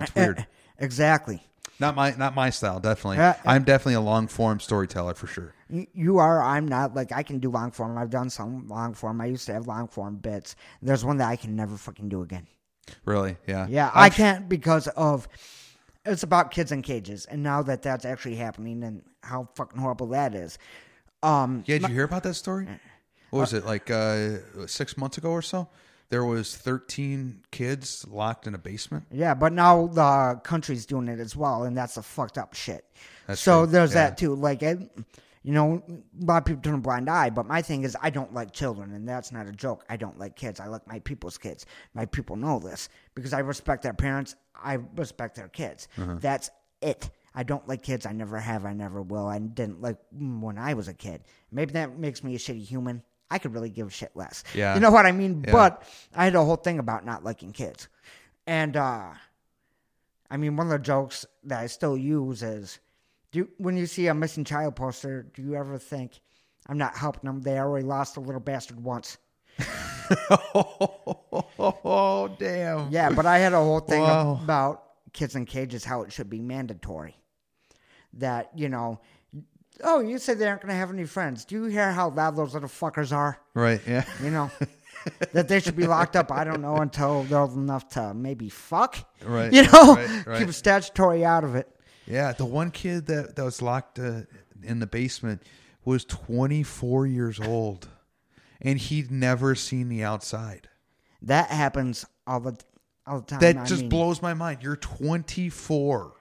It's 0.00 0.12
Eh, 0.16 0.20
weird. 0.24 0.46
Exactly. 0.78 1.42
Not 1.80 1.96
my 1.96 2.14
not 2.16 2.34
my 2.34 2.50
style. 2.50 2.78
Definitely, 2.80 3.18
Uh, 3.18 3.34
I'm 3.44 3.64
definitely 3.64 3.94
a 3.94 4.00
long 4.00 4.26
form 4.28 4.60
storyteller 4.60 5.14
for 5.14 5.26
sure. 5.26 5.54
You 5.68 6.18
are. 6.18 6.42
I'm 6.42 6.66
not. 6.68 6.94
Like 6.94 7.12
I 7.12 7.22
can 7.22 7.38
do 7.40 7.50
long 7.50 7.72
form. 7.72 7.98
I've 7.98 8.10
done 8.10 8.30
some 8.30 8.68
long 8.68 8.94
form. 8.94 9.20
I 9.20 9.26
used 9.26 9.46
to 9.46 9.54
have 9.54 9.66
long 9.66 9.88
form 9.88 10.16
bits. 10.16 10.54
There's 10.80 11.04
one 11.04 11.16
that 11.16 11.28
I 11.28 11.36
can 11.36 11.56
never 11.56 11.76
fucking 11.76 12.08
do 12.08 12.22
again. 12.22 12.46
Really, 13.04 13.36
yeah, 13.48 13.66
Yeah, 13.68 13.90
I'm 13.94 14.04
I 14.04 14.08
can't 14.10 14.48
because 14.48 14.86
of 14.88 15.28
it's 16.04 16.22
about 16.22 16.50
kids 16.50 16.72
in 16.72 16.82
cages, 16.82 17.26
and 17.26 17.42
now 17.42 17.62
that 17.62 17.82
that's 17.82 18.04
actually 18.04 18.36
happening, 18.36 18.82
and 18.82 19.02
how 19.22 19.48
fucking 19.54 19.78
horrible 19.78 20.08
that 20.08 20.34
is. 20.34 20.58
Um, 21.22 21.62
Yeah, 21.66 21.78
did 21.78 21.88
you 21.88 21.94
hear 21.94 22.04
about 22.04 22.22
that 22.24 22.34
story? 22.34 22.66
What 23.30 23.40
was 23.40 23.52
it 23.54 23.64
like 23.64 23.90
uh, 23.90 24.38
six 24.66 24.96
months 24.96 25.18
ago 25.18 25.30
or 25.30 25.42
so? 25.42 25.68
There 26.10 26.24
was 26.24 26.54
thirteen 26.54 27.40
kids 27.50 28.04
locked 28.08 28.46
in 28.46 28.54
a 28.54 28.58
basement. 28.58 29.06
yeah, 29.10 29.32
but 29.32 29.52
now 29.52 29.86
the 29.86 30.40
country's 30.44 30.84
doing 30.84 31.08
it 31.08 31.18
as 31.18 31.34
well, 31.34 31.64
and 31.64 31.74
that's 31.76 31.94
the 31.94 32.02
fucked 32.02 32.36
up 32.36 32.52
shit. 32.52 32.84
That's 33.26 33.40
so 33.40 33.62
true, 33.62 33.72
there's 33.72 33.94
yeah. 33.94 34.10
that 34.10 34.18
too. 34.18 34.34
Like, 34.34 34.62
it, 34.62 34.78
you 35.42 35.52
know, 35.52 35.82
a 35.88 36.24
lot 36.24 36.38
of 36.38 36.44
people 36.44 36.60
turn 36.60 36.74
a 36.74 36.78
blind 36.78 37.08
eye, 37.08 37.30
but 37.30 37.46
my 37.46 37.62
thing 37.62 37.84
is, 37.84 37.96
I 38.02 38.10
don't 38.10 38.34
like 38.34 38.52
children, 38.52 38.92
and 38.92 39.08
that's 39.08 39.32
not 39.32 39.46
a 39.46 39.52
joke. 39.52 39.84
I 39.88 39.96
don't 39.96 40.18
like 40.18 40.36
kids. 40.36 40.60
I 40.60 40.66
like 40.66 40.86
my 40.86 40.98
people's 40.98 41.38
kids. 41.38 41.64
My 41.94 42.04
people 42.04 42.36
know 42.36 42.58
this 42.58 42.90
because 43.14 43.32
I 43.32 43.38
respect 43.38 43.82
their 43.82 43.94
parents. 43.94 44.36
I 44.54 44.78
respect 44.96 45.36
their 45.36 45.48
kids. 45.48 45.88
Uh-huh. 45.98 46.16
That's 46.20 46.50
it. 46.80 47.10
I 47.34 47.42
don't 47.42 47.66
like 47.66 47.82
kids. 47.82 48.04
I 48.06 48.12
never 48.12 48.38
have. 48.38 48.64
I 48.64 48.72
never 48.74 49.00
will. 49.00 49.26
I 49.26 49.38
didn't 49.38 49.80
like 49.80 49.96
when 50.12 50.58
I 50.58 50.74
was 50.74 50.88
a 50.88 50.94
kid. 50.94 51.22
Maybe 51.50 51.72
that 51.72 51.98
makes 51.98 52.22
me 52.22 52.34
a 52.34 52.38
shitty 52.38 52.64
human. 52.64 53.02
I 53.30 53.38
could 53.38 53.54
really 53.54 53.70
give 53.70 53.86
a 53.86 53.90
shit 53.90 54.10
less. 54.14 54.44
Yeah. 54.54 54.74
You 54.74 54.80
know 54.80 54.90
what 54.90 55.06
I 55.06 55.12
mean? 55.12 55.42
Yeah. 55.46 55.52
But 55.52 55.84
I 56.14 56.24
had 56.24 56.34
a 56.34 56.44
whole 56.44 56.56
thing 56.56 56.78
about 56.78 57.06
not 57.06 57.24
liking 57.24 57.52
kids. 57.52 57.88
And 58.46 58.76
uh 58.76 59.12
I 60.30 60.36
mean 60.36 60.56
one 60.56 60.66
of 60.66 60.72
the 60.72 60.78
jokes 60.78 61.24
that 61.44 61.60
I 61.60 61.66
still 61.66 61.96
use 61.96 62.42
is 62.42 62.78
do 63.30 63.40
you, 63.40 63.48
when 63.56 63.78
you 63.78 63.86
see 63.86 64.08
a 64.08 64.14
missing 64.14 64.44
child 64.44 64.76
poster, 64.76 65.22
do 65.34 65.40
you 65.40 65.54
ever 65.54 65.78
think 65.78 66.20
I'm 66.66 66.76
not 66.76 66.96
helping 66.96 67.22
them? 67.24 67.40
They 67.40 67.58
already 67.58 67.86
lost 67.86 68.18
a 68.18 68.20
little 68.20 68.40
bastard 68.40 68.82
once. 68.84 69.16
Oh 71.58 72.34
damn! 72.38 72.90
Yeah, 72.90 73.10
but 73.10 73.26
I 73.26 73.38
had 73.38 73.52
a 73.52 73.56
whole 73.58 73.80
thing 73.80 74.02
Wow. 74.02 74.40
about 74.42 74.84
kids 75.12 75.34
in 75.36 75.44
cages, 75.46 75.84
how 75.84 76.02
it 76.02 76.12
should 76.12 76.30
be 76.30 76.40
mandatory. 76.40 77.16
That, 78.14 78.50
you 78.54 78.68
know, 78.68 79.00
oh, 79.82 80.00
you 80.00 80.18
said 80.18 80.38
they 80.38 80.46
aren't 80.46 80.60
going 80.62 80.70
to 80.70 80.76
have 80.76 80.90
any 80.90 81.04
friends. 81.04 81.44
Do 81.46 81.54
you 81.54 81.64
hear 81.64 81.92
how 81.92 82.10
loud 82.10 82.36
those 82.36 82.52
little 82.54 82.68
fuckers 82.68 83.10
are? 83.14 83.38
Right? 83.54 83.80
Yeah. 83.86 84.04
You 84.22 84.30
know, 84.30 84.50
that 85.32 85.48
they 85.48 85.60
should 85.60 85.76
be 85.76 85.86
locked 85.86 86.14
up, 86.16 86.30
I 86.30 86.44
don't 86.44 86.60
know, 86.60 86.76
until 86.76 87.22
they're 87.24 87.38
old 87.40 87.54
enough 87.54 87.88
to 87.90 88.12
maybe 88.12 88.48
fuck. 88.50 88.96
Right, 89.24 89.50
You 89.52 89.62
know, 89.62 89.94
right, 89.96 90.26
right. 90.26 90.38
keep 90.38 90.48
a 90.48 90.52
statutory 90.52 91.24
out 91.24 91.44
of 91.44 91.54
it. 91.54 91.68
Yeah. 92.06 92.32
The 92.32 92.44
one 92.44 92.70
kid 92.70 93.06
that 93.06 93.36
that 93.36 93.44
was 93.44 93.62
locked 93.62 93.98
uh, 93.98 94.22
in 94.62 94.78
the 94.78 94.86
basement 94.86 95.42
was 95.84 96.04
24 96.04 97.06
years 97.06 97.40
old, 97.40 97.88
and 98.62 98.78
he'd 98.78 99.10
never 99.10 99.54
seen 99.54 99.88
the 99.90 100.02
outside. 100.02 100.68
That 101.20 101.48
happens 101.50 102.06
all 102.26 102.40
the 102.40 102.56
all 103.06 103.20
the 103.20 103.26
time. 103.26 103.40
That 103.40 103.56
I 103.58 103.64
just 103.64 103.82
mean, 103.82 103.90
blows 103.90 104.22
my 104.22 104.32
mind. 104.32 104.62
You're 104.62 104.76
24. 104.76 106.14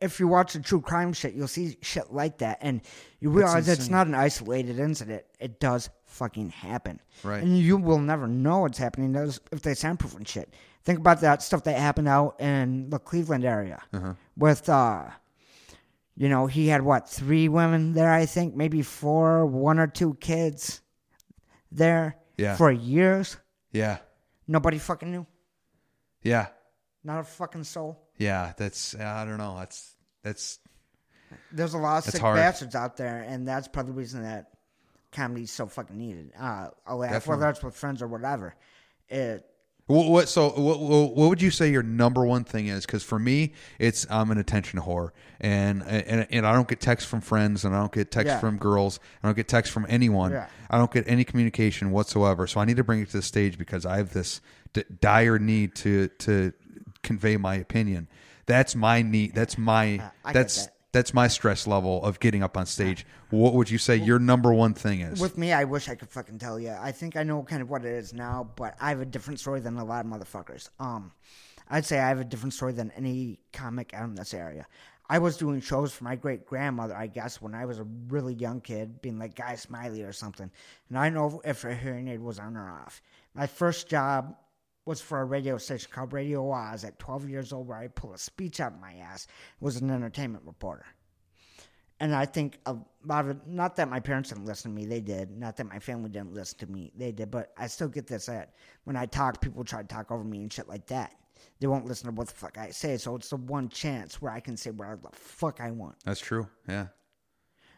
if 0.00 0.18
you 0.18 0.26
watch 0.26 0.54
the 0.54 0.60
true 0.60 0.80
crime 0.80 1.12
shit, 1.12 1.34
you'll 1.34 1.46
see 1.48 1.76
shit 1.82 2.12
like 2.12 2.38
that, 2.38 2.58
and 2.60 2.80
you 3.20 3.30
realize 3.30 3.68
it's 3.68 3.88
not 3.88 4.06
an 4.06 4.14
isolated 4.14 4.78
incident. 4.80 5.24
It 5.38 5.60
does 5.60 5.88
fucking 6.06 6.50
happen, 6.50 7.00
Right. 7.22 7.42
And 7.42 7.56
you 7.58 7.76
will 7.76 7.98
never 8.00 8.26
know 8.26 8.60
what's 8.60 8.78
happening 8.78 9.14
if 9.52 9.62
they 9.62 9.74
soundproof 9.74 10.16
and 10.16 10.26
shit. 10.26 10.52
Think 10.84 10.98
about 10.98 11.20
that 11.20 11.42
stuff 11.42 11.62
that 11.64 11.78
happened 11.78 12.08
out 12.08 12.40
in 12.40 12.88
the 12.90 12.98
Cleveland 12.98 13.44
area 13.44 13.80
Uh-huh. 13.92 14.14
with, 14.36 14.68
uh, 14.68 15.04
you 16.16 16.28
know, 16.28 16.46
he 16.46 16.68
had 16.68 16.82
what 16.82 17.08
three 17.08 17.48
women 17.48 17.92
there, 17.92 18.12
I 18.12 18.26
think, 18.26 18.56
maybe 18.56 18.82
four, 18.82 19.46
one 19.46 19.78
or 19.78 19.86
two 19.86 20.14
kids 20.14 20.80
there 21.70 22.16
Yeah. 22.36 22.56
for 22.56 22.70
years. 22.70 23.36
Yeah. 23.72 23.98
Nobody 24.46 24.78
fucking 24.78 25.10
knew, 25.10 25.26
Yeah. 26.22 26.46
not 27.04 27.20
a 27.20 27.24
fucking 27.24 27.64
soul. 27.64 27.98
Yeah. 28.16 28.52
That's 28.56 28.94
I 28.94 29.24
don't 29.24 29.38
know. 29.38 29.56
That's 29.58 29.94
that's 30.22 30.58
There's 31.52 31.74
a 31.74 31.78
lot 31.78 32.06
of 32.06 32.12
sick 32.12 32.20
hard. 32.20 32.36
bastards 32.36 32.74
out 32.74 32.96
there, 32.96 33.20
and 33.22 33.46
that's 33.46 33.68
probably 33.68 33.92
the 33.92 33.98
reason 33.98 34.22
that 34.22 34.50
comedy's 35.12 35.50
so 35.50 35.66
fucking 35.66 35.96
needed. 35.96 36.32
Uh, 36.38 36.68
laugh, 36.90 37.26
whether 37.26 37.48
it's 37.50 37.62
with 37.62 37.74
friends 37.76 38.00
or 38.02 38.08
whatever. 38.08 38.54
It, 39.08 39.46
What, 39.88 40.10
what 40.10 40.28
so 40.28 40.50
what, 40.50 40.80
what 40.80 41.28
would 41.30 41.42
you 41.42 41.50
say 41.50 41.70
your 41.70 41.82
number 41.82 42.24
one 42.24 42.44
thing 42.44 42.66
is? 42.68 42.84
Because 42.86 43.02
for 43.02 43.18
me, 43.18 43.54
it's 43.78 44.06
I'm 44.10 44.30
an 44.30 44.36
attention 44.38 44.78
whore, 44.80 45.10
and 45.40 45.82
and 45.82 46.26
and 46.30 46.46
I 46.46 46.52
don't 46.52 46.68
get 46.68 46.78
texts 46.80 47.08
from 47.10 47.22
friends, 47.22 47.64
and 47.64 47.74
I 47.74 47.80
don't 47.80 47.90
get 47.92 48.10
texts 48.10 48.32
Yeah. 48.34 48.38
from 48.38 48.58
girls, 48.58 49.00
I 49.22 49.28
don't 49.28 49.34
get 49.34 49.48
texts 49.48 49.72
from 49.72 49.86
anyone. 49.88 50.32
Yeah. 50.32 50.46
I 50.70 50.76
don't 50.76 50.92
get 50.92 51.04
any 51.08 51.24
communication 51.24 51.90
whatsoever. 51.90 52.46
So 52.46 52.60
I 52.60 52.66
need 52.66 52.76
to 52.76 52.84
bring 52.84 53.00
it 53.00 53.06
to 53.10 53.16
the 53.16 53.22
stage 53.22 53.56
because 53.56 53.86
I 53.86 53.96
have 53.96 54.12
this 54.12 54.42
d- 54.74 54.84
dire 55.00 55.38
need 55.38 55.74
to 55.76 56.08
to 56.08 56.52
convey 57.02 57.38
my 57.38 57.54
opinion. 57.54 58.08
That's 58.44 58.76
my 58.76 59.00
need. 59.00 59.34
That's 59.34 59.56
my 59.56 59.84
I 60.22 60.32
get 60.32 60.34
that's 60.34 60.66
that. 60.66 60.74
That's 60.92 61.12
my 61.12 61.28
stress 61.28 61.66
level 61.66 62.02
of 62.02 62.18
getting 62.18 62.42
up 62.42 62.56
on 62.56 62.66
stage. 62.66 63.06
What 63.30 63.54
would 63.54 63.70
you 63.70 63.78
say 63.78 63.96
your 63.96 64.18
number 64.18 64.52
one 64.52 64.74
thing 64.74 65.00
is? 65.00 65.20
with 65.20 65.36
me, 65.36 65.52
I 65.52 65.64
wish 65.64 65.88
I 65.88 65.94
could 65.94 66.08
fucking 66.08 66.38
tell 66.38 66.58
you. 66.58 66.70
I 66.70 66.92
think 66.92 67.16
I 67.16 67.22
know 67.22 67.42
kind 67.42 67.60
of 67.60 67.68
what 67.68 67.84
it 67.84 67.92
is 67.92 68.14
now, 68.14 68.50
but 68.56 68.74
I 68.80 68.88
have 68.88 69.00
a 69.00 69.06
different 69.06 69.38
story 69.40 69.60
than 69.60 69.76
a 69.76 69.84
lot 69.84 70.04
of 70.04 70.10
motherfuckers. 70.10 70.70
Um, 70.80 71.12
I'd 71.68 71.84
say 71.84 71.98
I 71.98 72.08
have 72.08 72.20
a 72.20 72.24
different 72.24 72.54
story 72.54 72.72
than 72.72 72.90
any 72.92 73.38
comic 73.52 73.92
out 73.92 74.08
in 74.08 74.14
this 74.14 74.32
area. 74.32 74.66
I 75.10 75.18
was 75.18 75.36
doing 75.36 75.60
shows 75.60 75.92
for 75.92 76.04
my 76.04 76.16
great 76.16 76.46
grandmother, 76.46 76.94
I 76.94 77.06
guess, 77.06 77.40
when 77.40 77.54
I 77.54 77.64
was 77.64 77.78
a 77.78 77.86
really 78.08 78.34
young 78.34 78.60
kid, 78.60 79.00
being 79.00 79.18
like 79.18 79.34
Guy 79.34 79.54
Smiley 79.54 80.02
or 80.02 80.12
something. 80.12 80.50
And 80.88 80.98
I 80.98 81.08
know 81.08 81.40
if 81.44 81.62
her 81.62 81.74
hearing 81.74 82.08
aid 82.08 82.20
was 82.20 82.38
on 82.38 82.56
or 82.56 82.68
off. 82.68 83.02
My 83.34 83.46
first 83.46 83.88
job 83.88 84.36
was 84.88 85.02
for 85.02 85.20
a 85.20 85.24
radio 85.24 85.58
station 85.58 85.90
called 85.92 86.14
Radio 86.14 86.50
Oz 86.50 86.82
at 86.82 86.98
12 86.98 87.28
years 87.28 87.52
old, 87.52 87.68
where 87.68 87.76
I 87.76 87.88
pulled 87.88 88.14
a 88.14 88.18
speech 88.18 88.58
out 88.58 88.72
of 88.72 88.80
my 88.80 88.94
ass. 88.94 89.26
Was 89.60 89.76
an 89.76 89.90
entertainment 89.90 90.44
reporter. 90.46 90.86
And 92.00 92.14
I 92.14 92.24
think 92.24 92.58
a 92.64 92.74
lot 93.04 93.28
of 93.28 93.46
not 93.46 93.76
that 93.76 93.90
my 93.90 94.00
parents 94.00 94.30
didn't 94.30 94.46
listen 94.46 94.70
to 94.70 94.74
me, 94.74 94.86
they 94.86 95.00
did. 95.00 95.30
Not 95.30 95.56
that 95.58 95.64
my 95.64 95.78
family 95.78 96.08
didn't 96.08 96.32
listen 96.32 96.58
to 96.60 96.66
me, 96.66 96.90
they 96.96 97.12
did. 97.12 97.30
But 97.30 97.52
I 97.58 97.66
still 97.66 97.88
get 97.88 98.06
this 98.06 98.26
that 98.26 98.54
when 98.84 98.96
I 98.96 99.04
talk, 99.04 99.42
people 99.42 99.62
try 99.62 99.82
to 99.82 99.88
talk 99.88 100.10
over 100.10 100.24
me 100.24 100.40
and 100.40 100.52
shit 100.52 100.68
like 100.68 100.86
that. 100.86 101.12
They 101.60 101.66
won't 101.66 101.84
listen 101.84 102.06
to 102.06 102.14
what 102.14 102.28
the 102.28 102.34
fuck 102.34 102.56
I 102.56 102.70
say. 102.70 102.96
So 102.96 103.14
it's 103.14 103.28
the 103.28 103.36
one 103.36 103.68
chance 103.68 104.22
where 104.22 104.32
I 104.32 104.40
can 104.40 104.56
say 104.56 104.70
whatever 104.70 105.00
the 105.02 105.16
fuck 105.16 105.60
I 105.60 105.70
want, 105.70 105.96
that's 106.04 106.20
true. 106.20 106.48
Yeah, 106.66 106.86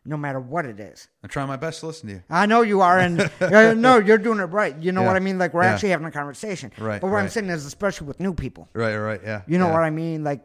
no 0.05 0.17
matter 0.17 0.41
what 0.41 0.65
it 0.67 0.81
is. 0.81 1.09
I'm 1.23 1.29
trying 1.29 1.49
my 1.49 1.57
best 1.57 1.81
to 1.81 1.87
listen 1.87 2.09
to 2.09 2.15
you. 2.17 2.23
I 2.31 2.47
know 2.47 2.63
you 2.63 2.81
are, 2.81 2.99
and 2.99 3.21
uh, 3.41 3.75
no, 3.75 3.99
you're 3.99 4.19
doing 4.19 4.39
it 4.41 4.45
right. 4.45 4.77
You 4.81 4.93
know 4.93 5.03
Yeah. 5.03 5.07
what 5.09 5.17
I 5.17 5.21
mean? 5.21 5.39
Like 5.39 5.53
we're 5.55 5.63
Yeah. 5.63 5.75
actually 5.75 5.91
having 5.91 6.07
a 6.07 6.11
conversation. 6.11 6.73
Right, 6.79 7.01
But 7.01 7.11
what 7.11 7.19
I'm 7.19 7.29
saying 7.29 7.49
is, 7.51 7.67
especially 7.67 8.07
with 8.07 8.19
new 8.21 8.33
people, 8.35 8.69
Right, 8.73 8.97
right, 8.97 9.21
yeah. 9.23 9.43
you 9.47 9.59
know 9.59 9.67
yeah. 9.67 9.73
what 9.75 9.83
I 9.83 9.91
mean? 9.91 10.25
Like 10.25 10.43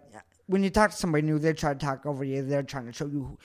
when 0.47 0.64
you 0.64 0.70
talk 0.70 0.91
to 0.91 0.97
somebody 0.97 1.22
new, 1.24 1.39
they 1.39 1.53
try 1.53 1.74
to 1.74 1.80
talk 1.80 2.06
over 2.06 2.24
you. 2.24 2.43
They're 2.43 2.64
trying 2.64 2.86
to 2.86 2.91
show 2.93 3.08
you 3.08 3.38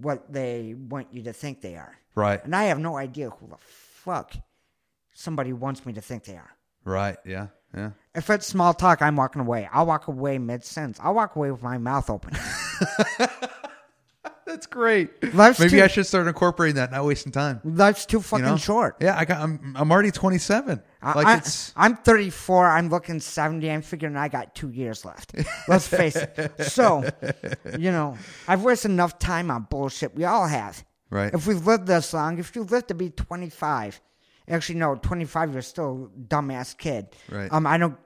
what 0.00 0.32
they 0.32 0.74
want 0.76 1.08
you 1.12 1.22
to 1.22 1.32
think 1.32 1.60
they 1.60 1.76
are. 1.76 1.96
Right. 2.16 2.44
And 2.44 2.54
I 2.54 2.64
have 2.64 2.78
no 2.78 2.96
idea 2.96 3.30
who 3.30 3.46
the 3.48 3.56
fuck 3.58 4.34
somebody 5.12 5.52
wants 5.52 5.86
me 5.86 5.92
to 5.92 6.00
think 6.00 6.24
they 6.24 6.36
are. 6.36 6.50
Right. 6.84 7.16
Yeah. 7.24 7.46
Yeah. 7.76 7.90
If 8.14 8.30
it's 8.30 8.46
small 8.46 8.72
talk, 8.74 9.02
I'm 9.02 9.16
walking 9.16 9.40
away. 9.40 9.68
I'll 9.72 9.86
walk 9.86 10.06
away 10.06 10.38
mid 10.38 10.64
sentence. 10.64 10.98
I'll 11.02 11.14
walk 11.14 11.34
away 11.34 11.50
with 11.50 11.62
my 11.62 11.78
mouth 11.78 12.08
open. 12.10 12.36
That's 14.54 14.66
great. 14.66 15.34
Life's 15.34 15.58
Maybe 15.58 15.70
too- 15.78 15.82
I 15.82 15.88
should 15.88 16.06
start 16.06 16.28
incorporating 16.28 16.76
that. 16.76 16.92
Not 16.92 17.04
wasting 17.04 17.32
time. 17.32 17.60
Life's 17.64 18.06
too 18.06 18.18
You 18.18 18.22
fucking 18.22 18.44
know? 18.46 18.56
short. 18.56 18.96
Yeah. 19.00 19.18
I 19.18 19.24
got. 19.24 19.40
I'm. 19.40 19.74
I'm 19.76 19.90
already 19.90 20.12
27. 20.12 20.80
Like 21.02 21.26
I, 21.26 21.36
it's. 21.38 21.72
I'm 21.76 21.96
34. 21.96 22.68
I'm 22.68 22.88
looking 22.88 23.18
70. 23.18 23.68
I'm 23.70 23.82
figuring 23.82 24.16
I 24.16 24.28
got 24.28 24.54
two 24.54 24.70
years 24.70 25.04
left. 25.04 25.34
Let's 25.68 25.88
face 25.88 26.14
it. 26.16 26.52
So, 26.62 27.04
you 27.76 27.90
know, 27.90 28.16
I've 28.46 28.62
wasted 28.62 28.92
enough 28.92 29.18
time 29.18 29.50
on 29.50 29.66
bullshit. 29.68 30.14
We 30.14 30.24
all 30.24 30.46
have. 30.46 30.84
Right. 31.10 31.34
If 31.34 31.46
we've 31.46 31.66
lived 31.66 31.86
this 31.88 32.14
long, 32.14 32.38
if 32.38 32.54
you 32.56 32.62
live 32.62 32.86
to 32.88 32.94
be 32.94 33.10
25, 33.10 34.00
actually, 34.48 34.78
no, 34.78 34.94
25, 34.94 35.52
you're 35.52 35.62
still 35.62 36.10
a 36.14 36.18
dumbass 36.20 36.76
kid. 36.78 37.08
Right. 37.30 37.52
Um, 37.52 37.66
I 37.66 37.76
don't 37.78 37.96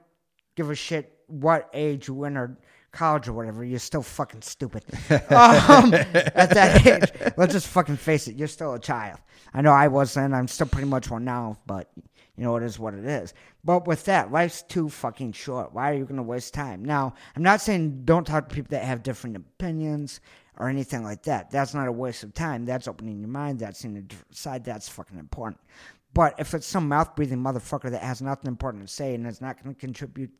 give 0.55 0.69
a 0.71 0.75
shit 0.75 1.15
what 1.27 1.69
age 1.73 2.07
you 2.07 2.23
enter 2.25 2.57
college 2.91 3.27
or 3.27 3.33
whatever. 3.33 3.63
You're 3.63 3.79
still 3.79 4.01
fucking 4.01 4.41
stupid. 4.41 4.83
um, 5.11 5.93
at 5.93 6.49
that 6.51 6.85
age, 6.85 7.31
let's 7.37 7.53
just 7.53 7.67
fucking 7.67 7.97
face 7.97 8.27
it. 8.27 8.35
You're 8.35 8.47
still 8.47 8.73
a 8.73 8.79
child. 8.79 9.19
I 9.53 9.61
know 9.61 9.71
I 9.71 9.87
was 9.87 10.13
then. 10.13 10.33
I'm 10.33 10.47
still 10.47 10.67
pretty 10.67 10.87
much 10.87 11.09
one 11.09 11.25
now, 11.25 11.57
but 11.65 11.89
you 12.35 12.43
know 12.43 12.55
it 12.55 12.63
is 12.63 12.79
what 12.79 12.93
it 12.93 13.05
is. 13.05 13.33
But 13.63 13.87
with 13.87 14.05
that, 14.05 14.31
life's 14.31 14.61
too 14.61 14.89
fucking 14.89 15.33
short. 15.33 15.73
Why 15.73 15.91
are 15.91 15.95
you 15.95 16.05
going 16.05 16.17
to 16.17 16.23
waste 16.23 16.53
time? 16.53 16.83
Now, 16.83 17.13
I'm 17.35 17.43
not 17.43 17.61
saying 17.61 18.03
don't 18.05 18.25
talk 18.25 18.47
to 18.49 18.55
people 18.55 18.71
that 18.71 18.85
have 18.85 19.03
different 19.03 19.35
opinions 19.35 20.21
or 20.57 20.69
anything 20.69 21.03
like 21.03 21.23
that. 21.23 21.51
That's 21.51 21.73
not 21.73 21.87
a 21.87 21.91
waste 21.91 22.23
of 22.23 22.33
time. 22.33 22.65
That's 22.65 22.87
opening 22.87 23.19
your 23.19 23.29
mind. 23.29 23.59
That's 23.59 23.79
seeing 23.79 23.97
a 23.97 24.01
different 24.01 24.35
side. 24.35 24.63
That's 24.63 24.87
fucking 24.89 25.17
important. 25.17 25.59
But 26.13 26.35
if 26.39 26.53
it's 26.53 26.65
some 26.67 26.87
mouth 26.87 27.15
breathing 27.15 27.37
motherfucker 27.39 27.91
that 27.91 28.01
has 28.01 28.21
nothing 28.21 28.47
important 28.47 28.87
to 28.87 28.93
say 28.93 29.13
and 29.13 29.27
is 29.27 29.41
not 29.41 29.61
going 29.63 29.73
to 29.75 29.79
contribute 29.79 30.31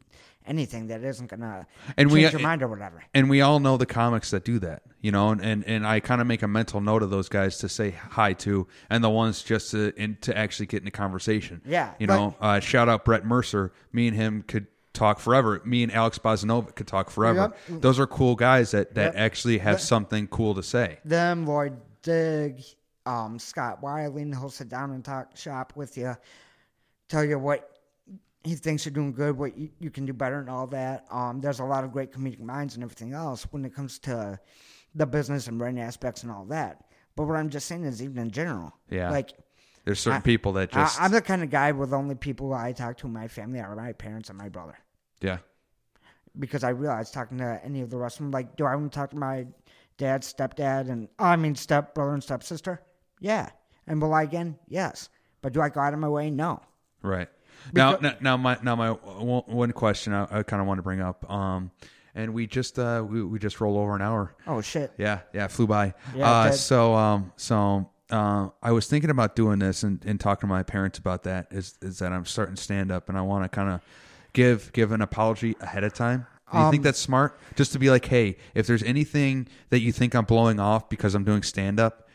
anything, 0.45 0.87
that 0.87 1.03
isn't 1.03 1.27
going 1.29 1.41
to 1.41 1.65
change 1.97 2.11
we- 2.11 2.21
your 2.27 2.39
mind 2.39 2.63
or 2.63 2.67
whatever. 2.67 3.03
and 3.13 3.29
we 3.29 3.41
all 3.41 3.59
know 3.59 3.77
the 3.77 3.85
comics 3.85 4.31
that 4.31 4.43
do 4.43 4.57
that, 4.59 4.81
you 5.01 5.11
know, 5.11 5.29
and, 5.29 5.41
and, 5.41 5.63
and 5.65 5.85
I 5.85 5.99
kind 5.99 6.21
of 6.21 6.27
make 6.27 6.41
a 6.41 6.47
mental 6.47 6.81
note 6.81 7.03
of 7.03 7.11
those 7.11 7.29
guys 7.29 7.59
to 7.59 7.69
say 7.69 7.91
hi 7.91 8.33
to, 8.33 8.67
and 8.89 9.03
the 9.03 9.09
ones 9.11 9.43
just 9.43 9.71
to 9.71 9.93
in, 9.95 10.17
to 10.21 10.35
actually 10.35 10.65
get 10.65 10.81
in 10.81 10.87
a 10.87 10.91
conversation. 10.91 11.61
Yeah, 11.65 11.93
you 11.99 12.07
but- 12.07 12.15
know, 12.15 12.35
uh, 12.41 12.59
shout 12.59 12.89
out 12.89 13.05
Brett 13.05 13.23
Mercer. 13.25 13.71
Me 13.93 14.07
and 14.07 14.17
him 14.17 14.43
could 14.47 14.65
talk 14.93 15.19
forever. 15.19 15.61
Me 15.65 15.83
and 15.83 15.91
Alex 15.93 16.17
Bozanovic 16.17 16.73
could 16.75 16.87
talk 16.87 17.11
forever. 17.11 17.53
Yep. 17.69 17.81
Those 17.81 17.99
are 17.99 18.07
cool 18.07 18.35
guys 18.35 18.71
that 18.71 18.95
that 18.95 19.13
Yep. 19.13 19.21
actually 19.21 19.57
have 19.59 19.79
something 19.79 20.27
cool 20.27 20.55
to 20.55 20.63
say. 20.63 20.97
them, 21.05 21.45
Lloyd 21.45 21.77
Digg, 22.01 22.63
um, 23.09 23.39
Scott 23.39 23.81
Wiley, 23.81 24.21
and 24.21 24.35
he'll 24.35 24.49
sit 24.49 24.69
down 24.69 24.91
and 24.91 25.03
talk 25.03 25.35
shop 25.35 25.73
with 25.75 25.97
you, 25.97 26.15
tell 27.07 27.23
you 27.25 27.39
what 27.39 27.61
he 28.43 28.55
thinks 28.55 28.85
you're 28.85 28.93
doing 28.93 29.11
good, 29.11 29.37
what 29.37 29.57
you, 29.57 29.69
you 29.79 29.89
can 29.89 30.05
do 30.05 30.13
better, 30.13 30.39
and 30.39 30.49
all 30.49 30.67
that. 30.67 31.05
Um, 31.11 31.41
there's 31.41 31.59
a 31.59 31.65
lot 31.65 31.83
of 31.83 31.91
great 31.91 32.11
comedic 32.13 32.39
minds 32.39 32.75
and 32.75 32.83
everything 32.83 33.13
else 33.13 33.43
when 33.51 33.65
it 33.65 33.73
comes 33.73 33.99
to 33.99 34.39
the 34.95 35.05
business 35.05 35.47
and 35.47 35.57
brand 35.57 35.79
aspects 35.79 36.23
and 36.23 36.31
all 36.31 36.45
that. 36.45 36.85
But 37.15 37.25
what 37.27 37.35
I'm 37.35 37.49
just 37.49 37.67
saying 37.67 37.83
is, 37.83 38.01
even 38.01 38.17
in 38.19 38.31
general, 38.31 38.71
Yeah. 38.89 39.09
like 39.11 39.31
There's 39.85 39.99
certain 39.99 40.19
I- 40.19 40.21
people 40.21 40.53
that 40.53 40.71
just 40.71 41.01
I, 41.01 41.05
I'm 41.05 41.11
the 41.11 41.21
kind 41.21 41.43
of 41.43 41.49
guy 41.49 41.71
with 41.71 41.93
only 41.93 42.15
people 42.15 42.53
I 42.53 42.71
talk 42.71 42.97
to 42.97 43.07
in 43.07 43.13
my 43.13 43.27
family 43.27 43.59
are 43.59 43.75
my 43.75 43.91
parents 43.93 44.29
and 44.29 44.37
my 44.37 44.49
brother. 44.49 44.77
yeah 45.21 45.39
because 46.37 46.63
I 46.63 46.69
realize 46.69 47.11
talking 47.11 47.39
to 47.39 47.59
any 47.63 47.81
of 47.81 47.89
the 47.89 47.97
rest 47.97 48.17
of 48.17 48.23
them, 48.23 48.31
like, 48.31 48.55
do 48.55 48.63
I 48.65 48.75
want 48.75 48.91
to 48.93 48.95
talk 48.99 49.09
to 49.09 49.17
my 49.17 49.47
dad, 49.97 50.21
stepdad, 50.21 50.87
and 50.89 51.09
I 51.17 51.35
mean 51.35 51.55
step 51.55 51.93
brother 51.95 52.13
and 52.13 52.23
stepsister? 52.23 52.81
Yeah. 53.19 53.49
And 53.87 54.01
will 54.01 54.13
I 54.13 54.23
again? 54.23 54.57
Yes. 54.67 55.09
But 55.41 55.53
do 55.53 55.61
I 55.61 55.69
go 55.69 55.79
out 55.81 55.93
of 55.93 55.99
my 55.99 56.09
way? 56.09 56.29
No. 56.29 56.61
Right. 57.01 57.27
Now, 57.73 57.97
Because- 57.97 58.21
now, 58.21 58.35
now, 58.35 58.37
my 58.37 58.57
now 58.63 58.75
my 58.75 58.89
one 58.91 59.71
question 59.73 60.13
I, 60.13 60.23
I 60.39 60.43
kind 60.43 60.61
of 60.61 60.67
want 60.67 60.77
to 60.77 60.81
bring 60.83 61.01
up. 61.01 61.29
Um, 61.29 61.71
and 62.15 62.33
we 62.33 62.47
just 62.47 62.79
uh 62.79 63.05
we, 63.07 63.23
we 63.23 63.39
just 63.39 63.59
rolled 63.61 63.77
over 63.77 63.95
an 63.95 64.01
hour. 64.01 64.33
Oh 64.47 64.61
shit. 64.61 64.91
Yeah, 64.97 65.19
yeah, 65.33 65.47
flew 65.47 65.67
by. 65.67 65.93
Yeah, 66.15 66.29
uh, 66.29 66.51
so 66.51 66.93
um, 66.95 67.31
so 67.37 67.89
uh, 68.09 68.49
I 68.63 68.71
was 68.71 68.87
thinking 68.87 69.09
about 69.09 69.35
doing 69.35 69.59
this 69.59 69.83
and, 69.83 70.03
and 70.05 70.19
talking 70.19 70.41
to 70.41 70.47
my 70.47 70.63
parents 70.63 70.97
about 70.99 71.23
that. 71.23 71.47
Is 71.51 71.77
is 71.81 71.99
that 71.99 72.11
I'm 72.11 72.25
starting 72.25 72.55
stand 72.55 72.91
up 72.91 73.09
and 73.09 73.17
I 73.17 73.21
want 73.21 73.43
to 73.43 73.49
kind 73.49 73.69
of 73.69 73.81
give 74.33 74.71
give 74.73 74.91
an 74.91 75.01
apology 75.01 75.55
ahead 75.61 75.83
of 75.83 75.93
time. 75.93 76.25
Do 76.51 76.57
you 76.57 76.63
Um, 76.65 76.71
think 76.71 76.83
that's 76.83 76.99
smart? 76.99 77.39
Just 77.55 77.73
to 77.73 77.79
be 77.79 77.91
like, 77.91 78.05
hey, 78.05 78.37
if 78.55 78.65
there's 78.65 78.83
anything 78.83 79.47
that 79.69 79.81
you 79.81 79.91
think 79.91 80.15
I'm 80.15 80.25
blowing 80.25 80.59
off 80.59 80.89
because 80.89 81.13
I'm 81.13 81.23
doing 81.23 81.43
stand 81.43 81.79
up, 81.79 82.08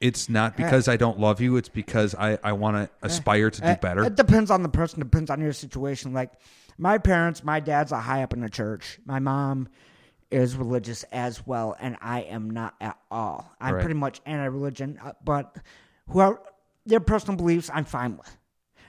it's 0.00 0.28
not 0.28 0.56
because 0.56 0.88
I 0.88 0.96
don't 0.96 1.18
love 1.18 1.40
you. 1.40 1.56
It's 1.56 1.68
because 1.68 2.14
I 2.14 2.38
I 2.42 2.52
want 2.52 2.76
to 2.76 2.90
aspire 3.06 3.50
to 3.50 3.60
do 3.60 3.66
It- 3.68 3.80
better. 3.80 4.04
It 4.04 4.14
depends 4.16 4.50
on 4.50 4.62
the 4.62 4.68
person. 4.68 5.00
Depends 5.00 5.30
on 5.30 5.40
your 5.40 5.52
situation. 5.52 6.12
Like 6.12 6.32
my 6.78 6.98
parents, 6.98 7.42
my 7.42 7.60
dad's 7.60 7.92
a 7.92 7.98
high 8.00 8.22
up 8.22 8.32
in 8.34 8.40
the 8.40 8.50
church. 8.50 8.98
My 9.06 9.18
mom 9.18 9.68
is 10.30 10.56
religious 10.56 11.04
as 11.12 11.46
well, 11.46 11.76
and 11.80 11.96
I 12.02 12.22
am 12.22 12.50
not 12.50 12.74
at 12.80 12.98
all. 13.10 13.50
I'm 13.60 13.74
Right. 13.74 13.80
pretty 13.80 13.98
much 13.98 14.20
anti-religion, 14.26 14.98
uh, 15.02 15.12
but 15.24 15.56
whoever 16.08 16.40
their 16.84 17.00
personal 17.00 17.36
beliefs, 17.36 17.70
I'm 17.72 17.84
fine 17.84 18.16
with. 18.16 18.36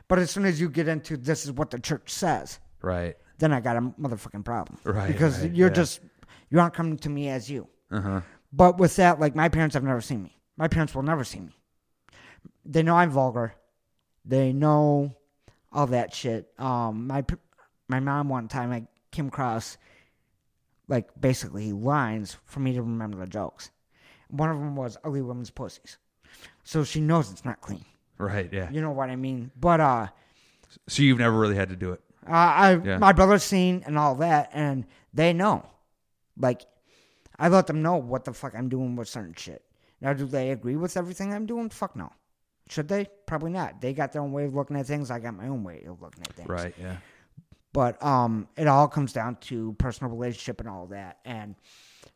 But 0.08 0.20
as 0.20 0.32
soon 0.32 0.46
as 0.46 0.60
you 0.60 0.68
get 0.70 0.88
into 0.88 1.16
this 1.16 1.46
is 1.46 1.52
what 1.52 1.70
the 1.70 1.80
church 1.80 2.10
says, 2.12 2.60
right. 2.82 3.16
then 3.38 3.54
I 3.54 3.60
got 3.60 3.76
a 3.78 3.82
motherfucking 3.82 4.46
problem. 4.46 4.80
Right, 4.84 5.08
Because 5.08 5.42
right, 5.42 5.54
you're 5.54 5.68
yeah. 5.70 5.74
just 5.74 6.00
you 6.50 6.60
aren't 6.60 6.74
coming 6.74 6.98
to 6.98 7.10
me 7.10 7.30
as 7.30 7.50
you. 7.50 7.68
Uh 7.92 8.02
huh. 8.02 8.22
But 8.52 8.78
with 8.80 8.96
that, 8.96 9.20
like 9.20 9.36
my 9.36 9.48
parents 9.50 9.74
have 9.76 9.84
never 9.84 10.02
seen 10.02 10.24
me. 10.24 10.37
My 10.58 10.68
parents 10.68 10.94
will 10.96 11.04
never 11.04 11.24
see 11.24 11.40
me. 11.40 11.56
They 12.66 12.84
know 12.84 12.96
I'm 12.96 13.10
vulgar. 13.12 13.54
They 14.26 14.52
know 14.54 15.16
all 15.72 15.88
that 15.88 16.14
shit. 16.14 16.52
Um, 16.58 17.08
my 17.08 17.24
my 17.88 18.00
mom 18.00 18.28
one 18.30 18.48
time 18.48 18.72
I 18.72 18.88
came 19.12 19.28
across 19.28 19.78
like 20.88 21.10
basically 21.20 21.72
lines 21.72 22.36
for 22.46 22.60
me 22.60 22.74
to 22.74 22.82
remember 22.82 23.18
the 23.18 23.28
jokes. 23.28 23.70
One 24.30 24.50
of 24.50 24.58
them 24.58 24.76
was 24.76 24.98
ugly 25.04 25.22
women's 25.22 25.50
pussies, 25.52 25.98
so 26.64 26.84
she 26.84 27.00
knows 27.00 27.32
it's 27.32 27.46
not 27.46 27.62
clean. 27.62 27.86
Right. 28.18 28.52
Yeah. 28.52 28.70
You 28.72 28.82
know 28.82 28.92
what 28.92 29.10
I 29.10 29.16
mean? 29.16 29.52
But 29.60 29.80
uh, 29.80 30.08
So 30.88 31.04
you've 31.04 31.20
never 31.20 31.38
really 31.38 31.56
had 31.56 31.70
to 31.70 31.76
do 31.76 31.92
it. 31.94 32.02
Uh, 32.28 32.32
I 32.32 32.76
Yeah. 32.84 32.98
my 32.98 33.14
brother's 33.14 33.44
seen 33.44 33.84
and 33.86 33.98
all 33.98 34.16
that, 34.16 34.50
and 34.54 34.86
they 35.14 35.32
know. 35.34 35.66
Like, 36.36 36.66
I 37.40 37.48
let 37.48 37.68
them 37.68 37.82
know 37.82 37.96
what 37.98 38.26
the 38.26 38.34
fuck 38.34 38.54
I'm 38.56 38.68
doing 38.70 38.96
with 38.96 39.08
certain 39.08 39.34
shit. 39.38 39.64
Now, 40.02 40.14
do 40.14 40.26
they 40.26 40.52
agree 40.52 40.76
with 40.76 40.98
everything 40.98 41.34
I'm 41.34 41.46
doing? 41.46 41.70
Fuck 41.70 41.96
no. 41.96 42.12
Should 42.70 42.88
they? 42.88 43.08
Probably 43.26 43.52
not. 43.52 43.82
They 43.82 43.94
got 43.94 44.12
their 44.12 44.22
own 44.22 44.32
way 44.32 44.46
of 44.46 44.54
looking 44.54 44.78
at 44.78 44.86
things. 44.86 45.10
I 45.10 45.20
got 45.20 45.36
my 45.36 45.48
own 45.48 45.64
way 45.64 45.84
of 45.88 46.02
looking 46.02 46.22
at 46.22 46.34
things. 46.34 46.50
Right. 46.50 46.76
Yeah. 46.80 46.98
But 47.74 48.02
um, 48.04 48.48
it 48.58 48.68
all 48.68 48.88
comes 48.88 49.14
down 49.14 49.38
to 49.42 49.74
personal 49.74 50.12
relationship 50.12 50.60
and 50.60 50.70
all 50.70 50.88
that. 50.88 51.20
And 51.26 51.56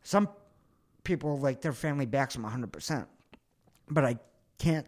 some 0.02 0.28
people 1.04 1.38
like 1.38 1.60
their 1.60 1.72
family 1.72 2.06
backs 2.06 2.34
them 2.34 2.42
100. 2.42 2.72
percent 2.72 3.08
But 3.88 4.04
I 4.04 4.18
can't 4.58 4.86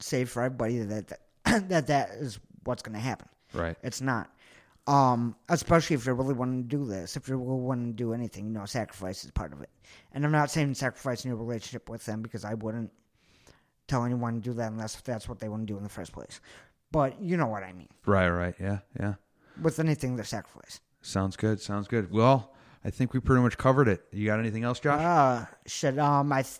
say 0.00 0.24
for 0.24 0.42
everybody 0.42 0.78
that 0.78 1.08
that 1.44 1.68
that, 1.68 1.86
that 1.86 2.10
is 2.10 2.38
what's 2.64 2.82
going 2.82 2.94
to 2.94 3.00
happen. 3.00 3.28
Right. 3.52 3.76
It's 3.82 4.00
not. 4.00 4.30
Um, 4.86 5.34
especially 5.48 5.96
if 5.96 6.04
you're 6.04 6.14
really 6.14 6.34
wanting 6.34 6.62
to 6.62 6.68
do 6.68 6.84
this. 6.84 7.16
If 7.16 7.26
you're 7.26 7.38
really 7.38 7.60
wanting 7.62 7.86
to 7.86 7.92
do 7.96 8.12
anything, 8.12 8.46
you 8.46 8.52
know, 8.52 8.66
sacrifice 8.66 9.24
is 9.24 9.30
part 9.30 9.52
of 9.52 9.62
it. 9.62 9.70
And 10.12 10.24
I'm 10.24 10.32
not 10.32 10.50
saying 10.50 10.74
sacrificing 10.74 11.30
your 11.30 11.38
relationship 11.38 11.88
with 11.88 12.04
them 12.04 12.20
because 12.20 12.44
I 12.44 12.54
wouldn't 12.54 12.92
tell 13.88 14.04
anyone 14.04 14.34
to 14.34 14.40
do 14.40 14.52
that 14.54 14.72
unless 14.72 14.96
that's 14.96 15.28
what 15.28 15.38
they 15.38 15.48
want 15.48 15.66
to 15.66 15.72
do 15.72 15.76
in 15.78 15.82
the 15.82 15.88
first 15.88 16.12
place. 16.12 16.40
But 16.92 17.20
you 17.20 17.36
know 17.36 17.46
what 17.46 17.62
I 17.62 17.72
mean. 17.72 17.88
Right. 18.04 18.28
Right. 18.28 18.54
Yeah. 18.60 18.78
Yeah. 19.00 19.14
With 19.60 19.78
anything, 19.80 20.16
there's 20.16 20.28
sacrifice. 20.28 20.80
Sounds 21.00 21.36
good. 21.36 21.60
Sounds 21.60 21.88
good. 21.88 22.10
Well, 22.12 22.52
I 22.84 22.90
think 22.90 23.14
we 23.14 23.20
pretty 23.20 23.42
much 23.42 23.56
covered 23.56 23.88
it. 23.88 24.04
You 24.12 24.26
got 24.26 24.38
anything 24.38 24.64
else, 24.64 24.80
Josh? 24.80 25.00
Uh, 25.00 25.46
shit. 25.66 25.98
Um, 25.98 26.32
I 26.32 26.42
th- 26.42 26.58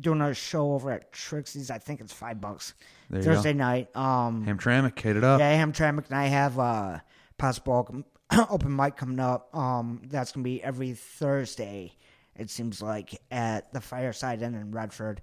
doing 0.00 0.20
a 0.20 0.34
show 0.34 0.72
over 0.72 0.90
at 0.90 1.12
Trixie's. 1.12 1.70
I 1.70 1.78
think 1.78 2.00
it's 2.00 2.12
five 2.12 2.40
bucks 2.40 2.74
There 3.10 3.20
you 3.20 3.24
Thursday 3.24 3.52
night. 3.52 3.94
Um, 3.96 4.46
Hamtramck, 4.46 4.98
hit 4.98 5.16
it 5.16 5.24
up. 5.24 5.40
Yeah, 5.40 5.62
Hamtramck 5.62 6.06
and 6.06 6.14
I 6.16 6.26
have 6.26 6.58
a 6.58 7.02
possible 7.38 7.74
open- 7.74 8.04
open 8.50 8.74
mic 8.76 8.96
coming 8.96 9.20
up. 9.20 9.54
Um, 9.54 10.02
that's 10.06 10.32
gonna 10.32 10.44
be 10.44 10.62
every 10.62 10.92
Thursday. 10.92 11.94
It 12.36 12.50
seems 12.50 12.82
like 12.82 13.20
at 13.30 13.72
the 13.72 13.80
Fireside 13.80 14.42
Inn 14.42 14.54
in 14.54 14.70
Redford. 14.72 15.22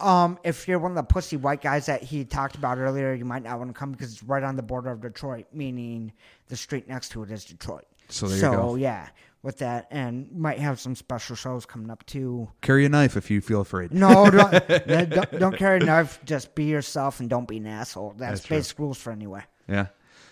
Um, 0.00 0.38
if 0.42 0.66
you're 0.66 0.80
one 0.80 0.90
of 0.90 0.96
the 0.96 1.04
pussy 1.04 1.36
white 1.36 1.62
guys 1.62 1.86
that 1.86 2.02
he 2.02 2.24
talked 2.24 2.56
about 2.56 2.78
earlier, 2.78 3.12
you 3.14 3.24
might 3.24 3.44
not 3.44 3.58
want 3.58 3.70
to 3.70 3.78
come 3.78 3.92
because 3.92 4.12
it's 4.12 4.22
right 4.24 4.42
on 4.42 4.56
the 4.56 4.62
border 4.62 4.90
of 4.90 5.00
Detroit, 5.00 5.46
meaning 5.52 6.12
the 6.48 6.56
street 6.56 6.88
next 6.88 7.10
to 7.10 7.22
it 7.22 7.30
is 7.30 7.44
Detroit. 7.44 7.84
So 8.08 8.26
there 8.26 8.36
you 8.36 8.40
so 8.40 8.52
go. 8.52 8.74
yeah, 8.74 9.08
with 9.42 9.58
that, 9.58 9.86
and 9.92 10.30
might 10.32 10.58
have 10.58 10.80
some 10.80 10.96
special 10.96 11.36
shows 11.36 11.64
coming 11.64 11.90
up 11.90 12.04
too. 12.06 12.50
Carry 12.60 12.84
a 12.84 12.88
knife 12.88 13.16
if 13.16 13.30
you 13.30 13.40
feel 13.40 13.60
afraid. 13.60 13.92
No, 13.92 14.28
don't, 14.30 14.50
don't, 15.10 15.38
don't 15.38 15.56
carry 15.56 15.80
a 15.80 15.84
knife. 15.84 16.18
Just 16.24 16.54
be 16.56 16.64
yourself 16.64 17.20
and 17.20 17.30
don't 17.30 17.46
be 17.46 17.58
an 17.58 17.66
asshole. 17.66 18.14
That's, 18.18 18.40
That's 18.40 18.44
true. 18.44 18.56
basic 18.56 18.78
rules 18.80 18.98
for 18.98 19.12
anywhere. 19.12 19.46
Yeah. 19.68 19.86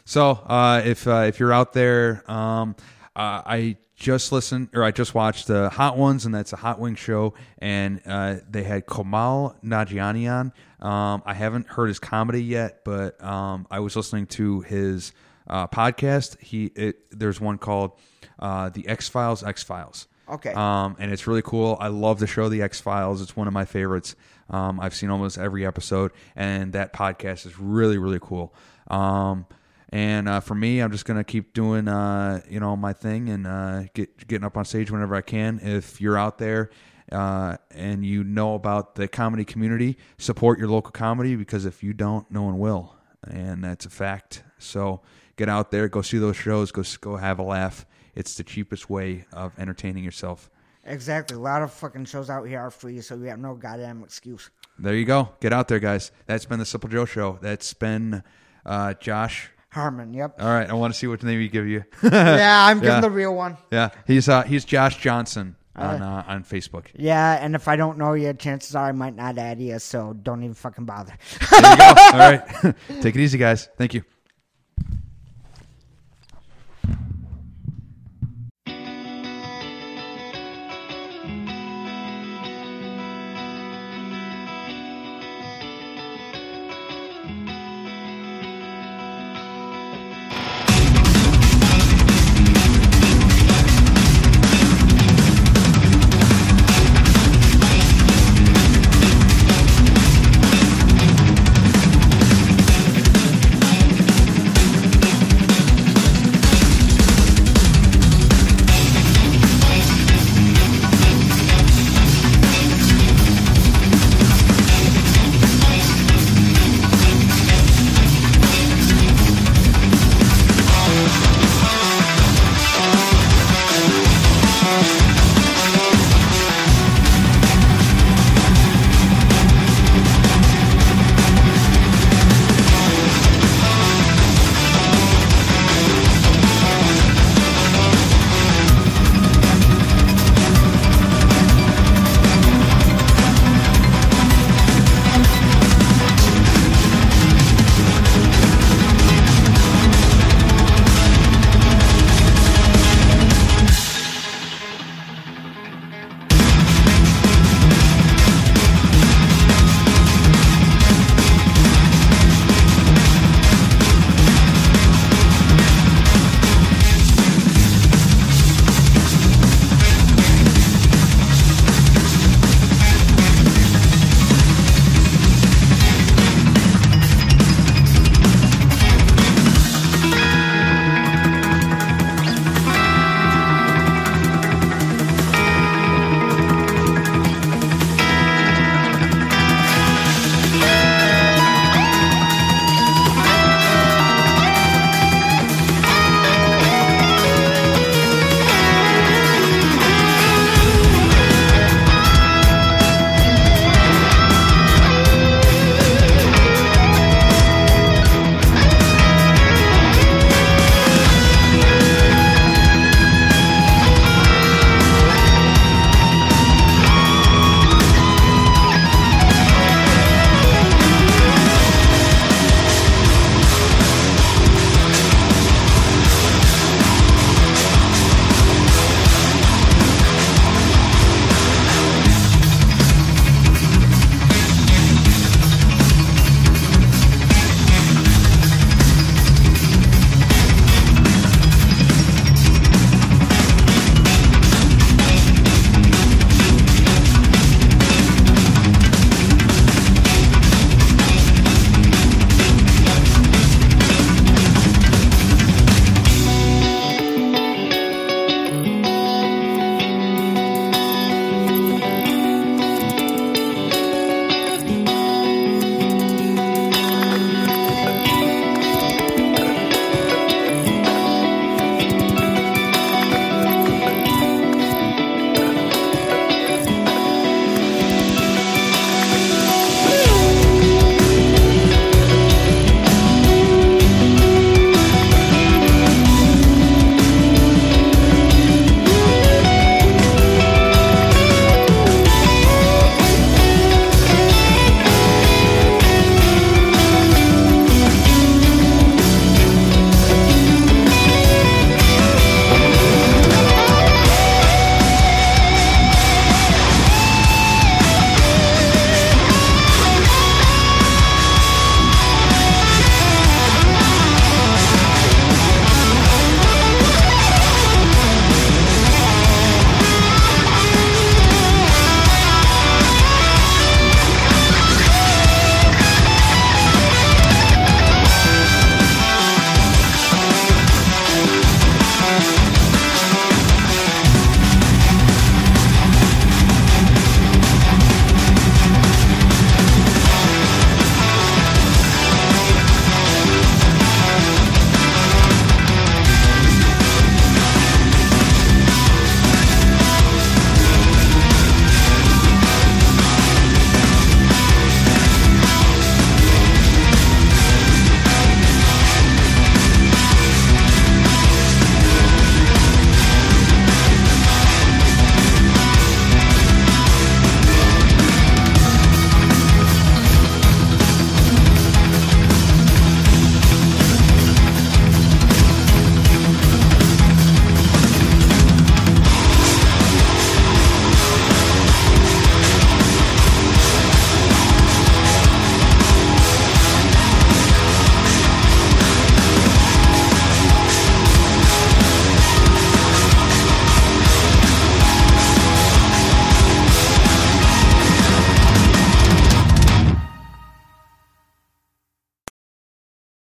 So 0.04 0.30
uh, 0.30 0.82
if 0.84 1.06
uh, 1.06 1.24
if 1.28 1.40
you're 1.40 1.52
out 1.52 1.72
there, 1.72 2.28
um, 2.30 2.76
uh, 3.14 3.42
I 3.46 3.76
just 3.96 4.32
listened 4.32 4.70
or 4.74 4.82
I 4.82 4.90
just 4.90 5.14
watched 5.14 5.46
the 5.46 5.70
Hot 5.70 5.96
Ones, 5.96 6.26
and 6.26 6.34
that's 6.34 6.52
a 6.52 6.56
Hot 6.56 6.78
Wing 6.80 6.94
show, 6.94 7.34
and 7.58 8.00
uh, 8.06 8.36
they 8.48 8.64
had 8.64 8.86
Kumail 8.86 9.56
Nanjiani 9.62 10.30
on. 10.30 10.52
Um, 10.80 11.22
I 11.24 11.34
haven't 11.34 11.68
heard 11.68 11.86
his 11.86 11.98
comedy 11.98 12.42
yet, 12.42 12.84
but 12.84 13.22
um, 13.22 13.66
I 13.70 13.80
was 13.80 13.94
listening 13.94 14.26
to 14.28 14.60
his 14.62 15.12
uh, 15.46 15.68
podcast. 15.68 16.40
He 16.40 16.66
it, 16.66 16.96
there's 17.10 17.40
one 17.40 17.58
called 17.58 17.92
uh, 18.38 18.70
the 18.70 18.88
X 18.88 19.08
Files 19.08 19.44
X 19.44 19.62
Files. 19.62 20.08
Okay. 20.28 20.52
Um, 20.52 20.96
and 20.98 21.12
it's 21.12 21.26
really 21.26 21.42
cool. 21.42 21.76
I 21.80 21.88
love 21.88 22.18
the 22.18 22.26
show, 22.26 22.48
The 22.48 22.62
X 22.62 22.80
Files. 22.80 23.20
It's 23.20 23.36
one 23.36 23.48
of 23.48 23.52
my 23.52 23.64
favorites. 23.64 24.14
Um, 24.48 24.80
I've 24.80 24.94
seen 24.94 25.10
almost 25.10 25.36
every 25.36 25.66
episode, 25.66 26.12
and 26.34 26.72
that 26.72 26.92
podcast 26.92 27.46
is 27.46 27.58
really, 27.58 27.98
really 27.98 28.20
cool. 28.20 28.54
Um, 28.88 29.46
and 29.92 30.26
uh, 30.26 30.40
for 30.40 30.54
me, 30.54 30.80
I'm 30.80 30.90
just 30.90 31.04
gonna 31.04 31.22
keep 31.22 31.52
doing, 31.52 31.86
uh, 31.86 32.40
you 32.48 32.58
know, 32.58 32.74
my 32.74 32.94
thing 32.94 33.28
and 33.28 33.46
uh, 33.46 33.82
get 33.92 34.26
getting 34.26 34.44
up 34.44 34.56
on 34.56 34.64
stage 34.64 34.90
whenever 34.90 35.14
I 35.14 35.20
can. 35.20 35.60
If 35.62 36.00
you're 36.00 36.16
out 36.16 36.38
there 36.38 36.70
uh, 37.12 37.58
and 37.70 38.04
you 38.04 38.24
know 38.24 38.54
about 38.54 38.94
the 38.94 39.06
comedy 39.06 39.44
community, 39.44 39.98
support 40.16 40.58
your 40.58 40.68
local 40.68 40.92
comedy 40.92 41.36
because 41.36 41.66
if 41.66 41.82
you 41.82 41.92
don't, 41.92 42.28
no 42.30 42.42
one 42.42 42.58
will, 42.58 42.96
and 43.28 43.62
that's 43.62 43.84
a 43.84 43.90
fact. 43.90 44.42
So 44.58 45.02
get 45.36 45.50
out 45.50 45.70
there, 45.70 45.88
go 45.88 46.00
see 46.00 46.16
those 46.16 46.36
shows, 46.36 46.72
go 46.72 46.82
go 47.02 47.16
have 47.16 47.38
a 47.38 47.42
laugh. 47.42 47.84
It's 48.14 48.34
the 48.36 48.44
cheapest 48.44 48.88
way 48.88 49.26
of 49.32 49.52
entertaining 49.58 50.04
yourself. 50.04 50.50
Exactly. 50.84 51.36
A 51.36 51.40
lot 51.40 51.62
of 51.62 51.72
fucking 51.72 52.06
shows 52.06 52.30
out 52.30 52.44
here 52.44 52.60
are 52.60 52.70
free, 52.70 53.00
so 53.02 53.14
you 53.16 53.24
have 53.24 53.38
no 53.38 53.54
goddamn 53.54 54.02
excuse. 54.02 54.50
There 54.78 54.94
you 54.94 55.04
go. 55.04 55.28
Get 55.40 55.52
out 55.52 55.68
there, 55.68 55.78
guys. 55.78 56.12
That's 56.26 56.46
been 56.46 56.58
the 56.58 56.64
Simple 56.64 56.88
Joe 56.88 57.04
Show. 57.04 57.38
That's 57.40 57.72
been 57.74 58.22
uh, 58.64 58.94
Josh. 58.94 59.50
Harmon, 59.72 60.12
yep. 60.12 60.40
All 60.40 60.48
right, 60.48 60.68
I 60.68 60.74
want 60.74 60.92
to 60.92 60.98
see 60.98 61.06
what 61.06 61.22
name 61.22 61.40
you 61.40 61.48
give 61.48 61.66
you. 61.66 61.82
yeah, 62.02 62.66
I'm 62.66 62.78
giving 62.80 62.90
Yeah. 62.96 63.00
the 63.00 63.10
real 63.10 63.34
one. 63.34 63.56
yeah, 63.70 63.88
he's 64.06 64.28
uh, 64.28 64.42
he's 64.42 64.64
Josh 64.66 64.98
Johnson 64.98 65.56
on 65.74 66.02
uh, 66.02 66.24
on 66.26 66.44
Facebook. 66.44 66.86
Yeah, 66.94 67.38
and 67.42 67.54
if 67.54 67.68
I 67.68 67.76
don't 67.76 67.96
know 67.96 68.12
you, 68.12 68.34
chances 68.34 68.74
are 68.76 68.88
I 68.88 68.92
might 68.92 69.16
not 69.16 69.38
add 69.38 69.60
you, 69.60 69.78
so 69.78 70.12
don't 70.12 70.42
even 70.42 70.52
fucking 70.54 70.84
bother. 70.84 71.14
There 71.50 71.60
you 71.70 71.76
go. 71.78 71.84
All 72.12 72.18
right, 72.18 72.76
take 73.00 73.14
it 73.16 73.20
easy, 73.20 73.38
guys. 73.38 73.68
Thank 73.78 73.94
you. 73.94 74.02